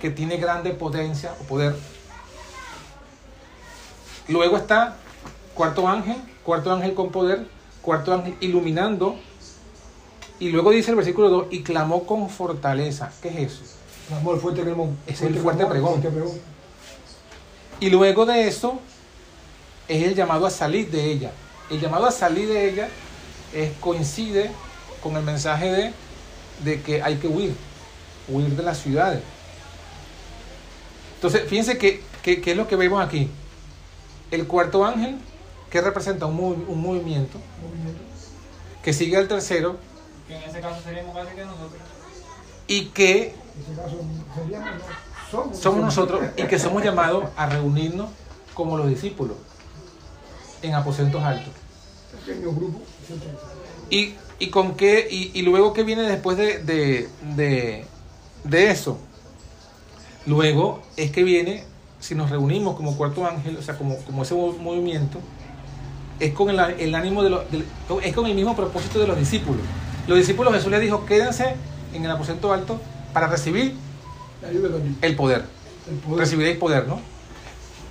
que 0.00 0.10
tiene 0.10 0.36
grande 0.36 0.70
potencia 0.70 1.34
o 1.40 1.44
poder. 1.44 1.76
Luego 4.28 4.56
está 4.56 4.96
cuarto 5.54 5.86
ángel, 5.88 6.16
cuarto 6.42 6.72
ángel 6.72 6.94
con 6.94 7.10
poder, 7.10 7.46
cuarto 7.82 8.12
ángel 8.12 8.36
iluminando. 8.40 9.16
Y 10.38 10.50
luego 10.50 10.70
dice 10.70 10.90
el 10.90 10.96
versículo 10.96 11.28
2, 11.30 11.46
y 11.50 11.62
clamó 11.62 12.04
con 12.04 12.28
fortaleza. 12.28 13.10
¿Qué 13.22 13.28
es 13.28 13.52
eso? 13.52 13.62
El 14.10 14.16
amor 14.16 14.40
fuerte 14.40 14.62
que 14.62 15.12
Es 15.12 15.22
el 15.22 15.34
fuerte 15.36 15.66
pregón. 15.66 16.02
Y 17.80 17.90
luego 17.90 18.26
de 18.26 18.48
eso 18.48 18.78
es 19.88 20.02
el 20.02 20.14
llamado 20.14 20.46
a 20.46 20.50
salir 20.50 20.90
de 20.90 21.04
ella. 21.04 21.30
El 21.70 21.80
llamado 21.80 22.06
a 22.06 22.10
salir 22.10 22.48
de 22.48 22.68
ella 22.68 22.88
es, 23.52 23.72
coincide 23.80 24.50
con 25.02 25.16
el 25.16 25.22
mensaje 25.22 25.70
de, 25.70 25.92
de 26.64 26.80
que 26.82 27.02
hay 27.02 27.16
que 27.16 27.28
huir, 27.28 27.54
huir 28.28 28.56
de 28.56 28.62
las 28.62 28.78
ciudades. 28.78 29.22
Entonces, 31.16 31.48
fíjense 31.48 31.78
que, 31.78 32.02
que- 32.22 32.40
que 32.40 32.50
es 32.52 32.56
lo 32.56 32.68
que 32.68 32.76
vemos 32.76 33.04
aquí. 33.04 33.30
El 34.30 34.46
cuarto 34.46 34.84
ángel, 34.84 35.16
que 35.70 35.80
representa 35.80 36.26
un, 36.26 36.64
un 36.68 36.80
movimiento, 36.82 37.38
que 38.82 38.92
sigue 38.92 39.16
al 39.16 39.28
tercero 39.28 39.76
Que 40.28 40.36
en 40.36 40.42
ese 40.42 40.60
caso 40.60 40.80
seríamos 40.82 41.14
casi 41.16 41.34
que 41.34 41.44
nosotros. 41.44 41.80
y 42.68 42.84
que 42.86 43.28
En 43.28 43.62
ese 43.72 43.80
caso 43.80 44.00
seríamos, 44.34 44.70
somos, 45.30 45.58
somos 45.58 45.80
nosotros 45.80 46.22
y 46.36 46.42
que 46.44 46.58
somos 46.58 46.82
llamados 46.84 47.24
a 47.36 47.46
reunirnos 47.46 48.10
como 48.54 48.76
los 48.76 48.88
discípulos 48.88 49.36
en 50.62 50.74
aposentos 50.74 51.22
altos. 51.22 51.52
Pequeño 52.24 52.50
grupo. 52.52 52.80
siempre. 53.06 53.28
¿Y, 53.90 54.14
y 54.38 54.48
con 54.50 54.74
qué? 54.74 55.08
Y, 55.10 55.30
y 55.34 55.42
luego 55.42 55.72
qué 55.72 55.82
viene 55.82 56.02
después 56.02 56.36
de, 56.36 56.58
de, 56.58 57.08
de, 57.34 57.84
de 58.44 58.70
eso? 58.70 58.98
Luego 60.26 60.82
es 60.96 61.10
que 61.10 61.22
viene, 61.22 61.64
si 62.00 62.14
nos 62.14 62.30
reunimos 62.30 62.76
como 62.76 62.96
cuarto 62.96 63.26
ángel, 63.26 63.56
o 63.56 63.62
sea, 63.62 63.78
como, 63.78 63.96
como 63.98 64.22
ese 64.22 64.34
mov- 64.34 64.58
movimiento, 64.58 65.20
es 66.18 66.32
con 66.32 66.50
el, 66.50 66.58
el 66.58 66.94
ánimo 66.94 67.22
de 67.22 67.30
los, 67.30 67.44
es 68.02 68.14
con 68.14 68.26
el 68.26 68.34
mismo 68.34 68.56
propósito 68.56 68.98
de 68.98 69.06
los 69.06 69.18
discípulos. 69.18 69.62
Los 70.06 70.18
discípulos 70.18 70.54
Jesús 70.54 70.70
les 70.70 70.80
dijo, 70.80 71.04
quédense 71.06 71.54
en 71.92 72.04
el 72.04 72.10
aposento 72.10 72.52
alto 72.52 72.80
para 73.12 73.28
recibir 73.28 73.74
el 75.02 75.16
poder. 75.16 75.44
El 75.86 75.96
poder. 75.98 76.18
Recibiréis 76.18 76.58
poder, 76.58 76.86
¿no? 76.88 77.00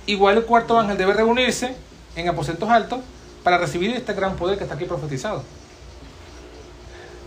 Igual 0.06 0.36
el 0.38 0.44
cuarto 0.44 0.78
ángel 0.78 0.96
debe 0.96 1.14
reunirse 1.14 1.74
en 2.14 2.28
aposentos 2.28 2.68
altos 2.68 3.00
para 3.42 3.58
recibir 3.58 3.90
este 3.90 4.12
gran 4.12 4.36
poder 4.36 4.58
que 4.58 4.64
está 4.64 4.76
aquí 4.76 4.84
profetizado. 4.84 5.42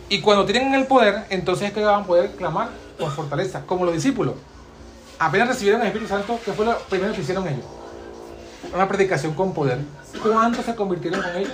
Y 0.09 0.21
cuando 0.21 0.43
tienen 0.45 0.73
el 0.73 0.87
poder, 0.87 1.25
entonces 1.29 1.67
es 1.67 1.73
que 1.73 1.83
van 1.83 2.01
a 2.01 2.05
poder 2.05 2.31
clamar 2.31 2.69
con 2.97 3.11
fortaleza, 3.11 3.61
como 3.65 3.85
los 3.85 3.93
discípulos. 3.93 4.33
Apenas 5.19 5.49
recibieron 5.49 5.81
el 5.81 5.87
Espíritu 5.87 6.09
Santo, 6.09 6.39
¿qué 6.43 6.51
fue 6.51 6.65
lo 6.65 6.77
primero 6.79 7.13
que 7.13 7.21
hicieron 7.21 7.47
ellos? 7.47 7.65
Una 8.73 8.87
predicación 8.87 9.35
con 9.35 9.53
poder. 9.53 9.79
¿Cuántos 10.23 10.65
se 10.65 10.73
convirtieron 10.75 11.21
con 11.21 11.35
ellos? 11.35 11.53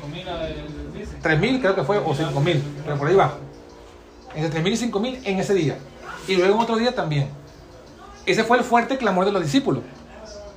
Como 0.00 0.12
5.000 0.12 0.92
dice. 0.92 1.16
3.000 1.22 1.60
creo 1.60 1.74
que 1.76 1.84
fue, 1.84 1.98
o 1.98 2.12
5.000, 2.12 2.62
pero 2.84 2.98
por 2.98 3.06
ahí 3.06 3.14
va. 3.14 3.34
Entre 4.34 4.60
3.000 4.60 4.72
y 4.72 4.90
5.000 4.90 5.20
en 5.24 5.38
ese 5.38 5.54
día. 5.54 5.78
Y 6.26 6.36
luego 6.36 6.56
en 6.56 6.60
otro 6.60 6.76
día 6.76 6.92
también. 6.92 7.30
Ese 8.26 8.42
fue 8.42 8.58
el 8.58 8.64
fuerte 8.64 8.98
clamor 8.98 9.26
de 9.26 9.32
los 9.32 9.42
discípulos, 9.42 9.84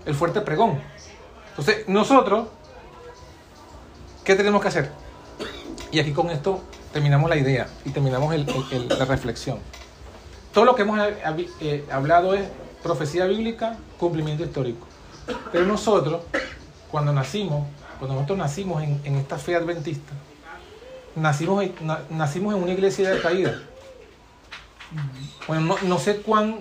el 0.06 0.16
fuerte 0.16 0.42
pregón. 0.42 0.82
Entonces, 1.50 1.88
nosotros, 1.88 2.48
¿qué 4.24 4.36
tenemos 4.36 4.62
que 4.62 4.68
hacer? 4.70 5.03
Y 5.92 6.00
aquí 6.00 6.12
con 6.12 6.30
esto 6.30 6.62
terminamos 6.92 7.30
la 7.30 7.38
idea 7.38 7.68
y 7.86 7.90
terminamos 7.92 8.34
el- 8.34 8.46
la 8.90 9.06
reflexión. 9.06 9.60
Todo 10.54 10.66
lo 10.66 10.76
que 10.76 10.84
hemos 10.84 11.00
eh, 11.00 11.50
eh, 11.62 11.86
hablado 11.92 12.34
es 12.36 12.44
profecía 12.84 13.26
bíblica, 13.26 13.78
cumplimiento 14.00 14.44
histórico. 14.44 14.88
Pero 15.52 15.66
nosotros, 15.66 16.22
cuando 16.92 17.12
nacimos, 17.14 17.66
cuando 17.98 18.16
nosotros 18.16 18.38
nacimos 18.38 18.84
en, 18.84 19.00
en 19.04 19.16
esta 19.16 19.38
fe 19.38 19.56
adventista, 19.56 20.12
nacimos, 21.16 21.64
nacimos 22.10 22.54
en 22.56 22.62
una 22.64 22.72
iglesia 22.74 23.10
de 23.10 23.22
caída. 23.22 23.62
Bueno, 25.48 25.62
no, 25.64 25.76
no 25.88 26.00
sé 26.00 26.18
cuán, 26.18 26.60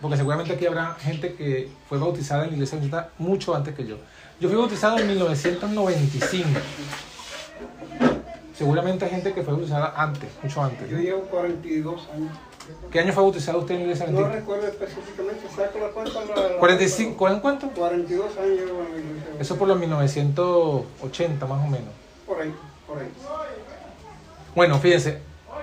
porque 0.00 0.16
seguramente 0.16 0.52
aquí 0.52 0.66
habrá 0.66 0.94
gente 1.00 1.34
que 1.34 1.70
fue 1.88 1.98
bautizada 1.98 2.42
en 2.44 2.50
la 2.50 2.54
iglesia 2.56 2.76
adventista 2.76 3.10
mucho 3.18 3.54
antes 3.54 3.74
que 3.74 3.86
yo. 3.86 3.96
Yo 4.40 4.48
fui 4.48 4.58
bautizado 4.58 4.98
en 4.98 5.06
1995. 5.06 6.48
Seguramente 8.56 9.04
hay 9.04 9.10
gente 9.10 9.32
que 9.32 9.42
fue 9.42 9.54
bautizada 9.54 9.94
antes, 9.96 10.28
mucho 10.42 10.62
antes. 10.62 10.88
Yo 10.90 10.98
llevo 10.98 11.22
42 11.22 12.08
años. 12.14 12.32
¿Qué 12.92 13.00
año 13.00 13.12
fue 13.12 13.22
bautizado 13.24 13.58
usted 13.58 13.74
en 13.74 13.80
la 13.80 13.84
iglesia 13.86 14.06
No 14.06 14.28
recuerdo 14.28 14.68
específicamente, 14.68 15.46
saco 15.54 15.78
la 15.80 15.88
cuenta. 15.88 16.20
La, 16.36 16.48
la- 16.50 16.56
45, 16.58 17.16
¿cuán- 17.16 17.40
¿cuánto? 17.40 17.68
42 17.70 18.36
años 18.38 18.48
llevo 18.50 18.82
en 18.82 18.92
la 18.92 18.98
iglesia. 18.98 19.30
Eso 19.40 19.56
por 19.56 19.66
los 19.68 19.78
1980 19.78 21.46
más 21.46 21.58
o 21.64 21.68
menos. 21.68 21.88
Por 22.26 22.40
ahí, 22.40 22.54
por 22.86 22.98
ahí. 22.98 23.08
Bueno, 24.54 24.78
fíjense, 24.78 25.18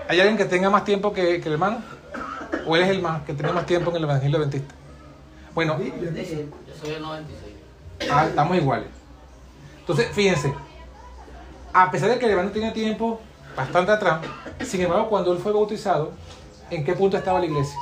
¿hay 0.08 0.20
alguien 0.20 0.38
que 0.38 0.46
tenga 0.46 0.70
más 0.70 0.84
tiempo 0.84 1.14
que, 1.14 1.40
que 1.40 1.48
el 1.48 1.54
hermano? 1.54 1.84
¿O 2.68 2.76
él 2.76 2.82
es 2.84 2.90
el 2.90 3.02
más 3.02 3.22
que 3.24 3.34
tiene 3.34 3.54
más 3.54 3.66
tiempo 3.66 3.92
en 3.92 3.98
el 3.98 4.04
Evangelio 4.04 4.38
Adventista? 4.38 4.74
Bueno, 5.56 5.78
Yo 5.80 6.76
soy 6.82 6.94
el 6.96 7.02
96. 7.02 7.54
ah, 8.12 8.26
estamos 8.28 8.58
iguales. 8.58 8.88
Entonces, 9.80 10.08
fíjense, 10.12 10.54
a 11.74 11.92
pesar 11.92 12.10
de 12.10 12.20
que 12.20 12.26
el 12.26 12.32
hermano 12.32 12.52
tenía 12.52 12.74
tiempo 12.74 13.20
bastante 13.56 13.92
atrás, 13.92 14.22
sin 14.66 14.82
embargo, 14.82 15.10
cuando 15.10 15.34
él 15.34 15.40
fue 15.40 15.52
bautizado, 15.52 16.12
¿en 16.70 16.84
qué 16.84 16.94
punto 16.94 17.18
estaba 17.18 17.40
la 17.40 17.46
iglesia? 17.46 17.78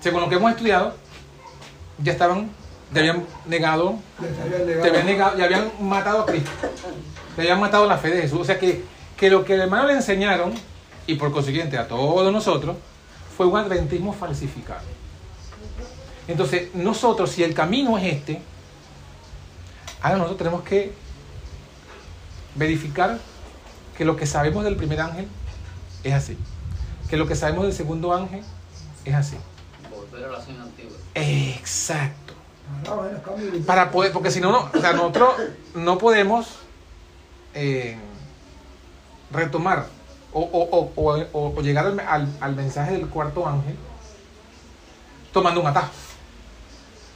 Según 0.00 0.20
lo 0.20 0.28
que 0.28 0.36
hemos 0.36 0.50
estudiado, 0.50 0.94
ya 1.98 2.12
estaban, 2.12 2.50
ya 2.92 3.00
habían 3.00 3.26
negado 3.46 3.96
te 4.82 4.88
habían 4.88 5.06
negado, 5.06 5.36
ya 5.36 5.44
habían 5.44 5.70
matado 5.80 6.20
a 6.20 6.26
Cristo. 6.26 6.50
Le 7.36 7.42
habían 7.42 7.60
matado 7.60 7.86
la 7.86 7.98
fe 7.98 8.10
de 8.10 8.22
Jesús. 8.22 8.40
O 8.40 8.44
sea 8.44 8.58
que, 8.58 8.84
que 9.16 9.30
lo 9.30 9.44
que 9.44 9.54
el 9.54 9.62
hermano 9.62 9.88
le 9.88 9.94
enseñaron, 9.94 10.54
y 11.06 11.14
por 11.14 11.32
consiguiente 11.32 11.76
a 11.78 11.88
todos 11.88 12.32
nosotros, 12.32 12.76
fue 13.36 13.46
un 13.46 13.56
adventismo 13.56 14.12
falsificado. 14.12 14.82
Entonces, 16.28 16.74
nosotros, 16.74 17.30
si 17.30 17.44
el 17.44 17.54
camino 17.54 17.98
es 17.98 18.14
este, 18.14 18.40
ahora 20.00 20.18
nosotros 20.18 20.38
tenemos 20.38 20.62
que 20.62 20.92
verificar 22.56 23.18
que 23.96 24.04
lo 24.04 24.16
que 24.16 24.26
sabemos 24.26 24.64
del 24.64 24.76
primer 24.76 25.00
ángel 25.00 25.28
es 26.04 26.12
así. 26.14 26.36
Que 27.08 27.16
lo 27.16 27.26
que 27.26 27.34
sabemos 27.36 27.64
del 27.64 27.72
segundo 27.72 28.12
ángel 28.14 28.42
es 29.04 29.14
así. 29.14 29.36
Volver 29.90 30.24
a 30.28 30.32
la 30.32 30.40
cena 30.42 30.62
antigua. 30.64 30.96
Exacto. 31.14 32.34
Para 33.66 33.90
poder, 33.90 34.12
porque 34.12 34.30
si 34.30 34.40
no, 34.40 34.50
no, 34.50 34.70
o 34.74 34.80
sea, 34.80 34.92
nosotros 34.92 35.34
no 35.74 35.98
podemos 35.98 36.46
eh, 37.54 37.96
retomar 39.30 39.86
o, 40.32 40.40
o- 40.40 40.92
o- 40.96 41.28
o- 41.32 41.62
llegar 41.62 41.86
al, 41.86 42.28
al- 42.40 42.54
mensaje 42.56 42.92
del 42.92 43.06
cuarto 43.08 43.46
ángel 43.46 43.76
tomando 45.32 45.60
un 45.60 45.66
atajo. 45.68 45.90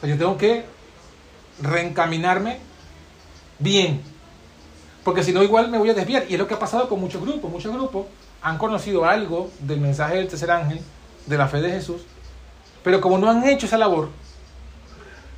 Sea, 0.00 0.08
yo 0.08 0.16
tengo 0.16 0.38
que 0.38 0.64
reencaminarme 1.60 2.58
bien, 3.58 4.02
porque 5.10 5.24
si 5.24 5.32
no 5.32 5.42
igual 5.42 5.68
me 5.68 5.76
voy 5.76 5.90
a 5.90 5.94
desviar. 5.94 6.24
Y 6.28 6.34
es 6.34 6.38
lo 6.38 6.46
que 6.46 6.54
ha 6.54 6.58
pasado 6.60 6.88
con 6.88 7.00
muchos 7.00 7.20
grupos. 7.20 7.50
Muchos 7.50 7.72
grupos 7.74 8.06
han 8.42 8.58
conocido 8.58 9.04
algo 9.04 9.50
del 9.58 9.80
mensaje 9.80 10.14
del 10.18 10.28
tercer 10.28 10.52
ángel, 10.52 10.80
de 11.26 11.36
la 11.36 11.48
fe 11.48 11.60
de 11.60 11.68
Jesús, 11.72 12.02
pero 12.84 13.00
como 13.00 13.18
no 13.18 13.28
han 13.28 13.42
hecho 13.48 13.66
esa 13.66 13.76
labor, 13.76 14.08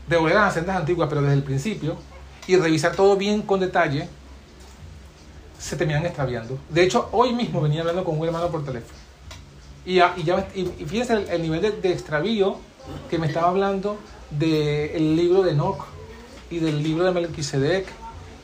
de 0.06 0.16
volver 0.18 0.36
a 0.36 0.42
las 0.42 0.52
sendas 0.52 0.76
antiguas, 0.76 1.08
pero 1.08 1.22
desde 1.22 1.36
el 1.36 1.42
principio, 1.42 1.96
y 2.46 2.56
revisar 2.56 2.94
todo 2.94 3.16
bien 3.16 3.40
con 3.40 3.60
detalle, 3.60 4.10
se 5.58 5.74
terminan 5.76 6.04
extraviando. 6.04 6.58
De 6.68 6.82
hecho, 6.82 7.08
hoy 7.12 7.32
mismo 7.32 7.62
venía 7.62 7.80
hablando 7.80 8.04
con 8.04 8.18
un 8.20 8.26
hermano 8.26 8.48
por 8.50 8.62
teléfono. 8.62 8.98
Y, 9.86 9.94
ya- 9.94 10.12
y, 10.18 10.22
ya, 10.24 10.46
y, 10.54 10.66
fíjense 10.84 11.14
el, 11.14 11.28
el 11.30 11.40
nivel 11.40 11.62
de, 11.62 11.70
de 11.70 11.92
extravío 11.94 12.58
que 13.08 13.16
me 13.18 13.26
estaba 13.26 13.48
hablando 13.48 13.96
del 14.30 15.16
libro 15.16 15.42
de 15.42 15.52
Enoch 15.52 15.86
y 16.50 16.58
del 16.58 16.82
libro 16.82 17.04
de 17.04 17.12
Melquisedec 17.12 17.86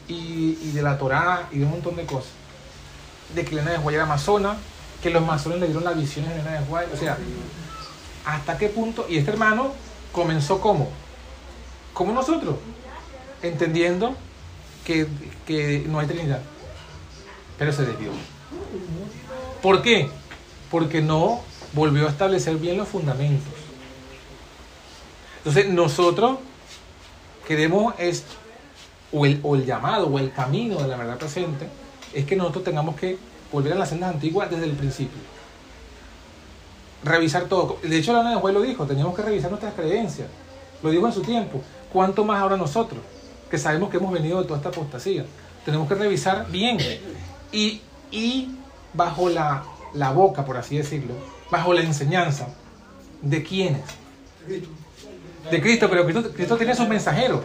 y, 0.09 0.73
de 0.73 0.83
la 0.83 0.99
Torá 0.99 1.49
y 1.53 1.59
de 1.59 1.65
un 1.65 1.73
montón 1.73 1.97
de 1.97 2.05
cosas. 2.05 2.31
De 3.35 3.45
que 3.45 3.53
Elena 3.53 3.73
de 3.73 3.79
Guay 3.79 3.95
era 3.95 4.05
amazona, 4.05 4.57
que 5.03 5.11
los 5.11 5.25
masones 5.25 5.61
le 5.61 5.67
dieron 5.67 5.85
las 5.85 5.97
visiones 5.97 6.35
de 6.35 6.41
Elena 6.41 6.61
de 6.61 6.67
Guay. 6.67 6.87
O 6.93 6.97
sea, 6.97 7.19
¿hasta 8.25 8.57
qué 8.59 8.69
punto? 8.69 9.07
Y 9.09 9.19
este 9.19 9.31
hermano 9.31 9.73
comenzó 10.13 10.61
como 10.61 10.89
como 11.99 12.13
nosotros, 12.13 12.55
entendiendo 13.43 14.15
que, 14.85 15.09
que 15.45 15.85
no 15.89 15.99
hay 15.99 16.07
Trinidad, 16.07 16.41
pero 17.59 17.73
se 17.73 17.85
desvió. 17.85 18.13
¿Por 19.61 19.83
qué? 19.83 20.09
Porque 20.71 21.03
no 21.03 21.41
volvió 21.73 22.07
a 22.07 22.11
establecer 22.11 22.55
bien 22.55 22.77
los 22.77 22.87
fundamentos. 22.87 23.53
Entonces 25.39 25.71
nosotros 25.71 26.39
queremos 27.49 27.95
es, 27.99 28.23
o 29.13 29.27
el, 29.27 29.41
o 29.43 29.55
el 29.55 29.65
llamado, 29.65 30.07
o 30.07 30.19
el 30.19 30.33
camino 30.33 30.77
de 30.77 30.89
la 30.89 30.97
verdad 30.97 31.19
presente, 31.19 31.69
es 32.13 32.25
que 32.25 32.37
nosotros 32.37 32.65
tengamos 32.65 32.97
que 32.97 33.19
volver 33.53 33.73
a 33.73 33.77
las 33.77 33.89
sendas 33.89 34.15
antiguas 34.15 34.51
desde 34.51 34.65
el 34.65 34.73
principio. 34.73 35.19
Revisar 37.05 37.45
todo. 37.45 37.79
De 37.83 37.97
hecho, 37.97 38.13
la 38.13 38.21
Ana 38.21 38.31
de 38.31 38.37
Juez 38.37 38.55
lo 38.55 38.61
dijo, 38.61 38.87
teníamos 38.87 39.15
que 39.15 39.23
revisar 39.23 39.51
nuestras 39.51 39.75
creencias. 39.75 40.29
Lo 40.83 40.91
dijo 40.91 41.07
en 41.07 41.13
su 41.13 41.23
tiempo. 41.23 41.61
¿Cuánto 41.93 42.25
más 42.25 42.41
ahora 42.41 42.57
nosotros? 42.57 43.01
Que 43.51 43.57
sabemos 43.57 43.89
que 43.91 43.97
hemos 43.97 44.13
venido 44.13 44.41
de 44.41 44.45
toda 44.45 44.59
esta 44.59 44.69
apostasía. 44.69 45.25
Tenemos 45.65 45.89
que 45.89 45.95
revisar 45.95 46.47
bien. 46.51 46.79
Y, 47.53 47.81
y 48.11 48.57
bajo 48.93 49.29
la, 49.29 49.65
la 49.95 50.11
boca, 50.11 50.45
por 50.45 50.57
así 50.57 50.77
decirlo, 50.77 51.15
bajo 51.51 51.73
la 51.73 51.81
enseñanza 51.83 52.49
de 53.23 53.43
quiénes. 53.43 53.83
De 55.51 55.63
Cristo, 55.63 55.89
pero 55.89 56.05
Cristo, 56.05 56.31
Cristo 56.33 56.57
tiene 56.57 56.75
sus 56.75 56.89
mensajeros. 56.89 57.41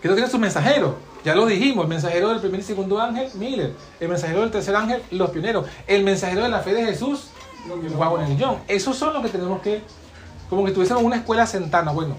Cristo 0.00 0.14
tiene 0.14 0.30
sus 0.30 0.40
mensajeros. 0.40 0.94
Ya 1.24 1.34
lo 1.34 1.44
dijimos, 1.44 1.84
el 1.84 1.88
mensajero 1.88 2.30
del 2.30 2.40
primer 2.40 2.60
y 2.60 2.62
segundo 2.62 2.98
ángel, 3.00 3.30
Miller. 3.34 3.74
El 4.00 4.08
mensajero 4.08 4.40
del 4.40 4.50
tercer 4.50 4.74
ángel, 4.74 5.02
los 5.10 5.30
pioneros. 5.30 5.66
El 5.86 6.04
mensajero 6.04 6.42
de 6.42 6.48
la 6.48 6.60
fe 6.60 6.72
de 6.72 6.86
Jesús, 6.86 7.28
Wagner 7.68 8.30
y 8.30 8.42
John. 8.42 8.56
Esos 8.66 8.96
son 8.96 9.12
los 9.12 9.22
que 9.22 9.28
tenemos 9.28 9.60
que, 9.60 9.82
como 10.48 10.62
que 10.64 10.68
estuviésemos 10.68 11.02
en 11.02 11.06
una 11.06 11.16
escuela 11.16 11.46
sentana. 11.46 11.92
Bueno, 11.92 12.16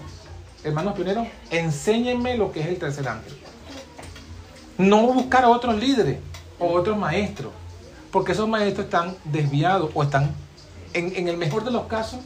hermanos 0.62 0.94
pioneros, 0.94 1.26
enséñenme 1.50 2.36
lo 2.36 2.52
que 2.52 2.60
es 2.60 2.66
el 2.68 2.78
tercer 2.78 3.08
ángel. 3.08 3.36
No 4.78 5.02
buscar 5.08 5.44
a 5.44 5.48
otros 5.48 5.76
líderes 5.76 6.18
o 6.60 6.68
otros 6.68 6.96
maestros, 6.96 7.52
porque 8.12 8.32
esos 8.32 8.48
maestros 8.48 8.84
están 8.84 9.16
desviados 9.24 9.90
o 9.94 10.04
están, 10.04 10.32
en, 10.92 11.14
en 11.16 11.26
el 11.26 11.36
mejor 11.36 11.64
de 11.64 11.72
los 11.72 11.86
casos, 11.86 12.20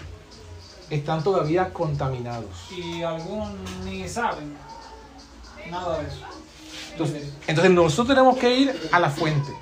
están 0.91 1.25
todavía 1.25 1.73
contaminados. 1.73 2.51
Y 2.71 3.03
algunos 3.03 3.49
ni 3.85 4.07
saben 4.07 4.55
nada 5.71 5.99
de 6.01 6.09
eso. 6.09 6.21
Entonces, 6.93 7.71
nosotros 7.71 8.09
tenemos 8.09 8.37
que 8.39 8.59
ir 8.59 8.89
a 8.91 8.99
la 8.99 9.11
fuente. 9.11 9.53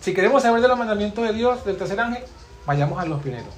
Si 0.00 0.12
queremos 0.12 0.42
saber 0.42 0.60
de 0.60 0.68
los 0.68 0.78
mandamientos 0.78 1.24
de 1.26 1.32
Dios, 1.32 1.64
del 1.64 1.76
tercer 1.76 1.98
ángel, 2.00 2.24
vayamos 2.66 2.98
a 2.98 3.06
los 3.06 3.22
pioneros. 3.22 3.54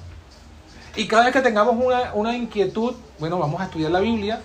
Y 0.95 1.07
cada 1.07 1.25
vez 1.25 1.33
que 1.33 1.41
tengamos 1.41 1.75
una, 1.83 2.13
una 2.13 2.35
inquietud, 2.37 2.93
bueno, 3.19 3.37
vamos 3.37 3.59
a 3.59 3.65
estudiar 3.65 3.91
la 3.91 3.99
Biblia, 3.99 4.41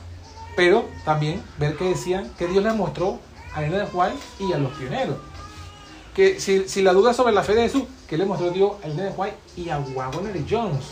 pero 0.56 0.84
también 1.04 1.42
ver 1.58 1.76
qué 1.76 1.90
decían, 1.90 2.30
que 2.36 2.48
Dios 2.48 2.64
les 2.64 2.74
mostró 2.74 3.20
a 3.54 3.62
Elena 3.62 3.84
de 3.84 3.90
Juárez 3.90 4.18
y 4.40 4.52
a 4.52 4.58
los 4.58 4.72
pioneros. 4.72 5.16
Que 6.14 6.40
si, 6.40 6.68
si 6.68 6.82
la 6.82 6.92
duda 6.92 7.14
sobre 7.14 7.32
la 7.32 7.44
fe 7.44 7.54
de 7.54 7.62
Jesús, 7.62 7.84
que 8.08 8.18
le 8.18 8.24
mostró 8.24 8.50
Dios 8.50 8.72
a 8.82 8.86
Elena 8.86 9.04
de 9.04 9.12
Juárez 9.12 9.34
y 9.56 9.68
a 9.68 9.78
Wagner 9.78 10.34
y 10.34 10.46
Jones. 10.48 10.86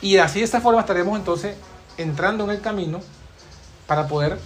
Y 0.00 0.18
así 0.18 0.38
de 0.38 0.44
esta 0.44 0.60
forma 0.60 0.80
estaremos 0.80 1.18
entonces 1.18 1.56
entrando 1.96 2.44
en 2.44 2.50
el 2.50 2.60
camino 2.60 3.00
para 3.86 4.06
poder 4.08 4.38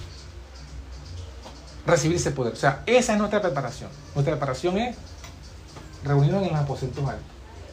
recibir 1.86 2.16
ese 2.16 2.30
poder. 2.30 2.52
O 2.52 2.56
sea, 2.56 2.82
esa 2.86 3.12
es 3.12 3.18
nuestra 3.18 3.40
preparación. 3.40 3.90
Nuestra 4.14 4.34
preparación 4.34 4.78
es 4.78 4.96
reunirnos 6.04 6.42
en 6.42 6.50
los 6.50 6.58
aposentos 6.60 7.08
altos. 7.08 7.24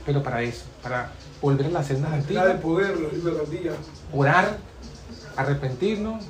Pero 0.06 0.24
para 0.24 0.42
eso, 0.42 0.64
para 0.82 1.12
volver 1.42 1.68
a 1.68 1.70
las 1.70 1.88
sendas 1.88 2.12
La 2.32 2.46
de 2.46 2.56
poder, 2.56 2.98
de 2.98 3.76
orar, 4.14 4.58
arrepentirnos, 5.36 6.24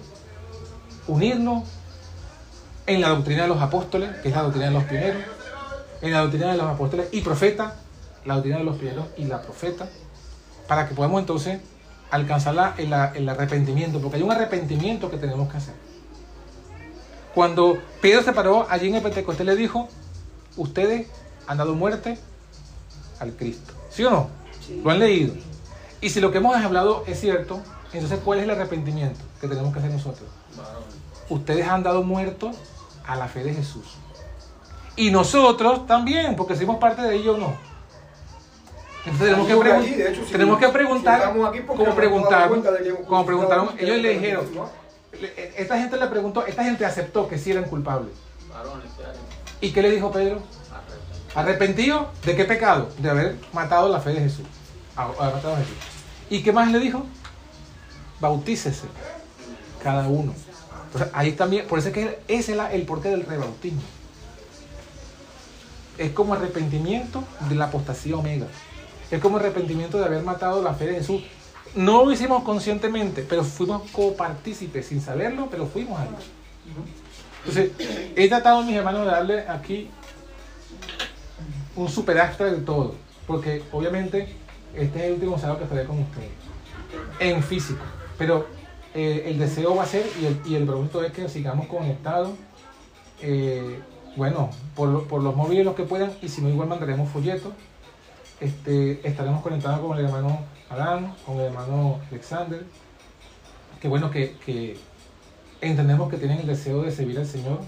unirnos 1.08 1.64
en 2.88 3.02
la 3.02 3.10
doctrina 3.10 3.44
de 3.44 3.50
los 3.50 3.62
apóstoles, 3.62 4.10
que 4.22 4.30
es 4.30 4.36
la 4.36 4.44
doctrina 4.44 4.68
de 4.68 4.72
los 4.72 4.84
pioneros, 4.86 5.24
en 6.02 6.12
la 6.12 6.22
doctrina 6.22 6.52
de 6.52 6.58
los 6.58 6.68
apóstoles 6.68 7.08
y 7.12 7.22
profetas, 7.22 7.74
la 8.26 8.36
doctrina 8.36 8.58
de 8.58 8.64
los 8.64 8.78
pioneros 8.78 9.08
y 9.18 9.26
la 9.26 9.42
profeta, 9.42 9.88
para 10.68 10.88
que 10.88 10.96
podamos 10.96 11.20
entonces 11.20 11.60
alcanzar 12.12 12.76
el, 12.78 12.94
el 12.94 13.30
arrepentimiento, 13.30 14.00
porque 14.00 14.18
hay 14.18 14.24
un 14.24 14.32
arrepentimiento 14.32 15.10
que 15.10 15.18
tenemos 15.18 15.52
que 15.52 15.58
hacer. 15.58 15.74
Cuando 17.36 17.78
Pedro 18.02 18.24
se 18.24 18.34
paró 18.34 18.66
allí 18.70 18.88
en 18.88 18.96
el 18.96 19.04
Pentecostés, 19.04 19.46
le 19.46 19.56
dijo, 19.56 19.88
ustedes 20.56 21.08
han 21.46 21.58
dado 21.58 21.76
muerte 21.76 22.18
al 23.20 23.34
Cristo. 23.34 23.74
¿Sí 23.92 24.04
o 24.04 24.10
no? 24.10 24.30
Lo 24.84 24.92
han 24.92 25.00
leído. 25.00 25.34
Y 26.02 26.10
si 26.10 26.20
lo 26.20 26.32
que 26.32 26.40
hemos 26.40 26.56
hablado 26.56 27.04
es 27.08 27.20
cierto, 27.20 27.60
entonces 27.94 28.20
¿cuál 28.24 28.40
es 28.40 28.46
el 28.46 28.52
arrepentimiento 28.52 29.20
que 29.40 29.48
tenemos 29.48 29.74
que 29.74 29.80
hacer 29.80 29.92
nosotros? 29.92 30.30
Ustedes 31.30 31.68
han 31.68 31.84
dado 31.84 32.04
muertos 32.04 32.56
a 33.06 33.16
la 33.16 33.28
fe 33.28 33.44
de 33.44 33.54
Jesús. 33.54 33.86
Y 34.96 35.12
nosotros 35.12 35.86
también, 35.86 36.36
porque 36.36 36.56
somos 36.56 36.78
parte 36.78 37.02
de 37.04 37.16
ello 37.16 37.36
o 37.36 37.38
no. 37.38 37.67
Entonces 39.06 39.28
tenemos 39.30 39.48
que, 39.48 39.54
Estamos 39.54 39.66
pregun- 39.66 39.82
aquí, 39.86 39.94
de 39.96 40.10
hecho, 40.12 40.26
si- 40.26 40.32
tenemos 40.32 40.60
que 40.60 40.70
preguntar, 40.70 41.16
si 41.22 41.28
estamos 41.28 41.50
aquí 41.50 41.60
porque 41.62 41.84
como 41.84 41.96
preguntaron, 41.96 42.64
como 43.08 43.26
preguntaron, 43.26 43.70
ellos 43.80 43.98
le 43.98 44.10
dijeron, 44.10 44.46
le- 45.22 45.62
esta 45.62 45.78
gente 45.80 45.98
le 45.98 46.08
preguntó, 46.08 46.46
esta 46.46 46.64
gente 46.64 46.86
aceptó 46.86 47.28
que 47.30 47.38
sí 47.38 47.52
eran 47.52 47.66
culpables. 47.66 48.12
¿Y 49.62 49.72
qué 49.72 49.82
le 49.82 49.92
dijo 49.92 50.12
Pedro? 50.12 50.42
Arrepentido. 50.72 51.32
¿Arrepentido 51.36 52.10
de 52.26 52.36
qué 52.36 52.46
pecado? 52.46 52.90
De 52.98 53.10
haber 53.10 53.36
matado 53.54 53.88
la 53.90 54.00
fe 54.02 54.12
de 54.12 54.20
Jesús. 54.22 54.46
Haber 54.96 55.16
matado 55.34 55.54
a 55.54 55.58
Jesús. 55.58 55.76
¿Y 56.30 56.44
qué 56.44 56.52
más 56.52 56.70
le 56.72 56.80
dijo? 56.80 57.06
Bautícese 58.20 58.88
cada 59.84 60.08
uno. 60.08 60.34
Entonces, 60.88 61.10
ahí 61.14 61.32
también, 61.34 61.68
por 61.68 61.80
eso 61.80 61.90
es 61.90 61.94
que 61.94 62.20
ese 62.28 62.54
es 62.54 62.60
el 62.74 62.82
porqué 62.84 63.10
del 63.10 63.24
rebautismo. 63.24 63.82
Es 65.98 66.12
como 66.12 66.34
arrepentimiento 66.34 67.24
de 67.50 67.56
la 67.56 67.66
apostasía 67.66 68.16
omega. 68.18 68.48
Es 69.10 69.22
como 69.22 69.38
arrepentimiento 69.38 69.98
de 69.98 70.06
haber 70.06 70.24
matado 70.24 70.62
la 70.62 70.74
fe 70.74 70.88
de 70.88 70.96
Jesús. 70.96 71.22
No 71.76 72.06
lo 72.06 72.12
hicimos 72.12 72.44
conscientemente, 72.44 73.26
pero 73.28 73.44
fuimos 73.44 73.90
copartícipes 73.92 74.88
sin 74.88 75.02
saberlo, 75.02 75.48
pero 75.50 75.66
fuimos 75.68 76.00
ahí. 76.00 76.08
Entonces, 77.46 77.72
he 78.16 78.28
tratado, 78.28 78.64
mis 78.64 78.76
hermanos, 78.76 79.06
de 79.06 79.12
darle 79.12 79.40
aquí 79.48 79.90
un 81.76 81.88
super 81.88 82.18
extra 82.18 82.48
de 82.52 82.58
todo. 82.58 82.96
Porque 83.26 83.64
obviamente 83.72 84.36
este 84.74 85.00
es 85.00 85.06
el 85.06 85.14
último 85.14 85.38
sábado 85.38 85.60
que 85.60 85.64
estaré 85.66 85.86
con 85.86 86.00
ustedes. 86.00 86.30
En 87.20 87.44
físico. 87.44 87.84
Pero 88.18 88.48
eh, 88.94 89.24
el 89.28 89.38
deseo 89.38 89.76
va 89.76 89.84
a 89.84 89.86
ser 89.86 90.06
y 90.22 90.26
el, 90.26 90.42
y 90.46 90.56
el 90.56 90.66
propósito 90.66 91.04
es 91.04 91.12
que 91.12 91.30
sigamos 91.30 91.68
conectados. 91.68 92.32
eh, 93.22 93.80
bueno, 94.16 94.50
por, 94.76 95.08
por 95.08 95.22
los 95.22 95.36
móviles 95.36 95.64
los 95.64 95.76
que 95.76 95.84
puedan. 95.84 96.12
Y 96.22 96.30
si 96.30 96.42
no, 96.42 96.50
igual 96.50 96.68
mandaremos 96.68 97.10
folletos. 97.10 97.54
Este, 98.40 99.08
estaremos 99.08 99.42
conectados 99.42 99.80
con 99.80 99.98
el 99.98 100.06
hermano 100.06 100.40
Adán, 100.70 101.14
con 101.26 101.38
el 101.40 101.46
hermano 101.48 102.00
Alexander. 102.12 102.64
Que 103.82 103.88
bueno 103.88 104.12
que, 104.12 104.36
que 104.46 104.78
entendemos 105.62 106.10
que 106.10 106.18
tienen 106.18 106.40
el 106.40 106.48
deseo 106.48 106.82
de 106.84 106.92
servir 106.92 107.18
al 107.18 107.26
Señor 107.26 107.60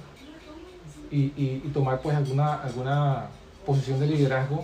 y, 1.11 1.31
y- 1.35 1.69
tomar 1.73 2.01
pues 2.01 2.15
alguna, 2.15 2.55
alguna 2.61 3.27
posición 3.65 3.99
de 3.99 4.07
liderazgo 4.07 4.63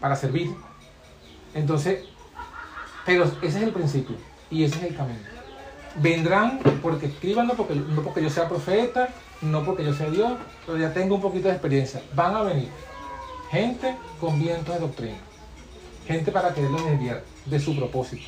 para 0.00 0.14
servir. 0.16 0.50
Entonces, 1.54 2.04
pero 3.06 3.24
ese 3.24 3.46
es 3.46 3.54
el 3.56 3.72
principio 3.72 4.16
y 4.50 4.64
ese 4.64 4.76
es 4.78 4.82
el 4.84 4.96
camino. 4.96 5.18
Vendrán 5.96 6.58
porque 6.82 7.06
escriban, 7.06 7.46
no 7.46 7.54
porque, 7.54 7.74
no 7.76 8.02
porque 8.02 8.22
yo 8.22 8.30
sea 8.30 8.48
profeta, 8.48 9.08
no 9.42 9.64
porque 9.64 9.84
yo 9.84 9.92
sea 9.94 10.10
Dios, 10.10 10.32
pero 10.66 10.78
ya 10.78 10.92
tengo 10.92 11.14
un 11.16 11.20
poquito 11.20 11.46
de 11.48 11.54
experiencia. 11.54 12.02
Van 12.14 12.34
a 12.34 12.42
venir 12.42 12.68
gente 13.54 13.96
con 14.20 14.38
vientos 14.40 14.74
de 14.74 14.80
doctrina, 14.80 15.16
gente 16.06 16.32
para 16.32 16.52
quererlos 16.52 16.84
desviar 16.84 17.22
de 17.46 17.60
su 17.60 17.76
propósito. 17.76 18.26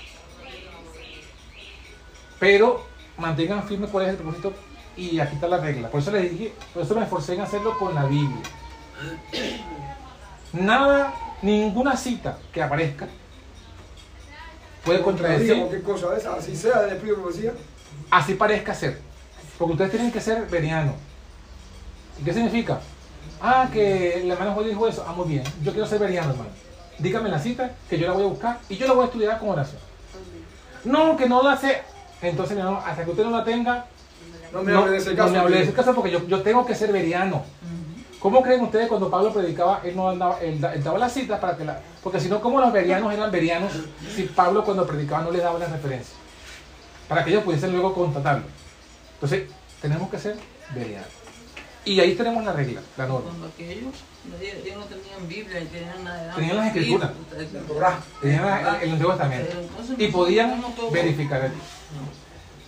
Pero 2.39 2.86
mantengan 3.19 3.66
firme 3.66 3.89
cuál 3.89 4.05
es 4.05 4.11
el 4.11 4.16
propósito 4.16 4.53
y 4.97 5.19
aquí 5.19 5.35
está 5.35 5.48
la 5.48 5.59
regla. 5.59 5.90
Por 5.90 6.01
eso 6.01 6.12
les 6.12 6.31
dije, 6.31 6.53
por 6.73 6.82
eso 6.82 6.94
me 6.94 7.03
esforcé 7.03 7.35
en 7.35 7.40
hacerlo 7.40 7.77
con 7.78 7.94
la 7.94 8.05
Biblia. 8.05 8.40
Nada, 10.53 11.12
ninguna 11.43 11.97
cita 11.97 12.39
que 12.53 12.62
aparezca 12.62 13.09
puede 14.85 15.03
contradecir, 15.03 15.57
cualquier 15.57 15.82
cosa 15.82 16.16
esa, 16.16 16.35
así 16.36 16.55
sea 16.55 16.82
del 16.82 16.93
Espíritu 16.93 17.16
de 17.16 17.23
Profecía. 17.23 17.53
así 18.11 18.35
parezca 18.35 18.73
ser. 18.73 19.01
Porque 19.59 19.73
ustedes 19.73 19.90
tienen 19.90 20.12
que 20.12 20.20
ser 20.20 20.47
verianos. 20.47 20.94
¿Y 22.20 22.24
qué 22.24 22.32
significa? 22.32 22.81
Ah, 23.40 23.68
que 23.72 24.20
el 24.22 24.30
hermano 24.30 24.52
Juan 24.52 24.66
dijo 24.68 24.88
eso. 24.88 25.04
Ah, 25.06 25.12
muy 25.12 25.28
bien. 25.28 25.44
Yo 25.62 25.72
quiero 25.72 25.86
ser 25.86 25.98
veriano, 25.98 26.30
hermano. 26.30 26.50
Dígame 26.98 27.28
la 27.28 27.38
cita, 27.38 27.72
que 27.90 27.98
yo 27.98 28.06
la 28.06 28.14
voy 28.14 28.24
a 28.24 28.28
buscar 28.28 28.58
y 28.68 28.76
yo 28.76 28.86
la 28.86 28.94
voy 28.94 29.02
a 29.02 29.06
estudiar 29.06 29.38
con 29.38 29.50
oración. 29.50 29.80
No, 30.84 31.16
que 31.16 31.28
no 31.28 31.42
la 31.42 31.56
sé. 31.56 31.82
Entonces, 32.22 32.54
mi 32.56 32.62
hermano, 32.62 32.82
hasta 32.84 33.04
que 33.04 33.10
usted 33.10 33.24
no 33.24 33.30
la 33.30 33.44
tenga, 33.44 33.84
No 34.52 34.62
me 34.62 34.72
no, 34.72 34.78
hable 34.80 34.92
de 34.92 34.98
ese 34.98 35.10
no 35.10 35.16
caso. 35.16 35.32
me 35.32 35.38
hable 35.38 35.50
de 35.50 35.56
porque- 35.64 35.68
ese 35.68 35.76
caso 35.76 35.94
porque 35.94 36.10
yo, 36.10 36.26
yo 36.26 36.42
tengo 36.42 36.64
que 36.64 36.74
ser 36.74 36.92
veriano. 36.92 37.44
¿Cómo 38.20 38.42
creen 38.42 38.62
ustedes 38.62 38.88
cuando 38.88 39.10
Pablo 39.10 39.32
predicaba, 39.32 39.80
él 39.84 39.94
no 39.94 40.08
andaba, 40.08 40.40
él, 40.40 40.58
da- 40.60 40.74
él 40.74 40.82
daba 40.82 40.98
las 40.98 41.12
citas 41.12 41.38
para 41.38 41.56
que 41.56 41.64
la... 41.64 41.80
Porque 42.02 42.18
si 42.18 42.28
no, 42.28 42.40
¿cómo 42.40 42.58
los 42.60 42.72
verianos 42.72 43.12
eran 43.12 43.30
verianos 43.30 43.72
si 44.14 44.22
Pablo 44.22 44.64
cuando 44.64 44.86
predicaba 44.86 45.22
no 45.22 45.30
les 45.30 45.42
daba 45.42 45.58
las 45.58 45.70
referencias? 45.70 46.16
Para 47.08 47.22
que 47.24 47.30
ellos 47.30 47.44
pudiesen 47.44 47.72
luego 47.72 47.92
constatarlo. 47.92 48.44
Entonces, 49.14 49.48
tenemos 49.82 50.08
que 50.10 50.18
ser 50.18 50.36
verianos. 50.74 51.08
Y 51.86 52.00
ahí 52.00 52.16
tenemos 52.16 52.44
la 52.44 52.52
regla, 52.52 52.80
la 52.96 53.06
norma. 53.06 53.30
Cuando 53.30 53.46
aquellos, 53.46 53.94
ellos 54.42 54.76
no 54.76 54.84
tenían 54.86 55.28
Biblia 55.28 55.60
y 55.60 55.66
tenían 55.66 56.02
nada. 56.02 56.34
Tenían 56.34 56.56
las 56.56 56.66
escrituras. 56.66 57.12
Tenían 58.20 58.44
el 58.82 58.90
Antiguo 58.90 59.12
Testamento. 59.12 59.56
Y 59.96 60.08
podían 60.08 60.64
verificar 60.92 61.44
el 61.44 61.52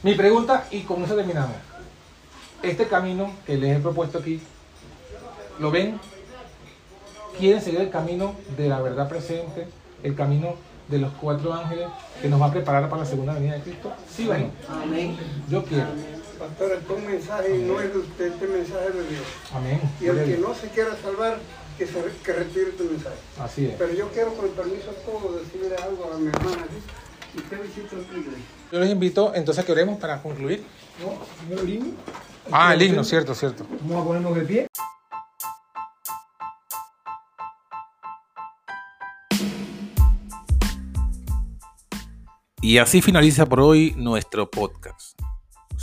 Mi 0.05 0.15
pregunta, 0.15 0.69
y 0.71 0.83
con 0.83 1.03
eso 1.03 1.17
terminamos. 1.17 1.57
Este 2.63 2.87
camino 2.87 3.33
que 3.45 3.57
les 3.57 3.77
he 3.77 3.81
propuesto 3.81 4.19
aquí, 4.19 4.41
¿lo 5.59 5.73
ven? 5.73 5.99
¿Quieren 7.37 7.61
seguir 7.61 7.81
el 7.81 7.91
camino 7.91 8.37
de 8.57 8.69
la 8.69 8.81
verdad 8.81 9.09
presente? 9.09 9.67
¿El 10.05 10.15
camino 10.15 10.55
de 10.87 10.99
los 10.99 11.13
cuatro 11.21 11.53
ángeles 11.53 11.89
que 12.23 12.29
nos 12.29 12.41
va 12.41 12.47
a 12.47 12.53
preparar 12.53 12.89
para 12.89 13.03
la 13.03 13.09
segunda 13.09 13.35
venida 13.35 13.55
de 13.55 13.63
Cristo? 13.63 13.93
¿Sí 14.09 14.29
o 14.29 14.39
no? 14.39 14.51
Amén. 14.81 15.17
Yo 15.49 15.65
quiero. 15.65 16.18
Pastor, 16.39 16.73
este 16.73 16.95
mensaje 17.07 17.59
no 17.59 17.81
es 17.81 17.93
de 17.93 17.99
usted, 17.99 18.33
este 18.33 18.47
mensaje 18.47 18.89
es 18.89 18.95
de 18.95 19.09
Dios. 19.09 19.25
Amén. 19.53 19.81
Y 20.01 20.07
el 20.07 20.25
que 20.25 20.39
no 20.39 20.55
se 20.55 20.69
quiera 20.69 20.97
salvar, 21.03 21.39
que, 21.77 21.87
se, 21.87 21.95
que 22.25 22.33
retire 22.33 22.71
tu 22.73 22.85
mensaje. 22.85 23.17
Así 23.41 23.67
es. 23.67 23.75
Pero 23.77 23.93
yo 23.93 24.09
quiero, 24.11 24.35
con 24.35 24.45
el 24.45 24.53
permiso 24.53 24.93
de 24.93 24.99
todos, 24.99 25.43
decirle 25.43 25.75
algo 25.77 26.13
a 26.13 26.19
mi 26.19 26.29
hermana. 26.29 26.67
¿sí? 26.71 27.39
Usted 27.39 27.63
visita. 27.63 27.97
Yo 28.71 28.79
les 28.79 28.91
invito 28.91 29.35
entonces 29.35 29.63
a 29.63 29.67
que 29.67 29.73
oremos 29.73 29.99
para 29.99 30.23
concluir. 30.23 30.65
No, 31.03 31.19
primero 31.39 31.63
el 31.63 31.75
himno. 31.75 31.95
Ah, 32.53 32.73
el 32.75 32.83
himno, 32.83 33.03
cierto, 33.03 33.35
cierto. 33.35 33.67
Vamos 33.83 34.03
a 34.03 34.07
ponernos 34.07 34.35
de 34.37 34.43
pie. 34.43 34.67
Y 42.61 42.79
así 42.79 43.03
finaliza 43.03 43.47
por 43.47 43.61
hoy 43.61 43.95
nuestro 43.97 44.51
podcast. 44.51 45.19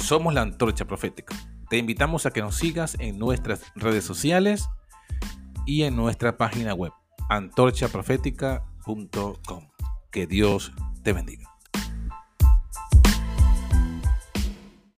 Somos 0.06 0.34
la 0.36 0.44
Antorcha 0.44 0.86
Profética. 0.86 1.36
Te 1.68 1.78
invitamos 1.78 2.28
a 2.28 2.32
que 2.32 2.42
nos 2.42 2.58
sigas 2.58 2.96
en 3.00 3.18
nuestras 3.18 3.64
redes 3.74 4.04
sociales 4.04 4.70
y 5.66 5.82
en 5.82 5.96
nuestra 5.96 6.38
página 6.38 6.76
web 6.76 6.92
antorchaprofética.com. 7.28 9.68
Que 10.12 10.28
Dios 10.28 10.74
te 11.02 11.12
bendiga. 11.12 11.55